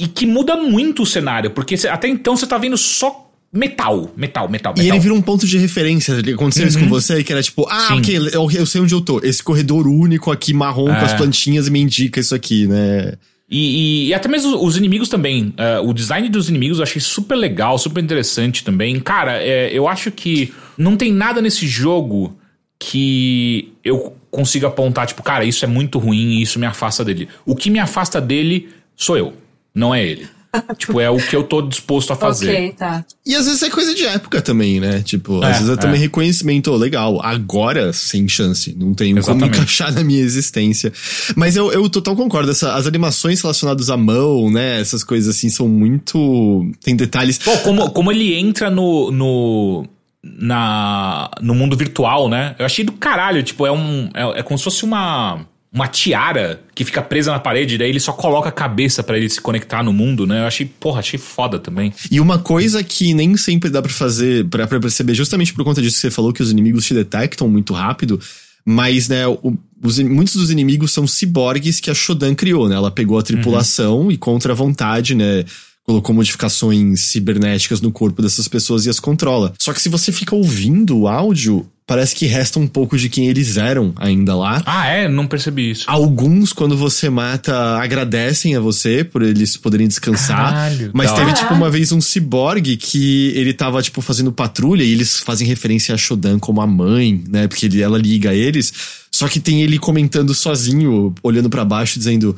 E 0.00 0.06
que 0.06 0.24
muda 0.26 0.56
muito 0.56 1.02
o 1.02 1.06
cenário, 1.06 1.50
porque 1.50 1.76
cê- 1.76 1.88
até 1.88 2.06
então 2.06 2.36
você 2.36 2.46
tá 2.46 2.58
vendo 2.58 2.76
só 2.76 3.28
metal, 3.52 4.10
metal, 4.16 4.48
metal, 4.48 4.74
E 4.76 4.80
metal. 4.82 4.94
ele 4.96 5.02
vira 5.02 5.14
um 5.14 5.22
ponto 5.22 5.46
de 5.46 5.56
referência. 5.56 6.18
Aconteceu 6.34 6.66
isso 6.66 6.78
com 6.78 6.88
você, 6.88 7.24
que 7.24 7.32
era 7.32 7.42
tipo, 7.42 7.66
ah, 7.70 7.86
Sim. 7.88 7.98
ok, 7.98 8.16
eu, 8.32 8.50
eu 8.50 8.66
sei 8.66 8.80
onde 8.80 8.92
eu 8.94 9.00
tô. 9.00 9.20
Esse 9.24 9.42
corredor 9.42 9.86
único 9.88 10.30
aqui, 10.30 10.52
marrom, 10.52 10.86
com 10.86 10.92
É. 10.92 11.04
as 11.04 11.14
plantinhas, 11.14 11.68
me 11.68 11.80
indica 11.80 12.20
isso 12.20 12.34
aqui, 12.34 12.66
né? 12.66 13.14
E, 13.50 13.58
e- 13.58 14.08
e 14.08 14.14
até 14.14 14.28
mesmo 14.28 14.62
os 14.64 14.76
inimigos 14.76 15.08
também. 15.08 15.54
eh, 15.56 15.78
o 15.80 15.92
design 15.94 16.28
dos 16.28 16.48
inimigos 16.48 16.78
eu 16.78 16.82
achei 16.82 17.00
super 17.00 17.36
legal, 17.36 17.78
super 17.78 18.02
interessante 18.02 18.62
também. 18.64 18.98
Cara, 19.00 19.40
é, 19.42 19.70
eu 19.72 19.86
acho 19.88 20.10
que 20.10 20.52
não 20.76 20.96
tem 20.96 21.12
nada 21.12 21.40
nesse 21.40 21.66
jogo 21.66 22.36
que 22.78 23.72
eu 23.84 24.16
consiga 24.30 24.66
apontar, 24.66 25.06
tipo, 25.06 25.22
cara, 25.22 25.44
isso 25.44 25.64
é 25.64 25.68
muito 25.68 25.98
ruim 25.98 26.38
e 26.38 26.42
isso 26.42 26.58
me 26.58 26.66
afasta 26.66 27.04
dele. 27.04 27.28
O 27.46 27.54
que 27.54 27.70
me 27.70 27.78
afasta 27.78 28.20
dele 28.20 28.68
sou 28.96 29.16
eu, 29.16 29.34
não 29.74 29.94
é 29.94 30.04
ele. 30.04 30.28
tipo, 30.78 31.00
é 31.00 31.10
o 31.10 31.16
que 31.16 31.34
eu 31.34 31.42
tô 31.42 31.62
disposto 31.62 32.12
a 32.12 32.16
fazer. 32.16 32.50
Ok, 32.50 32.72
tá. 32.78 33.04
E 33.26 33.34
às 33.34 33.46
vezes 33.46 33.62
é 33.62 33.70
coisa 33.70 33.94
de 33.94 34.04
época 34.06 34.40
também, 34.40 34.78
né? 34.80 35.02
Tipo, 35.02 35.42
É, 35.42 35.50
às 35.50 35.58
vezes 35.58 35.72
é 35.72 35.76
também 35.76 35.96
é. 35.96 36.02
reconhecimento, 36.02 36.70
ô, 36.70 36.76
legal. 36.76 37.20
Agora, 37.24 37.92
sem 37.92 38.28
chance. 38.28 38.74
Não 38.78 38.94
tenho 38.94 39.16
como 39.16 39.32
Exatamente. 39.36 39.56
encaixar 39.56 39.92
na 39.92 40.04
minha 40.04 40.20
existência. 40.20 40.92
Mas 41.34 41.56
eu, 41.56 41.72
eu 41.72 41.88
total 41.88 42.14
concordo. 42.14 42.50
Essa, 42.50 42.74
as 42.74 42.86
animações 42.86 43.40
relacionadas 43.40 43.90
à 43.90 43.96
mão, 43.96 44.50
né? 44.50 44.80
Essas 44.80 45.02
coisas 45.02 45.34
assim 45.34 45.48
são 45.48 45.68
muito. 45.68 46.70
Tem 46.82 46.94
detalhes. 46.94 47.38
Pô, 47.38 47.56
como, 47.58 47.90
como 47.90 48.12
ele 48.12 48.34
entra 48.34 48.70
no. 48.70 49.10
no 49.10 49.86
na, 50.24 51.30
no 51.40 51.54
mundo 51.54 51.76
virtual, 51.76 52.28
né? 52.28 52.54
Eu 52.58 52.64
achei 52.66 52.84
do 52.84 52.92
caralho, 52.92 53.42
tipo, 53.42 53.66
é 53.66 53.72
um. 53.72 54.08
É, 54.14 54.40
é 54.40 54.42
como 54.42 54.56
se 54.58 54.64
fosse 54.64 54.84
uma. 54.84 55.46
Uma 55.72 55.88
tiara 55.88 56.60
que 56.72 56.84
fica 56.84 57.02
presa 57.02 57.32
na 57.32 57.40
parede, 57.40 57.76
daí 57.76 57.88
ele 57.88 57.98
só 57.98 58.12
coloca 58.12 58.48
a 58.48 58.52
cabeça 58.52 59.02
pra 59.02 59.16
ele 59.16 59.28
se 59.28 59.40
conectar 59.40 59.82
no 59.82 59.92
mundo, 59.92 60.24
né? 60.24 60.42
Eu 60.42 60.46
achei, 60.46 60.64
porra, 60.66 61.00
achei 61.00 61.18
foda 61.18 61.58
também. 61.58 61.92
E 62.12 62.20
uma 62.20 62.38
coisa 62.38 62.80
que 62.84 63.12
nem 63.12 63.36
sempre 63.36 63.68
dá 63.68 63.82
pra 63.82 63.90
fazer, 63.90 64.46
pra 64.48 64.68
pra 64.68 64.78
perceber, 64.78 65.14
justamente 65.14 65.52
por 65.52 65.64
conta 65.64 65.82
disso 65.82 65.96
que 65.96 66.02
você 66.02 66.12
falou, 66.12 66.32
que 66.32 66.40
os 66.40 66.52
inimigos 66.52 66.86
te 66.86 66.94
detectam 66.94 67.48
muito 67.48 67.72
rápido. 67.72 68.20
Mas, 68.64 69.08
né, 69.08 69.26
o- 69.26 69.58
os- 69.82 69.98
muitos 69.98 70.36
dos 70.36 70.48
inimigos 70.52 70.92
são 70.92 71.08
ciborgues 71.08 71.80
que 71.80 71.90
a 71.90 71.94
Shodan 71.94 72.36
criou, 72.36 72.68
né? 72.68 72.76
Ela 72.76 72.92
pegou 72.92 73.18
a 73.18 73.22
tripulação 73.24 74.12
e, 74.12 74.16
contra 74.16 74.52
a 74.52 74.56
vontade, 74.56 75.16
né? 75.16 75.44
Colocou 75.84 76.14
modificações 76.14 77.00
cibernéticas 77.02 77.80
no 77.80 77.92
corpo 77.92 78.22
dessas 78.22 78.48
pessoas 78.48 78.86
e 78.86 78.90
as 78.90 78.98
controla. 78.98 79.52
Só 79.58 79.72
que 79.72 79.80
se 79.80 79.88
você 79.88 80.10
fica 80.10 80.34
ouvindo 80.34 80.98
o 80.98 81.08
áudio, 81.08 81.68
parece 81.86 82.14
que 82.14 82.26
resta 82.26 82.58
um 82.58 82.66
pouco 82.66 82.96
de 82.96 83.08
quem 83.08 83.28
eles 83.28 83.56
eram 83.56 83.92
ainda 83.96 84.34
lá. 84.34 84.62
Ah, 84.64 84.86
é? 84.86 85.08
Não 85.08 85.26
percebi 85.26 85.70
isso. 85.70 85.84
Alguns, 85.86 86.52
quando 86.52 86.76
você 86.76 87.10
mata, 87.10 87.76
agradecem 87.76 88.56
a 88.56 88.60
você 88.60 89.04
por 89.04 89.22
eles 89.22 89.56
poderem 89.56 89.86
descansar. 89.86 90.52
Caralho, 90.52 90.90
mas 90.94 91.12
teve, 91.12 91.26
hora. 91.26 91.34
tipo, 91.34 91.54
uma 91.54 91.70
vez 91.70 91.92
um 91.92 92.00
ciborgue 92.00 92.76
que 92.76 93.32
ele 93.34 93.52
tava, 93.52 93.82
tipo, 93.82 94.00
fazendo 94.00 94.32
patrulha 94.32 94.82
e 94.82 94.92
eles 94.92 95.20
fazem 95.20 95.46
referência 95.46 95.94
a 95.94 95.98
Shodan 95.98 96.38
como 96.38 96.60
a 96.60 96.66
mãe, 96.66 97.22
né? 97.28 97.46
Porque 97.46 97.66
ele, 97.66 97.82
ela 97.82 97.98
liga 97.98 98.30
a 98.30 98.34
eles. 98.34 98.72
Só 99.10 99.28
que 99.28 99.38
tem 99.38 99.62
ele 99.62 99.78
comentando 99.78 100.34
sozinho, 100.34 101.14
olhando 101.22 101.50
pra 101.50 101.64
baixo, 101.64 101.98
dizendo: 101.98 102.34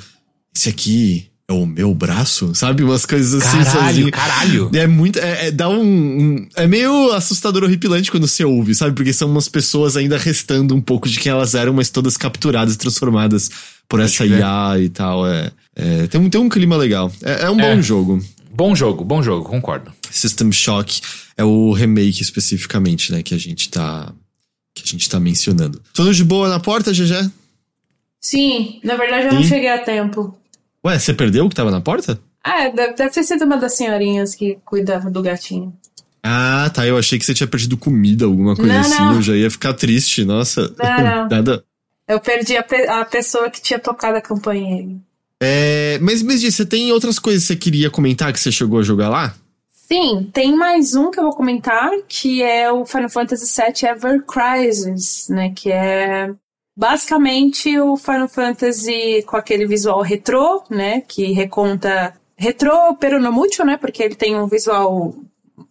Esse 0.55 0.69
aqui 0.69 1.27
é 1.49 1.53
o 1.53 1.65
meu 1.65 1.95
braço, 1.95 2.55
sabe? 2.55 2.83
Umas 2.83 3.07
coisas 3.07 3.35
assim 3.41 3.63
Caralho, 3.63 3.87
sozinho. 3.89 4.11
caralho. 4.11 4.71
É 4.75 4.87
muito. 4.87 5.19
É, 5.19 5.47
é- 5.47 5.51
dá 5.53 5.69
um, 5.69 5.81
um- 5.83 6.49
É 6.57 6.67
meio 6.67 7.13
assustador 7.13 7.63
horripilante 7.63 8.11
quando 8.11 8.27
você 8.27 8.45
ouve, 8.45 8.75
sabe? 8.75 8.95
Porque 8.95 9.13
são 9.13 9.31
umas 9.31 9.49
pessoas 9.49 9.97
ainda 9.97 10.19
restando 10.19 10.75
um 10.75 10.81
pouco 10.81 11.09
de 11.09 11.21
quem 11.21 11.31
elas 11.31 11.55
eram, 11.55 11.73
mas 11.73 11.89
todas 11.89 12.17
capturadas 12.17 12.75
e 12.75 12.79
transformadas 12.79 13.49
por 13.89 14.01
essa. 14.01 14.27
IA 14.27 14.75
e 14.81 14.89
tal. 14.89 15.25
É, 15.27 15.53
é, 15.77 16.07
tem, 16.09 16.21
um, 16.21 16.29
tem 16.29 16.41
um 16.41 16.49
clima 16.49 16.77
legal. 16.77 17.13
É, 17.23 17.45
é 17.45 17.51
um 17.51 17.57
bom 17.57 17.63
É. 17.63 17.83
jogo. 17.83 18.21
Bom 18.53 18.75
jogo, 18.75 19.05
bom 19.05 19.23
jogo, 19.23 19.45
concordo. 19.49 19.93
System 20.11 20.51
Shock 20.51 21.01
é 21.37 21.45
o 21.45 21.73
remake 21.73 22.23
especificamente, 22.23 23.13
né? 23.13 23.23
Que 23.23 23.35
a 23.35 23.39
gente 23.39 23.69
tá. 23.69 24.11
Que 24.75 24.83
a 24.85 24.87
gente 24.91 25.09
tá 25.09 25.21
mencionando. 25.21 25.81
Tudo 25.95 26.13
de 26.13 26.25
boa 26.25 26.49
na 26.49 26.59
porta, 26.59 26.93
GG? 26.93 27.31
Sim, 28.21 28.81
na 28.83 28.97
verdade 28.97 29.27
eu 29.29 29.35
não 29.35 29.43
cheguei 29.45 29.69
a 29.69 29.79
tempo. 29.79 30.37
Ué, 30.87 30.99
você 30.99 31.13
perdeu 31.13 31.45
o 31.45 31.49
que 31.49 31.55
tava 31.55 31.71
na 31.71 31.81
porta? 31.81 32.19
Ah, 32.43 32.69
deve, 32.69 32.95
deve 32.95 33.11
ter 33.11 33.25
sido 33.25 33.45
uma 33.45 33.57
das 33.57 33.75
senhorinhas 33.75 34.35
que 34.35 34.59
cuidava 34.65 35.11
do 35.11 35.21
gatinho. 35.23 35.75
Ah, 36.23 36.71
tá. 36.73 36.87
Eu 36.87 36.97
achei 36.97 37.19
que 37.19 37.25
você 37.25 37.35
tinha 37.35 37.47
perdido 37.47 37.77
comida, 37.77 38.25
alguma 38.25 38.55
coisa 38.55 38.73
Não, 38.73 38.81
assim. 38.81 38.99
não. 38.99 39.15
Eu 39.17 39.23
já 39.23 39.35
ia 39.37 39.51
ficar 39.51 39.75
triste, 39.75 40.25
nossa. 40.25 40.73
Não, 40.79 40.99
não. 41.05 41.29
Nada. 41.31 41.65
Eu 42.07 42.21
perdi 42.21 42.57
a, 42.57 42.63
pe- 42.63 42.87
a 42.89 43.05
pessoa 43.05 43.51
que 43.51 43.61
tinha 43.61 43.79
tocado 43.81 44.17
a 44.17 44.21
campainha. 44.21 44.97
É, 45.43 45.99
mas, 46.01 46.23
mas 46.23 46.41
Gi, 46.41 46.53
você 46.53 46.65
tem 46.65 46.93
outras 46.93 47.19
coisas 47.19 47.43
que 47.43 47.49
você 47.49 47.57
queria 47.57 47.91
comentar 47.91 48.33
que 48.33 48.39
você 48.41 48.53
chegou 48.53 48.79
a 48.79 48.83
jogar 48.83 49.09
lá? 49.09 49.35
Sim, 49.73 50.29
tem 50.33 50.57
mais 50.57 50.95
um 50.95 51.11
que 51.11 51.19
eu 51.19 51.25
vou 51.25 51.33
comentar, 51.35 51.91
que 52.09 52.43
é 52.43 52.71
o 52.73 52.85
Final 52.87 53.09
Fantasy 53.09 53.45
VII 53.61 53.89
Ever 53.91 54.25
Crisis, 54.25 55.27
né? 55.29 55.53
Que 55.55 55.71
é 55.71 56.31
basicamente 56.77 57.79
o 57.81 57.97
Final 57.97 58.29
Fantasy 58.29 59.25
com 59.27 59.37
aquele 59.37 59.67
visual 59.67 60.03
retrô, 60.03 60.63
né? 60.69 61.01
Que 61.01 61.33
reconta. 61.33 62.15
Retrô 62.37 62.95
peronomútil, 62.97 63.65
né? 63.65 63.79
Porque 63.79 64.03
ele 64.03 64.15
tem 64.15 64.37
um 64.37 64.47
visual 64.47 65.15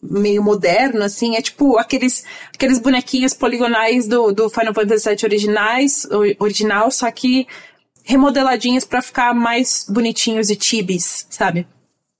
meio 0.01 0.43
moderno, 0.43 1.03
assim. 1.03 1.35
É 1.35 1.41
tipo 1.41 1.77
aqueles, 1.77 2.25
aqueles 2.53 2.79
bonequinhos 2.79 3.33
poligonais 3.33 4.07
do, 4.07 4.31
do 4.31 4.49
Final 4.49 4.73
Fantasy 4.73 5.09
VII 5.09 5.19
originais, 5.25 6.07
original, 6.39 6.89
só 6.89 7.09
que 7.11 7.47
remodeladinhos 8.03 8.85
para 8.85 9.01
ficar 9.01 9.33
mais 9.33 9.85
bonitinhos 9.89 10.49
e 10.49 10.55
tibis, 10.55 11.25
sabe? 11.29 11.67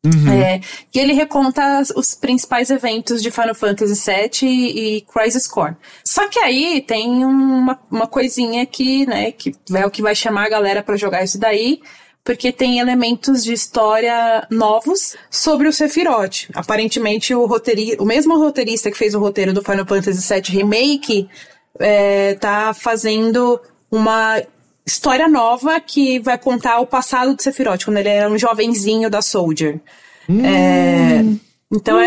Uhum. 0.06 0.32
É, 0.32 0.62
e 0.94 1.00
ele 1.00 1.14
reconta 1.14 1.82
os 1.96 2.14
principais 2.14 2.70
eventos 2.70 3.22
de 3.22 3.32
Final 3.32 3.56
Fantasy 3.56 3.94
VII 3.94 4.50
e, 4.50 4.98
e 4.98 5.02
Crisis 5.02 5.48
Core. 5.48 5.76
Só 6.04 6.28
que 6.28 6.40
aí 6.40 6.82
tem 6.82 7.26
uma, 7.26 7.80
uma 7.90 8.08
coisinha 8.08 8.66
que, 8.66 9.06
né, 9.06 9.32
que 9.32 9.54
é 9.74 9.86
o 9.86 9.92
que 9.92 10.02
vai 10.02 10.14
chamar 10.14 10.46
a 10.46 10.50
galera 10.50 10.84
para 10.84 10.96
jogar 10.96 11.24
isso 11.24 11.40
daí, 11.40 11.82
porque 12.24 12.52
tem 12.52 12.80
elementos 12.80 13.44
de 13.44 13.54
história 13.54 14.48
novos 14.50 15.16
sobre 15.30 15.68
o 15.68 15.74
Sephiroth. 15.74 16.50
Aparentemente, 16.56 17.34
o, 17.36 17.46
roteiri 17.46 17.96
o 18.00 18.06
mesmo 18.06 18.38
roteirista 18.38 18.90
que 18.90 18.98
fez 18.98 19.14
o 19.14 19.20
roteiro 19.20 19.54
do 19.54 19.62
Final 19.62 19.86
Fantasy 19.86 20.34
VII 20.34 20.58
Remake 20.58 21.30
é, 21.80 22.34
tá 22.36 22.74
fazendo 22.74 23.62
uma 23.92 24.42
história 24.86 25.28
nova 25.28 25.80
que 25.80 26.20
vai 26.20 26.38
contar 26.38 26.80
o 26.80 26.88
passado 26.88 27.36
do 27.36 27.42
Sephiroth, 27.42 27.86
quando 27.86 27.98
ele 27.98 28.10
era 28.10 28.30
um 28.30 28.38
jovenzinho 28.38 29.10
da 29.10 29.22
Soldier. 29.22 29.80
Hum. 30.30 30.46
É, 30.46 31.26
então, 31.72 31.98
hum. 31.98 32.02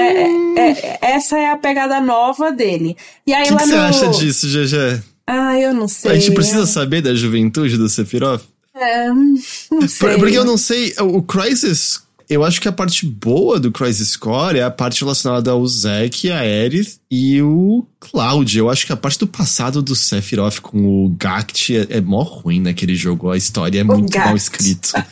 é, 0.56 0.70
é, 0.70 0.98
essa 1.00 1.38
é 1.38 1.50
a 1.50 1.56
pegada 1.56 2.00
nova 2.00 2.52
dele. 2.52 2.96
E 3.26 3.34
aí, 3.34 3.50
o 3.50 3.56
que, 3.56 3.64
que 3.64 3.66
no... 3.66 3.72
você 3.72 3.76
acha 3.76 4.08
disso, 4.10 4.46
GG? 4.46 5.02
Ah, 5.26 5.58
eu 5.58 5.74
não 5.74 5.88
sei. 5.88 6.12
A 6.12 6.14
gente 6.14 6.32
precisa 6.32 6.66
saber 6.66 7.02
da 7.02 7.14
juventude 7.14 7.76
do 7.76 7.88
Sephiroth? 7.88 8.42
É, 8.74 9.08
não 9.08 9.88
sei. 9.88 10.16
Porque 10.16 10.38
eu 10.38 10.44
não 10.44 10.56
sei, 10.56 10.94
o 11.00 11.20
Crisis, 11.22 12.00
eu 12.28 12.44
acho 12.44 12.60
que 12.60 12.68
a 12.68 12.72
parte 12.72 13.06
boa 13.06 13.58
do 13.58 13.72
Crisis 13.72 14.16
Core 14.16 14.58
é 14.58 14.62
a 14.62 14.70
parte 14.70 15.00
relacionada 15.00 15.50
ao 15.50 15.66
Zack, 15.66 16.30
a 16.30 16.40
Aerith 16.40 17.00
e 17.10 17.40
o 17.40 17.86
Cloud. 17.98 18.58
Eu 18.58 18.68
acho 18.68 18.84
que 18.84 18.92
a 18.92 18.96
parte 18.96 19.18
do 19.18 19.26
passado 19.26 19.80
do 19.80 19.96
Sephiroth 19.96 20.60
com 20.60 21.06
o 21.06 21.08
Gact 21.18 21.76
é, 21.76 21.96
é 21.96 22.00
mó 22.00 22.22
ruim 22.22 22.60
naquele 22.60 22.94
jogo. 22.94 23.30
A 23.30 23.36
história 23.36 23.80
é 23.80 23.82
o 23.82 23.86
muito 23.86 24.12
Gact. 24.12 24.26
mal 24.26 24.36
escrita. 24.36 25.06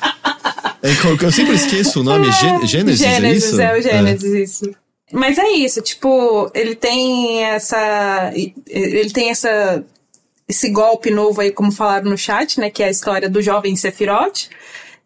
é, 0.82 0.90
eu 1.24 1.32
sempre 1.32 1.54
esqueço 1.54 2.00
o 2.00 2.04
nome, 2.04 2.28
é, 2.28 2.32
Gênesis, 2.32 3.00
é 3.00 3.14
Gênesis, 3.14 3.22
é 3.22 3.32
isso? 3.32 3.60
É 3.60 3.78
o 3.78 3.82
Gênesis, 3.82 4.34
é. 4.34 4.42
isso. 4.42 4.70
Mas 5.12 5.38
é 5.38 5.48
isso, 5.50 5.80
tipo, 5.80 6.50
ele 6.52 6.74
tem 6.74 7.44
essa. 7.44 8.32
Ele 8.34 9.10
tem 9.10 9.30
essa 9.30 9.84
esse 10.48 10.68
golpe 10.68 11.10
novo 11.10 11.40
aí, 11.40 11.50
como 11.50 11.72
falaram 11.72 12.10
no 12.10 12.16
chat, 12.16 12.60
né? 12.60 12.70
Que 12.70 12.82
é 12.82 12.86
a 12.86 12.90
história 12.90 13.28
do 13.28 13.42
jovem 13.42 13.74
Sephiroth. 13.74 14.48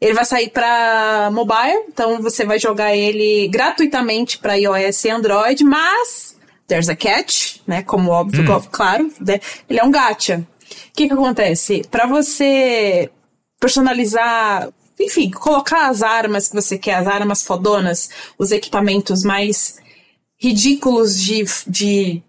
Ele 0.00 0.14
vai 0.14 0.24
sair 0.24 0.48
para 0.48 1.30
mobile, 1.30 1.84
então 1.88 2.22
você 2.22 2.44
vai 2.44 2.58
jogar 2.58 2.96
ele 2.96 3.48
gratuitamente 3.48 4.38
para 4.38 4.54
iOS 4.54 5.04
e 5.04 5.10
Android, 5.10 5.62
mas 5.62 6.36
there's 6.66 6.88
a 6.88 6.96
catch, 6.96 7.58
né? 7.66 7.82
Como 7.82 8.10
óbvio, 8.10 8.42
hum. 8.42 8.62
claro, 8.70 9.12
né? 9.20 9.40
ele 9.68 9.78
é 9.78 9.84
um 9.84 9.90
gacha. 9.90 10.46
O 10.88 10.92
que 10.94 11.06
que 11.06 11.12
acontece? 11.12 11.82
Para 11.90 12.06
você 12.06 13.10
personalizar, 13.60 14.70
enfim, 14.98 15.30
colocar 15.30 15.88
as 15.88 16.02
armas 16.02 16.48
que 16.48 16.54
você 16.54 16.78
quer, 16.78 16.94
as 16.94 17.06
armas 17.06 17.42
fodonas, 17.42 18.08
os 18.38 18.52
equipamentos 18.52 19.22
mais 19.22 19.76
ridículos 20.38 21.20
de, 21.20 21.44
de 21.66 22.22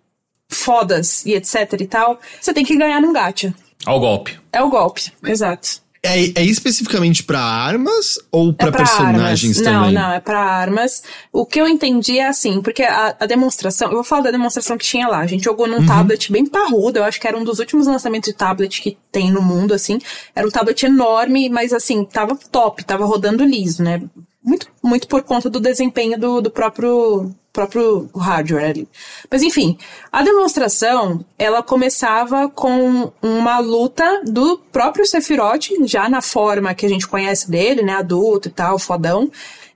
fodas 0.49 1.25
e 1.25 1.33
etc 1.33 1.79
e 1.79 1.87
tal, 1.87 2.19
você 2.39 2.53
tem 2.53 2.65
que 2.65 2.75
ganhar 2.75 2.99
num 2.99 3.13
gacha. 3.13 3.53
É 3.87 3.91
o 3.91 3.99
golpe. 3.99 4.39
É 4.51 4.61
o 4.61 4.69
golpe, 4.69 5.11
exato. 5.23 5.81
É, 6.03 6.41
é 6.41 6.43
especificamente 6.43 7.23
para 7.23 7.39
armas 7.39 8.17
ou 8.31 8.51
para 8.51 8.69
é 8.69 8.71
personagens 8.71 9.59
armas. 9.59 9.73
também? 9.73 9.93
Não, 9.93 10.01
não, 10.01 10.13
é 10.13 10.19
para 10.19 10.39
armas. 10.39 11.03
O 11.31 11.45
que 11.45 11.61
eu 11.61 11.67
entendi 11.67 12.17
é 12.17 12.27
assim, 12.27 12.59
porque 12.59 12.81
a, 12.81 13.15
a, 13.19 13.25
demonstração, 13.27 13.89
eu 13.89 13.95
vou 13.95 14.03
falar 14.03 14.23
da 14.23 14.31
demonstração 14.31 14.79
que 14.79 14.85
tinha 14.85 15.07
lá. 15.07 15.19
A 15.19 15.27
gente 15.27 15.43
jogou 15.43 15.67
num 15.67 15.77
uhum. 15.77 15.85
tablet 15.85 16.31
bem 16.31 16.47
parrudo, 16.47 16.97
eu 16.97 17.03
acho 17.03 17.21
que 17.21 17.27
era 17.27 17.37
um 17.37 17.43
dos 17.43 17.59
últimos 17.59 17.85
lançamentos 17.85 18.31
de 18.31 18.35
tablet 18.35 18.81
que 18.81 18.97
tem 19.11 19.31
no 19.31 19.43
mundo, 19.43 19.75
assim. 19.75 19.99
Era 20.35 20.47
um 20.47 20.51
tablet 20.51 20.83
enorme, 20.87 21.49
mas 21.49 21.71
assim, 21.71 22.03
tava 22.03 22.35
top, 22.51 22.83
tava 22.83 23.05
rodando 23.05 23.45
liso, 23.45 23.83
né? 23.83 24.01
Muito, 24.43 24.67
muito 24.81 25.07
por 25.07 25.21
conta 25.21 25.51
do 25.51 25.59
desempenho 25.59 26.19
do, 26.19 26.41
do 26.41 26.49
próprio 26.49 27.31
próprio 27.53 28.09
hardware 28.15 28.69
ali. 28.69 28.87
Mas 29.29 29.41
enfim, 29.41 29.77
a 30.11 30.23
demonstração, 30.23 31.23
ela 31.37 31.61
começava 31.61 32.49
com 32.49 33.11
uma 33.21 33.59
luta 33.59 34.21
do 34.25 34.57
próprio 34.71 35.05
Sephiroth, 35.05 35.69
já 35.85 36.07
na 36.09 36.21
forma 36.21 36.73
que 36.73 36.85
a 36.85 36.89
gente 36.89 37.07
conhece 37.07 37.49
dele, 37.49 37.81
né, 37.81 37.93
adulto 37.93 38.47
e 38.47 38.51
tal, 38.51 38.79
fodão, 38.79 39.29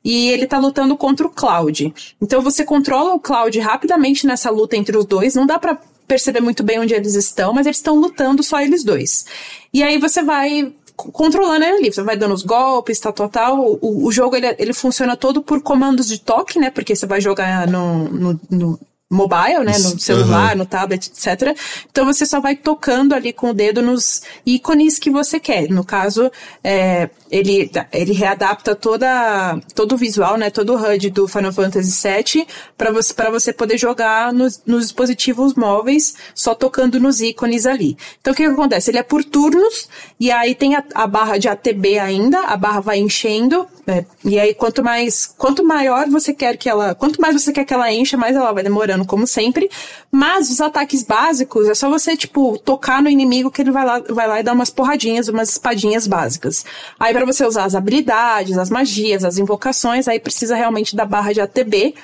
e 0.04 0.30
ele 0.30 0.48
tá 0.48 0.58
lutando 0.58 0.96
contra 0.96 1.28
o 1.28 1.32
Cloud. 1.32 1.94
Então 2.22 2.42
você 2.42 2.64
controla 2.64 3.14
o 3.14 3.20
Cloud 3.20 3.60
rapidamente 3.60 4.26
nessa 4.26 4.50
luta 4.50 4.78
entre 4.78 4.98
os 4.98 5.06
dois, 5.06 5.36
não 5.36 5.46
dá 5.46 5.60
para 5.60 5.78
perceber 6.08 6.40
muito 6.40 6.64
bem 6.64 6.80
onde 6.80 6.94
eles 6.94 7.16
estão, 7.16 7.52
mas 7.52 7.66
eles 7.66 7.78
estão 7.78 7.96
lutando 7.96 8.44
só 8.44 8.62
eles 8.62 8.84
dois. 8.84 9.26
E 9.74 9.84
aí 9.84 9.98
você 9.98 10.22
vai 10.22 10.72
controlando 10.96 11.66
ele 11.66 11.78
ali. 11.78 11.94
Você 11.94 12.02
vai 12.02 12.18
dando 12.18 12.34
os 12.34 12.44
golpes, 12.44 13.00
tal, 13.00 13.14
tal, 13.14 13.30
tal. 13.30 13.60
O, 13.82 14.08
o 14.08 14.12
jogo, 14.12 14.36
ele, 14.36 14.56
ele 14.58 14.74
funciona 14.74 15.16
todo 15.16 15.42
por 15.42 15.62
comandos 15.62 16.08
de 16.08 16.20
toque, 16.20 16.60
né? 16.60 16.72
Porque 16.72 16.96
você 16.96 17.06
vai 17.06 17.22
jogar 17.22 17.68
no, 17.68 18.10
no, 18.10 18.40
no 18.50 18.80
mobile, 19.12 19.64
né, 19.64 19.78
no 19.78 20.00
celular, 20.00 20.54
uhum. 20.54 20.60
no 20.60 20.66
tablet, 20.66 21.08
etc. 21.08 21.56
Então 21.92 22.06
você 22.06 22.26
só 22.26 22.42
vai 22.42 22.56
tocando 22.56 23.14
ali 23.14 23.32
com 23.32 23.52
o 23.52 23.54
dedo 23.54 23.82
nos 23.82 24.24
ícones 24.44 24.98
que 24.98 25.12
você 25.12 25.40
quer. 25.40 25.70
No 25.70 25.84
caso, 25.84 26.32
é, 26.64 27.10
ele, 27.30 27.70
ele 27.94 28.14
readapta 28.14 28.76
toda, 28.76 29.60
todo 29.76 29.94
o 29.94 29.98
visual, 29.98 30.38
né, 30.38 30.50
todo 30.50 30.74
o 30.74 30.78
HUD 30.78 31.12
do 31.12 31.28
Final 31.28 31.54
Fantasy 31.54 32.08
VII 32.08 32.48
para 32.76 32.92
você, 32.92 33.14
para 33.14 33.30
você 33.30 33.54
poder 33.54 33.78
jogar 33.78 34.34
nos, 34.34 34.62
nos 34.66 34.86
dispositivos 34.86 35.54
móveis 35.54 36.16
só 36.34 36.56
tocando 36.56 37.00
nos 37.00 37.22
ícones 37.22 37.68
ali. 37.68 37.96
Então 38.20 38.34
o 38.34 38.36
que, 38.36 38.44
que 38.44 38.52
acontece? 38.52 38.90
Ele 38.90 38.98
é 38.98 39.04
por 39.04 39.24
turnos 39.24 39.88
e 40.20 40.32
aí 40.32 40.56
tem 40.56 40.76
a, 40.76 40.84
a 40.96 41.06
barra 41.06 41.38
de 41.38 41.48
ATB 41.48 42.00
ainda, 42.00 42.40
a 42.40 42.58
barra 42.58 42.80
vai 42.80 42.98
enchendo 42.98 43.68
é, 43.88 44.04
e 44.24 44.40
aí 44.40 44.54
quanto 44.56 44.84
mais, 44.84 45.28
quanto 45.28 45.64
maior 45.64 46.10
você 46.10 46.34
quer 46.34 46.58
que 46.58 46.68
ela, 46.68 46.96
quanto 46.96 47.22
mais 47.22 47.40
você 47.40 47.54
quer 47.54 47.66
que 47.66 47.74
ela 47.74 47.92
encha, 47.92 48.18
mais 48.18 48.36
ela 48.36 48.52
vai 48.52 48.64
demorando 48.64 49.05
como 49.06 49.28
sempre. 49.28 49.70
Mas 50.12 50.50
os 50.50 50.62
ataques 50.62 51.04
básicos 51.04 51.68
é 51.68 51.76
só 51.76 51.90
você, 51.90 52.16
tipo, 52.18 52.58
tocar 52.60 53.02
no 53.02 53.10
inimigo 53.10 53.52
que 53.52 53.62
ele 53.62 53.72
vai 53.72 53.86
lá, 53.86 54.00
vai 54.10 54.28
lá 54.28 54.40
e 54.40 54.44
dar 54.44 54.54
umas 54.54 54.70
porradinhas, 54.70 55.28
umas 55.28 55.50
espadinhas 55.50 56.08
básicas. 56.08 56.66
Aí 57.00 57.14
para 57.14 57.26
você 57.26 57.46
usar 57.46 57.66
as 57.66 57.76
habilidades, 57.76 58.58
as 58.58 58.70
magias, 58.70 59.24
as 59.24 59.38
invocações, 59.38 60.08
aí 60.08 60.20
precisa 60.20 60.56
realmente 60.56 60.96
da 60.96 61.06
barra 61.06 61.34
de 61.34 61.42
ATB. 61.42 61.96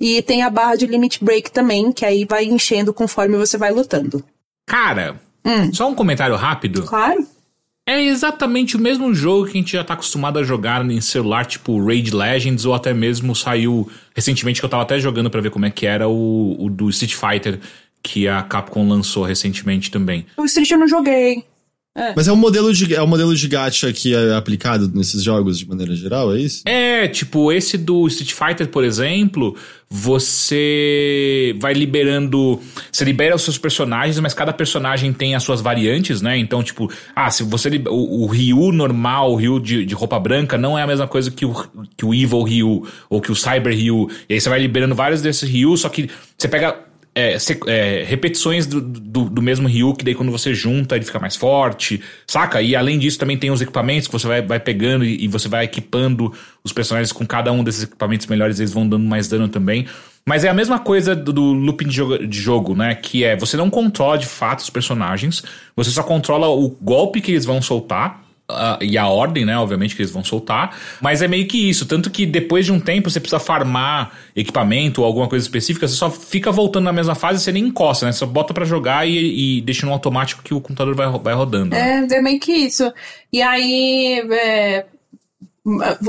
E 0.00 0.22
tem 0.22 0.42
a 0.42 0.50
barra 0.50 0.76
de 0.76 0.86
Limit 0.86 1.24
Break 1.24 1.50
também, 1.50 1.90
que 1.90 2.04
aí 2.04 2.24
vai 2.24 2.44
enchendo 2.44 2.94
conforme 2.94 3.36
você 3.36 3.58
vai 3.58 3.72
lutando. 3.72 4.22
Cara, 4.66 5.20
hum. 5.44 5.72
só 5.72 5.88
um 5.88 5.94
comentário 5.94 6.36
rápido. 6.36 6.84
Claro. 6.84 7.26
É 7.88 8.04
exatamente 8.04 8.76
o 8.76 8.78
mesmo 8.78 9.14
jogo 9.14 9.46
que 9.46 9.52
a 9.52 9.60
gente 9.62 9.72
já 9.72 9.82
tá 9.82 9.94
acostumado 9.94 10.38
a 10.38 10.42
jogar 10.42 10.84
em 10.84 11.00
celular, 11.00 11.46
tipo 11.46 11.82
Raid 11.82 12.14
Legends, 12.14 12.66
ou 12.66 12.74
até 12.74 12.92
mesmo 12.92 13.34
saiu 13.34 13.90
recentemente, 14.14 14.60
que 14.60 14.66
eu 14.66 14.68
tava 14.68 14.82
até 14.82 15.00
jogando 15.00 15.30
para 15.30 15.40
ver 15.40 15.48
como 15.48 15.64
é 15.64 15.70
que 15.70 15.86
era, 15.86 16.06
o, 16.06 16.54
o, 16.62 16.68
do 16.68 16.90
Street 16.90 17.14
Fighter, 17.14 17.58
que 18.02 18.28
a 18.28 18.42
Capcom 18.42 18.86
lançou 18.86 19.24
recentemente 19.24 19.90
também. 19.90 20.26
O 20.36 20.44
Street 20.44 20.70
eu 20.70 20.76
não 20.76 20.86
joguei. 20.86 21.42
É. 21.98 22.12
Mas 22.14 22.28
é 22.28 22.32
um 22.32 22.36
modelo 22.36 22.72
de 22.72 22.94
é 22.94 23.02
um 23.02 23.06
modelo 23.06 23.34
de 23.34 23.48
gacha 23.48 23.92
que 23.92 24.14
é 24.14 24.34
aplicado 24.34 24.88
nesses 24.94 25.22
jogos 25.22 25.58
de 25.58 25.68
maneira 25.68 25.94
geral, 25.96 26.32
é 26.34 26.40
isso? 26.40 26.62
É, 26.64 27.08
tipo, 27.08 27.50
esse 27.50 27.76
do 27.76 28.06
Street 28.06 28.32
Fighter, 28.32 28.68
por 28.68 28.84
exemplo, 28.84 29.56
você 29.90 31.56
vai 31.58 31.72
liberando. 31.72 32.60
Você 32.92 33.04
libera 33.04 33.34
os 33.34 33.42
seus 33.42 33.58
personagens, 33.58 34.20
mas 34.20 34.32
cada 34.32 34.52
personagem 34.52 35.12
tem 35.12 35.34
as 35.34 35.42
suas 35.42 35.60
variantes, 35.60 36.22
né? 36.22 36.38
Então, 36.38 36.62
tipo, 36.62 36.88
ah, 37.16 37.30
se 37.30 37.42
você. 37.42 37.82
O, 37.88 38.24
o 38.24 38.26
Ryu 38.26 38.70
normal, 38.70 39.32
o 39.32 39.36
Ryu 39.36 39.58
de, 39.58 39.84
de 39.84 39.94
roupa 39.94 40.20
branca, 40.20 40.56
não 40.56 40.78
é 40.78 40.82
a 40.82 40.86
mesma 40.86 41.08
coisa 41.08 41.30
que 41.30 41.44
o, 41.44 41.54
que 41.96 42.04
o 42.04 42.14
Evil 42.14 42.42
Ryu 42.42 42.86
ou 43.10 43.20
que 43.20 43.32
o 43.32 43.34
Cyber 43.34 43.74
Ryu. 43.74 44.08
E 44.28 44.34
aí 44.34 44.40
você 44.40 44.48
vai 44.48 44.60
liberando 44.60 44.94
vários 44.94 45.20
desses 45.20 45.48
Ryu, 45.48 45.76
só 45.76 45.88
que 45.88 46.08
você 46.36 46.46
pega 46.46 46.87
é, 47.18 47.36
é, 47.66 48.04
repetições 48.04 48.66
do, 48.66 48.80
do, 48.80 49.24
do, 49.28 49.42
mesmo 49.42 49.66
Ryu, 49.66 49.92
que 49.94 50.04
daí 50.04 50.14
quando 50.14 50.30
você 50.30 50.54
junta 50.54 50.94
ele 50.94 51.04
fica 51.04 51.18
mais 51.18 51.34
forte, 51.34 52.00
saca? 52.26 52.62
E 52.62 52.76
além 52.76 52.98
disso 52.98 53.18
também 53.18 53.36
tem 53.36 53.50
os 53.50 53.60
equipamentos 53.60 54.06
que 54.06 54.12
você 54.12 54.26
vai, 54.26 54.40
vai 54.40 54.60
pegando 54.60 55.04
e, 55.04 55.24
e 55.24 55.28
você 55.28 55.48
vai 55.48 55.64
equipando 55.64 56.32
os 56.62 56.72
personagens 56.72 57.10
com 57.10 57.26
cada 57.26 57.50
um 57.50 57.64
desses 57.64 57.82
equipamentos 57.82 58.26
melhores, 58.28 58.60
eles 58.60 58.72
vão 58.72 58.88
dando 58.88 59.04
mais 59.04 59.26
dano 59.26 59.48
também. 59.48 59.86
Mas 60.24 60.44
é 60.44 60.48
a 60.48 60.54
mesma 60.54 60.78
coisa 60.78 61.16
do, 61.16 61.32
do 61.32 61.42
looping 61.52 61.88
de 61.88 61.96
jogo, 61.96 62.26
de 62.26 62.38
jogo, 62.38 62.74
né? 62.76 62.94
Que 62.94 63.24
é 63.24 63.34
você 63.34 63.56
não 63.56 63.68
controla 63.68 64.16
de 64.16 64.26
fato 64.26 64.60
os 64.60 64.70
personagens, 64.70 65.42
você 65.74 65.90
só 65.90 66.02
controla 66.02 66.48
o 66.48 66.68
golpe 66.68 67.20
que 67.20 67.32
eles 67.32 67.44
vão 67.44 67.60
soltar 67.60 68.27
Uh, 68.50 68.82
e 68.82 68.96
a 68.96 69.06
ordem, 69.06 69.44
né? 69.44 69.58
Obviamente 69.58 69.94
que 69.94 70.00
eles 70.00 70.10
vão 70.10 70.24
soltar. 70.24 70.74
Mas 71.02 71.20
é 71.20 71.28
meio 71.28 71.46
que 71.46 71.68
isso. 71.68 71.84
Tanto 71.84 72.10
que 72.10 72.24
depois 72.24 72.64
de 72.64 72.72
um 72.72 72.80
tempo 72.80 73.10
você 73.10 73.20
precisa 73.20 73.38
farmar 73.38 74.12
equipamento 74.34 75.02
ou 75.02 75.06
alguma 75.06 75.28
coisa 75.28 75.44
específica, 75.44 75.86
você 75.86 75.94
só 75.94 76.10
fica 76.10 76.50
voltando 76.50 76.84
na 76.84 76.92
mesma 76.92 77.14
fase 77.14 77.40
e 77.40 77.42
você 77.42 77.52
nem 77.52 77.66
encosta, 77.66 78.06
né? 78.06 78.12
Você 78.12 78.20
só 78.20 78.26
bota 78.26 78.54
para 78.54 78.64
jogar 78.64 79.06
e, 79.06 79.58
e, 79.58 79.60
deixa 79.60 79.84
no 79.84 79.92
automático 79.92 80.42
que 80.42 80.54
o 80.54 80.62
computador 80.62 80.94
vai, 80.94 81.10
vai 81.10 81.34
rodando. 81.34 81.76
Né? 81.76 82.06
É, 82.10 82.16
é 82.16 82.22
meio 82.22 82.40
que 82.40 82.52
isso. 82.52 82.90
E 83.30 83.42
aí. 83.42 84.26
É 84.30 84.86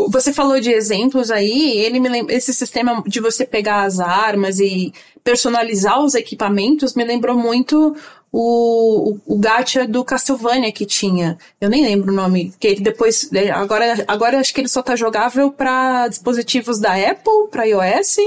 Você 0.09 0.31
falou 0.31 0.61
de 0.61 0.71
exemplos 0.71 1.29
aí, 1.29 1.77
ele 1.79 1.99
me 1.99 2.07
lembra, 2.07 2.33
esse 2.33 2.53
sistema 2.53 3.03
de 3.05 3.19
você 3.19 3.45
pegar 3.45 3.83
as 3.83 3.99
armas 3.99 4.61
e 4.61 4.93
personalizar 5.25 5.99
os 5.99 6.15
equipamentos 6.15 6.95
me 6.95 7.03
lembrou 7.03 7.37
muito 7.37 7.93
o, 8.31 9.11
o, 9.11 9.35
o 9.35 9.37
gacha 9.37 9.87
do 9.87 10.03
Castlevania 10.03 10.71
que 10.71 10.85
tinha. 10.85 11.37
Eu 11.59 11.69
nem 11.69 11.83
lembro 11.83 12.11
o 12.11 12.15
nome, 12.15 12.53
que 12.59 12.67
ele 12.67 12.81
depois. 12.81 13.29
Né, 13.31 13.49
agora, 13.49 14.05
agora 14.07 14.39
acho 14.39 14.53
que 14.53 14.61
ele 14.61 14.67
só 14.67 14.81
tá 14.81 14.95
jogável 14.95 15.51
para 15.51 16.07
dispositivos 16.07 16.79
da 16.79 16.93
Apple, 16.93 17.47
para 17.49 17.65
iOS, 17.65 18.17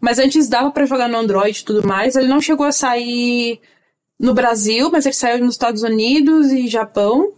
mas 0.00 0.18
antes 0.18 0.48
dava 0.48 0.70
para 0.70 0.86
jogar 0.86 1.08
no 1.08 1.18
Android 1.18 1.58
e 1.58 1.64
tudo 1.64 1.86
mais. 1.86 2.16
Ele 2.16 2.28
não 2.28 2.40
chegou 2.40 2.66
a 2.66 2.72
sair 2.72 3.60
no 4.18 4.34
Brasil, 4.34 4.90
mas 4.90 5.06
ele 5.06 5.14
saiu 5.14 5.44
nos 5.44 5.54
Estados 5.54 5.82
Unidos 5.82 6.50
e 6.50 6.66
Japão. 6.66 7.32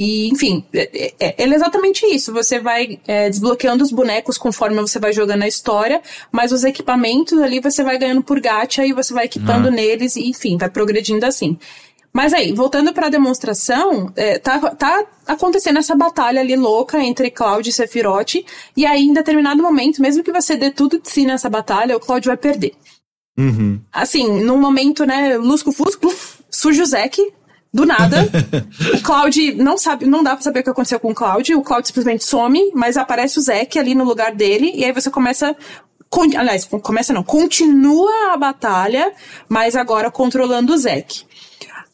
E, 0.00 0.28
enfim, 0.28 0.64
é, 0.72 1.12
é, 1.20 1.34
ele 1.36 1.52
é 1.52 1.56
exatamente 1.56 2.06
isso. 2.06 2.32
Você 2.32 2.58
vai 2.58 2.98
é, 3.06 3.28
desbloqueando 3.28 3.84
os 3.84 3.92
bonecos 3.92 4.38
conforme 4.38 4.80
você 4.80 4.98
vai 4.98 5.12
jogando 5.12 5.42
a 5.42 5.46
história, 5.46 6.00
mas 6.32 6.52
os 6.52 6.64
equipamentos 6.64 7.38
ali 7.38 7.60
você 7.60 7.84
vai 7.84 7.98
ganhando 7.98 8.22
por 8.22 8.40
gacha 8.40 8.82
e 8.86 8.94
você 8.94 9.12
vai 9.12 9.26
equipando 9.26 9.68
ah. 9.68 9.70
neles, 9.70 10.16
e, 10.16 10.30
enfim, 10.30 10.56
vai 10.56 10.70
progredindo 10.70 11.26
assim. 11.26 11.58
Mas 12.14 12.32
aí, 12.32 12.50
voltando 12.50 12.94
para 12.94 13.08
a 13.08 13.10
demonstração, 13.10 14.10
é, 14.16 14.38
tá, 14.38 14.58
tá 14.74 15.04
acontecendo 15.26 15.78
essa 15.78 15.94
batalha 15.94 16.40
ali 16.40 16.56
louca 16.56 16.98
entre 16.98 17.30
Cloud 17.30 17.68
e 17.68 17.72
Sephiroth, 17.72 18.36
e 18.74 18.86
aí 18.86 19.02
em 19.02 19.12
determinado 19.12 19.62
momento, 19.62 20.00
mesmo 20.00 20.24
que 20.24 20.32
você 20.32 20.56
dê 20.56 20.70
tudo 20.70 20.98
de 20.98 21.10
si 21.10 21.26
nessa 21.26 21.50
batalha, 21.50 21.94
o 21.94 22.00
Cloud 22.00 22.26
vai 22.26 22.38
perder. 22.38 22.72
Uhum. 23.38 23.78
Assim, 23.92 24.42
num 24.42 24.56
momento, 24.56 25.04
né, 25.04 25.36
lusco-fusco, 25.36 26.10
surge 26.50 26.80
o 26.80 26.86
Zack, 26.86 27.22
do 27.72 27.86
nada. 27.86 28.28
o 28.94 29.02
Cloud 29.02 29.54
não 29.54 29.78
sabe, 29.78 30.06
não 30.06 30.22
dá 30.22 30.34
pra 30.34 30.42
saber 30.42 30.60
o 30.60 30.64
que 30.64 30.70
aconteceu 30.70 31.00
com 31.00 31.10
o 31.10 31.14
Cloud. 31.14 31.54
O 31.54 31.62
Cloud 31.62 31.86
simplesmente 31.86 32.24
some, 32.24 32.70
mas 32.74 32.96
aparece 32.96 33.38
o 33.38 33.42
Zack 33.42 33.78
ali 33.78 33.94
no 33.94 34.04
lugar 34.04 34.34
dele, 34.34 34.72
e 34.74 34.84
aí 34.84 34.92
você 34.92 35.10
começa. 35.10 35.56
Con 36.08 36.24
aliás, 36.36 36.64
começa 36.64 37.12
não, 37.12 37.22
continua 37.22 38.32
a 38.32 38.36
batalha, 38.36 39.12
mas 39.48 39.76
agora 39.76 40.10
controlando 40.10 40.74
o 40.74 40.78
Zack. 40.78 41.24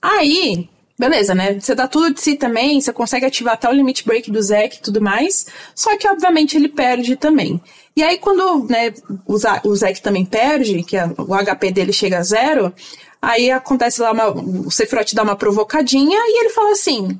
Aí, 0.01 0.71
beleza, 0.99 1.35
né? 1.35 1.61
Você 1.61 1.75
dá 1.75 1.87
tudo 1.87 2.15
de 2.15 2.21
si 2.23 2.35
também, 2.35 2.81
você 2.81 2.95
consegue 2.95 3.27
ativar 3.27 3.55
até 3.55 3.69
o 3.69 3.73
limit 3.73 4.07
break 4.07 4.31
do 4.31 4.41
Zack 4.41 4.77
e 4.77 4.81
tudo 4.81 5.03
mais. 5.03 5.47
Só 5.75 5.99
que, 5.99 6.09
obviamente, 6.09 6.57
ele 6.57 6.69
perde 6.69 7.17
também. 7.17 7.61
E 7.95 8.03
aí, 8.03 8.17
quando 8.17 8.67
né, 8.71 8.95
o 9.27 9.75
Zack 9.77 10.01
também 10.01 10.25
perde, 10.25 10.83
que 10.83 10.97
o 10.97 11.35
HP 11.35 11.73
dele 11.73 11.93
chega 11.93 12.19
a 12.19 12.23
zero, 12.23 12.73
Aí 13.27 13.51
acontece 13.51 14.01
lá, 14.01 14.13
uma, 14.13 14.29
o 14.29 14.71
Sephiroth 14.71 15.13
dá 15.13 15.25
uma 15.25 15.35
provocadinha 15.35 16.17
e 16.17 16.41
ele 16.43 16.51
fala 16.51 16.71
assim: 16.71 17.19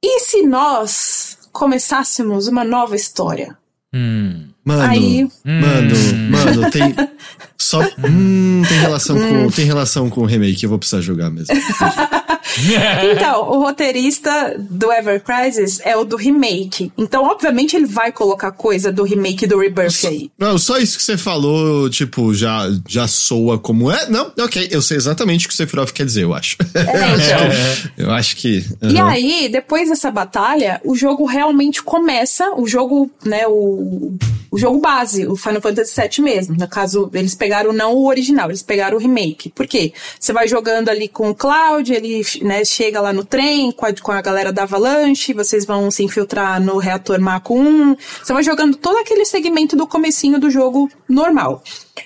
e 0.00 0.20
se 0.20 0.42
nós 0.42 1.36
começássemos 1.50 2.46
uma 2.46 2.62
nova 2.62 2.94
história? 2.94 3.58
Hum. 3.92 4.50
Mano, 4.64 4.82
Aí, 4.82 5.28
mano, 5.44 5.96
hum. 5.96 6.30
mano, 6.30 6.70
tem 6.70 6.94
só 7.58 7.80
hum, 7.98 8.62
tem 8.68 8.78
relação 8.78 9.16
com 9.16 9.46
hum. 9.46 9.50
tem 9.50 9.64
relação 9.64 10.10
com 10.10 10.20
o 10.22 10.26
remake, 10.26 10.64
eu 10.64 10.70
vou 10.70 10.78
precisar 10.78 11.00
jogar 11.00 11.30
mesmo. 11.30 11.54
então, 13.12 13.50
o 13.50 13.60
roteirista 13.60 14.56
do 14.58 14.92
Ever 14.92 15.22
Crisis 15.22 15.80
é 15.84 15.96
o 15.96 16.04
do 16.04 16.16
remake. 16.16 16.92
Então, 16.96 17.24
obviamente, 17.24 17.76
ele 17.76 17.86
vai 17.86 18.10
colocar 18.10 18.50
coisa 18.52 18.90
do 18.90 19.02
remake 19.02 19.46
do 19.46 19.58
Rebirth 19.58 19.92
só, 19.92 20.08
aí. 20.08 20.30
Não, 20.38 20.58
só 20.58 20.78
isso 20.78 20.96
que 20.96 21.04
você 21.04 21.16
falou, 21.16 21.88
tipo, 21.90 22.32
já, 22.34 22.68
já 22.86 23.06
soa 23.06 23.58
como 23.58 23.90
é. 23.90 24.08
Não, 24.08 24.32
ok, 24.38 24.68
eu 24.70 24.80
sei 24.80 24.96
exatamente 24.96 25.46
o 25.46 25.48
que 25.48 25.54
o 25.54 25.56
Sephiroth 25.56 25.92
quer 25.92 26.06
dizer, 26.06 26.24
eu 26.24 26.34
acho. 26.34 26.56
É, 26.74 26.82
então. 27.14 28.06
eu 28.06 28.10
acho 28.12 28.36
que. 28.36 28.64
Uhum. 28.82 28.90
E 28.90 29.00
aí, 29.00 29.48
depois 29.48 29.88
dessa 29.88 30.10
batalha, 30.10 30.80
o 30.84 30.94
jogo 30.94 31.24
realmente 31.26 31.82
começa. 31.82 32.52
O 32.56 32.66
jogo, 32.66 33.10
né, 33.24 33.46
o, 33.46 34.16
o 34.50 34.58
jogo 34.58 34.80
base, 34.80 35.26
o 35.26 35.36
Final 35.36 35.60
Fantasy 35.60 36.00
VII 36.00 36.24
mesmo. 36.24 36.56
No 36.56 36.68
caso, 36.68 37.10
eles 37.12 37.34
pegaram 37.34 37.47
não 37.72 37.94
o 37.94 38.06
original, 38.06 38.48
eles 38.48 38.62
pegaram 38.62 38.96
o 38.96 39.00
remake. 39.00 39.50
Por 39.50 39.66
quê? 39.66 39.92
Você 40.18 40.32
vai 40.32 40.46
jogando 40.48 40.88
ali 40.88 41.08
com 41.08 41.30
o 41.30 41.34
Cloud, 41.34 41.92
ele 41.92 42.22
né, 42.42 42.64
chega 42.64 43.00
lá 43.00 43.12
no 43.12 43.24
trem 43.24 43.72
com 43.72 43.86
a, 43.86 43.92
com 43.92 44.12
a 44.12 44.20
galera 44.20 44.52
da 44.52 44.62
Avalanche, 44.62 45.32
vocês 45.32 45.64
vão 45.64 45.90
se 45.90 46.02
infiltrar 46.02 46.60
no 46.60 46.78
reator 46.78 47.20
Mako 47.20 47.58
1. 47.58 47.96
Você 48.22 48.32
vai 48.32 48.42
jogando 48.42 48.76
todo 48.76 48.98
aquele 48.98 49.24
segmento 49.24 49.76
do 49.76 49.86
comecinho 49.86 50.38
do 50.38 50.50
jogo 50.50 50.90
normal. 51.08 51.62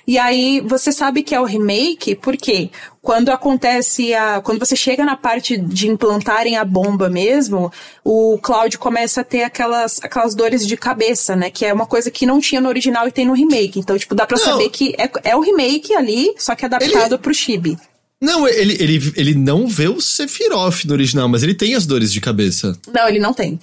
E 0.06 0.18
aí 0.18 0.60
você 0.60 0.92
sabe 0.92 1.22
que 1.22 1.34
é 1.34 1.40
o 1.40 1.44
remake, 1.44 2.14
porque 2.14 2.70
quando 3.00 3.30
acontece 3.30 4.14
a. 4.14 4.40
Quando 4.40 4.58
você 4.58 4.76
chega 4.76 5.04
na 5.04 5.16
parte 5.16 5.56
de 5.56 5.88
implantarem 5.88 6.56
a 6.56 6.64
bomba 6.64 7.08
mesmo, 7.08 7.72
o 8.04 8.38
Cloud 8.38 8.78
começa 8.78 9.22
a 9.22 9.24
ter 9.24 9.42
aquelas, 9.42 10.00
aquelas 10.02 10.34
dores 10.34 10.66
de 10.66 10.76
cabeça, 10.76 11.34
né? 11.34 11.50
Que 11.50 11.66
é 11.66 11.72
uma 11.72 11.86
coisa 11.86 12.10
que 12.10 12.24
não 12.26 12.40
tinha 12.40 12.60
no 12.60 12.68
original 12.68 13.06
e 13.08 13.12
tem 13.12 13.26
no 13.26 13.34
remake. 13.34 13.80
Então, 13.80 13.98
tipo, 13.98 14.14
dá 14.14 14.26
pra 14.26 14.38
não. 14.38 14.44
saber 14.44 14.70
que 14.70 14.94
é, 14.98 15.10
é 15.24 15.36
o 15.36 15.40
remake 15.40 15.94
ali, 15.94 16.34
só 16.38 16.54
que 16.54 16.64
adaptado 16.64 17.14
Ele... 17.14 17.22
pro 17.22 17.34
Chibi. 17.34 17.76
Não, 18.20 18.46
ele, 18.46 18.76
ele, 18.78 19.12
ele 19.16 19.34
não 19.34 19.66
vê 19.66 19.88
o 19.88 20.00
Sephiroth 20.00 20.84
no 20.84 20.92
original, 20.92 21.28
mas 21.28 21.42
ele 21.42 21.54
tem 21.54 21.74
as 21.74 21.84
dores 21.84 22.12
de 22.12 22.20
cabeça. 22.20 22.78
Não, 22.86 23.08
ele 23.08 23.18
não 23.18 23.34
tem. 23.34 23.58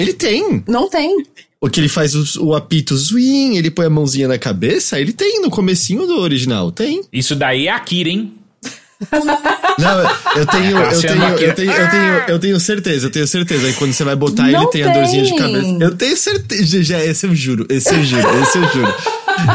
Ele 0.00 0.12
tem. 0.12 0.62
Não 0.66 0.88
tem. 0.88 1.24
O 1.60 1.68
que 1.68 1.78
ele 1.78 1.88
faz 1.88 2.14
o, 2.14 2.46
o 2.46 2.54
apito 2.54 2.96
zwing, 2.96 3.56
ele 3.56 3.70
põe 3.70 3.86
a 3.86 3.90
mãozinha 3.90 4.26
na 4.26 4.38
cabeça, 4.38 4.98
ele 4.98 5.12
tem 5.12 5.42
no 5.42 5.50
comecinho 5.50 6.06
do 6.06 6.18
original, 6.18 6.72
tem. 6.72 7.02
Isso 7.12 7.36
daí 7.36 7.66
é 7.66 7.70
Akira, 7.70 8.08
hein? 8.08 8.32
Não, 9.78 10.36
eu 10.36 10.46
tenho, 10.46 10.78
eu 10.78 11.00
tenho, 11.00 11.22
eu 11.22 11.54
tenho, 11.54 11.72
eu 11.72 11.90
tenho, 11.90 12.12
eu 12.28 12.38
tenho 12.38 12.60
certeza, 12.60 13.06
eu 13.06 13.10
tenho 13.10 13.26
certeza. 13.26 13.66
Aí 13.66 13.72
quando 13.72 13.94
você 13.94 14.04
vai 14.04 14.14
botar, 14.14 14.42
não 14.42 14.62
ele 14.62 14.70
tem, 14.70 14.82
tem, 14.82 14.90
a 14.90 14.94
dorzinha 14.94 15.24
de 15.24 15.36
cabeça. 15.36 15.76
Eu 15.80 15.96
tenho 15.96 16.16
certeza, 16.16 16.82
já, 16.82 17.04
esse 17.04 17.26
eu 17.26 17.34
juro, 17.34 17.66
esse 17.70 17.94
eu 17.94 18.04
juro, 18.04 18.42
esse 18.42 18.58
eu 18.58 18.68
juro. 18.68 18.94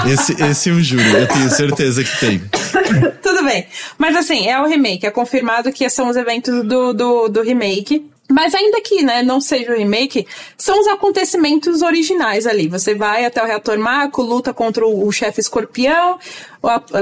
Esse, 0.07 0.43
esse 0.43 0.69
eu 0.69 0.81
juro, 0.81 1.03
eu 1.03 1.27
tenho 1.27 1.49
certeza 1.51 2.03
que 2.03 2.19
tem. 2.19 2.41
Tudo 3.21 3.43
bem. 3.43 3.67
Mas 3.99 4.15
assim, 4.15 4.47
é 4.47 4.59
o 4.59 4.65
remake, 4.65 5.05
é 5.05 5.11
confirmado 5.11 5.71
que 5.71 5.87
são 5.89 6.09
os 6.09 6.15
eventos 6.15 6.65
do, 6.67 6.93
do, 6.93 7.27
do 7.27 7.41
remake. 7.43 8.03
Mas 8.29 8.55
ainda 8.55 8.81
que, 8.81 9.03
né, 9.03 9.21
não 9.21 9.39
seja 9.39 9.71
o 9.71 9.77
remake, 9.77 10.27
são 10.57 10.79
os 10.79 10.87
acontecimentos 10.87 11.81
originais 11.83 12.47
ali. 12.47 12.67
Você 12.67 12.95
vai 12.95 13.23
até 13.23 13.41
o 13.41 13.45
reator 13.45 13.77
Mako, 13.77 14.23
luta 14.23 14.53
contra 14.53 14.85
o, 14.85 15.07
o 15.07 15.11
chefe 15.11 15.39
escorpião, 15.39 16.17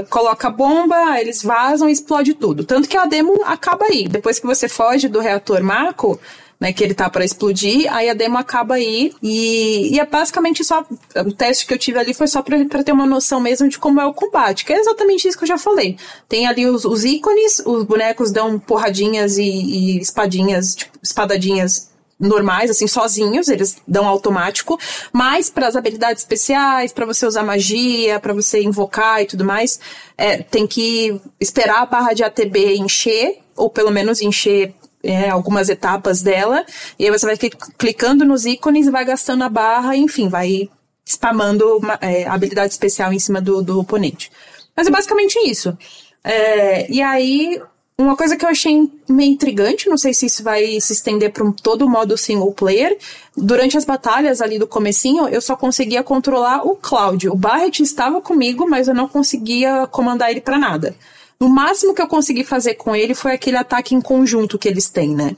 coloca 0.09 0.49
a 0.49 0.51
bomba, 0.51 1.19
eles 1.19 1.41
vazam 1.41 1.87
e 1.87 1.93
explode 1.93 2.33
tudo. 2.33 2.65
Tanto 2.65 2.89
que 2.89 2.97
a 2.97 3.05
demo 3.05 3.41
acaba 3.45 3.85
aí. 3.85 4.07
Depois 4.07 4.37
que 4.37 4.45
você 4.45 4.67
foge 4.67 5.07
do 5.07 5.21
reator 5.21 5.63
Mako, 5.63 6.19
né, 6.63 6.71
que 6.71 6.81
ele 6.81 6.93
tá 6.93 7.09
para 7.09 7.25
explodir, 7.25 7.93
aí 7.93 8.09
a 8.09 8.13
demo 8.13 8.37
acaba 8.37 8.75
aí 8.75 9.13
e, 9.21 9.93
e, 9.93 9.99
é 9.99 10.05
basicamente 10.05 10.63
só 10.63 10.85
o 11.17 11.33
teste 11.33 11.67
que 11.67 11.73
eu 11.73 11.77
tive 11.77 11.99
ali 11.99 12.13
foi 12.13 12.25
só 12.25 12.41
para 12.41 12.81
ter 12.85 12.93
uma 12.93 13.05
noção 13.05 13.41
mesmo 13.41 13.67
de 13.67 13.77
como 13.77 13.99
é 13.99 14.05
o 14.05 14.13
combate, 14.13 14.63
que 14.63 14.71
é 14.71 14.79
exatamente 14.79 15.27
isso 15.27 15.37
que 15.37 15.43
eu 15.43 15.47
já 15.49 15.57
falei. 15.57 15.97
Tem 16.29 16.47
ali 16.47 16.65
os, 16.65 16.85
os 16.85 17.03
ícones, 17.03 17.61
os 17.65 17.83
bonecos 17.83 18.31
dão 18.31 18.57
porradinhas 18.57 19.37
e, 19.37 19.43
e 19.43 19.97
espadinhas, 19.99 20.73
tipo, 20.73 20.97
espadadinhas 21.03 21.91
normais, 22.17 22.71
assim, 22.71 22.87
sozinhos, 22.87 23.49
eles 23.49 23.75
dão 23.85 24.07
automático, 24.07 24.79
mas 25.11 25.49
para 25.49 25.67
as 25.67 25.75
habilidades 25.75 26.23
especiais, 26.23 26.93
para 26.93 27.05
você 27.05 27.25
usar 27.25 27.43
magia, 27.43 28.21
para 28.21 28.33
você 28.33 28.63
invocar 28.63 29.21
e 29.21 29.25
tudo 29.25 29.43
mais, 29.43 29.81
é, 30.17 30.37
tem 30.37 30.65
que 30.65 31.19
esperar 31.41 31.81
a 31.81 31.85
barra 31.85 32.13
de 32.13 32.23
ATB 32.23 32.77
encher, 32.77 33.39
ou 33.53 33.69
pelo 33.69 33.91
menos 33.91 34.21
encher 34.21 34.73
é, 35.03 35.29
algumas 35.29 35.69
etapas 35.69 36.21
dela, 36.21 36.65
e 36.97 37.05
aí 37.05 37.11
você 37.11 37.25
vai 37.25 37.37
clicando 37.77 38.23
nos 38.23 38.45
ícones 38.45 38.87
e 38.87 38.91
vai 38.91 39.03
gastando 39.03 39.43
a 39.43 39.49
barra, 39.49 39.95
enfim, 39.97 40.29
vai 40.29 40.69
spamando 41.05 41.77
uma, 41.77 41.97
é, 42.01 42.25
habilidade 42.25 42.71
especial 42.73 43.11
em 43.11 43.19
cima 43.19 43.41
do, 43.41 43.61
do 43.61 43.79
oponente. 43.79 44.31
Mas 44.75 44.87
é 44.87 44.91
basicamente 44.91 45.37
isso. 45.39 45.77
É, 46.23 46.89
e 46.89 47.01
aí, 47.01 47.61
uma 47.97 48.15
coisa 48.15 48.37
que 48.37 48.45
eu 48.45 48.49
achei 48.49 48.89
meio 49.07 49.31
intrigante, 49.33 49.89
não 49.89 49.97
sei 49.97 50.13
se 50.13 50.25
isso 50.25 50.41
vai 50.41 50.79
se 50.79 50.93
estender 50.93 51.31
para 51.31 51.43
um, 51.43 51.51
todo 51.51 51.85
o 51.85 51.89
modo 51.89 52.17
single 52.17 52.53
player. 52.53 52.97
Durante 53.35 53.77
as 53.77 53.85
batalhas 53.85 54.41
ali 54.41 54.57
do 54.57 54.65
comecinho, 54.65 55.27
eu 55.27 55.41
só 55.41 55.55
conseguia 55.55 56.01
controlar 56.01 56.65
o 56.65 56.75
Cloud. 56.75 57.29
O 57.29 57.35
Barret 57.35 57.81
estava 57.81 58.21
comigo, 58.21 58.67
mas 58.67 58.87
eu 58.87 58.95
não 58.95 59.07
conseguia 59.07 59.85
comandar 59.87 60.31
ele 60.31 60.41
para 60.41 60.57
nada. 60.57 60.95
No 61.39 61.49
máximo 61.49 61.93
que 61.93 62.01
eu 62.01 62.07
consegui 62.07 62.43
fazer 62.43 62.75
com 62.75 62.95
ele 62.95 63.13
foi 63.13 63.33
aquele 63.33 63.57
ataque 63.57 63.93
em 63.95 64.01
conjunto 64.01 64.57
que 64.57 64.67
eles 64.67 64.87
têm, 64.87 65.15
né? 65.15 65.35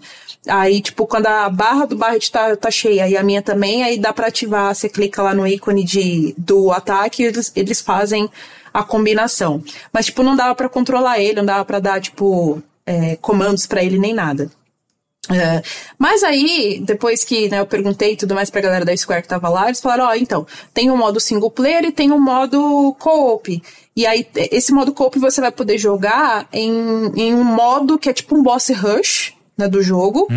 Aí, 0.47 0.81
tipo, 0.81 1.07
quando 1.07 1.26
a 1.26 1.49
barra 1.49 1.85
do 1.85 1.95
Barret 1.95 2.30
tá, 2.31 2.55
tá 2.55 2.69
cheia 2.69 3.07
e 3.07 3.17
a 3.17 3.23
minha 3.23 3.41
também, 3.41 3.84
aí 3.84 3.97
dá 3.97 4.13
pra 4.13 4.27
ativar, 4.27 4.73
você 4.76 4.88
clica 4.88 5.22
lá 5.22 5.34
no 5.34 5.47
ícone 5.47 5.84
de, 5.84 6.35
do 6.38 6.72
ataque 6.72 7.23
e 7.23 7.26
eles, 7.26 7.51
eles 7.55 7.81
fazem 7.81 8.30
a 8.73 8.84
combinação. 8.84 9.63
Mas, 9.91 10.05
tipo, 10.05 10.22
não 10.22 10.35
dava 10.35 10.53
para 10.53 10.69
controlar 10.69 11.19
ele, 11.19 11.38
não 11.38 11.45
dava 11.45 11.65
para 11.65 11.80
dar, 11.80 11.99
tipo, 11.99 12.61
é, 12.85 13.15
comandos 13.17 13.65
para 13.65 13.84
ele 13.84 13.97
nem 13.97 14.13
nada. 14.13 14.51
É, 15.31 15.63
mas 15.97 16.23
aí, 16.23 16.80
depois 16.85 17.23
que 17.23 17.49
né, 17.49 17.59
eu 17.59 17.65
perguntei 17.65 18.15
tudo 18.15 18.35
mais 18.35 18.51
pra 18.51 18.61
galera 18.61 18.85
da 18.85 18.95
Square 18.95 19.23
que 19.23 19.27
tava 19.27 19.49
lá, 19.49 19.65
eles 19.65 19.81
falaram, 19.81 20.05
ó, 20.05 20.11
oh, 20.11 20.15
então, 20.15 20.45
tem 20.72 20.91
um 20.91 20.97
modo 20.97 21.19
single 21.19 21.49
player 21.49 21.84
e 21.85 21.91
tem 21.91 22.11
um 22.11 22.19
modo 22.19 22.95
co-op. 22.99 23.61
E 23.95 24.05
aí, 24.05 24.27
esse 24.51 24.73
modo 24.73 24.93
co-op 24.93 25.17
você 25.17 25.39
vai 25.39 25.51
poder 25.51 25.77
jogar 25.77 26.47
em, 26.51 26.69
em 27.15 27.34
um 27.34 27.43
modo 27.43 27.97
que 27.97 28.09
é 28.09 28.13
tipo 28.13 28.38
um 28.38 28.43
boss 28.43 28.69
rush, 28.69 29.34
né, 29.57 29.69
do 29.69 29.81
jogo. 29.81 30.27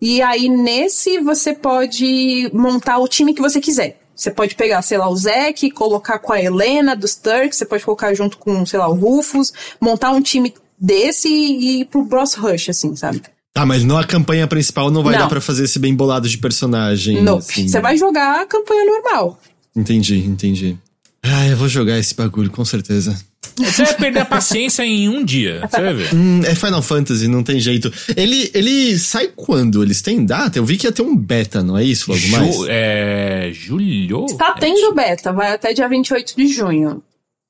E 0.00 0.20
aí 0.20 0.48
nesse 0.48 1.18
você 1.20 1.54
pode 1.54 2.50
montar 2.52 2.98
o 2.98 3.06
time 3.06 3.32
que 3.32 3.40
você 3.40 3.60
quiser. 3.60 4.00
Você 4.16 4.30
pode 4.30 4.54
pegar, 4.54 4.80
sei 4.82 4.98
lá, 4.98 5.08
o 5.08 5.16
Zack, 5.16 5.70
colocar 5.72 6.18
com 6.18 6.32
a 6.32 6.40
Helena 6.40 6.94
dos 6.94 7.16
Turks, 7.16 7.58
você 7.58 7.64
pode 7.66 7.84
colocar 7.84 8.14
junto 8.14 8.38
com, 8.38 8.64
sei 8.64 8.78
lá, 8.78 8.88
o 8.88 8.94
Rufus, 8.94 9.52
montar 9.80 10.10
um 10.10 10.22
time 10.22 10.54
desse 10.78 11.28
e 11.28 11.80
ir 11.80 11.84
pro 11.86 12.04
Boss 12.04 12.34
Rush, 12.34 12.68
assim, 12.68 12.94
sabe? 12.94 13.22
Tá, 13.52 13.64
mas 13.64 13.84
não 13.84 13.96
a 13.96 14.04
campanha 14.04 14.46
principal 14.48 14.90
não 14.90 15.02
vai 15.02 15.12
Não. 15.12 15.20
dar 15.20 15.28
pra 15.28 15.40
fazer 15.40 15.64
esse 15.64 15.78
bem 15.78 15.94
bolado 15.94 16.28
de 16.28 16.38
personagem. 16.38 17.22
Nope. 17.22 17.44
assim. 17.48 17.68
Você 17.68 17.80
vai 17.80 17.96
jogar 17.96 18.40
a 18.42 18.46
campanha 18.46 18.84
normal. 18.84 19.38
Entendi, 19.76 20.18
entendi. 20.18 20.76
Ah, 21.24 21.46
eu 21.48 21.56
vou 21.56 21.68
jogar 21.68 21.98
esse 21.98 22.14
bagulho, 22.14 22.50
com 22.50 22.64
certeza. 22.64 23.18
Você 23.56 23.84
vai 23.84 23.94
perder 23.94 24.18
a 24.20 24.24
paciência 24.24 24.84
em 24.84 25.08
um 25.08 25.24
dia. 25.24 25.60
Você 25.70 25.80
vai 25.80 25.94
ver. 25.94 26.14
Hum, 26.14 26.40
é 26.44 26.54
Final 26.54 26.82
Fantasy, 26.82 27.28
não 27.28 27.42
tem 27.42 27.58
jeito. 27.60 27.90
Ele, 28.16 28.50
ele 28.52 28.98
sai 28.98 29.28
quando? 29.28 29.82
Eles 29.82 30.02
têm 30.02 30.24
data? 30.26 30.58
Eu 30.58 30.64
vi 30.64 30.76
que 30.76 30.86
ia 30.86 30.92
ter 30.92 31.02
um 31.02 31.16
beta, 31.16 31.62
não 31.62 31.78
é 31.78 31.84
isso? 31.84 32.10
Logo 32.10 32.26
mais? 32.28 32.54
Ju, 32.56 32.66
é, 32.68 33.50
julho? 33.52 34.26
Está 34.26 34.54
É 34.56 34.60
tendo 34.60 34.92
beta, 34.92 35.32
vai 35.32 35.52
até 35.52 35.72
dia 35.72 35.88
28 35.88 36.34
de 36.36 36.48
junho. 36.48 37.02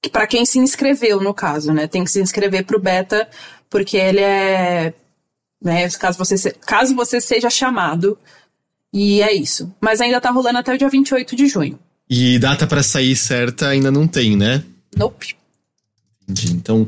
Que 0.03 0.11
Pra 0.11 0.27
quem 0.27 0.45
se 0.45 0.59
inscreveu, 0.59 1.21
no 1.23 1.33
caso, 1.33 1.73
né? 1.73 1.87
Tem 1.87 2.05
que 2.05 2.11
se 2.11 2.21
inscrever 2.21 2.65
pro 2.67 2.79
beta, 2.81 3.27
porque 3.71 3.97
ele 3.97 4.21
é. 4.21 4.93
Né, 5.63 5.89
caso, 5.93 6.19
você 6.19 6.37
se- 6.37 6.55
caso 6.67 6.95
você 6.95 7.19
seja 7.21 7.49
chamado. 7.49 8.19
E 8.93 9.23
é 9.23 9.33
isso. 9.33 9.73
Mas 9.81 10.01
ainda 10.03 10.21
tá 10.21 10.31
rolando 10.31 10.59
até 10.59 10.75
o 10.75 10.79
dia 10.79 10.89
28 10.91 11.35
de 11.35 11.49
junho. 11.49 11.79
E 12.09 12.39
data 12.39 12.67
pra 12.67 12.83
sair 12.83 13.17
certa 13.17 13.69
ainda 13.69 13.91
não 13.91 14.07
tem, 14.07 14.37
né? 14.37 14.63
Nope. 14.97 15.35
Entendi. 16.23 16.53
Então, 16.53 16.87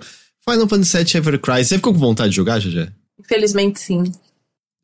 Final 0.48 0.68
Fantasy 0.68 1.04
VII 1.04 1.16
Evercry. 1.16 1.64
Você 1.64 1.76
ficou 1.76 1.92
com 1.92 1.98
vontade 1.98 2.30
de 2.30 2.36
jogar, 2.36 2.60
Jajé? 2.60 2.88
Infelizmente, 3.18 3.80
sim. 3.80 4.04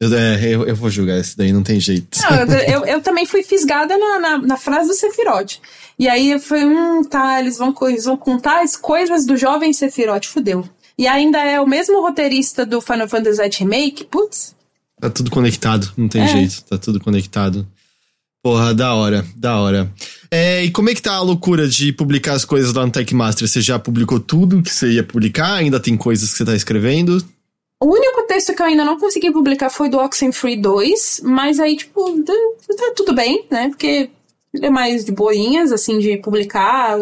Eu, 0.00 0.12
é, 0.14 0.44
eu, 0.48 0.66
eu 0.66 0.74
vou 0.74 0.90
jogar 0.90 1.16
esse 1.18 1.36
daí, 1.36 1.52
não 1.52 1.62
tem 1.62 1.78
jeito. 1.78 2.18
Não, 2.22 2.58
eu, 2.58 2.84
eu, 2.96 3.00
também 3.00 3.24
fui 3.24 3.42
fisgada 3.44 3.96
na, 3.96 4.18
na, 4.18 4.38
na 4.38 4.56
frase 4.56 4.88
do 4.88 4.94
Sephiroth. 4.94 5.58
E 5.96 6.08
aí 6.08 6.32
eu 6.32 6.40
falei, 6.40 6.64
hum, 6.64 7.04
tá, 7.04 7.38
eles 7.38 7.56
vão, 7.56 7.72
eles 7.82 8.04
vão 8.04 8.16
contar 8.16 8.62
as 8.62 8.76
coisas 8.76 9.24
do 9.24 9.36
jovem 9.36 9.72
Sephiroth, 9.72 10.24
fudeu. 10.24 10.68
E 10.98 11.06
ainda 11.06 11.38
é 11.38 11.60
o 11.60 11.66
mesmo 11.68 12.00
roteirista 12.00 12.66
do 12.66 12.80
Final 12.80 13.08
Fantasy 13.08 13.40
VII 13.40 13.50
Remake, 13.60 14.04
putz. 14.04 14.56
Tá 15.00 15.08
tudo 15.08 15.30
conectado, 15.30 15.92
não 15.96 16.08
tem 16.08 16.22
É. 16.22 16.28
jeito. 16.28 16.64
Tá 16.64 16.76
tudo 16.78 16.98
conectado. 17.00 17.66
Porra, 18.42 18.74
da 18.74 18.92
hora, 18.94 19.24
da 19.36 19.60
hora. 19.60 19.92
É, 20.28 20.64
e 20.64 20.70
como 20.70 20.90
é 20.90 20.94
que 20.94 21.02
tá 21.02 21.14
a 21.14 21.20
loucura 21.20 21.68
de 21.68 21.92
publicar 21.92 22.32
as 22.32 22.44
coisas 22.44 22.72
lá 22.72 22.84
no 22.84 22.90
Tech 22.90 23.14
Master? 23.14 23.46
Você 23.46 23.60
já 23.60 23.78
publicou 23.78 24.18
tudo 24.18 24.62
que 24.62 24.74
você 24.74 24.92
ia 24.92 25.04
publicar? 25.04 25.54
Ainda 25.54 25.78
tem 25.78 25.96
coisas 25.96 26.32
que 26.32 26.38
você 26.38 26.44
tá 26.44 26.56
escrevendo? 26.56 27.24
O 27.80 27.86
único 27.86 28.22
texto 28.26 28.52
que 28.54 28.60
eu 28.60 28.66
ainda 28.66 28.84
não 28.84 28.98
consegui 28.98 29.30
publicar 29.30 29.70
foi 29.70 29.88
do 29.88 29.98
Oxenfree 29.98 30.56
2, 30.56 31.20
mas 31.22 31.60
aí, 31.60 31.76
tipo, 31.76 32.20
tá, 32.22 32.32
tá 32.76 32.92
tudo 32.96 33.14
bem, 33.14 33.44
né? 33.48 33.68
Porque 33.68 34.10
ele 34.52 34.66
é 34.66 34.70
mais 34.70 35.04
de 35.04 35.12
boinhas, 35.12 35.70
assim, 35.70 36.00
de 36.00 36.16
publicar. 36.16 36.98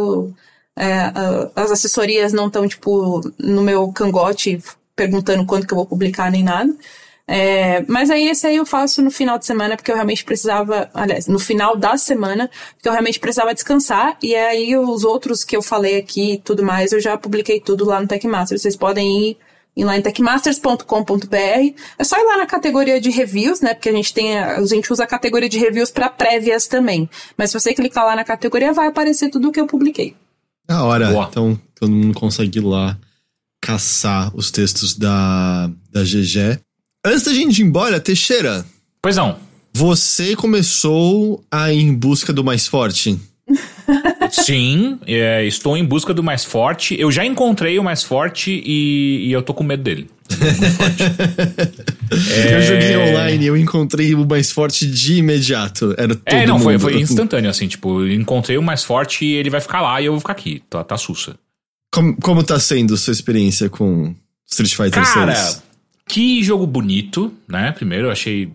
é, 0.77 1.13
as 1.57 1.71
assessorias 1.71 2.35
não 2.35 2.49
estão, 2.49 2.69
tipo, 2.69 3.21
no 3.39 3.63
meu 3.63 3.91
cangote 3.93 4.63
perguntando 4.95 5.47
quando 5.47 5.67
que 5.67 5.73
eu 5.73 5.77
vou 5.77 5.87
publicar 5.87 6.31
nem 6.31 6.43
nada. 6.43 6.75
É, 7.33 7.85
mas 7.87 8.11
aí 8.11 8.27
esse 8.27 8.45
aí 8.45 8.57
eu 8.57 8.67
faço 8.67 9.01
no 9.01 9.09
final 9.09 9.39
de 9.39 9.47
semana, 9.47 9.77
porque 9.77 9.89
eu 9.89 9.95
realmente 9.95 10.25
precisava, 10.25 10.91
aliás, 10.93 11.29
no 11.29 11.39
final 11.39 11.77
da 11.77 11.97
semana, 11.97 12.51
porque 12.75 12.89
eu 12.89 12.93
realmente 12.93 13.21
precisava 13.21 13.55
descansar. 13.55 14.19
E 14.21 14.35
aí 14.35 14.77
os 14.77 15.05
outros 15.05 15.45
que 15.45 15.57
eu 15.57 15.63
falei 15.63 15.97
aqui 15.97 16.33
e 16.33 16.39
tudo 16.39 16.65
mais, 16.65 16.91
eu 16.91 16.99
já 16.99 17.17
publiquei 17.17 17.61
tudo 17.61 17.85
lá 17.85 18.01
no 18.01 18.09
Techmaster. 18.09 18.59
Vocês 18.59 18.75
podem 18.75 19.31
ir, 19.31 19.39
ir 19.77 19.85
lá 19.85 19.97
em 19.97 20.03
techmasters.com.br. 20.03 21.77
É 21.97 22.03
só 22.03 22.19
ir 22.19 22.25
lá 22.25 22.39
na 22.39 22.47
categoria 22.47 23.01
de 23.01 23.11
reviews, 23.11 23.61
né? 23.61 23.75
Porque 23.75 23.91
a 23.91 23.95
gente 23.95 24.13
tem, 24.13 24.37
a, 24.37 24.57
a 24.57 24.67
gente 24.67 24.93
usa 24.93 25.05
a 25.05 25.07
categoria 25.07 25.49
de 25.49 25.57
reviews 25.57 25.93
para 25.93 26.09
prévias 26.09 26.67
também. 26.67 27.09
Mas 27.37 27.53
se 27.53 27.61
você 27.61 27.73
clicar 27.73 28.07
lá 28.07 28.17
na 28.17 28.25
categoria, 28.25 28.73
vai 28.73 28.89
aparecer 28.89 29.31
tudo 29.31 29.51
o 29.51 29.53
que 29.53 29.61
eu 29.61 29.69
publiquei. 29.69 30.17
Da 30.67 30.83
hora. 30.83 31.13
Boa. 31.13 31.29
Então, 31.31 31.61
todo 31.79 31.93
mundo 31.93 32.19
consegue 32.19 32.59
ir 32.59 32.65
lá 32.65 32.99
caçar 33.63 34.35
os 34.35 34.51
textos 34.51 34.99
da, 34.99 35.71
da 35.93 36.03
GG. 36.03 36.59
Antes 37.05 37.25
da 37.25 37.33
gente 37.33 37.61
ir 37.61 37.65
embora, 37.65 37.99
Teixeira, 38.01 38.65
Pois 39.03 39.17
não. 39.17 39.37
você 39.73 40.37
começou 40.37 41.43
a 41.51 41.73
ir 41.73 41.81
em 41.83 41.95
busca 41.95 42.33
do 42.33 42.45
mais 42.45 42.67
forte. 42.67 43.19
Sim, 44.31 44.99
é, 45.07 45.45
estou 45.45 45.77
em 45.77 45.85
busca 45.85 46.13
do 46.15 46.23
mais 46.23 46.45
forte. 46.45 46.95
Eu 47.01 47.11
já 47.11 47.25
encontrei 47.25 47.79
o 47.79 47.83
mais 47.85 48.03
forte 48.05 48.63
e, 48.65 49.27
e 49.29 49.33
eu 49.33 49.43
tô 49.43 49.53
com 49.55 49.65
medo 49.65 49.83
dele. 49.83 50.09
Eu 52.45 52.63
joguei 52.63 52.97
online 52.97 53.45
e 53.45 53.47
eu 53.49 53.57
encontrei 53.57 54.15
o 54.15 54.25
mais 54.27 54.51
forte 54.51 54.87
de 54.87 55.15
imediato. 55.17 55.95
Era 55.97 56.15
todo 56.15 56.23
É, 56.27 56.47
não, 56.47 56.59
foi, 56.59 56.75
mundo. 56.75 56.83
foi 56.83 57.01
instantâneo, 57.01 57.49
assim, 57.51 57.67
tipo, 57.69 58.05
encontrei 58.07 58.57
o 58.59 58.63
mais 58.63 58.83
forte 58.85 59.25
e 59.25 59.33
ele 59.35 59.49
vai 59.51 59.61
ficar 59.61 59.81
lá 59.81 60.01
e 60.01 60.07
eu 60.07 60.13
vou 60.13 60.21
ficar 60.21 60.33
aqui. 60.33 60.63
Tá, 60.69 60.83
tá 60.85 60.97
sussa. 60.97 61.37
Como, 61.93 62.17
como 62.21 62.43
tá 62.43 62.59
sendo 62.59 62.97
sua 62.97 63.13
experiência 63.13 63.69
com 63.69 64.15
Street 64.51 64.75
Fighter 64.75 65.03
Cara, 65.05 65.35
6? 65.35 65.63
Que 66.13 66.43
jogo 66.43 66.67
bonito, 66.67 67.33
né? 67.49 67.73
Primeiro, 67.73 68.07
eu 68.09 68.11
achei. 68.11 68.53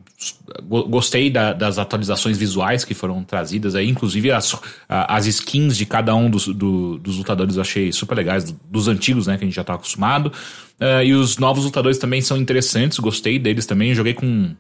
go- 0.63 0.83
Gostei 0.87 1.29
da- 1.29 1.53
das 1.53 1.77
atualizações 1.77 2.37
visuais 2.37 2.83
que 2.85 2.93
foram 2.93 3.23
trazidas 3.23 3.75
aí, 3.75 3.89
inclusive 3.89 4.31
as, 4.31 4.55
as 4.89 5.25
skins 5.27 5.77
de 5.77 5.85
cada 5.85 6.15
um 6.15 6.29
dos, 6.29 6.47
do- 6.47 6.97
dos 6.99 7.17
lutadores 7.17 7.55
eu 7.55 7.61
achei 7.61 7.91
super 7.91 8.15
legais, 8.15 8.45
do- 8.45 8.59
dos 8.69 8.87
antigos, 8.87 9.27
né? 9.27 9.37
Que 9.37 9.43
a 9.43 9.47
gente 9.47 9.55
já 9.55 9.63
tá 9.63 9.73
acostumado. 9.73 10.31
Ah, 10.79 11.03
e 11.03 11.13
os 11.13 11.37
novos 11.37 11.63
lutadores 11.65 11.97
também 11.97 12.21
são 12.21 12.37
interessantes, 12.37 12.99
gostei 12.99 13.37
deles 13.39 13.65
também. 13.65 13.93
Joguei 13.93 14.13
com 14.13 14.55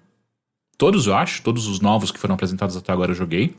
todos, 0.77 1.07
eu 1.07 1.15
acho, 1.15 1.41
todos 1.41 1.67
os 1.67 1.79
novos 1.79 2.11
que 2.11 2.19
foram 2.19 2.35
apresentados 2.35 2.75
até 2.77 2.91
agora 2.91 3.11
eu 3.11 3.15
joguei. 3.15 3.55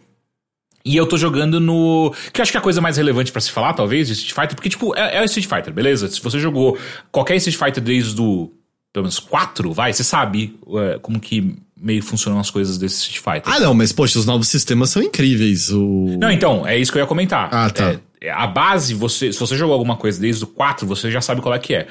E 0.85 0.97
eu 0.97 1.07
tô 1.07 1.17
jogando 1.17 1.59
no. 1.59 2.15
Que 2.33 2.41
eu 2.41 2.43
acho 2.43 2.53
que 2.53 2.57
é 2.59 2.61
a 2.61 2.63
coisa 2.63 2.81
mais 2.81 2.97
relevante 2.97 3.33
pra 3.33 3.41
se 3.41 3.51
falar, 3.51 3.73
talvez, 3.75 4.07
de 4.07 4.13
Street 4.13 4.33
Fighter, 4.35 4.55
porque, 4.55 4.69
tipo, 4.69 4.95
é, 4.97 5.17
é 5.17 5.21
o 5.21 5.25
Street 5.25 5.47
Fighter, 5.49 5.73
beleza? 5.75 6.07
Se 6.09 6.23
você 6.23 6.39
jogou 6.39 6.79
qualquer 7.11 7.35
Street 7.37 7.57
Fighter 7.59 7.83
desde 7.83 8.21
o. 8.23 8.53
Pelo 8.97 9.05
menos 9.05 9.19
4, 9.19 9.75
vai, 9.75 9.93
você 9.93 10.03
sabe 10.03 10.59
é, 10.75 10.99
como 11.01 11.21
que 11.21 11.55
meio 11.79 12.03
funcionam 12.03 12.41
as 12.41 12.51
coisas 12.51 12.79
desse 12.79 12.97
Street 12.97 13.19
Fighter. 13.19 13.53
Ah, 13.53 13.61
não, 13.61 13.75
mas 13.75 13.93
poxa, 13.93 14.19
os 14.19 14.25
novos 14.25 14.49
sistemas 14.49 14.89
são 14.89 15.03
incríveis. 15.03 15.69
O... 15.69 16.17
Não, 16.19 16.31
então, 16.31 16.67
é 16.67 16.79
isso 16.79 16.91
que 16.91 16.97
eu 16.97 17.03
ia 17.03 17.07
comentar. 17.07 17.51
Ah, 17.53 17.69
tá. 17.69 18.01
É, 18.19 18.31
a 18.31 18.47
base, 18.47 18.95
você, 18.95 19.31
se 19.31 19.39
você 19.39 19.55
jogou 19.55 19.75
alguma 19.75 19.97
coisa 19.97 20.19
desde 20.19 20.45
o 20.45 20.47
4, 20.47 20.87
você 20.87 21.11
já 21.11 21.21
sabe 21.21 21.43
qual 21.43 21.55
é 21.55 21.59
que 21.59 21.75
é. 21.75 21.89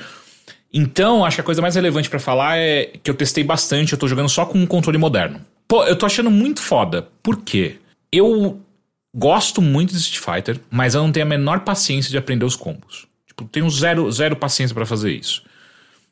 Então, 0.73 1.23
acho 1.23 1.37
que 1.37 1.41
a 1.41 1.43
coisa 1.43 1.61
mais 1.61 1.75
relevante 1.75 2.09
pra 2.09 2.17
falar 2.17 2.57
é 2.57 2.93
que 3.03 3.11
eu 3.11 3.13
testei 3.13 3.43
bastante, 3.43 3.93
eu 3.93 3.99
tô 3.99 4.07
jogando 4.07 4.27
só 4.27 4.43
com 4.43 4.57
um 4.57 4.65
controle 4.65 4.97
moderno. 4.97 5.39
Pô, 5.67 5.83
eu 5.83 5.95
tô 5.95 6.07
achando 6.07 6.31
muito 6.31 6.59
foda. 6.59 7.07
Por 7.21 7.37
quê? 7.43 7.75
Eu 8.11 8.59
gosto 9.15 9.61
muito 9.61 9.93
de 9.93 9.99
Street 9.99 10.25
Fighter, 10.25 10.59
mas 10.71 10.95
eu 10.95 11.03
não 11.03 11.11
tenho 11.11 11.27
a 11.27 11.29
menor 11.29 11.59
paciência 11.59 12.09
de 12.09 12.17
aprender 12.17 12.45
os 12.45 12.55
combos. 12.55 13.05
Tipo, 13.27 13.43
tenho 13.43 13.69
zero, 13.69 14.11
zero 14.11 14.35
paciência 14.35 14.73
pra 14.73 14.87
fazer 14.87 15.11
isso. 15.11 15.43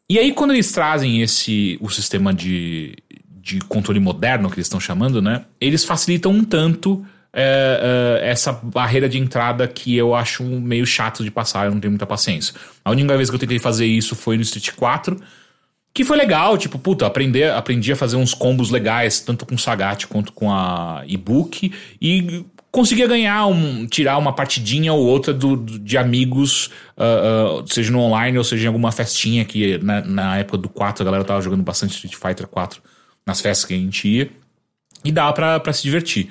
E 0.10 0.20
aí, 0.20 0.34
quando 0.34 0.52
eles 0.52 0.72
trazem 0.72 1.22
esse 1.22 1.78
o 1.82 1.90
sistema 1.90 2.34
de, 2.34 2.96
de 3.42 3.60
controle 3.60 4.00
moderno, 4.00 4.50
que 4.50 4.56
eles 4.56 4.68
estão 4.68 4.80
chamando, 4.80 5.22
né? 5.22 5.46
Eles 5.60 5.86
facilitam 5.86 6.32
um 6.32 6.44
tanto 6.44 7.06
é, 7.36 8.20
é, 8.22 8.30
essa 8.30 8.54
barreira 8.54 9.10
de 9.10 9.18
entrada 9.18 9.68
que 9.68 9.96
eu 9.96 10.14
acho 10.14 10.44
meio 10.44 10.86
chato 10.86 11.24
de 11.24 11.32
passar, 11.32 11.66
eu 11.66 11.72
não 11.72 11.80
tenho 11.80 11.92
muita 11.92 12.06
paciência. 12.06 12.54
A 12.86 12.92
única 12.92 13.18
vez 13.18 13.30
que 13.30 13.36
eu 13.36 13.40
tentei 13.40 13.58
fazer 13.58 13.88
isso 13.88 14.16
foi 14.16 14.36
no 14.36 14.44
Street 14.44 14.72
4, 14.76 15.20
que 15.94 16.04
foi 16.04 16.18
legal, 16.18 16.58
tipo, 16.58 16.78
puta, 16.78 17.06
aprender, 17.06 17.52
aprendi 17.52 17.92
a 17.92 17.96
fazer 17.96 18.18
uns 18.18 18.34
combos 18.34 18.70
legais, 18.70 19.20
tanto 19.20 19.46
com 19.46 19.56
o 19.56 19.60
Sagat 19.60 20.08
quanto 20.08 20.32
com 20.32 20.52
a 20.52 21.04
e-book, 21.08 21.72
e 22.02 22.46
conseguia 22.74 23.06
ganhar, 23.08 23.46
um, 23.46 23.86
tirar 23.86 24.18
uma 24.18 24.34
partidinha 24.34 24.92
ou 24.94 25.06
outra 25.06 25.32
do, 25.32 25.56
do- 25.56 25.78
de 25.78 25.96
amigos, 25.96 26.72
ah, 26.98 27.60
ah, 27.62 27.64
seja 27.68 27.92
no 27.92 28.00
online 28.00 28.36
ou 28.36 28.44
seja 28.44 28.64
em 28.64 28.68
alguma 28.68 28.92
festinha 28.92 29.46
que 29.46 29.78
na, 29.78 30.02
na 30.02 30.38
época 30.40 30.58
do 30.58 30.68
4 30.68 31.04
a 31.04 31.06
galera 31.06 31.24
tava 31.24 31.40
jogando 31.40 31.62
bastante 31.62 31.94
Street 31.94 32.16
Fighter 32.16 32.48
4 32.48 32.82
nas 33.28 33.40
festas 33.40 33.64
que 33.66 33.76
a 33.76 33.78
gente 33.78 34.08
ia, 34.08 34.30
e 35.06 35.12
dava 35.12 35.60
pra, 35.60 35.72
se 35.72 35.84
divertir. 35.84 36.30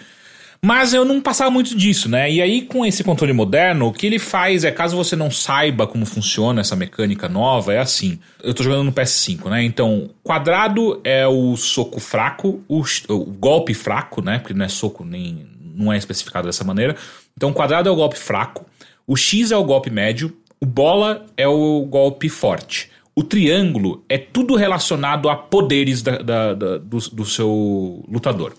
Mas 0.64 0.93
eu 0.93 1.05
não 1.05 1.20
passava 1.20 1.51
muito 1.51 1.77
disso, 1.77 2.09
né? 2.09 2.31
E 2.31 2.40
aí, 2.43 2.62
com 2.62 2.85
esse 2.85 3.02
controle 3.05 3.32
moderno, 3.32 3.86
o 3.86 3.93
que 3.93 4.06
ele 4.06 4.19
faz 4.19 4.64
é, 4.64 4.70
caso 4.70 4.97
você 4.97 5.14
não 5.16 5.31
saiba 5.31 5.86
como 5.86 6.05
funciona 6.05 6.60
essa 6.60 6.77
mecânica 6.77 7.28
nova, 7.28 7.73
é 7.73 7.78
assim. 7.78 8.19
Eu 8.43 8.52
tô 8.55 8.62
jogando 8.62 8.85
no 8.85 8.93
PS5, 8.93 9.48
né? 9.48 9.62
Então, 9.64 10.10
quadrado 10.23 11.01
é 11.02 11.27
o 11.27 11.56
soco 11.56 11.98
fraco, 11.98 12.62
o, 12.69 12.82
o 13.09 13.24
golpe 13.24 13.74
fraco, 13.74 14.23
né? 14.23 14.39
Porque 14.39 14.55
não 14.55 14.64
é 14.64 14.69
soco, 14.69 15.05
nem 15.05 15.47
não 15.74 15.93
é 15.93 15.97
especificado 15.97 16.47
dessa 16.47 16.65
maneira. 16.65 16.97
Então, 17.36 17.53
quadrado 17.53 17.89
é 17.89 17.93
o 17.93 17.97
golpe 17.97 18.19
fraco, 18.19 18.65
o 19.07 19.16
X 19.16 19.51
é 19.51 19.57
o 19.57 19.65
golpe 19.65 19.90
médio, 19.90 20.36
o 20.61 20.66
bola 20.66 21.27
é 21.36 21.47
o 21.49 21.85
golpe 21.89 22.28
forte. 22.28 22.90
O 23.15 23.23
triângulo 23.23 24.05
é 24.09 24.16
tudo 24.16 24.55
relacionado 24.57 25.28
a 25.28 25.36
poderes 25.36 26.01
da- 26.03 26.19
da- 26.19 26.55
da- 26.55 26.78
do, 26.78 26.99
do 26.99 27.24
seu 27.24 28.03
lutador. 28.09 28.55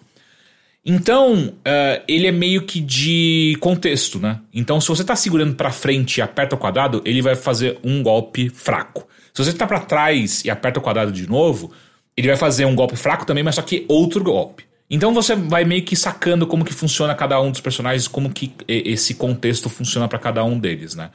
Então, 0.86 1.54
eh, 1.64 2.02
ele 2.08 2.28
é 2.28 2.32
meio 2.32 2.64
que 2.64 2.80
de 2.82 3.56
contexto, 3.62 4.20
né? 4.20 4.42
Então, 4.54 4.82
se 4.82 4.90
você 4.90 5.04
tá 5.04 5.16
segurando 5.16 5.56
pra 5.56 5.72
frente 5.72 6.18
e 6.18 6.22
aperta 6.22 6.56
o 6.56 6.58
quadrado, 6.58 7.02
ele 7.06 7.22
vai 7.22 7.36
fazer 7.36 7.80
um 7.84 8.04
golpe 8.04 8.50
fraco. 8.50 9.08
Se 9.34 9.44
você 9.44 9.54
tá 9.54 9.66
pra 9.66 9.80
trás 9.80 10.44
e 10.44 10.50
aperta 10.50 10.80
o 10.80 10.84
quadrado 10.84 11.12
de 11.12 11.28
novo, 11.28 11.72
ele 12.18 12.28
vai 12.28 12.36
fazer 12.36 12.66
um 12.66 12.76
golpe 12.76 12.98
fraco 12.98 13.26
também, 13.26 13.44
mas 13.44 13.56
só 13.56 13.62
que 13.62 13.86
outro 13.88 14.22
golpe. 14.24 14.66
Então 14.94 15.12
você 15.12 15.36
vai 15.36 15.66
meio 15.66 15.82
que 15.82 15.96
sacando 15.96 16.46
como 16.46 16.64
que 16.64 16.72
funciona 16.72 17.16
cada 17.16 17.42
um 17.42 17.50
dos 17.50 17.60
personagens, 17.60 18.08
como 18.08 18.30
que 18.30 18.54
esse 18.68 19.16
contexto 19.16 19.68
funciona 19.68 20.08
para 20.08 20.20
cada 20.20 20.46
um 20.46 20.60
deles, 20.60 20.94
né? 20.94 21.10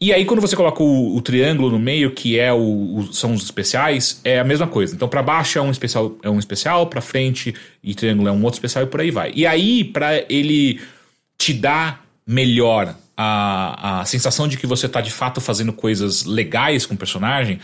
E 0.00 0.14
aí, 0.14 0.24
quando 0.24 0.40
você 0.40 0.56
coloca 0.56 0.82
o, 0.82 1.14
o 1.14 1.20
triângulo 1.20 1.70
no 1.70 1.78
meio, 1.78 2.12
que 2.12 2.38
é 2.38 2.50
o, 2.50 2.96
o, 2.96 3.12
são 3.12 3.34
os 3.34 3.42
especiais, 3.42 4.22
é 4.24 4.40
a 4.40 4.44
mesma 4.44 4.66
coisa. 4.66 4.94
Então, 4.94 5.06
para 5.06 5.22
baixo 5.22 5.58
é 5.58 5.60
um 5.60 5.70
especial, 5.70 6.16
é 6.22 6.30
um 6.30 6.38
especial, 6.38 6.86
para 6.86 7.02
frente 7.02 7.54
e 7.84 7.94
triângulo 7.94 8.26
é 8.26 8.32
um 8.32 8.42
outro 8.42 8.56
especial 8.56 8.84
e 8.84 8.86
por 8.86 9.02
aí 9.02 9.10
vai. 9.10 9.30
E 9.34 9.46
aí, 9.46 9.84
para 9.84 10.24
ele 10.32 10.80
te 11.36 11.52
dar 11.52 12.02
melhor 12.26 12.96
a, 13.14 14.00
a 14.00 14.04
sensação 14.06 14.48
de 14.48 14.56
que 14.56 14.66
você 14.66 14.88
tá 14.88 15.02
de 15.02 15.10
fato 15.10 15.42
fazendo 15.42 15.74
coisas 15.74 16.24
legais 16.24 16.86
com 16.86 16.94
o 16.94 16.96
personagem, 16.96 17.60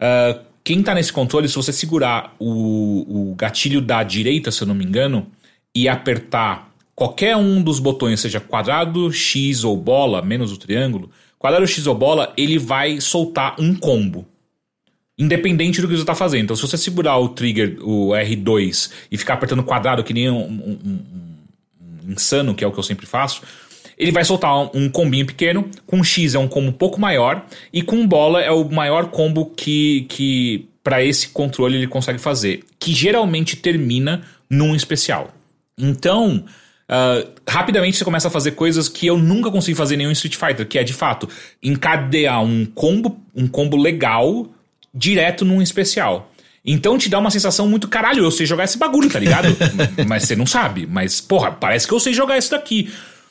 uh, 0.00 0.47
quem 0.68 0.82
tá 0.82 0.94
nesse 0.94 1.10
controle, 1.10 1.48
se 1.48 1.56
você 1.56 1.72
segurar 1.72 2.36
o, 2.38 3.30
o 3.30 3.34
gatilho 3.34 3.80
da 3.80 4.02
direita, 4.02 4.50
se 4.50 4.62
eu 4.62 4.66
não 4.66 4.74
me 4.74 4.84
engano, 4.84 5.26
e 5.74 5.88
apertar 5.88 6.70
qualquer 6.94 7.34
um 7.38 7.62
dos 7.62 7.80
botões, 7.80 8.20
seja 8.20 8.38
quadrado, 8.38 9.10
X 9.10 9.64
ou 9.64 9.74
bola, 9.78 10.20
menos 10.20 10.52
o 10.52 10.58
triângulo, 10.58 11.10
quadrado, 11.38 11.66
X 11.66 11.86
ou 11.86 11.94
bola, 11.94 12.34
ele 12.36 12.58
vai 12.58 13.00
soltar 13.00 13.56
um 13.58 13.74
combo. 13.74 14.26
Independente 15.16 15.80
do 15.80 15.88
que 15.88 15.94
você 15.94 16.02
está 16.02 16.14
fazendo. 16.14 16.44
Então, 16.44 16.56
se 16.56 16.60
você 16.60 16.76
segurar 16.76 17.16
o 17.16 17.30
trigger, 17.30 17.78
o 17.80 18.10
R2, 18.10 18.90
e 19.10 19.16
ficar 19.16 19.34
apertando 19.34 19.62
quadrado 19.62 20.04
que 20.04 20.12
nem 20.12 20.28
um, 20.28 20.36
um, 20.36 20.78
um, 20.84 22.08
um 22.08 22.12
insano, 22.12 22.54
que 22.54 22.62
é 22.62 22.66
o 22.66 22.72
que 22.72 22.78
eu 22.78 22.84
sempre 22.84 23.06
faço, 23.06 23.40
ele 23.98 24.12
vai 24.12 24.24
soltar 24.24 24.54
um 24.76 24.88
combinho 24.88 25.26
pequeno, 25.26 25.68
com 25.84 26.04
X 26.04 26.34
é 26.34 26.38
um 26.38 26.46
combo 26.46 26.68
um 26.68 26.72
pouco 26.72 27.00
maior, 27.00 27.44
e 27.72 27.82
com 27.82 28.06
bola 28.06 28.40
é 28.40 28.50
o 28.50 28.64
maior 28.70 29.06
combo 29.06 29.46
que, 29.46 30.06
que 30.08 30.68
para 30.84 31.02
esse 31.02 31.28
controle 31.28 31.76
ele 31.76 31.88
consegue 31.88 32.18
fazer, 32.18 32.62
que 32.78 32.92
geralmente 32.92 33.56
termina 33.56 34.22
num 34.48 34.74
especial. 34.74 35.34
Então, 35.76 36.44
uh, 36.88 37.28
rapidamente 37.48 37.96
você 37.96 38.04
começa 38.04 38.28
a 38.28 38.30
fazer 38.30 38.52
coisas 38.52 38.88
que 38.88 39.06
eu 39.06 39.18
nunca 39.18 39.50
consegui 39.50 39.76
fazer 39.76 39.96
em 39.96 39.98
nenhum 39.98 40.12
Street 40.12 40.36
Fighter, 40.36 40.66
que 40.66 40.78
é 40.78 40.84
de 40.84 40.92
fato 40.92 41.28
encadear 41.60 42.40
um 42.42 42.64
combo, 42.66 43.18
um 43.34 43.48
combo 43.48 43.76
legal 43.76 44.46
direto 44.94 45.44
num 45.44 45.60
especial. 45.60 46.32
Então 46.64 46.98
te 46.98 47.08
dá 47.08 47.18
uma 47.18 47.30
sensação 47.30 47.68
muito 47.68 47.88
caralho, 47.88 48.22
eu 48.22 48.30
sei 48.30 48.46
jogar 48.46 48.64
esse 48.64 48.78
bagulho, 48.78 49.10
tá 49.10 49.18
ligado? 49.18 49.48
mas 50.06 50.22
você 50.22 50.36
não 50.36 50.46
sabe. 50.46 50.86
Mas, 50.86 51.20
porra, 51.20 51.50
parece 51.50 51.86
que 51.86 51.94
eu 51.94 52.00
sei 52.00 52.12
jogar 52.12 52.38
isso 52.38 52.52
daqui 52.52 52.88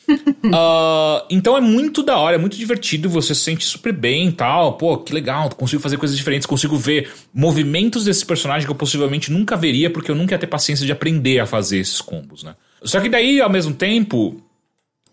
uh, 0.09 1.25
então 1.29 1.57
é 1.57 1.61
muito 1.61 2.03
da 2.03 2.17
hora, 2.17 2.35
é 2.35 2.39
muito 2.39 2.57
divertido, 2.57 3.09
você 3.09 3.35
se 3.35 3.41
sente 3.41 3.65
super 3.65 3.93
bem 3.93 4.29
e 4.29 4.31
tal. 4.31 4.73
Pô, 4.73 4.97
que 4.97 5.13
legal, 5.13 5.49
consigo 5.49 5.81
fazer 5.81 5.97
coisas 5.97 6.17
diferentes, 6.17 6.45
consigo 6.45 6.77
ver 6.77 7.11
movimentos 7.33 8.05
desse 8.05 8.25
personagem 8.25 8.65
que 8.65 8.71
eu 8.71 8.75
possivelmente 8.75 9.31
nunca 9.31 9.55
veria, 9.55 9.89
porque 9.89 10.09
eu 10.09 10.15
nunca 10.15 10.35
ia 10.35 10.39
ter 10.39 10.47
paciência 10.47 10.85
de 10.85 10.91
aprender 10.91 11.39
a 11.39 11.45
fazer 11.45 11.79
esses 11.79 12.01
combos, 12.01 12.43
né? 12.43 12.55
Só 12.83 12.99
que 12.99 13.09
daí, 13.09 13.41
ao 13.41 13.49
mesmo 13.49 13.73
tempo. 13.73 14.41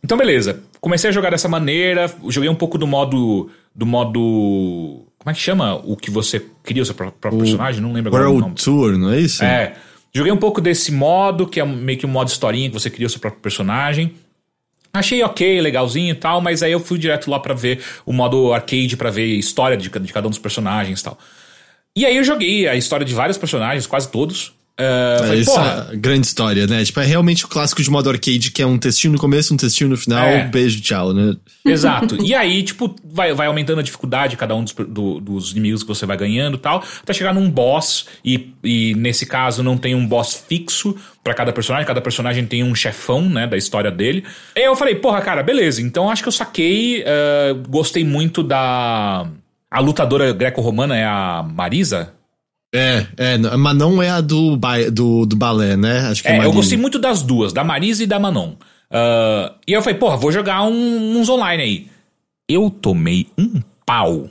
Então, 0.03 0.19
beleza. 0.19 0.63
Comecei 0.81 1.09
a 1.09 1.13
jogar 1.13 1.31
dessa 1.31 1.49
maneira, 1.49 2.13
joguei 2.29 2.49
um 2.49 2.55
pouco 2.55 2.77
do 2.77 2.87
modo. 2.87 3.51
Do 3.75 3.87
modo. 3.87 5.07
Como 5.19 5.31
é 5.31 5.33
que 5.33 5.41
chama 5.41 5.75
o 5.77 5.97
que 5.97 6.11
você 6.11 6.45
cria 6.63 6.83
o 6.83 6.87
seu 6.87 6.95
próprio 6.95 7.35
o 7.35 7.39
personagem? 7.39 7.81
Não 7.81 7.93
lembro 7.93 8.15
agora. 8.15 8.31
World 8.31 8.63
Tour, 8.63 8.99
não 8.99 9.11
é 9.11 9.21
isso? 9.21 9.43
É. 9.43 9.75
Joguei 10.15 10.31
um 10.31 10.37
pouco 10.37 10.61
desse 10.61 10.93
modo, 10.93 11.47
que 11.47 11.59
é 11.59 11.65
meio 11.65 11.99
que 11.99 12.07
um 12.07 12.11
modo 12.11 12.29
historinha 12.29 12.69
que 12.69 12.75
você 12.75 12.89
cria 12.89 13.07
o 13.07 13.11
seu 13.11 13.19
próprio 13.19 13.41
personagem. 13.41 14.15
Achei 14.95 15.21
ok, 15.25 15.61
legalzinho 15.61 16.13
e 16.13 16.15
tal, 16.15 16.41
mas 16.41 16.63
aí 16.63 16.71
eu 16.71 16.79
fui 16.79 16.97
direto 16.99 17.29
lá 17.29 17.41
para 17.41 17.53
ver 17.53 17.83
o 18.07 18.13
modo 18.13 18.53
arcade, 18.53 18.97
para 18.97 19.11
ver 19.11 19.35
a 19.35 19.39
história 19.39 19.77
de, 19.77 19.89
de 19.89 20.13
cada 20.13 20.29
um 20.29 20.31
dos 20.31 20.39
personagens 20.39 21.01
e 21.01 21.05
tal. 21.05 21.19
E 21.97 22.07
aí 22.07 22.17
eu 22.17 22.23
joguei 22.23 22.69
a 22.69 22.77
história 22.77 23.05
de 23.05 23.13
vários 23.13 23.37
personagens, 23.37 23.89
quase 23.89 24.09
todos. 24.09 24.55
Uh, 24.75 25.19
falei, 25.25 25.41
Essa 25.41 25.89
é 25.93 25.97
grande 25.97 26.27
história, 26.27 26.67
né? 26.67 26.85
Tipo, 26.85 26.99
é 26.99 27.05
realmente 27.05 27.45
o 27.45 27.49
clássico 27.49 27.81
de 27.81 27.89
modo 27.89 28.11
arcade, 28.11 28.51
que 28.51 28.61
é 28.61 28.67
um 28.67 28.77
textinho 28.77 29.13
no 29.13 29.21
começo, 29.21 29.55
um 29.55 29.57
textinho 29.57 29.89
no 29.89 29.97
final, 29.97 30.27
é. 30.27 30.49
beijo, 30.49 30.81
tchau, 30.81 31.15
né? 31.15 31.37
Exato. 31.65 32.17
E 32.21 32.35
aí, 32.35 32.61
tipo, 32.65 32.93
vai, 33.05 33.33
vai 33.33 33.47
aumentando 33.47 33.79
a 33.79 33.83
dificuldade 33.83 34.33
de 34.33 34.37
cada 34.37 34.53
um 34.57 34.65
dos, 34.65 34.73
do, 34.73 35.21
dos 35.21 35.53
inimigos 35.53 35.83
que 35.83 35.89
você 35.89 36.05
vai 36.05 36.17
ganhando 36.17 36.57
e 36.57 36.59
tal, 36.59 36.83
até 37.01 37.13
chegar 37.13 37.33
num 37.33 37.49
boss, 37.49 38.07
e, 38.25 38.53
e 38.65 38.97
nesse 38.97 39.27
caso 39.27 39.63
não 39.63 39.79
tem 39.79 39.95
um 39.95 40.05
boss 40.05 40.45
fixo 40.49 40.97
para 41.23 41.35
cada 41.35 41.53
personagem, 41.53 41.87
cada 41.87 42.01
personagem 42.01 42.45
tem 42.45 42.65
um 42.65 42.75
chefão, 42.75 43.29
né, 43.29 43.47
da 43.47 43.57
história 43.57 43.93
dele. 43.93 44.25
E 44.57 44.59
aí 44.59 44.67
eu 44.67 44.75
falei, 44.75 44.97
porra, 44.97 45.21
cara, 45.21 45.43
beleza, 45.45 45.81
então 45.81 46.11
acho 46.11 46.21
que 46.21 46.29
eu 46.29 46.33
saquei, 46.33 47.03
uh, 47.03 47.55
gostei 47.69 48.05
muito 48.05 48.43
da... 48.43 49.25
A 49.71 49.81
lutadora 49.81 50.33
greco-romana 50.33 50.97
é 50.97 51.05
a 51.05 51.45
Marisa? 51.49 52.13
É, 52.77 53.07
é, 53.17 53.39
mas 53.39 53.77
não 53.77 54.03
é 54.03 54.11
a 54.11 54.21
do, 54.21 54.59
do, 54.91 55.25
do 55.25 55.37
balé, 55.37 55.77
né? 55.77 56.09
Acho 56.09 56.23
que 56.25 56.29
é, 56.29 56.39
é 56.39 56.45
eu 56.45 56.53
gostei 56.53 56.77
muito 56.77 56.99
das 56.99 57.23
duas, 57.23 57.53
da 57.53 57.63
Marisa 57.63 58.03
e 58.03 58.07
da 58.07 58.19
Manon. 58.19 58.55
Uh, 58.91 59.55
e 59.65 59.73
eu 59.73 59.81
falei, 59.81 59.97
porra, 59.97 60.17
vou 60.17 60.33
jogar 60.33 60.65
um, 60.65 61.17
uns 61.17 61.29
online 61.29 61.63
aí. 61.63 61.89
Eu 62.49 62.69
tomei 62.69 63.29
um 63.39 63.63
pau. 63.87 64.29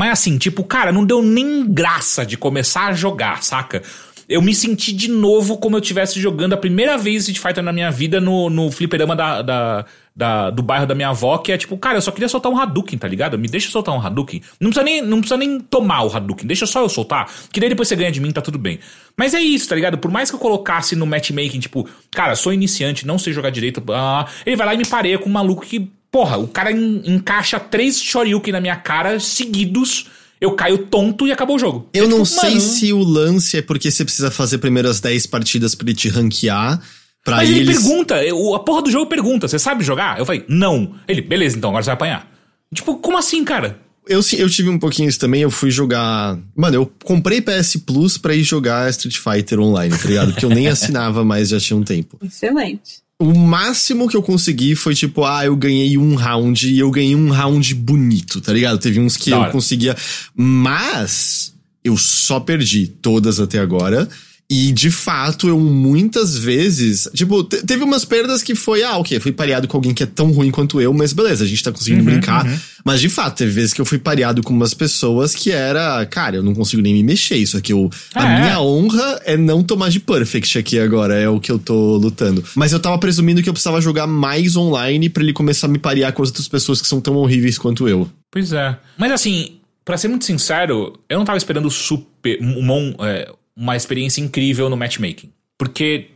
Mas 0.00 0.12
assim, 0.12 0.38
tipo, 0.38 0.64
cara, 0.64 0.90
não 0.90 1.04
deu 1.04 1.22
nem 1.22 1.66
graça 1.66 2.24
de 2.24 2.38
começar 2.38 2.86
a 2.86 2.94
jogar, 2.94 3.42
saca? 3.42 3.82
Eu 4.32 4.40
me 4.40 4.54
senti 4.54 4.94
de 4.94 5.10
novo 5.10 5.58
como 5.58 5.76
eu 5.76 5.80
estivesse 5.80 6.18
jogando 6.18 6.54
a 6.54 6.56
primeira 6.56 6.96
vez 6.96 7.28
Street 7.28 7.38
Fighter 7.38 7.62
na 7.62 7.70
minha 7.70 7.90
vida 7.90 8.18
no, 8.18 8.48
no 8.48 8.70
fliperama 8.70 9.14
da, 9.14 9.42
da, 9.42 9.84
da, 10.16 10.50
do 10.50 10.62
bairro 10.62 10.86
da 10.86 10.94
minha 10.94 11.10
avó, 11.10 11.36
que 11.36 11.52
é 11.52 11.58
tipo, 11.58 11.76
cara, 11.76 11.98
eu 11.98 12.00
só 12.00 12.10
queria 12.10 12.30
soltar 12.30 12.50
um 12.50 12.58
Hadouken, 12.58 12.98
tá 12.98 13.06
ligado? 13.06 13.38
Me 13.38 13.46
deixa 13.46 13.70
soltar 13.70 13.94
um 13.94 14.00
Hadouken. 14.00 14.40
Não 14.58 14.70
precisa 14.70 14.84
nem, 14.84 15.02
não 15.02 15.18
precisa 15.18 15.36
nem 15.36 15.60
tomar 15.60 16.04
o 16.04 16.16
Hadouken, 16.16 16.46
deixa 16.46 16.64
só 16.64 16.80
eu 16.80 16.88
soltar, 16.88 17.30
que 17.52 17.60
daí 17.60 17.68
depois 17.68 17.88
você 17.88 17.94
ganha 17.94 18.10
de 18.10 18.22
mim, 18.22 18.32
tá 18.32 18.40
tudo 18.40 18.58
bem. 18.58 18.78
Mas 19.18 19.34
é 19.34 19.40
isso, 19.40 19.68
tá 19.68 19.74
ligado? 19.74 19.98
Por 19.98 20.10
mais 20.10 20.30
que 20.30 20.36
eu 20.36 20.40
colocasse 20.40 20.96
no 20.96 21.06
matchmaking, 21.06 21.60
tipo, 21.60 21.86
cara, 22.10 22.34
sou 22.34 22.54
iniciante, 22.54 23.06
não 23.06 23.18
sei 23.18 23.34
jogar 23.34 23.50
direito, 23.50 23.82
ah, 23.92 24.26
ele 24.46 24.56
vai 24.56 24.66
lá 24.66 24.74
e 24.74 24.78
me 24.78 24.86
pareia 24.86 25.18
com 25.18 25.28
um 25.28 25.32
maluco 25.32 25.66
que, 25.66 25.90
porra, 26.10 26.38
o 26.38 26.48
cara 26.48 26.72
en, 26.72 27.02
encaixa 27.04 27.60
três 27.60 28.02
Shoryuken 28.02 28.52
na 28.52 28.62
minha 28.62 28.76
cara 28.76 29.20
seguidos 29.20 30.06
eu 30.42 30.56
caio 30.56 30.76
tonto 30.76 31.28
e 31.28 31.30
acabou 31.30 31.54
o 31.54 31.58
jogo. 31.58 31.88
Eu 31.94 32.06
é, 32.06 32.08
não 32.08 32.24
tipo, 32.24 32.40
sei 32.40 32.50
mano... 32.50 32.60
se 32.60 32.92
o 32.92 32.98
lance 32.98 33.58
é 33.58 33.62
porque 33.62 33.92
você 33.92 34.04
precisa 34.04 34.28
fazer 34.28 34.58
primeiras 34.58 34.98
10 34.98 35.28
partidas 35.28 35.72
pra 35.76 35.86
ele 35.86 35.94
te 35.94 36.08
ranquear. 36.08 36.82
Pra 37.24 37.36
Mas 37.36 37.48
eles... 37.48 37.60
ele 37.60 37.72
pergunta, 37.72 38.16
a 38.16 38.58
porra 38.58 38.82
do 38.82 38.90
jogo 38.90 39.06
pergunta, 39.06 39.46
você 39.46 39.56
sabe 39.56 39.84
jogar? 39.84 40.18
Eu 40.18 40.26
falei, 40.26 40.44
não. 40.48 40.96
Ele, 41.06 41.22
beleza, 41.22 41.56
então 41.56 41.70
agora 41.70 41.84
você 41.84 41.90
vai 41.90 41.94
apanhar. 41.94 42.28
Tipo, 42.74 42.96
como 42.96 43.16
assim, 43.16 43.44
cara? 43.44 43.78
Eu, 44.08 44.20
eu 44.36 44.50
tive 44.50 44.68
um 44.68 44.80
pouquinho 44.80 45.08
isso 45.08 45.20
também, 45.20 45.42
eu 45.42 45.50
fui 45.50 45.70
jogar. 45.70 46.36
Mano, 46.56 46.74
eu 46.74 46.92
comprei 47.04 47.40
PS 47.40 47.76
Plus 47.86 48.18
pra 48.18 48.34
ir 48.34 48.42
jogar 48.42 48.90
Street 48.90 49.18
Fighter 49.18 49.60
online, 49.60 49.96
tá 49.96 50.08
ligado? 50.08 50.32
Que 50.32 50.44
eu 50.44 50.50
nem 50.50 50.66
assinava 50.68 51.24
mais 51.24 51.50
já 51.50 51.60
tinha 51.60 51.76
um 51.76 51.84
tempo. 51.84 52.18
Excelente. 52.20 53.00
O 53.22 53.38
máximo 53.38 54.08
que 54.08 54.16
eu 54.16 54.22
consegui 54.22 54.74
foi 54.74 54.96
tipo, 54.96 55.24
ah, 55.24 55.44
eu 55.44 55.54
ganhei 55.54 55.96
um 55.96 56.16
round 56.16 56.68
e 56.68 56.76
eu 56.76 56.90
ganhei 56.90 57.14
um 57.14 57.30
round 57.30 57.72
bonito, 57.76 58.40
tá 58.40 58.52
ligado? 58.52 58.80
Teve 58.80 58.98
uns 58.98 59.16
que 59.16 59.30
eu 59.30 59.44
conseguia. 59.50 59.96
Mas 60.34 61.54
eu 61.84 61.96
só 61.96 62.40
perdi 62.40 62.88
todas 62.88 63.38
até 63.38 63.60
agora. 63.60 64.08
E 64.54 64.70
de 64.70 64.90
fato, 64.90 65.48
eu 65.48 65.58
muitas 65.58 66.36
vezes. 66.36 67.08
Tipo, 67.14 67.42
teve 67.42 67.82
umas 67.82 68.04
perdas 68.04 68.42
que 68.42 68.54
foi, 68.54 68.82
ah, 68.82 68.98
ok, 68.98 69.18
fui 69.18 69.32
pareado 69.32 69.66
com 69.66 69.78
alguém 69.78 69.94
que 69.94 70.02
é 70.02 70.06
tão 70.06 70.30
ruim 70.30 70.50
quanto 70.50 70.78
eu, 70.78 70.92
mas 70.92 71.14
beleza, 71.14 71.42
a 71.42 71.46
gente 71.46 71.64
tá 71.64 71.72
conseguindo 71.72 72.00
uhum, 72.00 72.10
brincar. 72.10 72.44
Uhum. 72.44 72.58
Mas 72.84 73.00
de 73.00 73.08
fato, 73.08 73.38
teve 73.38 73.50
vezes 73.50 73.72
que 73.72 73.80
eu 73.80 73.86
fui 73.86 73.98
pareado 73.98 74.42
com 74.42 74.52
umas 74.52 74.74
pessoas 74.74 75.34
que 75.34 75.50
era, 75.50 76.04
cara, 76.04 76.36
eu 76.36 76.42
não 76.42 76.54
consigo 76.54 76.82
nem 76.82 76.92
me 76.92 77.02
mexer. 77.02 77.36
Isso 77.36 77.56
aqui, 77.56 77.72
eu, 77.72 77.88
ah, 78.14 78.24
a 78.24 78.30
é? 78.30 78.40
minha 78.40 78.60
honra 78.60 79.22
é 79.24 79.38
não 79.38 79.62
tomar 79.62 79.88
de 79.88 80.00
perfect 80.00 80.58
aqui 80.58 80.78
agora, 80.78 81.14
é 81.14 81.26
o 81.30 81.40
que 81.40 81.50
eu 81.50 81.58
tô 81.58 81.96
lutando. 81.96 82.44
Mas 82.54 82.74
eu 82.74 82.78
tava 82.78 82.98
presumindo 82.98 83.42
que 83.42 83.48
eu 83.48 83.54
precisava 83.54 83.80
jogar 83.80 84.06
mais 84.06 84.54
online 84.54 85.08
para 85.08 85.22
ele 85.22 85.32
começar 85.32 85.66
a 85.66 85.70
me 85.70 85.78
parear 85.78 86.12
com 86.12 86.22
as 86.22 86.28
outras 86.28 86.46
pessoas 86.46 86.82
que 86.82 86.86
são 86.86 87.00
tão 87.00 87.16
horríveis 87.16 87.56
quanto 87.56 87.88
eu. 87.88 88.06
Pois 88.30 88.52
é. 88.52 88.76
Mas 88.98 89.12
assim, 89.12 89.60
para 89.82 89.96
ser 89.96 90.08
muito 90.08 90.26
sincero, 90.26 90.98
eu 91.08 91.16
não 91.16 91.24
tava 91.24 91.38
esperando 91.38 91.70
super. 91.70 92.38
Um, 92.42 92.94
é, 93.00 93.32
uma 93.56 93.76
experiência 93.76 94.20
incrível 94.20 94.68
no 94.68 94.76
matchmaking. 94.76 95.32
Porque 95.58 96.10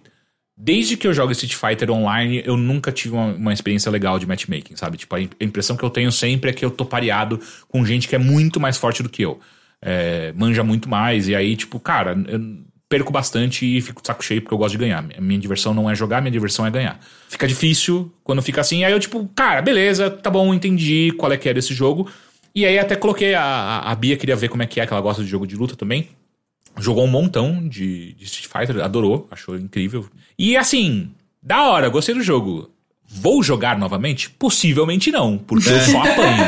desde 0.56 0.96
que 0.96 1.06
eu 1.06 1.12
jogo 1.12 1.32
Street 1.32 1.54
Fighter 1.54 1.90
online, 1.90 2.42
eu 2.44 2.56
nunca 2.56 2.90
tive 2.90 3.14
uma, 3.14 3.26
uma, 3.26 3.52
experiência 3.52 3.90
legal 3.90 4.18
de 4.18 4.26
matchmaking, 4.26 4.74
sabe? 4.76 4.96
Tipo, 4.96 5.16
a 5.16 5.20
impressão 5.20 5.76
que 5.76 5.84
eu 5.84 5.90
tenho 5.90 6.10
sempre 6.10 6.50
é 6.50 6.52
que 6.52 6.64
eu 6.64 6.70
tô 6.70 6.84
pareado 6.84 7.38
com 7.68 7.84
gente 7.84 8.08
que 8.08 8.14
é 8.14 8.18
muito 8.18 8.58
mais 8.58 8.78
forte 8.78 9.02
do 9.02 9.08
que 9.08 9.22
eu. 9.22 9.38
É, 9.82 10.32
manja 10.34 10.64
muito 10.64 10.88
mais, 10.88 11.28
e 11.28 11.34
aí, 11.34 11.54
tipo, 11.54 11.78
cara, 11.78 12.16
eu 12.26 12.40
perco 12.88 13.12
bastante 13.12 13.66
e 13.66 13.80
fico 13.80 14.00
de 14.00 14.06
saco 14.06 14.24
cheio 14.24 14.40
porque 14.40 14.54
eu 14.54 14.58
gosto 14.58 14.72
de 14.72 14.78
ganhar. 14.78 15.04
Minha 15.20 15.38
diversão 15.38 15.74
não 15.74 15.90
é 15.90 15.94
jogar, 15.94 16.22
minha 16.22 16.30
diversão 16.30 16.64
é 16.64 16.70
ganhar. 16.70 16.98
Fica 17.28 17.46
difícil 17.46 18.12
quando 18.24 18.40
fica 18.40 18.60
assim, 18.60 18.84
aí 18.84 18.92
eu, 18.92 19.00
tipo, 19.00 19.28
cara, 19.34 19.60
beleza, 19.60 20.10
tá 20.10 20.30
bom, 20.30 20.54
entendi 20.54 21.12
qual 21.18 21.30
é 21.32 21.36
que 21.36 21.48
é 21.48 21.54
desse 21.54 21.74
jogo. 21.74 22.08
E 22.54 22.64
aí 22.64 22.78
até 22.78 22.96
coloquei 22.96 23.34
a, 23.34 23.42
a, 23.42 23.92
a 23.92 23.94
Bia, 23.94 24.16
queria 24.16 24.34
ver 24.34 24.48
como 24.48 24.62
é 24.62 24.66
que 24.66 24.80
é, 24.80 24.86
que 24.86 24.92
ela 24.92 25.02
gosta 25.02 25.22
de 25.22 25.28
jogo 25.28 25.46
de 25.46 25.56
luta 25.56 25.76
também. 25.76 26.08
Jogou 26.78 27.04
um 27.04 27.08
montão 27.08 27.66
de, 27.66 28.12
de 28.14 28.24
Street 28.24 28.46
Fighter, 28.46 28.84
adorou, 28.84 29.26
achou 29.30 29.56
incrível. 29.56 30.06
E 30.38 30.56
assim, 30.56 31.10
da 31.42 31.64
hora, 31.68 31.88
gostei 31.88 32.14
do 32.14 32.22
jogo. 32.22 32.70
Vou 33.08 33.42
jogar 33.42 33.78
novamente? 33.78 34.28
Possivelmente 34.30 35.10
não, 35.10 35.38
porque 35.38 35.68
eu 35.70 35.80
só 35.80 36.02
apanho. 36.02 36.44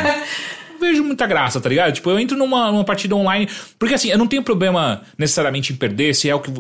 não 0.73 0.81
vejo 0.81 1.05
muita 1.05 1.27
graça, 1.27 1.61
tá 1.61 1.69
ligado? 1.69 1.93
Tipo, 1.93 2.11
eu 2.11 2.19
entro 2.19 2.37
numa, 2.37 2.71
numa 2.71 2.85
partida 2.85 3.15
online. 3.15 3.49
Porque 3.79 3.95
assim, 3.95 4.11
eu 4.11 4.19
não 4.19 4.27
tenho 4.27 4.43
problema 4.43 5.03
necessariamente 5.17 5.73
em 5.73 5.77
perder, 5.77 6.15
se 6.15 6.29
é 6.29 6.35
o 6.35 6.41
que 6.41 6.51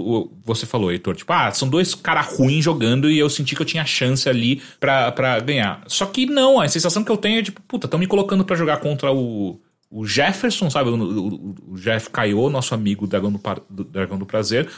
você 0.44 0.66
falou, 0.66 0.92
Heitor. 0.92 1.16
Tipo, 1.16 1.32
ah, 1.32 1.50
são 1.50 1.68
dois 1.68 1.94
caras 1.94 2.36
ruins 2.36 2.64
jogando 2.64 3.10
e 3.10 3.18
eu 3.18 3.28
senti 3.30 3.54
que 3.54 3.62
eu 3.62 3.66
tinha 3.66 3.84
chance 3.84 4.28
ali 4.28 4.62
pra, 4.78 5.10
pra 5.12 5.40
ganhar. 5.40 5.82
Só 5.86 6.06
que 6.06 6.26
não, 6.26 6.60
a 6.60 6.68
sensação 6.68 7.04
que 7.04 7.10
eu 7.10 7.16
tenho 7.16 7.40
é 7.40 7.42
tipo, 7.42 7.60
puta, 7.62 7.86
estão 7.86 7.98
me 7.98 8.06
colocando 8.06 8.44
para 8.44 8.56
jogar 8.56 8.78
contra 8.78 9.12
o 9.12 9.58
o 9.90 10.06
Jefferson, 10.06 10.70
sabe? 10.70 10.90
O, 10.90 11.54
o, 11.68 11.78
Jeff 11.78 12.10
Caio, 12.10 12.50
nosso 12.50 12.74
amigo 12.74 13.06
Dragão 13.06 13.32
do, 13.32 13.40
do, 13.70 13.84
Dragão 13.84 14.18
do 14.18 14.26
Prazer. 14.26 14.68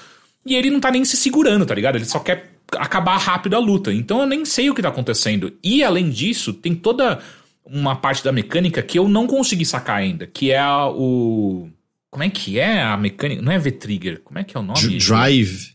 E 0.45 0.55
ele 0.55 0.71
não 0.71 0.81
tá 0.81 0.91
nem 0.91 1.05
se 1.05 1.17
segurando, 1.17 1.67
tá 1.67 1.75
ligado? 1.75 1.97
Ele 1.97 2.05
só 2.05 2.19
quer 2.19 2.53
acabar 2.77 3.17
rápido 3.17 3.55
a 3.55 3.59
luta. 3.59 3.93
Então 3.93 4.21
eu 4.21 4.27
nem 4.27 4.45
sei 4.45 4.71
o 4.71 4.75
que 4.75 4.83
tá 4.83 4.89
acontecendo. 4.89 5.53
E 5.63 5.83
além 5.83 6.11
disso, 6.11 6.53
tem 6.53 6.75
toda 6.75 7.21
uma 7.65 7.97
parte 7.97 8.25
da 8.25 8.33
mecânica 8.33 8.83
que 8.83 8.99
eu 8.99 9.09
não 9.09 9.27
consegui 9.27 9.65
sacar 9.65 9.97
ainda, 9.97 10.27
que 10.27 10.51
é 10.51 10.59
a, 10.59 10.89
o. 10.89 11.69
Como 12.11 12.25
é 12.25 12.31
que 12.31 12.59
é 12.59 12.83
a 12.83 12.97
mecânica? 12.97 13.43
Não 13.43 13.53
é 13.53 13.59
V-Trigger. 13.59 14.21
Como 14.25 14.39
é 14.39 14.45
que 14.45 14.57
é 14.57 14.61
o 14.61 14.63
nome? 14.63 14.99
Drive. 14.99 15.75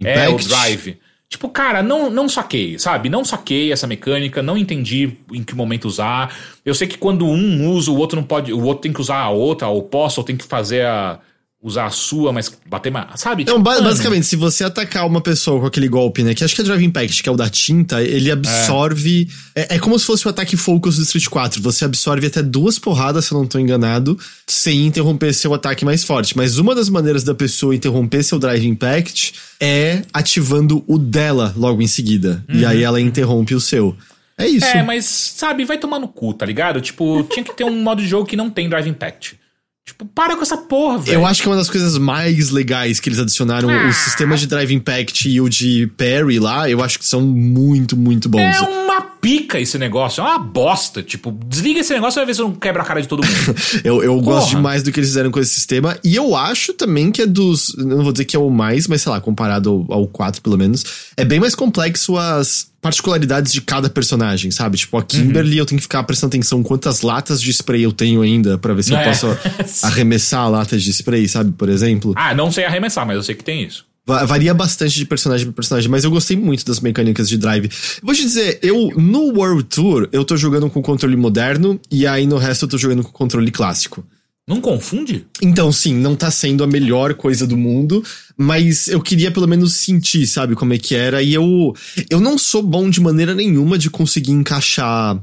Impact. 0.00 0.18
É, 0.20 0.28
o 0.28 0.36
Drive. 0.36 0.98
Tipo, 1.32 1.48
cara, 1.48 1.82
não, 1.82 2.10
não 2.10 2.28
saquei, 2.28 2.78
sabe? 2.78 3.08
Não 3.08 3.24
saquei 3.24 3.72
essa 3.72 3.86
mecânica, 3.86 4.42
não 4.42 4.54
entendi 4.54 5.16
em 5.32 5.42
que 5.42 5.54
momento 5.54 5.86
usar. 5.86 6.36
Eu 6.62 6.74
sei 6.74 6.86
que 6.86 6.98
quando 6.98 7.24
um 7.24 7.70
usa, 7.70 7.90
o 7.90 7.96
outro 7.96 8.20
não 8.20 8.22
pode. 8.22 8.52
O 8.52 8.62
outro 8.62 8.82
tem 8.82 8.92
que 8.92 9.00
usar 9.00 9.16
a 9.16 9.30
outra, 9.30 9.66
ou 9.66 9.82
posso, 9.82 10.20
ou 10.20 10.24
tem 10.26 10.36
que 10.36 10.44
fazer 10.44 10.84
a 10.84 11.18
usar 11.62 11.86
a 11.86 11.90
sua, 11.90 12.32
mas 12.32 12.52
bater 12.68 12.90
mais. 12.90 13.06
Sabe? 13.20 13.44
Tipo, 13.44 13.58
então, 13.58 13.82
basicamente, 13.82 14.26
se 14.26 14.34
você 14.34 14.64
atacar 14.64 15.06
uma 15.06 15.20
pessoa 15.20 15.60
com 15.60 15.66
aquele 15.66 15.88
golpe, 15.88 16.24
né? 16.24 16.34
Que 16.34 16.42
acho 16.42 16.54
que 16.54 16.60
é 16.60 16.64
Drive 16.64 16.82
Impact, 16.82 17.22
que 17.22 17.28
é 17.28 17.32
o 17.32 17.36
da 17.36 17.48
tinta, 17.48 18.02
ele 18.02 18.30
absorve. 18.30 19.28
É. 19.54 19.62
É, 19.62 19.76
é, 19.76 19.78
como 19.78 19.96
se 19.98 20.04
fosse 20.04 20.26
o 20.26 20.30
ataque 20.30 20.56
Focus 20.56 20.96
do 20.96 21.02
Street 21.02 21.28
4. 21.28 21.62
Você 21.62 21.84
absorve 21.84 22.26
até 22.26 22.42
duas 22.42 22.78
porradas, 22.78 23.26
se 23.26 23.32
eu 23.32 23.38
não 23.38 23.46
tô 23.46 23.60
enganado, 23.60 24.18
sem 24.46 24.86
interromper 24.86 25.32
seu 25.32 25.54
ataque 25.54 25.84
mais 25.84 26.02
forte. 26.02 26.36
Mas 26.36 26.58
uma 26.58 26.74
das 26.74 26.88
maneiras 26.88 27.22
da 27.22 27.34
pessoa 27.34 27.74
interromper 27.74 28.24
seu 28.24 28.40
Drive 28.40 28.66
Impact 28.66 29.34
é 29.60 30.02
ativando 30.12 30.82
o 30.88 30.98
dela 30.98 31.54
logo 31.56 31.80
em 31.80 31.86
seguida. 31.86 32.44
Uhum. 32.48 32.60
E 32.60 32.66
aí 32.66 32.82
ela 32.82 33.00
interrompe 33.00 33.54
o 33.54 33.60
seu. 33.60 33.96
É 34.36 34.48
isso. 34.48 34.66
É, 34.66 34.82
mas, 34.82 35.04
sabe, 35.04 35.64
vai 35.64 35.78
tomar 35.78 36.00
no 36.00 36.08
cu, 36.08 36.34
tá 36.34 36.44
ligado? 36.44 36.80
Tipo, 36.80 37.22
tinha 37.24 37.44
que 37.44 37.54
ter 37.54 37.64
um 37.64 37.82
modo 37.82 38.02
de 38.02 38.08
jogo 38.08 38.26
que 38.26 38.34
não 38.34 38.50
tem 38.50 38.68
Drive 38.68 38.88
Impact. 38.88 39.41
Tipo, 39.84 40.06
para 40.06 40.36
com 40.36 40.42
essa 40.42 40.56
porra, 40.56 40.98
velho. 40.98 41.16
Eu 41.16 41.26
acho 41.26 41.42
que 41.42 41.48
é 41.48 41.50
uma 41.50 41.56
das 41.56 41.68
coisas 41.68 41.98
mais 41.98 42.50
legais 42.50 43.00
que 43.00 43.08
eles 43.08 43.18
adicionaram, 43.18 43.68
ah. 43.68 43.88
o 43.88 43.92
sistema 43.92 44.36
de 44.36 44.46
Drive 44.46 44.72
Impact 44.72 45.28
e 45.28 45.40
o 45.40 45.48
de 45.48 45.88
Parry 45.98 46.38
lá, 46.38 46.70
eu 46.70 46.82
acho 46.84 46.98
que 47.00 47.06
são 47.06 47.20
muito, 47.20 47.96
muito 47.96 48.28
bons. 48.28 48.40
É 48.40 48.60
uma 48.60 49.11
pica 49.22 49.60
esse 49.60 49.78
negócio, 49.78 50.20
é 50.20 50.24
uma 50.24 50.38
bosta. 50.40 51.00
Tipo, 51.00 51.30
desliga 51.46 51.78
esse 51.78 51.94
negócio 51.94 52.18
e 52.18 52.20
vai 52.20 52.26
ver 52.26 52.34
se 52.34 52.40
não 52.40 52.52
quebra 52.52 52.82
a 52.82 52.84
cara 52.84 53.00
de 53.00 53.06
todo 53.06 53.24
mundo. 53.24 53.54
eu 53.84 54.02
eu 54.02 54.20
gosto 54.20 54.50
demais 54.50 54.82
do 54.82 54.90
que 54.90 54.98
eles 54.98 55.10
fizeram 55.10 55.30
com 55.30 55.38
esse 55.38 55.54
sistema. 55.54 55.96
E 56.02 56.16
eu 56.16 56.34
acho 56.34 56.74
também 56.74 57.12
que 57.12 57.22
é 57.22 57.26
dos. 57.26 57.72
Não 57.78 58.02
vou 58.02 58.12
dizer 58.12 58.24
que 58.24 58.34
é 58.34 58.38
o 58.38 58.50
mais, 58.50 58.88
mas 58.88 59.00
sei 59.00 59.12
lá, 59.12 59.20
comparado 59.20 59.86
ao, 59.88 60.00
ao 60.00 60.06
4, 60.08 60.42
pelo 60.42 60.58
menos, 60.58 60.84
é 61.16 61.24
bem 61.24 61.38
mais 61.38 61.54
complexo 61.54 62.18
as 62.18 62.72
particularidades 62.80 63.52
de 63.52 63.60
cada 63.60 63.88
personagem, 63.88 64.50
sabe? 64.50 64.76
Tipo, 64.76 64.98
a 64.98 65.04
Kimberly, 65.04 65.52
uhum. 65.52 65.58
eu 65.58 65.66
tenho 65.66 65.78
que 65.78 65.84
ficar 65.84 66.02
prestando 66.02 66.30
atenção 66.30 66.60
quantas 66.64 67.02
latas 67.02 67.40
de 67.40 67.48
spray 67.52 67.84
eu 67.84 67.92
tenho 67.92 68.22
ainda 68.22 68.58
para 68.58 68.74
ver 68.74 68.82
se 68.82 68.92
é. 68.92 69.00
eu 69.00 69.08
posso 69.08 69.28
arremessar 69.86 70.50
latas 70.50 70.82
de 70.82 70.90
spray, 70.90 71.28
sabe? 71.28 71.52
Por 71.52 71.68
exemplo. 71.68 72.12
Ah, 72.16 72.34
não 72.34 72.50
sei 72.50 72.64
arremessar, 72.64 73.06
mas 73.06 73.14
eu 73.14 73.22
sei 73.22 73.36
que 73.36 73.44
tem 73.44 73.62
isso. 73.62 73.86
Varia 74.04 74.52
bastante 74.52 74.96
de 74.96 75.06
personagem 75.06 75.46
para 75.46 75.54
personagem, 75.54 75.88
mas 75.88 76.02
eu 76.02 76.10
gostei 76.10 76.36
muito 76.36 76.64
das 76.64 76.80
mecânicas 76.80 77.28
de 77.28 77.38
drive. 77.38 77.70
Vou 78.02 78.14
te 78.14 78.22
dizer, 78.22 78.58
eu 78.60 78.90
no 78.96 79.32
World 79.36 79.62
Tour 79.64 80.08
eu 80.10 80.24
tô 80.24 80.36
jogando 80.36 80.68
com 80.68 80.82
controle 80.82 81.16
moderno 81.16 81.80
e 81.90 82.04
aí 82.06 82.26
no 82.26 82.36
resto 82.36 82.64
eu 82.64 82.68
tô 82.68 82.76
jogando 82.78 83.04
com 83.04 83.12
controle 83.12 83.50
clássico. 83.50 84.04
Não 84.46 84.60
confunde? 84.60 85.24
Então, 85.40 85.70
sim, 85.70 85.94
não 85.94 86.16
tá 86.16 86.28
sendo 86.28 86.64
a 86.64 86.66
melhor 86.66 87.14
coisa 87.14 87.46
do 87.46 87.56
mundo, 87.56 88.04
mas 88.36 88.88
eu 88.88 89.00
queria 89.00 89.30
pelo 89.30 89.46
menos 89.46 89.74
sentir, 89.74 90.26
sabe, 90.26 90.56
como 90.56 90.74
é 90.74 90.78
que 90.78 90.96
era. 90.96 91.22
E 91.22 91.32
eu, 91.32 91.72
eu 92.10 92.20
não 92.20 92.36
sou 92.36 92.60
bom 92.60 92.90
de 92.90 93.00
maneira 93.00 93.36
nenhuma 93.36 93.78
de 93.78 93.88
conseguir 93.88 94.32
encaixar 94.32 95.22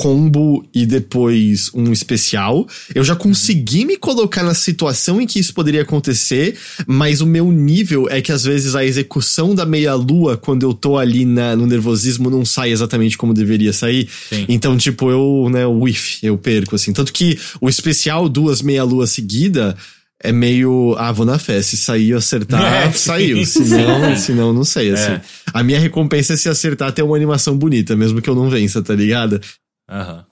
combo 0.00 0.66
e 0.74 0.86
depois 0.86 1.70
um 1.74 1.92
especial. 1.92 2.66
Eu 2.94 3.04
já 3.04 3.14
consegui 3.14 3.84
me 3.84 3.98
colocar 3.98 4.42
na 4.42 4.54
situação 4.54 5.20
em 5.20 5.26
que 5.26 5.38
isso 5.38 5.52
poderia 5.52 5.82
acontecer, 5.82 6.56
mas 6.86 7.20
o 7.20 7.26
meu 7.26 7.52
nível 7.52 8.08
é 8.08 8.22
que 8.22 8.32
às 8.32 8.42
vezes 8.42 8.74
a 8.74 8.82
execução 8.82 9.54
da 9.54 9.66
meia-lua, 9.66 10.38
quando 10.38 10.62
eu 10.62 10.72
tô 10.72 10.96
ali 10.96 11.26
na, 11.26 11.54
no 11.54 11.66
nervosismo, 11.66 12.30
não 12.30 12.46
sai 12.46 12.70
exatamente 12.70 13.18
como 13.18 13.34
deveria 13.34 13.74
sair. 13.74 14.08
Sim. 14.30 14.46
Então, 14.48 14.74
tipo, 14.74 15.10
eu, 15.10 15.50
né, 15.50 15.66
whiff, 15.66 16.18
eu 16.22 16.38
perco, 16.38 16.76
assim. 16.76 16.94
Tanto 16.94 17.12
que 17.12 17.38
o 17.60 17.68
especial 17.68 18.26
duas 18.26 18.62
meia-lua 18.62 19.06
seguida 19.06 19.76
é 20.22 20.32
meio, 20.32 20.94
ah, 20.96 21.12
vou 21.12 21.26
na 21.26 21.38
fé, 21.38 21.60
se 21.60 21.76
sair 21.76 22.14
acertar, 22.14 22.62
é, 22.88 22.90
saiu, 22.92 23.44
senão, 23.44 24.16
senão 24.16 24.52
não 24.54 24.64
sei, 24.64 24.92
assim. 24.92 25.12
É. 25.12 25.20
A 25.52 25.62
minha 25.62 25.78
recompensa 25.78 26.32
é 26.32 26.36
se 26.38 26.48
acertar 26.48 26.90
ter 26.92 27.02
uma 27.02 27.16
animação 27.16 27.54
bonita, 27.54 27.94
mesmo 27.94 28.22
que 28.22 28.30
eu 28.30 28.34
não 28.34 28.48
vença, 28.48 28.80
tá 28.80 28.94
ligado? 28.94 29.38
Uhum. 29.90 30.22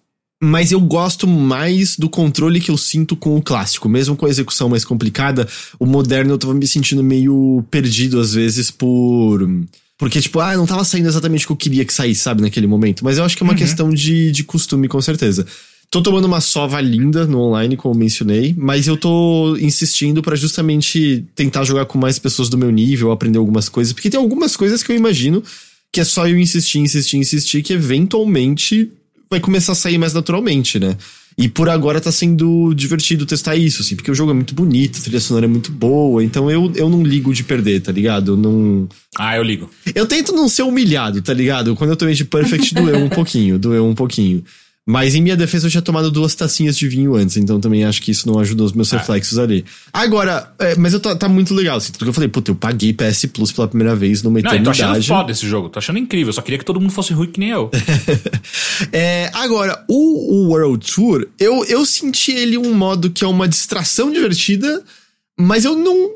Mas 0.41 0.71
eu 0.71 0.81
gosto 0.81 1.27
mais 1.27 1.97
do 1.97 2.09
controle 2.09 2.61
que 2.61 2.71
eu 2.71 2.77
sinto 2.77 3.17
com 3.17 3.37
o 3.37 3.43
clássico. 3.43 3.89
Mesmo 3.89 4.17
com 4.17 4.27
a 4.27 4.29
execução 4.29 4.69
mais 4.69 4.85
complicada, 4.85 5.49
o 5.79 5.87
moderno 5.87 6.33
eu 6.33 6.39
tava 6.39 6.55
me 6.55 6.67
sentindo 6.67 7.03
meio 7.03 7.65
perdido 7.71 8.21
às 8.21 8.35
vezes 8.35 8.71
por. 8.71 9.49
Porque, 9.99 10.21
tipo, 10.21 10.39
ah, 10.39 10.57
não 10.57 10.65
tava 10.65 10.85
saindo 10.85 11.09
exatamente 11.09 11.45
o 11.45 11.49
que 11.49 11.53
eu 11.53 11.57
queria 11.57 11.85
que 11.85 11.93
saísse, 11.93 12.21
sabe, 12.21 12.41
naquele 12.41 12.69
momento. 12.69 13.05
Mas 13.05 13.19
eu 13.19 13.25
acho 13.25 13.37
que 13.37 13.43
é 13.43 13.45
uma 13.45 13.53
uhum. 13.53 13.59
questão 13.59 13.91
de, 13.91 14.31
de 14.31 14.45
costume, 14.45 14.87
com 14.87 15.03
certeza. 15.03 15.45
Tô 15.91 16.01
tomando 16.03 16.27
uma 16.27 16.41
sova 16.41 16.81
linda 16.81 17.27
no 17.27 17.41
online, 17.41 17.77
como 17.77 17.95
mencionei, 17.95 18.55
mas 18.57 18.87
eu 18.87 18.97
tô 18.97 19.57
insistindo 19.57 20.23
para 20.23 20.37
justamente 20.37 21.25
tentar 21.35 21.65
jogar 21.65 21.87
com 21.87 21.99
mais 21.99 22.19
pessoas 22.19 22.51
do 22.51 22.59
meu 22.59 22.71
nível, 22.71 23.11
aprender 23.11 23.39
algumas 23.39 23.71
coisas, 23.71 23.93
porque 23.93 24.11
tem 24.11 24.21
algumas 24.21 24.55
coisas 24.55 24.83
que 24.83 24.93
eu 24.93 24.97
imagino 24.97 25.43
que 25.91 26.01
é 26.01 26.05
só 26.05 26.29
eu 26.29 26.39
insistir, 26.39 26.79
insistir, 26.79 27.17
insistir, 27.17 27.63
que 27.63 27.73
eventualmente 27.73 28.93
vai 29.31 29.41
começar 29.41 29.73
a 29.73 29.75
sair 29.75 29.99
mais 29.99 30.13
naturalmente, 30.13 30.79
né? 30.79 30.97
E 31.37 31.49
por 31.49 31.69
agora 31.69 32.01
tá 32.01 32.11
sendo 32.11 32.75
divertido 32.75 33.25
testar 33.25 33.55
isso, 33.55 33.81
assim, 33.81 33.95
porque 33.95 34.11
o 34.11 34.15
jogo 34.15 34.33
é 34.33 34.35
muito 34.35 34.55
bonito, 34.55 34.99
a 34.99 35.03
trilha 35.03 35.21
sonora 35.21 35.47
é 35.47 35.49
muito 35.49 35.71
boa, 35.71 36.25
então 36.25 36.51
eu, 36.51 36.73
eu 36.75 36.89
não 36.89 37.05
ligo 37.05 37.33
de 37.33 37.45
perder, 37.45 37.81
tá 37.81 37.93
ligado? 37.93 38.33
Eu 38.33 38.37
não. 38.37 38.89
Ah, 39.17 39.37
eu 39.37 39.45
ligo. 39.45 39.71
Eu 39.95 40.05
tento 40.05 40.33
não 40.33 40.49
ser 40.49 40.63
humilhado, 40.63 41.23
tá 41.23 41.33
ligado? 41.33 41.77
Quando 41.77 41.91
eu 41.91 41.97
tomei 41.97 42.15
de 42.15 42.25
Perfect, 42.25 42.75
doeu 42.75 42.99
um 42.99 43.09
pouquinho, 43.09 43.57
doeu 43.57 43.87
um 43.87 43.95
pouquinho. 43.95 44.43
Mas 44.91 45.15
em 45.15 45.21
minha 45.21 45.37
defesa 45.37 45.67
eu 45.67 45.71
tinha 45.71 45.83
tomado 45.83 46.11
duas 46.11 46.35
tacinhas 46.35 46.75
de 46.75 46.89
vinho 46.89 47.15
antes, 47.15 47.37
então 47.37 47.61
também 47.61 47.85
acho 47.85 48.01
que 48.01 48.11
isso 48.11 48.27
não 48.27 48.39
ajudou 48.39 48.65
os 48.65 48.73
meus 48.73 48.91
ah. 48.95 48.97
reflexos 48.97 49.39
ali. 49.39 49.63
Agora, 49.93 50.51
é, 50.59 50.77
mas 50.77 50.95
eu 50.95 50.99
tô, 50.99 51.15
tá 51.15 51.29
muito 51.29 51.53
legal, 51.53 51.77
assim, 51.77 51.93
porque 51.93 52.09
eu 52.09 52.13
falei, 52.15 52.27
puta, 52.27 52.53
eu 52.53 52.55
paguei 52.55 52.95
PS 52.95 53.27
Plus 53.27 53.53
pela 53.53 53.69
primeira 53.69 53.95
vez 53.95 54.23
numa 54.23 54.41
eternidade. 54.41 54.81
Não, 54.81 54.89
eu 54.89 54.93
tô 54.95 54.99
achando 55.01 55.05
foda 55.05 55.31
esse 55.31 55.47
jogo, 55.47 55.69
tô 55.69 55.79
achando 55.79 55.99
incrível, 55.99 56.33
só 56.33 56.41
queria 56.41 56.59
que 56.59 56.65
todo 56.65 56.81
mundo 56.81 56.91
fosse 56.91 57.13
ruim 57.13 57.31
que 57.31 57.39
nem 57.39 57.51
eu. 57.51 57.71
é, 58.91 59.31
agora, 59.35 59.85
o, 59.87 60.47
o, 60.47 60.49
World 60.49 60.91
Tour, 60.91 61.29
eu, 61.39 61.67
eu 61.67 61.85
senti 61.85 62.33
ele 62.33 62.57
um 62.57 62.73
modo 62.73 63.11
que 63.11 63.23
é 63.23 63.29
uma 63.29 63.47
distração 63.47 64.11
divertida, 64.11 64.83
mas 65.39 65.67
eu 65.67 65.77
não 65.77 66.13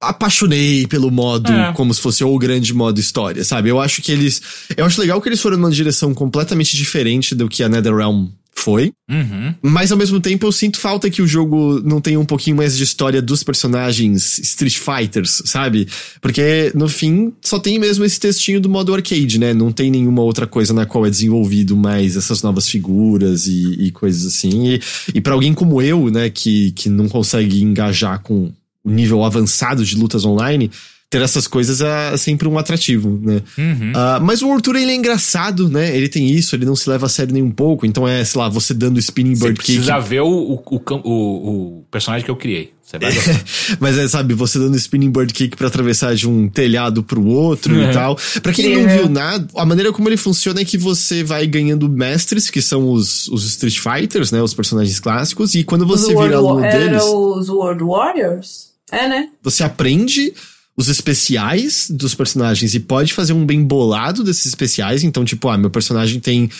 apaixonei 0.00 0.86
pelo 0.86 1.10
modo 1.10 1.52
é. 1.52 1.72
como 1.72 1.92
se 1.92 2.00
fosse 2.00 2.22
o 2.22 2.38
grande 2.38 2.74
modo 2.74 3.00
história, 3.00 3.44
sabe? 3.44 3.68
Eu 3.68 3.80
acho 3.80 4.02
que 4.02 4.12
eles. 4.12 4.42
Eu 4.76 4.84
acho 4.84 5.00
legal 5.00 5.20
que 5.20 5.28
eles 5.28 5.40
foram 5.40 5.56
numa 5.56 5.70
direção 5.70 6.14
completamente 6.14 6.76
diferente 6.76 7.34
do 7.34 7.48
que 7.48 7.62
a 7.62 7.68
NetherRealm 7.68 8.28
foi. 8.56 8.90
Uhum. 9.08 9.54
Mas 9.62 9.92
ao 9.92 9.98
mesmo 9.98 10.18
tempo 10.18 10.46
eu 10.46 10.50
sinto 10.50 10.78
falta 10.78 11.10
que 11.10 11.20
o 11.20 11.26
jogo 11.26 11.80
não 11.84 12.00
tenha 12.00 12.18
um 12.18 12.24
pouquinho 12.24 12.56
mais 12.56 12.76
de 12.76 12.82
história 12.82 13.20
dos 13.20 13.44
personagens 13.44 14.38
Street 14.38 14.78
Fighters, 14.78 15.42
sabe? 15.44 15.86
Porque 16.20 16.72
no 16.74 16.88
fim 16.88 17.32
só 17.42 17.58
tem 17.58 17.78
mesmo 17.78 18.04
esse 18.04 18.18
textinho 18.18 18.60
do 18.60 18.68
modo 18.68 18.94
arcade, 18.94 19.38
né? 19.38 19.52
Não 19.52 19.70
tem 19.70 19.90
nenhuma 19.90 20.22
outra 20.22 20.46
coisa 20.46 20.72
na 20.72 20.86
qual 20.86 21.06
é 21.06 21.10
desenvolvido 21.10 21.76
mais 21.76 22.16
essas 22.16 22.42
novas 22.42 22.68
figuras 22.68 23.46
e, 23.46 23.74
e 23.78 23.90
coisas 23.90 24.26
assim. 24.26 24.74
E, 24.74 24.80
e 25.14 25.20
para 25.20 25.34
alguém 25.34 25.52
como 25.52 25.80
eu, 25.80 26.10
né, 26.10 26.30
que, 26.30 26.72
que 26.72 26.88
não 26.88 27.08
consegue 27.08 27.62
engajar 27.62 28.20
com 28.22 28.50
nível 28.90 29.24
avançado 29.24 29.84
de 29.84 29.96
lutas 29.96 30.24
online, 30.24 30.70
ter 31.08 31.22
essas 31.22 31.46
coisas 31.46 31.80
é 31.80 32.16
sempre 32.16 32.48
um 32.48 32.58
atrativo, 32.58 33.20
né? 33.22 33.40
Uhum. 33.56 33.92
Uh, 33.92 34.20
mas 34.22 34.42
o 34.42 34.50
Arthur, 34.50 34.74
ele 34.76 34.90
é 34.90 34.94
engraçado, 34.94 35.68
né? 35.68 35.96
Ele 35.96 36.08
tem 36.08 36.28
isso, 36.28 36.56
ele 36.56 36.64
não 36.64 36.74
se 36.74 36.90
leva 36.90 37.06
a 37.06 37.08
sério 37.08 37.32
nem 37.32 37.42
um 37.42 37.50
pouco. 37.50 37.86
Então 37.86 38.06
é, 38.08 38.24
sei 38.24 38.40
lá, 38.40 38.48
você 38.48 38.74
dando 38.74 38.98
spinning 38.98 39.34
bird 39.34 39.46
você 39.46 39.54
precisa 39.54 39.94
kick. 39.94 40.08
ver 40.08 40.20
o, 40.22 40.28
o, 40.28 40.62
o, 40.64 41.78
o, 41.78 41.84
personagem 41.90 42.24
que 42.24 42.30
eu 42.30 42.36
criei. 42.36 42.72
Você 42.82 42.98
vai 42.98 43.12
mas 43.78 43.96
é, 43.98 44.08
sabe, 44.08 44.34
você 44.34 44.58
dando 44.58 44.76
spinning 44.76 45.10
bird 45.10 45.32
kick 45.32 45.56
para 45.56 45.68
atravessar 45.68 46.14
de 46.14 46.28
um 46.28 46.48
telhado 46.48 47.04
pro 47.04 47.24
outro 47.24 47.72
uhum. 47.72 47.88
e 47.88 47.92
tal. 47.92 48.18
Pra 48.42 48.52
quem 48.52 48.76
não 48.76 48.88
viu 48.88 49.08
nada, 49.08 49.46
a 49.54 49.64
maneira 49.64 49.92
como 49.92 50.08
ele 50.08 50.16
funciona 50.16 50.60
é 50.60 50.64
que 50.64 50.76
você 50.76 51.22
vai 51.22 51.46
ganhando 51.46 51.88
mestres, 51.88 52.50
que 52.50 52.60
são 52.60 52.90
os, 52.90 53.28
os 53.28 53.44
Street 53.44 53.78
Fighters, 53.78 54.32
né? 54.32 54.42
Os 54.42 54.54
personagens 54.54 54.98
clássicos. 54.98 55.54
E 55.54 55.62
quando 55.62 55.86
você 55.86 56.12
os 56.12 56.20
vira 56.20 56.36
aluno 56.36 56.62
deles... 56.62 57.02
os 57.04 57.48
World 57.48 57.84
Warriors? 57.84 58.75
É, 58.90 59.08
né? 59.08 59.28
Você 59.42 59.64
aprende 59.64 60.32
os 60.76 60.88
especiais 60.88 61.88
dos 61.90 62.14
personagens 62.14 62.74
e 62.74 62.80
pode 62.80 63.12
fazer 63.14 63.32
um 63.32 63.46
bem 63.46 63.64
bolado 63.64 64.22
desses 64.22 64.46
especiais. 64.46 65.02
Então, 65.02 65.24
tipo, 65.24 65.48
ah, 65.48 65.56
meu 65.58 65.70
personagem 65.70 66.20
tem 66.20 66.50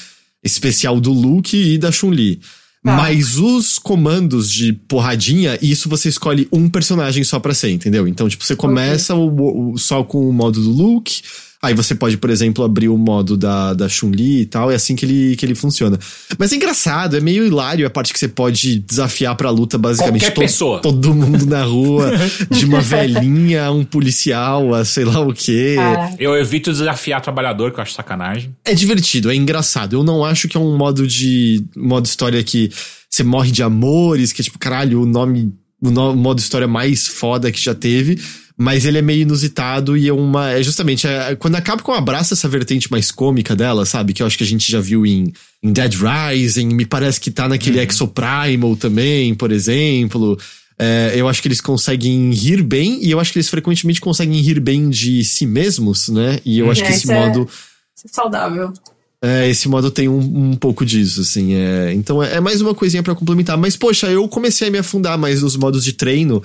especial 0.43 1.01
do 1.01 1.13
Luke 1.13 1.57
e 1.57 1.77
da 1.79 1.91
Chun-Li. 1.93 2.41
Mas 2.97 3.37
os 3.37 3.79
comandos 3.81 4.49
de 4.51 4.73
porradinha, 4.73 5.59
isso 5.61 5.89
você 5.89 6.09
escolhe 6.09 6.47
um 6.53 6.69
personagem 6.69 7.25
só 7.25 7.41
pra 7.41 7.53
ser, 7.53 7.71
entendeu? 7.73 8.07
Então, 8.07 8.29
tipo, 8.29 8.45
você 8.45 8.55
começa 8.55 9.15
o, 9.15 9.73
o- 9.73 9.79
só 9.79 10.05
com 10.05 10.29
o 10.29 10.33
modo 10.33 10.61
do 10.63 10.71
Luke. 10.71 11.21
Aí 11.67 11.75
você 11.75 11.95
pode, 11.95 12.17
por 12.17 12.31
exemplo, 12.31 12.65
abrir 12.65 12.89
o 12.89 12.97
modo 12.97 13.37
da, 13.37 13.75
da 13.75 13.89
Chun-Li 13.89 14.43
e 14.43 14.47
tal, 14.47 14.71
é 14.71 14.75
assim 14.77 14.95
que 14.95 15.05
ele, 15.05 15.37
que 15.37 15.45
ele 15.45 15.55
funciona. 15.55 15.99
Mas 16.39 16.53
é 16.53 16.57
engraçado, 16.57 17.17
é 17.17 17.21
meio 17.21 17.45
hilário 17.45 17.87
a 17.87 17.91
parte 17.91 18.13
que 18.13 18.19
você 18.19 18.29
pode 18.29 18.79
desafiar 18.81 19.35
pra 19.37 19.51
luta 19.51 19.77
basicamente 19.77 20.21
Qualquer 20.23 20.35
to- 20.35 20.41
pessoa. 20.41 20.81
todo 20.81 21.15
mundo 21.15 21.45
na 21.47 21.65
rua, 21.65 22.11
de 22.51 22.65
uma 22.65 22.81
velhinha 22.81 23.65
a 23.65 23.71
um 23.73 23.85
policial, 23.85 24.75
a 24.75 24.85
sei 24.85 25.05
lá 25.05 25.21
o 25.21 25.33
quê. 25.33 25.75
Cara, 25.77 26.15
Eu 26.19 26.37
evito 26.37 26.71
desafiar 26.71 27.21
trabalhador, 27.21 27.73
que 27.73 27.79
eu 27.79 27.83
acho 27.83 27.93
sacanagem. 27.95 28.55
É 28.65 28.75
divertido, 28.75 29.31
é 29.31 29.35
engraçado. 29.35 29.95
Eu 29.97 30.05
não 30.05 30.25
acho 30.25 30.49
que 30.49 30.57
é 30.57 30.61
um 30.61 30.77
modo 30.77 31.07
de. 31.07 31.65
modo 31.77 32.07
história 32.07 32.43
que 32.43 32.71
você 33.11 33.23
morre 33.23 33.51
de 33.51 33.63
amores, 33.63 34.33
que 34.33 34.41
é 34.41 34.45
tipo, 34.45 34.59
caralho, 34.59 35.03
o 35.03 35.07
nome. 35.07 35.53
O 35.83 35.91
no- 35.91 36.17
modo 36.17 36.39
história 36.39 36.67
mais 36.67 37.07
foda 37.07 37.53
que 37.53 37.61
já 37.61 37.75
teve. 37.75 38.19
Mas 38.59 38.87
ele 38.87 38.97
é 38.97 39.03
meio 39.03 39.21
inusitado 39.23 39.97
e 39.99 40.09
é 40.09 40.13
uma. 40.13 40.51
É 40.51 40.63
justamente. 40.63 41.07
é- 41.07 41.37
quando 41.37 41.57
a 41.57 41.61
Capcom 41.61 41.93
abraça 41.93 42.33
essa 42.33 42.49
vertente 42.49 42.91
mais 42.91 43.11
cômica 43.11 43.55
dela, 43.55 43.85
sabe? 43.85 44.15
Que 44.15 44.23
eu 44.23 44.27
acho 44.27 44.39
que 44.39 44.45
a 44.45 44.47
gente 44.47 44.71
já 44.73 44.81
viu 44.81 45.05
em, 45.05 45.31
em 45.63 45.73
Dead 45.73 45.93
Rising, 45.95 46.69
me 46.69 46.87
parece 46.87 47.21
que 47.21 47.31
tá 47.31 47.49
naquele 47.49 47.79
Exoprimal 47.81 48.75
também, 48.77 49.35
por 49.35 49.53
exemplo. 49.53 50.39
É, 50.79 51.13
eu 51.17 51.29
acho 51.29 51.41
que 51.43 51.49
eles 51.49 51.61
conseguem 51.61 52.31
rir 52.33 52.63
bem, 52.63 52.99
e 53.05 53.11
eu 53.11 53.21
acho 53.21 53.33
que 53.33 53.39
eles 53.39 53.49
frequentemente 53.49 54.01
conseguem 54.01 54.41
rir 54.41 54.61
bem 54.61 54.89
de 54.91 55.23
si 55.25 55.47
mesmos, 55.47 56.09
né? 56.09 56.39
E 56.45 56.59
eu 56.59 56.71
acho 56.71 56.81
que 56.83 56.89
É, 56.89 56.91
esse 56.91 57.01
isso 57.05 57.13
é- 57.13 57.29
modo. 57.29 57.49
é 58.05 58.09
saudável. 58.11 58.73
É, 59.23 59.49
esse 59.49 59.69
modo 59.69 59.91
tem 59.91 60.09
um, 60.09 60.51
um 60.51 60.55
pouco 60.57 60.85
disso, 60.85 61.23
assim. 61.23 61.55
É, 61.55 61.93
então 61.95 62.23
é, 62.23 62.35
é 62.37 62.41
mais 62.41 62.61
uma 62.61 62.75
coisinha 62.75 63.03
pra 63.03 63.15
complementar. 63.15 63.57
Mas, 63.57 63.75
poxa, 63.77 64.07
eu 64.09 64.29
comecei 64.29 64.69
a 64.69 64.71
me 64.71 64.79
afundar 64.79 65.17
mais 65.19 65.43
nos 65.43 65.57
modos 65.57 65.83
de 65.83 65.93
treino. 65.95 66.43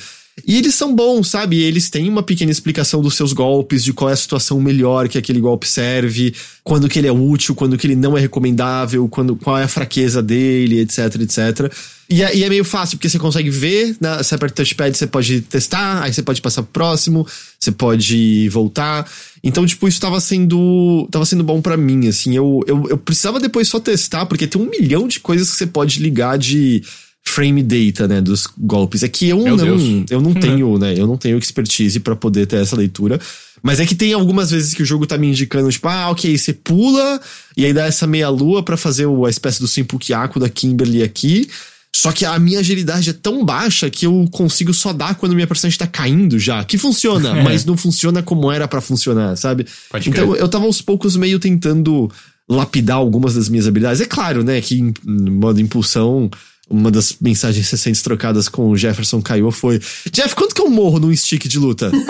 E 0.48 0.58
eles 0.58 0.76
são 0.76 0.96
bons, 0.96 1.30
sabe? 1.30 1.62
Eles 1.62 1.90
têm 1.90 2.10
uma 2.10 2.24
pequena 2.24 2.52
explicação 2.52 3.02
dos 3.02 3.16
seus 3.16 3.34
golpes, 3.34 3.84
de 3.84 3.94
qual 3.94 4.10
é 4.10 4.14
a 4.14 4.18
situação 4.18 4.60
melhor 4.60 5.08
que 5.08 5.18
aquele 5.18 5.40
golpe 5.40 5.68
serve, 5.68 6.34
quando 6.64 6.88
que 6.90 7.00
ele 7.00 7.08
é 7.08 7.12
útil, 7.12 7.56
quando 7.56 7.78
que 7.78 7.88
ele 7.88 7.96
não 7.96 8.18
é 8.18 8.22
recomendável, 8.22 9.08
quando, 9.08 9.36
qual 9.36 9.58
é 9.58 9.64
a 9.64 9.68
fraqueza 9.68 10.22
dele, 10.22 10.80
etc, 10.80 11.16
etc. 11.22 11.74
E 12.10 12.24
é, 12.24 12.36
e 12.36 12.44
é 12.44 12.50
meio 12.50 12.66
fácil, 12.66 12.98
porque 12.98 13.08
você 13.08 13.18
consegue 13.18 13.50
ver, 13.50 13.96
né? 14.02 14.18
você 14.18 14.36
aperta 14.36 14.54
o 14.54 14.56
touchpad, 14.58 14.98
você 14.98 15.08
pode 15.08 15.42
testar, 15.42 16.04
aí 16.04 16.14
você 16.14 16.22
pode 16.22 16.42
passar 16.42 16.62
pro 16.62 16.72
próximo, 16.72 17.26
você 17.58 17.72
pode 17.72 18.50
voltar. 18.50 19.10
Então, 19.42 19.66
tipo, 19.66 19.88
isso 19.88 20.02
tava 20.02 20.20
sendo, 20.20 21.08
tava 21.10 21.26
sendo 21.26 21.44
bom 21.44 21.62
pra 21.62 21.78
mim, 21.78 22.10
assim. 22.10 22.36
Eu, 22.36 22.62
eu, 22.68 22.86
eu 22.90 22.98
precisava 22.98 23.40
depois 23.40 23.70
só 23.70 23.80
testar, 23.80 24.26
porque 24.26 24.46
tem 24.46 24.62
um 24.62 24.70
milhão 24.70 25.08
de 25.08 25.22
coisas 25.22 25.50
que 25.50 25.56
você 25.56 25.66
pode 25.66 26.02
ligar 26.02 26.38
de 26.38 26.84
frame 27.23 27.64
data, 27.64 28.07
né, 28.07 28.19
dos 28.22 28.45
golpes. 28.57 29.03
É 29.03 29.07
que 29.07 29.30
eu 29.30 29.38
Meu 29.43 29.56
não, 29.56 29.65
Deus. 29.65 30.06
eu 30.10 30.22
não 30.22 30.34
tenho, 30.35 30.77
né, 30.77 30.93
eu 30.98 31.07
não 31.07 31.18
tenho 31.18 31.38
expertise 31.38 31.99
pra 31.99 32.15
poder 32.15 32.45
ter 32.45 32.57
essa 32.57 32.76
leitura. 32.76 33.19
Mas 33.64 33.80
é 33.80 33.85
que 33.85 33.93
tem 33.95 34.11
algumas 34.14 34.49
vezes 34.52 34.73
que 34.73 34.81
o 34.81 34.85
jogo 34.85 35.06
tá 35.06 35.18
me 35.18 35.27
indicando, 35.27 35.72
tipo, 35.72 35.88
ah, 35.88 36.10
ok, 36.10 36.35
você 36.38 36.52
pula 36.52 37.22
e 37.56 37.64
aí 37.65 37.73
dá 37.73 37.85
essa 37.85 38.07
meia-lua 38.07 38.64
pra 38.64 38.76
fazer 38.76 39.06
o- 39.06 39.26
a 39.26 39.30
espécie 39.30 39.60
do 39.60 39.68
Simpukiaku 39.68 40.39
da 40.39 40.49
Kimberly 40.49 41.03
aqui. 41.03 41.48
Só 41.95 42.11
que 42.11 42.26
a 42.26 42.39
minha 42.39 42.60
agilidade 42.60 43.10
é 43.10 43.14
tão 43.14 43.45
baixa 43.45 43.89
que 43.89 44.06
eu 44.06 44.26
consigo 44.31 44.73
só 44.73 44.93
dar 44.93 45.14
quando 45.15 45.35
minha 45.35 45.45
personagem 45.45 45.77
tá 45.77 45.85
caindo 45.85 46.39
já. 46.39 46.64
Que 46.64 46.77
funciona, 46.77 47.35
mas 47.43 47.64
não 47.65 47.76
funciona 47.77 48.23
como 48.23 48.49
era 48.52 48.65
pra 48.68 48.80
funcionar, 48.81 49.35
sabe? 49.35 49.68
Pode 49.91 50.10
então 50.10 50.31
crer. 50.31 50.41
eu 50.41 50.48
tava 50.48 50.65
aos 50.65 50.81
poucos 50.81 51.15
meio 51.18 51.38
tentando 51.38 52.10
lapidar 52.49 52.95
algumas 52.98 53.35
das 53.35 53.48
minhas 53.49 53.68
habilidades. 53.68 54.02
É 54.02 54.06
claro, 54.06 54.41
né, 54.43 54.60
que 54.61 54.80
em 54.80 54.93
em 55.06 55.30
modo 55.30 55.60
impulsão, 55.61 56.31
uma 56.72 56.89
das 56.89 57.15
mensagens 57.22 57.69
recentes 57.69 58.02
trocadas 58.02 58.48
com 58.49 58.69
o 58.69 58.77
Jefferson 58.77 59.22
Caio 59.22 59.52
foi: 59.52 59.80
Jeff, 60.11 60.34
quanto 60.35 60.56
que 60.56 60.61
eu 60.61 60.69
morro 60.69 60.99
num 60.99 61.15
stick 61.15 61.48
de 61.48 61.60
luta? 61.60 61.91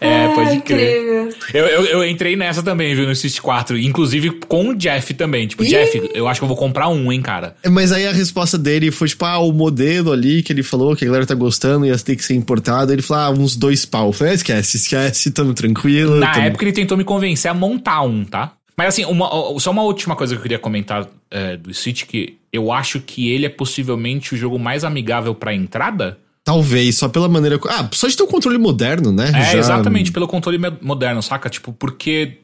É, 0.00 0.28
pode 0.34 0.60
crer. 0.60 0.98
incrível. 0.98 1.28
Eu, 1.54 1.64
eu, 1.66 1.84
eu 1.86 2.04
entrei 2.04 2.36
nessa 2.36 2.62
também, 2.62 2.94
viu, 2.94 3.06
no 3.06 3.12
Assist 3.12 3.40
4. 3.40 3.78
Inclusive 3.78 4.32
com 4.46 4.68
o 4.68 4.74
Jeff 4.74 5.14
também. 5.14 5.46
Tipo, 5.46 5.64
Ih! 5.64 5.68
Jeff, 5.68 6.10
eu 6.12 6.28
acho 6.28 6.40
que 6.40 6.44
eu 6.44 6.48
vou 6.48 6.56
comprar 6.58 6.88
um, 6.88 7.10
hein, 7.10 7.22
cara. 7.22 7.56
Mas 7.70 7.90
aí 7.90 8.06
a 8.06 8.12
resposta 8.12 8.58
dele 8.58 8.90
foi 8.90 9.08
tipo, 9.08 9.24
ah, 9.24 9.38
o 9.38 9.50
modelo 9.50 10.12
ali 10.12 10.42
que 10.42 10.52
ele 10.52 10.62
falou 10.62 10.94
que 10.94 11.04
a 11.04 11.06
galera 11.06 11.24
tá 11.24 11.34
gostando 11.34 11.86
ia 11.86 11.96
ter 11.98 12.16
que 12.16 12.24
ser 12.24 12.34
importado. 12.34 12.92
Ele 12.92 13.00
falou, 13.00 13.22
ah, 13.22 13.30
uns 13.40 13.56
dois 13.56 13.86
pau. 13.86 14.08
Eu 14.08 14.12
falei, 14.12 14.32
ah, 14.32 14.36
esquece, 14.36 14.76
esquece, 14.76 15.30
tamo 15.30 15.54
tranquilo. 15.54 16.16
Na 16.16 16.32
tamo- 16.32 16.46
época 16.48 16.64
ele 16.64 16.72
tentou 16.72 16.98
me 16.98 17.04
convencer 17.04 17.50
a 17.50 17.54
montar 17.54 18.02
um, 18.02 18.24
tá? 18.26 18.52
Mas 18.76 18.88
assim, 18.88 19.04
uma- 19.04 19.30
só 19.60 19.70
uma 19.70 19.82
última 19.82 20.16
coisa 20.16 20.34
que 20.34 20.38
eu 20.38 20.42
queria 20.42 20.58
comentar 20.58 21.06
é, 21.30 21.56
do 21.56 21.72
Switch, 21.72 22.04
que 22.04 22.36
eu 22.52 22.72
acho 22.72 23.00
que 23.00 23.28
ele 23.30 23.46
é 23.46 23.48
possivelmente 23.48 24.34
o 24.34 24.36
jogo 24.36 24.58
mais 24.58 24.84
amigável 24.84 25.34
pra 25.34 25.54
entrada. 25.54 26.18
Talvez, 26.44 26.96
só 26.98 27.08
pela 27.08 27.28
maneira. 27.28 27.58
Ah, 27.68 27.88
só 27.92 28.06
de 28.06 28.16
ter 28.16 28.22
um 28.22 28.26
controle 28.28 28.58
moderno, 28.58 29.10
né? 29.12 29.28
É, 29.34 29.52
Já- 29.52 29.58
exatamente, 29.58 30.12
pelo 30.12 30.28
controle 30.28 30.58
moderno, 30.80 31.22
saca? 31.22 31.48
Tipo, 31.48 31.72
porque 31.72 32.38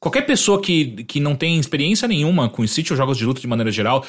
qualquer 0.00 0.22
pessoa 0.22 0.60
que, 0.60 1.04
que 1.04 1.20
não 1.20 1.34
tem 1.36 1.58
experiência 1.58 2.08
nenhuma 2.08 2.48
com 2.48 2.66
Switch 2.66 2.90
ou 2.90 2.96
jogos 2.96 3.18
de 3.18 3.24
luta 3.26 3.40
de 3.40 3.46
maneira 3.46 3.70
geral, 3.70 4.04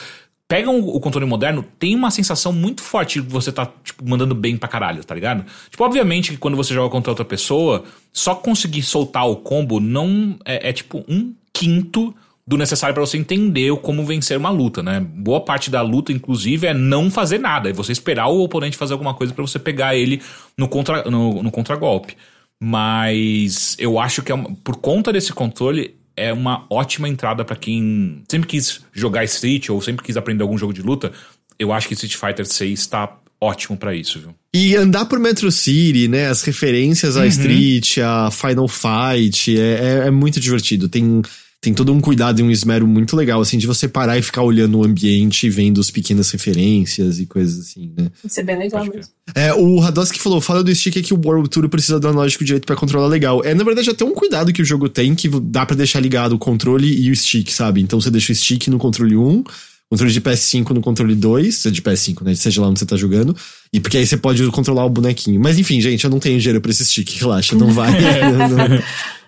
pega 0.47 0.69
o, 0.69 0.95
o 0.95 0.99
controle 1.01 1.25
moderno, 1.25 1.63
tem 1.77 1.93
uma 1.93 2.09
sensação 2.09 2.53
muito 2.53 2.81
forte 2.81 3.19
de 3.19 3.27
que 3.27 3.31
você 3.33 3.51
tá, 3.51 3.69
tipo, 3.83 4.07
mandando 4.07 4.33
bem 4.33 4.55
pra 4.55 4.69
caralho, 4.69 5.03
tá 5.03 5.13
ligado? 5.13 5.45
Tipo, 5.69 5.83
obviamente 5.83 6.31
que 6.31 6.37
quando 6.37 6.55
você 6.55 6.73
joga 6.73 6.89
contra 6.89 7.11
outra 7.11 7.25
pessoa, 7.25 7.83
só 8.13 8.33
conseguir 8.33 8.81
soltar 8.83 9.27
o 9.27 9.35
combo 9.35 9.79
não 9.81 10.37
é, 10.45 10.69
é 10.69 10.73
tipo 10.73 11.03
um 11.07 11.33
quinto 11.57 12.13
do 12.45 12.57
necessário 12.57 12.93
pra 12.93 13.05
você 13.05 13.17
entender 13.17 13.75
como 13.81 14.05
vencer 14.05 14.37
uma 14.37 14.49
luta, 14.49 14.81
né? 14.81 14.99
Boa 15.01 15.41
parte 15.41 15.69
da 15.69 15.81
luta, 15.81 16.13
inclusive, 16.13 16.65
é 16.67 16.73
não 16.73 17.11
fazer 17.11 17.39
nada, 17.39 17.69
é 17.69 17.73
você 17.73 17.91
esperar 17.91 18.27
o 18.27 18.41
oponente 18.41 18.77
fazer 18.77 18.93
alguma 18.93 19.13
coisa 19.13 19.33
pra 19.33 19.41
você 19.45 19.59
pegar 19.59 19.95
ele 19.95 20.21
no 20.57 20.67
contra 20.69 21.03
no, 21.09 21.43
no 21.43 21.51
contragolpe. 21.51 22.15
Mas 22.59 23.75
eu 23.79 23.99
acho 23.99 24.21
que 24.21 24.31
é 24.31 24.35
uma- 24.35 24.53
por 24.63 24.77
conta 24.77 25.11
desse 25.11 25.33
controle 25.33 25.95
é 26.15 26.31
uma 26.33 26.65
ótima 26.69 27.07
entrada 27.07 27.43
pra 27.45 27.55
quem 27.55 28.23
sempre 28.29 28.47
quis 28.47 28.81
jogar 28.93 29.23
Street 29.25 29.69
ou 29.69 29.81
sempre 29.81 30.03
quis 30.05 30.17
aprender 30.17 30.41
algum 30.43 30.57
jogo 30.57 30.73
de 30.73 30.81
luta. 30.81 31.11
Eu 31.59 31.71
acho 31.73 31.87
que 31.87 31.93
Street 31.93 32.15
Fighter 32.15 32.45
6 32.45 32.87
tá 32.87 33.15
ótimo 33.39 33.77
pra 33.77 33.93
isso, 33.93 34.19
viu? 34.19 34.33
E 34.53 34.75
andar 34.75 35.05
por 35.05 35.19
Metro 35.19 35.51
City, 35.51 36.07
né? 36.07 36.27
As 36.27 36.41
referências 36.43 37.17
a 37.17 37.27
Street, 37.27 37.97
a 37.99 38.31
Final 38.31 38.67
Fight, 38.67 39.59
é, 39.59 39.73
é, 40.03 40.07
é 40.07 40.11
muito 40.11 40.39
divertido. 40.39 40.89
Tem, 40.89 41.21
tem 41.59 41.73
todo 41.73 41.91
um 41.91 41.99
cuidado 41.99 42.39
e 42.39 42.43
um 42.43 42.51
esmero 42.51 42.87
muito 42.87 43.15
legal, 43.15 43.41
assim, 43.41 43.57
de 43.57 43.65
você 43.65 43.87
parar 43.87 44.17
e 44.17 44.21
ficar 44.21 44.43
olhando 44.43 44.77
o 44.77 44.83
ambiente 44.83 45.47
e 45.47 45.49
vendo 45.49 45.81
as 45.81 45.89
pequenas 45.89 46.29
referências 46.29 47.19
e 47.19 47.25
coisas 47.25 47.59
assim, 47.59 47.91
né? 47.97 48.11
Isso 48.23 48.39
é 48.39 48.43
bem 48.43 48.57
legal 48.57 48.85
Pode 48.85 48.95
mesmo. 48.95 49.11
É, 49.33 49.53
o 49.53 49.79
Radoski 49.79 50.19
falou, 50.19 50.39
fala 50.39 50.63
do 50.63 50.73
stick 50.73 50.97
é 50.97 51.01
que 51.01 51.13
o 51.13 51.21
World 51.23 51.49
Tour 51.49 51.67
precisa 51.67 51.99
do 51.99 52.07
analógico 52.07 52.45
direito 52.45 52.65
pra 52.65 52.75
controlar 52.75 53.07
legal. 53.07 53.43
É, 53.43 53.55
na 53.55 53.63
verdade, 53.63 53.89
até 53.89 54.05
um 54.05 54.13
cuidado 54.13 54.53
que 54.53 54.61
o 54.61 54.65
jogo 54.65 54.87
tem, 54.87 55.15
que 55.15 55.27
dá 55.27 55.65
pra 55.65 55.75
deixar 55.75 55.99
ligado 55.99 56.33
o 56.33 56.39
controle 56.39 56.87
e 57.01 57.09
o 57.09 57.15
stick, 57.15 57.51
sabe? 57.51 57.81
Então 57.81 57.99
você 57.99 58.11
deixa 58.11 58.31
o 58.31 58.35
stick 58.35 58.67
no 58.67 58.77
controle 58.77 59.17
1, 59.17 59.43
controle 59.89 60.11
de 60.11 60.19
PS5 60.21 60.69
no 60.71 60.81
controle 60.81 61.15
2, 61.15 61.63
de 61.71 61.81
PS5, 61.81 62.21
né? 62.23 62.35
Seja 62.35 62.61
lá 62.61 62.67
onde 62.67 62.79
você 62.79 62.85
tá 62.85 62.95
jogando. 62.95 63.35
E 63.71 63.79
porque 63.79 63.97
aí 63.97 64.05
você 64.07 64.17
pode 64.17 64.45
controlar 64.51 64.85
o 64.85 64.89
bonequinho. 64.89 65.39
Mas 65.39 65.57
enfim, 65.57 65.79
gente, 65.81 66.03
eu 66.03 66.09
não 66.09 66.19
tenho 66.19 66.39
dinheiro 66.39 66.59
pra 66.61 66.71
esse 66.71 66.85
stick, 66.85 67.09
relaxa, 67.19 67.55
não 67.55 67.69
vai. 67.71 67.91
não, 68.31 68.47
não- 68.69 68.83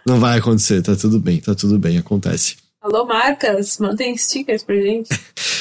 não 0.05 0.19
vai 0.19 0.39
acontecer, 0.39 0.81
tá 0.81 0.95
tudo 0.95 1.19
bem, 1.19 1.37
tá 1.37 1.53
tudo 1.53 1.77
bem, 1.77 1.97
acontece. 1.97 2.55
Alô, 2.81 3.05
marcas, 3.05 3.77
mandem 3.77 4.15
stickers 4.17 4.63
pra 4.63 4.75
gente. 4.75 5.09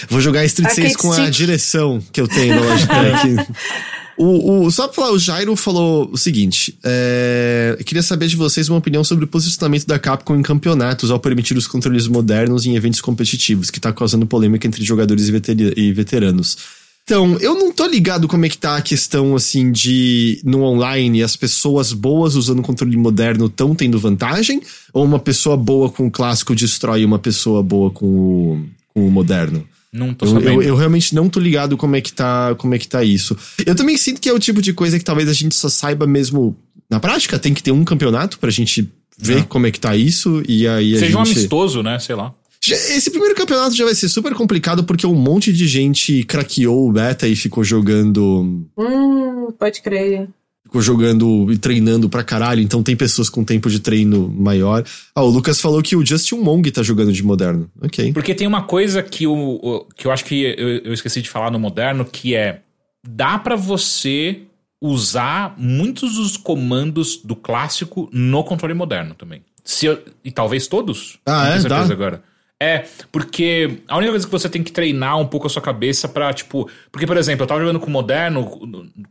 Vou 0.09 0.21
jogar 0.21 0.45
Street 0.45 0.69
Arcade 0.71 0.89
6 0.89 0.97
com 0.97 1.11
a 1.11 1.15
Stick. 1.17 1.31
direção 1.31 2.01
que 2.13 2.21
eu 2.21 2.29
tenho 2.29 2.55
na 2.55 2.61
Logitech. 2.63 3.53
o, 4.19 4.65
o, 4.65 4.71
só 4.71 4.87
pra 4.89 4.95
falar, 4.95 5.13
o 5.13 5.19
Jairo 5.19 5.55
falou 5.55 6.11
o 6.13 6.19
seguinte: 6.19 6.77
é, 6.83 7.79
queria 7.87 8.03
saber 8.03 8.27
de 8.27 8.37
vocês 8.37 8.69
uma 8.69 8.79
opinião 8.79 9.05
sobre 9.05 9.25
o 9.25 9.29
posicionamento 9.29 9.87
da 9.87 9.99
Capcom 9.99 10.37
em 10.37 10.43
campeonatos 10.43 11.11
ao 11.11 11.21
permitir 11.21 11.57
os 11.57 11.67
controles 11.67 12.09
modernos 12.09 12.67
em 12.67 12.75
eventos 12.75 13.01
competitivos, 13.01 13.71
que 13.71 13.81
tá 13.81 13.93
causando 13.93 14.27
polêmica 14.27 14.67
entre 14.67 14.85
jogadores 14.85 15.29
e, 15.29 15.81
e 15.81 15.93
veteranos. 15.93 16.57
Então, 17.05 17.39
eu 17.41 17.55
não 17.55 17.73
tô 17.73 17.87
ligado 17.87 18.29
como 18.29 18.45
é 18.45 18.51
que 18.51 18.59
tá 18.59 18.77
a 18.77 18.83
questão, 18.83 19.35
assim, 19.35 19.73
de 19.73 20.43
no 20.45 20.63
online 20.63 21.23
as 21.23 21.37
pessoas 21.37 21.95
boas 21.95 22.35
usando 22.35 22.61
controle 22.61 22.99
moderno 22.99 23.47
estão 23.47 23.75
tendo 23.75 23.99
vantagem? 23.99 24.61
Ou 24.93 25.07
uma 25.07 25.19
pessoa 25.19 25.57
boa 25.57 25.89
com 25.89 26.07
o 26.07 26.11
clássico 26.11 26.55
destrói 26.55 27.07
uma 27.07 27.19
pessoa 27.19 27.63
boa 27.63 27.91
com 27.91 28.05
o, 28.05 28.67
com 28.93 29.07
o 29.07 29.11
moderno? 29.11 29.67
Não 29.93 30.13
tô 30.13 30.27
Eu, 30.27 30.31
sabendo. 30.33 30.63
eu, 30.63 30.63
eu 30.63 30.77
realmente 30.77 31.15
não 31.15 31.29
tô 31.29 31.41
ligado 31.41 31.77
como 31.77 31.97
é 31.97 32.01
que 32.01 32.13
tá, 32.13 32.55
como 32.57 32.75
é 32.75 32.79
que 32.79 32.87
tá 32.89 33.03
isso. 33.03 33.37
Eu 33.67 33.75
também 33.75 33.97
sinto 33.97 34.21
que 34.21 34.29
é 34.29 34.33
o 34.33 34.39
tipo 34.39 34.61
de 34.61 34.73
coisa 34.73 34.99
que 34.99 35.05
talvez 35.05 35.29
a 35.29 35.33
gente 35.33 35.55
só 35.55 35.69
saiba 35.69 36.07
mesmo 36.07 36.57
na 36.91 37.01
prática, 37.01 37.39
tem 37.39 37.55
que 37.55 37.63
ter 37.63 37.73
um 37.73 37.85
campeonato 37.85 38.39
pra 38.39 38.51
gente 38.51 38.91
ver 39.19 39.39
É. 39.39 39.43
como 39.43 39.67
é 39.67 39.71
que 39.71 39.81
tá 39.81 39.97
isso 39.97 40.43
e 40.49 40.67
aí 40.69 40.95
a 40.95 40.99
Seja 40.99 41.19
um 41.19 41.25
gente 41.25 41.37
amistoso, 41.39 41.83
né? 41.83 41.99
Sei 41.99 42.15
lá. 42.15 42.33
Esse 42.67 43.11
primeiro 43.11 43.35
campeonato 43.35 43.75
já 43.75 43.85
vai 43.85 43.95
ser 43.95 44.09
super 44.09 44.35
complicado 44.35 44.85
porque 44.85 45.07
um 45.07 45.15
monte 45.15 45.53
de 45.53 45.67
gente 45.67 46.23
craqueou 46.25 46.89
o 46.89 46.93
beta 46.93 47.27
e 47.27 47.35
ficou 47.35 47.65
jogando 47.65 48.67
Hum, 48.77 49.51
pode 49.59 49.81
crer. 49.81 50.29
Ficou 50.69 50.83
jogando 50.83 51.51
e 51.51 51.57
treinando 51.57 52.09
pra 52.11 52.23
caralho, 52.23 52.61
então 52.61 52.83
tem 52.83 52.95
pessoas 52.95 53.31
com 53.31 53.43
tempo 53.43 53.71
de 53.71 53.81
treino 53.81 54.29
maior. 54.29 54.85
Ah, 55.15 55.23
o 55.23 55.29
Lucas 55.29 55.61
falou 55.61 55.83
que 55.83 55.97
o 55.97 56.05
Justin 56.05 56.37
Wong 56.37 56.71
tá 56.71 56.83
jogando 56.83 57.11
de 57.11 57.23
moderno. 57.23 57.71
Ok. 57.83 58.13
Porque 58.13 58.35
tem 58.35 58.47
uma 58.47 58.63
coisa 58.63 59.03
que, 59.03 59.27
o, 59.27 59.87
que 59.97 60.07
eu 60.07 60.13
acho 60.13 60.25
que 60.25 60.55
eu, 60.57 60.69
eu 60.85 60.93
esqueci 60.93 61.23
de 61.23 61.31
falar 61.31 61.51
no 61.51 61.59
moderno, 61.59 62.05
que 62.05 62.37
é 62.37 62.61
dá 63.03 63.39
para 63.39 63.57
você 63.57 64.43
usar 64.81 65.55
muitos 65.57 66.15
dos 66.15 66.37
comandos 66.37 67.17
do 67.25 67.35
clássico 67.35 68.09
no 68.13 68.45
controle 68.45 68.75
moderno 68.75 69.15
também. 69.15 69.43
Se 69.65 69.87
eu, 69.87 69.99
e 70.23 70.31
talvez 70.31 70.67
todos. 70.67 71.19
Ah, 71.27 71.49
é? 71.49 71.61
Dá? 71.61 71.81
agora. 71.81 72.23
É, 72.61 72.85
porque 73.11 73.79
a 73.87 73.97
única 73.97 74.13
coisa 74.13 74.27
que 74.27 74.33
você 74.33 74.49
tem 74.49 74.63
que 74.63 74.73
treinar 74.73 75.19
um 75.19 75.27
pouco 75.27 75.47
a 75.47 75.51
sua 75.51 75.63
cabeça 75.63 76.09
pra, 76.09 76.33
tipo. 76.33 76.69
Porque, 76.91 77.07
por 77.07 77.17
exemplo, 77.17 77.45
eu 77.45 77.47
tava 77.47 77.61
jogando 77.61 77.81
com 77.81 77.87
o 77.87 77.91
Moderno, 77.91 78.45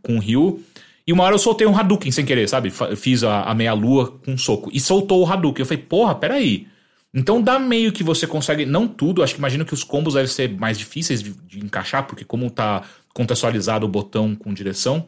com 0.02 0.18
o 0.18 0.20
Ryu, 0.20 0.62
e 1.08 1.14
uma 1.14 1.24
hora 1.24 1.36
eu 1.36 1.40
soltei 1.40 1.66
um 1.66 1.76
Hadouken 1.76 2.12
sem 2.12 2.26
querer, 2.26 2.50
sabe? 2.50 2.70
Fiz 2.98 3.24
a, 3.24 3.44
a 3.44 3.56
meia-lua 3.56 4.20
com 4.26 4.34
um 4.34 4.38
soco. 4.38 4.70
E 4.74 4.80
soltou 4.80 5.24
o 5.24 5.26
Hadouken. 5.26 5.62
Eu 5.62 5.66
falei, 5.66 5.82
porra, 5.82 6.14
peraí. 6.14 6.68
Então 7.14 7.42
dá 7.42 7.58
meio 7.58 7.94
que 7.94 8.04
você 8.04 8.28
consegue. 8.28 8.66
Não 8.66 8.90
tudo, 8.90 9.24
acho 9.24 9.34
que 9.34 9.40
imagino 9.40 9.64
que 9.64 9.74
os 9.74 9.86
combos 9.86 10.16
devem 10.16 10.28
ser 10.28 10.50
mais 10.60 10.78
difíceis 10.78 11.24
de, 11.24 11.32
de 11.32 11.64
encaixar, 11.64 12.06
porque 12.06 12.26
como 12.26 12.52
tá 12.52 12.84
contextualizado 13.14 13.86
o 13.86 13.90
botão 13.90 14.36
com 14.36 14.54
direção. 14.54 15.08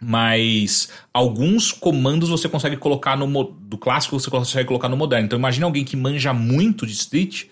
Mas 0.00 0.88
alguns 1.12 1.72
comandos 1.72 2.30
você 2.30 2.48
consegue 2.48 2.78
colocar 2.78 3.14
no 3.14 3.44
do 3.44 3.76
clássico, 3.76 4.18
você 4.18 4.30
consegue 4.30 4.66
colocar 4.66 4.88
no 4.88 4.96
moderno. 4.96 5.26
Então 5.26 5.38
imagina 5.38 5.66
alguém 5.66 5.84
que 5.84 5.96
manja 5.96 6.32
muito 6.32 6.86
de 6.86 6.92
Street 6.92 7.44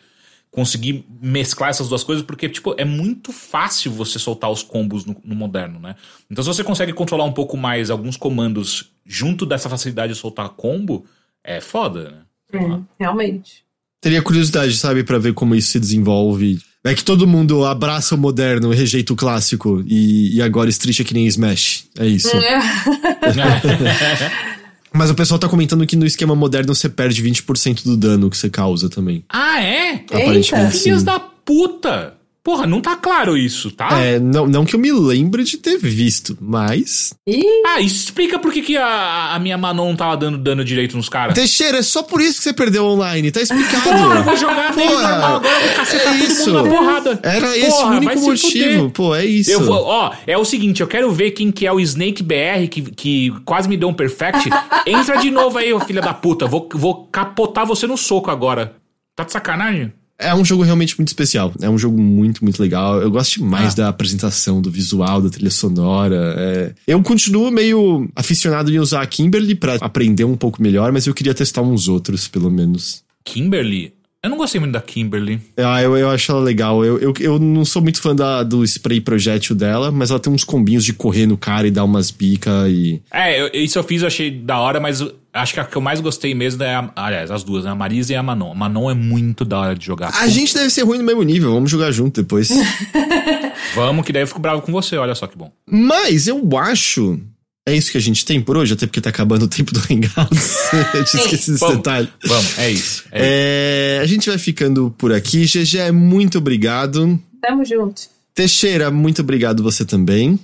conseguir 0.57 1.05
mesclar 1.21 1.69
essas 1.69 1.87
duas 1.87 2.03
coisas, 2.03 2.25
porque 2.25 2.49
tipo, 2.49 2.75
é 2.79 2.85
muito 2.85 3.31
fácil 3.31 3.93
você 3.93 4.19
soltar 4.19 4.51
os 4.51 4.63
combos 4.63 5.05
no, 5.05 5.15
no 5.23 5.35
moderno, 5.35 5.79
né? 5.79 5.95
Então 6.31 6.43
se 6.43 6.49
você 6.49 6.65
consegue 6.65 6.95
controlar 6.95 7.25
um 7.25 7.33
pouco 7.33 7.59
mais 7.59 7.91
alguns 7.91 8.17
comandos 8.17 8.91
junto 9.05 9.45
dessa 9.45 9.69
facilidade 9.69 10.15
de 10.15 10.19
soltar 10.19 10.49
combo, 10.49 11.05
é 11.45 11.61
foda, 11.61 12.11
né? 12.11 12.23
É, 12.55 12.81
realmente. 12.99 13.67
Teria 14.01 14.23
curiosidade, 14.23 14.75
sabe, 14.79 15.05
pra 15.05 15.19
ver 15.19 15.35
como 15.35 15.55
isso 15.55 15.73
se 15.73 15.79
desenvolve. 15.79 16.59
É 16.83 16.95
que 16.95 17.05
todo 17.05 17.27
mundo 17.27 17.67
abraça 17.67 18.15
o 18.15 18.19
moderno 18.19 18.71
rejeita 18.71 19.13
o 19.13 19.17
clássico. 19.17 19.85
E, 19.87 20.37
e 20.37 20.41
agora 20.41 20.71
Street 20.71 21.01
é 21.01 21.05
que 21.05 21.13
nem 21.13 21.27
Smash. 21.27 21.87
É 21.99 22.07
isso. 22.07 22.31
Mas 24.97 25.11
o 25.11 25.15
pessoal 25.15 25.39
tá 25.39 25.49
comentando 25.49 25.87
que 25.87 25.95
no 25.95 26.07
esquema 26.07 26.35
moderno 26.35 26.75
você 26.75 26.89
perde 26.89 27.23
20% 27.23 27.85
do 27.85 27.97
dano 27.97 28.31
que 28.31 28.37
você 28.37 28.49
causa 28.49 28.89
também. 28.89 29.25
ah, 29.29 29.63
é? 29.63 29.95
Aparentemente 29.95 30.79
Filhas 30.79 31.01
sim. 31.01 31.05
da 31.05 31.21
puta! 31.21 32.16
Porra, 32.47 32.65
não 32.65 32.81
tá 32.81 32.95
claro 32.95 33.37
isso, 33.37 33.73
tá? 33.73 33.89
É, 34.01 34.21
não, 34.21 34.47
não 34.47 34.65
que 34.65 34.77
eu 34.77 34.79
me 34.79 34.93
lembre 34.93 35.43
de 35.43 35.57
ter 35.57 35.77
visto, 35.79 36.39
mas. 36.41 37.13
Ih, 37.27 37.43
Ah, 37.67 37.81
isso 37.81 38.05
explica 38.05 38.39
por 38.39 38.53
que, 38.53 38.63
que 38.63 38.77
a, 38.77 39.35
a 39.35 39.39
minha 39.41 39.59
Manon 39.59 39.89
não 39.89 39.97
tava 39.97 40.17
dando 40.17 40.39
dano 40.39 40.65
direito 40.65 40.97
nos 40.97 41.09
caras. 41.09 41.35
Teixeira, 41.35 41.79
é 41.79 41.83
só 41.83 42.05
por 42.05 42.21
isso 42.21 42.39
que 42.39 42.45
você 42.45 42.53
perdeu 42.53 42.85
online, 42.85 43.33
tá 43.33 43.41
explicado. 43.41 43.83
Porra, 43.83 44.15
eu 44.15 44.23
vou 44.23 44.37
jogar 44.37 44.73
Porra, 44.73 45.09
normal 45.09 45.37
agora, 45.39 45.59
vou 45.59 45.75
cacetar 45.75 46.15
é 46.15 46.19
todo 46.21 46.31
isso. 46.31 46.53
mundo 46.53 46.63
na 46.63 46.71
porrada. 46.71 47.21
Era 47.25 47.59
esse 47.59 47.69
Porra, 47.69 47.95
o 47.95 47.97
único 47.97 48.21
motivo. 48.21 48.91
Pô, 48.91 49.13
é 49.17 49.25
isso. 49.25 49.51
Eu 49.51 49.65
vou, 49.65 49.83
ó, 49.83 50.13
é 50.25 50.39
o 50.39 50.45
seguinte, 50.45 50.81
eu 50.81 50.87
quero 50.87 51.11
ver 51.11 51.33
quem 51.33 51.51
que 51.51 51.67
é 51.67 51.73
o 51.73 51.81
Snake 51.81 52.23
BR 52.23 52.69
que, 52.71 52.83
que 52.93 53.31
quase 53.45 53.69
me 53.69 53.77
deu 53.77 53.89
um 53.89 53.95
perfect. 53.95 54.49
Entra 54.87 55.17
de 55.17 55.33
novo 55.33 55.59
aí, 55.59 55.73
ô 55.73 55.81
filha 55.81 56.01
da 56.01 56.15
puta. 56.15 56.47
Vou, 56.47 56.69
vou 56.73 57.09
capotar 57.09 57.67
você 57.67 57.89
no 57.89 57.97
soco 57.97 58.31
agora. 58.31 58.77
Tá 59.17 59.25
de 59.25 59.33
sacanagem? 59.33 59.93
É 60.19 60.35
um 60.35 60.45
jogo 60.45 60.63
realmente 60.63 60.97
muito 60.99 61.09
especial. 61.09 61.53
É 61.61 61.69
um 61.69 61.77
jogo 61.77 62.01
muito, 62.01 62.43
muito 62.43 62.59
legal. 62.61 63.01
Eu 63.03 63.11
gosto 63.11 63.35
demais 63.39 63.75
Ah. 63.75 63.77
da 63.77 63.89
apresentação, 63.89 64.63
do 64.63 64.71
visual, 64.71 65.21
da 65.21 65.29
trilha 65.29 65.51
sonora. 65.51 66.35
é. 66.39 66.75
Eu 66.87 67.03
continuo 67.03 67.51
meio 67.51 68.09
aficionado 68.17 68.73
em 68.73 68.79
usar 68.79 69.03
a 69.03 69.07
Kimberly 69.07 69.55
pra 69.55 69.75
aprender 69.81 70.25
um 70.25 70.37
pouco 70.37 70.63
melhor, 70.63 70.91
mas 70.93 71.07
eu 71.07 71.13
queria 71.15 71.35
testar 71.35 71.61
uns 71.63 71.87
outros, 71.89 72.27
pelo 72.29 72.51
menos. 72.51 73.03
Kimberly? 73.25 73.93
Eu 74.27 74.31
não 74.31 74.37
gostei 74.39 74.59
muito 74.59 74.73
da 74.73 74.81
Kimberly. 74.81 75.41
Ah, 75.57 75.81
eu, 75.81 75.97
eu 75.97 76.11
acho 76.11 76.33
ela 76.33 76.41
legal. 76.41 76.85
Eu, 76.85 76.99
eu, 76.99 77.15
eu 77.21 77.39
não 77.39 77.65
sou 77.65 77.81
muito 77.81 78.01
fã 78.03 78.13
da, 78.13 78.43
do 78.43 78.65
spray 78.65 79.01
projétil 79.01 79.55
dela, 79.55 79.93
mas 79.93 80.11
ela 80.11 80.19
tem 80.19 80.33
uns 80.33 80.43
combinhos 80.43 80.85
de 80.85 80.93
correr 80.93 81.27
no 81.27 81.39
cara 81.39 81.69
e 81.69 81.71
dar 81.71 81.85
umas 81.85 82.11
bicas 82.11 82.69
e. 82.69 83.01
É, 83.13 83.41
eu- 83.41 83.51
isso 83.55 83.79
eu 83.79 83.85
fiz, 83.85 84.03
eu 84.03 84.09
achei 84.09 84.29
da 84.33 84.59
hora, 84.59 84.81
mas 84.81 85.01
acho 85.33 85.55
que 85.55 85.61
a 85.61 85.65
que 85.65 85.77
eu 85.77 85.81
mais 85.81 86.01
gostei 86.01 86.35
mesmo 86.35 86.61
é 86.65 86.75
a, 86.75 86.91
aliás, 86.97 87.31
as 87.31 87.45
duas, 87.45 87.65
né? 87.65 87.71
A 87.71 87.75
Marisa 87.77 88.13
e 88.15 88.17
a 88.17 88.23
Manon. 88.23 88.51
A 88.51 88.55
Manon 88.57 88.91
é 88.91 88.95
muito 88.95 89.45
da 89.45 89.61
hora 89.61 89.75
de 89.77 89.87
jogar. 89.87 90.11
A 90.13 90.27
gente 90.27 90.53
deve 90.55 90.71
ser 90.71 90.83
ruim 90.83 90.99
no 90.99 91.05
mesmo 91.05 91.23
nível, 91.23 91.53
vamos 91.53 91.71
jogar 91.71 91.93
junto 91.93 92.21
depois. 92.21 92.51
Vamos, 93.75 94.05
que 94.05 94.13
daí 94.13 94.23
eu 94.23 94.27
fico 94.27 94.41
bravo 94.41 94.63
com 94.63 94.73
você, 94.73 94.97
olha 94.97 95.15
só 95.15 95.27
que 95.27 95.37
bom. 95.37 95.53
Mas 95.71 96.27
eu 96.27 96.41
acho. 96.59 97.21
É 97.69 97.75
isso 97.75 97.91
que 97.91 97.99
a 97.99 98.01
gente 98.01 98.25
tem 98.25 98.41
por 98.41 98.57
hoje, 98.57 98.75
até 98.75 98.87
porque 98.87 99.01
tá 99.01 99.11
acabando 99.11 99.45
o 99.45 99.49
tempo 99.49 99.73
do 99.73 99.81
Hangouts. 99.81 100.73
eu 100.95 101.05
tinha 101.05 101.23
esquecido 101.23 101.55
desse 101.55 101.59
Vamos, 101.59 101.77
detalhe. 101.79 102.09
Vamos, 102.25 102.59
é 102.59 102.71
isso. 102.71 102.71
É 102.71 102.71
isso. 102.71 103.05
É, 103.13 104.01
a 104.01 104.07
gente 104.07 104.29
vai 104.29 104.39
ficando 104.39 104.95
por 104.97 105.13
aqui. 105.13 105.45
GG, 105.47 105.91
muito 105.93 106.39
obrigado. 106.39 107.19
tamo 107.43 107.65
junto. 107.65 108.03
Teixeira, 108.33 108.91
muito 108.91 109.21
obrigado 109.23 109.65
você 109.65 109.85
também. 109.85 110.39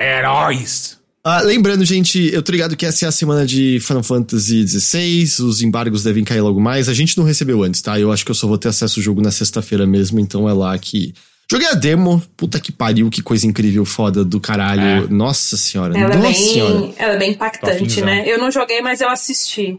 Heróis! 0.00 0.98
Ah, 1.24 1.40
lembrando, 1.40 1.84
gente, 1.84 2.32
eu 2.32 2.42
tô 2.42 2.52
ligado 2.52 2.76
que 2.76 2.86
essa 2.86 3.04
é 3.04 3.08
a 3.08 3.12
semana 3.12 3.46
de 3.46 3.78
Final 3.80 4.02
Fantasy 4.02 4.66
XVI, 4.66 5.24
os 5.44 5.62
embargos 5.62 6.02
devem 6.02 6.24
cair 6.24 6.40
logo 6.40 6.60
mais. 6.60 6.88
A 6.88 6.94
gente 6.94 7.16
não 7.18 7.24
recebeu 7.24 7.62
antes, 7.62 7.82
tá? 7.82 7.98
Eu 7.98 8.12
acho 8.12 8.24
que 8.24 8.30
eu 8.30 8.34
só 8.34 8.46
vou 8.46 8.58
ter 8.58 8.68
acesso 8.68 8.98
ao 8.98 9.04
jogo 9.04 9.20
na 9.20 9.30
sexta-feira 9.30 9.86
mesmo, 9.86 10.20
então 10.20 10.48
é 10.48 10.52
lá 10.52 10.78
que. 10.78 11.14
Joguei 11.50 11.68
a 11.68 11.74
demo, 11.74 12.22
puta 12.36 12.60
que 12.60 12.70
pariu, 12.70 13.08
que 13.08 13.22
coisa 13.22 13.46
incrível, 13.46 13.84
foda 13.86 14.22
do 14.24 14.38
caralho. 14.38 15.06
É. 15.06 15.08
Nossa 15.08 15.56
senhora, 15.56 15.98
Ela 15.98 16.14
é, 16.14 16.16
nossa 16.18 16.34
senhora. 16.34 16.80
bem, 16.80 16.94
ela 16.98 17.12
é 17.14 17.18
bem 17.18 17.30
impactante, 17.32 17.78
Tofinzão. 17.78 18.04
né? 18.04 18.24
Eu 18.26 18.38
não 18.38 18.50
joguei, 18.50 18.82
mas 18.82 19.00
eu 19.00 19.08
assisti. 19.08 19.78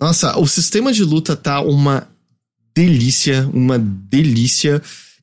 Nossa, 0.00 0.36
o 0.38 0.46
sistema 0.46 0.92
de 0.92 1.04
luta 1.04 1.36
tá 1.36 1.60
uma 1.60 2.08
delícia, 2.74 3.48
uma 3.52 3.78
delícia. 3.78 4.82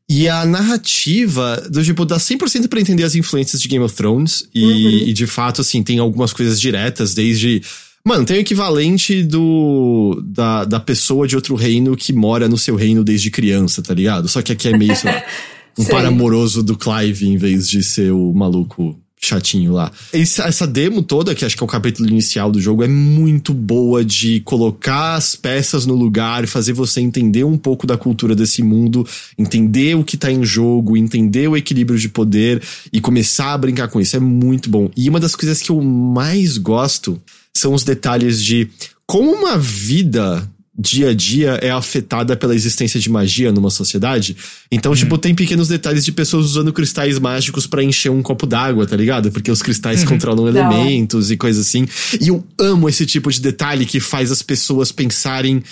E 0.09 0.29
a 0.29 0.45
narrativa, 0.45 1.61
do 1.69 1.83
tipo, 1.83 2.05
dá 2.05 2.17
100% 2.17 2.67
pra 2.67 2.79
entender 2.79 3.03
as 3.03 3.15
influências 3.15 3.61
de 3.61 3.67
Game 3.67 3.83
of 3.83 3.95
Thrones. 3.95 4.47
E, 4.53 5.09
e, 5.09 5.13
de 5.13 5.25
fato, 5.25 5.61
assim, 5.61 5.81
tem 5.81 5.99
algumas 5.99 6.31
coisas 6.31 6.61
diretas, 6.61 7.13
desde. 7.13 7.61
Mano, 8.07 8.23
tem 8.23 8.37
o 8.37 8.39
equivalente 8.39 9.23
do 9.23 10.21
da, 10.23 10.63
da 10.63 10.79
pessoa 10.79 11.27
de 11.27 11.35
outro 11.35 11.55
reino 11.55 11.97
que 11.97 12.13
mora 12.13 12.47
no 12.47 12.57
seu 12.57 12.75
reino 12.75 13.03
desde 13.03 13.31
criança, 13.31 13.81
tá 13.81 13.95
ligado? 13.95 14.27
Só 14.27 14.43
que 14.43 14.51
aqui 14.51 14.67
é 14.67 14.77
meio, 14.77 14.95
sei 14.95 15.11
lá, 15.11 15.23
um 15.77 15.83
Sei. 15.83 15.93
par 15.93 16.05
amoroso 16.05 16.63
do 16.63 16.77
Clive 16.77 17.27
em 17.27 17.37
vez 17.37 17.67
de 17.67 17.83
ser 17.83 18.11
o 18.11 18.33
maluco 18.33 18.97
chatinho 19.25 19.73
lá. 19.73 19.91
Essa 20.13 20.67
demo 20.67 21.01
toda, 21.01 21.33
que 21.33 21.43
acho 21.43 21.57
que 21.57 21.63
é 21.63 21.65
o 21.65 21.69
capítulo 21.69 22.07
inicial 22.07 22.51
do 22.51 22.61
jogo, 22.61 22.83
é 22.83 22.87
muito 22.87 23.53
boa 23.53 24.05
de 24.05 24.39
colocar 24.41 25.15
as 25.15 25.35
peças 25.35 25.85
no 25.85 25.95
lugar 25.95 26.43
e 26.43 26.47
fazer 26.47 26.73
você 26.73 27.01
entender 27.01 27.43
um 27.43 27.57
pouco 27.57 27.87
da 27.87 27.97
cultura 27.97 28.35
desse 28.35 28.61
mundo, 28.61 29.07
entender 29.37 29.95
o 29.95 30.03
que 30.03 30.17
tá 30.17 30.31
em 30.31 30.43
jogo, 30.43 30.95
entender 30.95 31.47
o 31.47 31.57
equilíbrio 31.57 31.97
de 31.97 32.09
poder 32.09 32.61
e 32.91 33.01
começar 33.01 33.53
a 33.53 33.57
brincar 33.57 33.87
com 33.87 33.99
isso. 33.99 34.15
É 34.15 34.19
muito 34.19 34.69
bom. 34.69 34.89
E 34.95 35.09
uma 35.09 35.19
das 35.19 35.35
coisas 35.35 35.61
que 35.61 35.71
eu 35.71 35.81
mais 35.81 36.57
gosto 36.57 37.19
são 37.53 37.73
os 37.73 37.83
detalhes 37.83 38.43
de 38.43 38.69
como 39.07 39.31
uma 39.31 39.57
vida 39.57 40.49
dia 40.77 41.09
a 41.09 41.13
dia 41.13 41.51
é 41.61 41.71
afetada 41.71 42.35
pela 42.35 42.53
existência 42.53 42.99
de 42.99 43.09
magia 43.09 43.51
numa 43.51 43.69
sociedade. 43.69 44.35
Então, 44.69 44.93
tipo, 44.93 45.17
tem 45.17 45.33
pequenos 45.33 45.67
detalhes 45.69 46.03
de 46.03 46.11
pessoas 46.11 46.45
usando 46.47 46.73
cristais 46.73 47.17
mágicos 47.17 47.65
pra 47.65 47.81
encher 47.83 48.11
um 48.11 48.21
copo 48.21 48.45
d'água, 48.45 48.85
tá 48.85 48.95
ligado? 48.95 49.31
Porque 49.31 49.49
os 49.49 49.61
cristais 49.61 50.03
controlam 50.03 50.51
Da 50.51 50.67
hora. 50.67 50.75
elementos 50.75 51.31
e 51.31 51.37
coisas 51.37 51.65
assim. 51.65 51.87
E 52.19 52.27
eu 52.27 52.45
amo 52.59 52.89
esse 52.89 53.05
tipo 53.05 53.31
de 53.31 53.39
detalhe 53.39 53.85
que 53.85 53.99
faz 54.01 54.31
as 54.31 54.41
pessoas 54.41 54.91
pensarem 54.91 55.63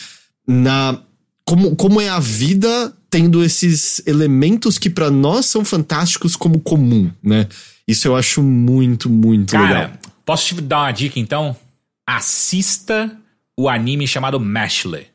na 0.47 0.97
como, 1.45 1.75
como 1.75 1.99
é 1.99 2.07
a 2.07 2.19
vida 2.19 2.93
tendo 3.09 3.43
esses 3.43 4.01
elementos 4.07 4.77
que 4.77 4.89
pra 4.89 5.11
nós 5.11 5.45
são 5.45 5.65
fantásticos 5.65 6.35
como 6.35 6.59
comum, 6.59 7.11
né? 7.21 7.47
Isso 7.85 8.07
eu 8.07 8.15
acho 8.15 8.41
muito, 8.41 9.09
muito 9.09 9.51
legal. 9.51 9.67
Cara, 9.67 9.99
posso 10.25 10.55
te 10.55 10.61
dar 10.61 10.79
uma 10.83 10.91
dica 10.91 11.19
então? 11.19 11.55
Assista 12.07 13.11
o 13.57 13.69
anime 13.69 14.07
chamado 14.07 14.39
Mashle. 14.39 15.07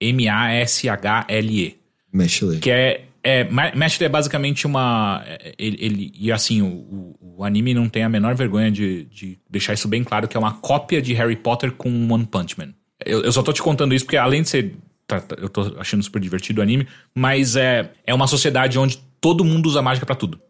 M-A-S-H-L-E. 0.00 1.76
Mexe 2.12 2.58
Que 2.58 2.70
é. 2.70 3.04
é 3.22 3.44
Ma- 3.44 3.72
Mashle 3.74 4.06
é 4.06 4.08
basicamente 4.08 4.66
uma. 4.66 5.22
é, 5.26 5.54
Ele, 5.58 5.76
ele- 5.80 6.12
e 6.18 6.32
assim, 6.32 6.62
o, 6.62 7.14
o- 7.20 7.44
anime 7.44 7.72
não 7.74 7.88
tem 7.88 8.02
a 8.02 8.08
menor 8.08 8.34
vergonha 8.34 8.70
de, 8.70 9.04
de 9.04 9.38
deixar 9.48 9.72
isso 9.72 9.88
bem 9.88 10.04
claro, 10.04 10.28
que 10.28 10.36
é 10.36 10.40
uma 10.40 10.52
cópia 10.54 11.00
de 11.00 11.12
Harry 11.14 11.36
Potter 11.36 11.72
com 11.72 11.88
One 12.12 12.26
Punch 12.26 12.58
Man. 12.58 12.74
Eu, 13.04 13.22
eu 13.22 13.32
só 13.32 13.42
tô 13.42 13.52
te 13.52 13.62
contando 13.62 13.94
isso 13.94 14.04
porque, 14.04 14.16
além 14.16 14.42
de 14.42 14.48
ser. 14.50 14.74
tá- 15.06 15.20
tá- 15.20 15.36
eu 15.38 15.48
tô 15.48 15.74
achando 15.78 16.02
super 16.02 16.20
divertido 16.20 16.60
o 16.60 16.62
anime, 16.62 16.86
mas 17.14 17.56
é, 17.56 17.90
é 18.06 18.12
uma 18.14 18.26
sociedade 18.26 18.78
onde 18.78 18.98
todo 19.20 19.44
mundo 19.44 19.66
usa 19.66 19.80
mágica 19.82 20.04
pra 20.06 20.14
tudo. 20.14 20.40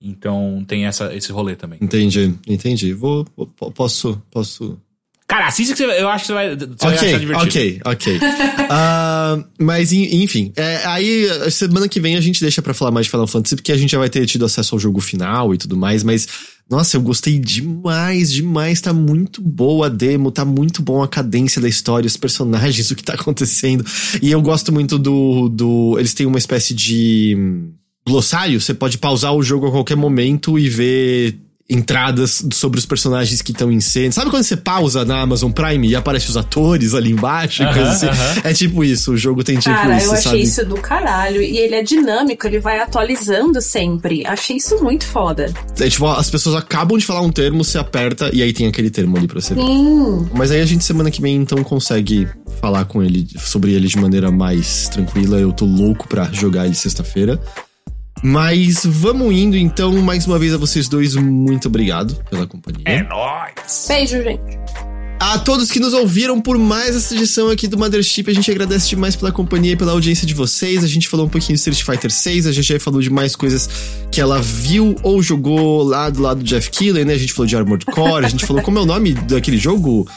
Então 0.00 0.64
tem 0.66 0.86
essa, 0.86 1.14
esse 1.14 1.30
rolê 1.30 1.54
também. 1.54 1.78
Entendi, 1.82 2.34
entendi. 2.48 2.92
Vou- 2.94 3.24
posso, 3.74 4.20
posso 4.30 4.80
Cara, 5.30 5.46
assiste 5.46 5.70
que 5.72 5.76
você, 5.78 5.84
eu 6.02 6.08
acho 6.08 6.22
que 6.24 6.26
você 6.26 6.32
vai, 6.34 6.56
você 6.56 6.66
vai 6.66 6.94
achar 6.94 7.06
Ok, 7.06 7.18
divertido. 7.20 7.46
ok, 7.48 7.80
ok. 7.84 8.20
Ah, 8.68 9.42
mas 9.58 9.92
en- 9.92 10.22
enfim, 10.22 10.52
é, 10.56 10.80
aí 10.86 11.26
semana 11.50 11.88
que 11.88 12.00
vem 12.00 12.16
a 12.16 12.20
gente 12.20 12.40
deixa 12.40 12.60
pra 12.60 12.74
falar 12.74 12.90
mais 12.90 13.06
de 13.06 13.10
Final 13.10 13.26
Fantasy, 13.26 13.54
porque 13.56 13.72
a 13.72 13.76
gente 13.76 13.90
já 13.90 13.98
vai 13.98 14.08
ter 14.08 14.26
tido 14.26 14.44
acesso 14.44 14.74
ao 14.74 14.78
jogo 14.78 15.00
final 15.00 15.54
e 15.54 15.58
tudo 15.58 15.76
mais, 15.76 16.02
mas 16.02 16.26
nossa, 16.70 16.96
eu 16.96 17.00
gostei 17.00 17.38
demais, 17.38 18.32
demais. 18.32 18.80
Tá 18.80 18.92
muito 18.92 19.42
boa 19.42 19.86
a 19.86 19.88
demo, 19.88 20.30
tá 20.30 20.44
muito 20.44 20.82
bom 20.82 21.02
a 21.02 21.08
cadência 21.08 21.60
da 21.60 21.68
história, 21.68 22.06
os 22.06 22.16
personagens, 22.16 22.90
o 22.90 22.94
que 22.94 23.02
tá 23.02 23.14
acontecendo. 23.14 23.84
E 24.22 24.30
eu 24.30 24.40
gosto 24.40 24.72
muito 24.72 24.96
do. 24.98 25.48
do 25.48 25.96
eles 25.98 26.14
têm 26.14 26.26
uma 26.26 26.38
espécie 26.38 26.72
de 26.72 27.34
hum, 27.36 27.72
glossário, 28.06 28.60
você 28.60 28.72
pode 28.72 28.98
pausar 28.98 29.34
o 29.34 29.42
jogo 29.42 29.66
a 29.66 29.70
qualquer 29.72 29.96
momento 29.96 30.56
e 30.58 30.68
ver 30.68 31.38
entradas 31.70 32.44
sobre 32.52 32.78
os 32.80 32.84
personagens 32.84 33.40
que 33.40 33.52
estão 33.52 33.70
em 33.70 33.80
cena. 33.80 34.10
Sabe 34.12 34.30
quando 34.30 34.42
você 34.42 34.56
pausa 34.56 35.04
na 35.04 35.20
Amazon 35.20 35.50
Prime 35.52 35.88
e 35.88 35.94
aparece 35.94 36.28
os 36.28 36.36
atores 36.36 36.94
ali 36.94 37.10
embaixo? 37.12 37.62
e 37.62 37.66
Aham, 37.66 37.74
coisa 37.74 37.90
assim? 37.90 38.06
aham. 38.06 38.40
É 38.44 38.52
tipo 38.52 38.82
isso, 38.84 39.12
o 39.12 39.16
jogo 39.16 39.44
tem 39.44 39.56
tipo 39.58 39.74
Cara, 39.74 39.96
isso, 39.96 40.06
eu 40.06 40.12
achei 40.12 40.22
sabe? 40.22 40.42
isso 40.42 40.66
do 40.66 40.74
caralho. 40.76 41.40
E 41.40 41.56
ele 41.58 41.74
é 41.76 41.82
dinâmico, 41.82 42.46
ele 42.46 42.58
vai 42.58 42.80
atualizando 42.80 43.60
sempre. 43.60 44.26
Achei 44.26 44.56
isso 44.56 44.82
muito 44.82 45.06
foda. 45.06 45.52
É 45.78 45.88
tipo, 45.88 46.06
as 46.06 46.28
pessoas 46.28 46.56
acabam 46.56 46.98
de 46.98 47.06
falar 47.06 47.20
um 47.22 47.30
termo, 47.30 47.62
você 47.64 47.78
aperta 47.78 48.30
e 48.34 48.42
aí 48.42 48.52
tem 48.52 48.66
aquele 48.66 48.90
termo 48.90 49.16
ali 49.16 49.26
pra 49.28 49.40
você 49.40 49.54
ver. 49.54 49.60
Sim. 49.62 50.28
Mas 50.34 50.50
aí 50.50 50.60
a 50.60 50.66
gente 50.66 50.84
semana 50.84 51.10
que 51.10 51.22
vem 51.22 51.36
então 51.36 51.62
consegue 51.62 52.26
falar 52.60 52.84
com 52.84 53.02
ele 53.02 53.26
sobre 53.38 53.72
ele 53.72 53.86
de 53.86 53.96
maneira 53.96 54.30
mais 54.30 54.88
tranquila. 54.88 55.38
Eu 55.38 55.52
tô 55.52 55.64
louco 55.64 56.08
pra 56.08 56.24
jogar 56.32 56.66
ele 56.66 56.74
sexta-feira. 56.74 57.40
Mas 58.22 58.84
vamos 58.84 59.34
indo 59.34 59.56
então, 59.56 59.92
mais 60.02 60.26
uma 60.26 60.38
vez 60.38 60.52
a 60.52 60.58
vocês 60.58 60.88
dois, 60.88 61.14
muito 61.14 61.68
obrigado 61.68 62.14
pela 62.30 62.46
companhia. 62.46 62.82
É 62.84 63.02
nóis. 63.02 63.86
Beijo, 63.88 64.22
gente. 64.22 64.58
A 65.18 65.38
todos 65.38 65.70
que 65.70 65.78
nos 65.78 65.92
ouviram 65.92 66.40
por 66.40 66.56
mais 66.56 66.96
essa 66.96 67.14
edição 67.14 67.50
aqui 67.50 67.68
do 67.68 67.76
Mothership, 67.76 68.30
a 68.30 68.32
gente 68.32 68.50
agradece 68.50 68.88
demais 68.88 69.14
pela 69.14 69.30
companhia 69.30 69.72
e 69.72 69.76
pela 69.76 69.92
audiência 69.92 70.26
de 70.26 70.32
vocês. 70.32 70.82
A 70.82 70.86
gente 70.86 71.08
falou 71.08 71.26
um 71.26 71.28
pouquinho 71.28 71.54
de 71.54 71.58
Street 71.58 71.82
Fighter 71.82 72.10
6, 72.10 72.46
a 72.46 72.52
gente 72.52 72.66
já 72.66 72.80
falou 72.80 73.02
de 73.02 73.10
mais 73.10 73.36
coisas 73.36 73.68
que 74.10 74.18
ela 74.18 74.40
viu 74.40 74.96
ou 75.02 75.22
jogou 75.22 75.82
lá 75.82 76.08
do 76.08 76.22
lado 76.22 76.38
do 76.38 76.44
Jeff 76.44 76.70
Keighley, 76.70 77.04
né? 77.04 77.12
A 77.12 77.18
gente 77.18 77.34
falou 77.34 77.46
de 77.46 77.54
Armored 77.54 77.84
Core, 77.84 78.24
a 78.24 78.28
gente 78.28 78.46
falou 78.46 78.62
como 78.62 78.78
é 78.78 78.82
o 78.82 78.86
nome 78.86 79.12
daquele 79.12 79.58
jogo? 79.58 80.08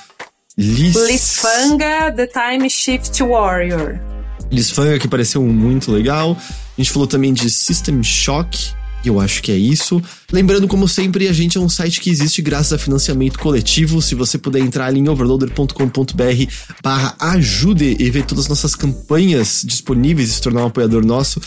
Lis... 0.57 0.95
Lisfanga, 0.95 2.11
The 2.15 2.27
Time 2.27 2.69
Shift 2.69 3.21
Warrior. 3.23 4.12
Lisfanga, 4.53 4.99
que 4.99 5.07
pareceu 5.07 5.43
muito 5.43 5.91
legal. 5.91 6.37
A 6.39 6.81
gente 6.81 6.91
falou 6.91 7.07
também 7.07 7.33
de 7.33 7.49
System 7.49 8.01
Shock, 8.03 8.73
eu 9.05 9.19
acho 9.19 9.43
que 9.43 9.51
é 9.51 9.57
isso. 9.57 10.01
Lembrando, 10.31 10.67
como 10.67 10.87
sempre, 10.87 11.27
a 11.27 11.33
gente 11.33 11.57
é 11.57 11.61
um 11.61 11.67
site 11.67 11.99
que 11.99 12.09
existe 12.09 12.41
graças 12.41 12.73
a 12.73 12.77
financiamento 12.77 13.37
coletivo. 13.37 14.01
Se 14.01 14.15
você 14.15 14.37
puder 14.37 14.59
entrar 14.59 14.85
ali 14.85 14.99
em 14.99 15.09
overloader.com.br 15.09 16.53
barra 16.81 17.15
ajude 17.19 17.97
e 17.99 18.09
ver 18.09 18.25
todas 18.25 18.45
as 18.45 18.49
nossas 18.49 18.75
campanhas 18.75 19.63
disponíveis 19.65 20.29
e 20.29 20.33
se 20.33 20.41
tornar 20.41 20.63
um 20.63 20.67
apoiador 20.67 21.05
nosso, 21.05 21.41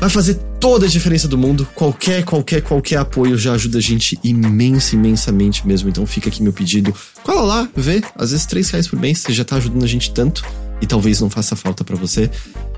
vai 0.00 0.08
fazer 0.08 0.34
toda 0.58 0.86
a 0.86 0.88
diferença 0.88 1.28
do 1.28 1.36
mundo. 1.36 1.68
Qualquer, 1.74 2.24
qualquer, 2.24 2.62
qualquer 2.62 2.96
apoio 2.96 3.36
já 3.36 3.52
ajuda 3.52 3.78
a 3.78 3.82
gente 3.82 4.18
imensa, 4.24 4.94
imensamente 4.94 5.66
mesmo. 5.66 5.90
Então 5.90 6.06
fica 6.06 6.30
aqui 6.30 6.42
meu 6.42 6.54
pedido. 6.54 6.94
Cola 7.22 7.42
lá, 7.42 7.68
vê. 7.76 8.02
Às 8.16 8.30
vezes 8.30 8.46
3 8.46 8.70
reais 8.70 8.88
por 8.88 8.98
mês, 8.98 9.18
você 9.18 9.32
já 9.32 9.44
tá 9.44 9.56
ajudando 9.56 9.84
a 9.84 9.88
gente 9.88 10.10
tanto. 10.12 10.42
E 10.80 10.86
talvez 10.86 11.20
não 11.20 11.28
faça 11.28 11.56
falta 11.56 11.82
pra 11.84 11.96
você. 11.96 12.30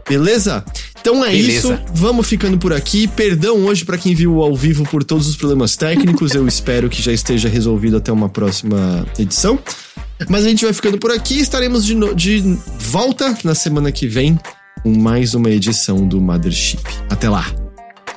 Beleza? 0.09 0.65
Então 1.01 1.25
é 1.25 1.31
Beleza. 1.31 1.75
isso. 1.75 1.79
Vamos 1.95 2.27
ficando 2.27 2.59
por 2.59 2.73
aqui. 2.73 3.07
Perdão 3.09 3.59
hoje 3.67 3.85
pra 3.85 3.99
quem 3.99 4.15
viu 4.15 4.41
ao 4.43 4.55
vivo 4.57 4.85
por 4.85 5.05
todos 5.05 5.29
os 5.29 5.37
problemas 5.37 5.77
técnicos. 5.77 6.35
Eu 6.35 6.47
espero 6.49 6.89
que 6.89 7.03
já 7.03 7.13
esteja 7.13 7.49
resolvido 7.49 7.97
até 7.99 8.11
uma 8.11 8.29
próxima 8.29 9.07
edição. 9.19 9.59
Mas 10.29 10.45
a 10.45 10.49
gente 10.49 10.65
vai 10.65 10.73
ficando 10.75 10.99
por 10.99 11.11
aqui. 11.11 11.39
Estaremos 11.39 11.85
de, 11.85 11.95
no- 11.95 12.15
de 12.15 12.41
volta 12.79 13.37
na 13.45 13.55
semana 13.55 13.93
que 13.93 14.07
vem 14.09 14.39
com 14.83 14.99
mais 14.99 15.35
uma 15.35 15.51
edição 15.51 16.07
do 16.09 16.21
Mothership. 16.21 16.81
Até 17.11 17.29
lá. 17.29 17.45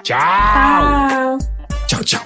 Tchau. 0.01 1.37
Tchau, 1.87 2.03
tchau. 2.03 2.25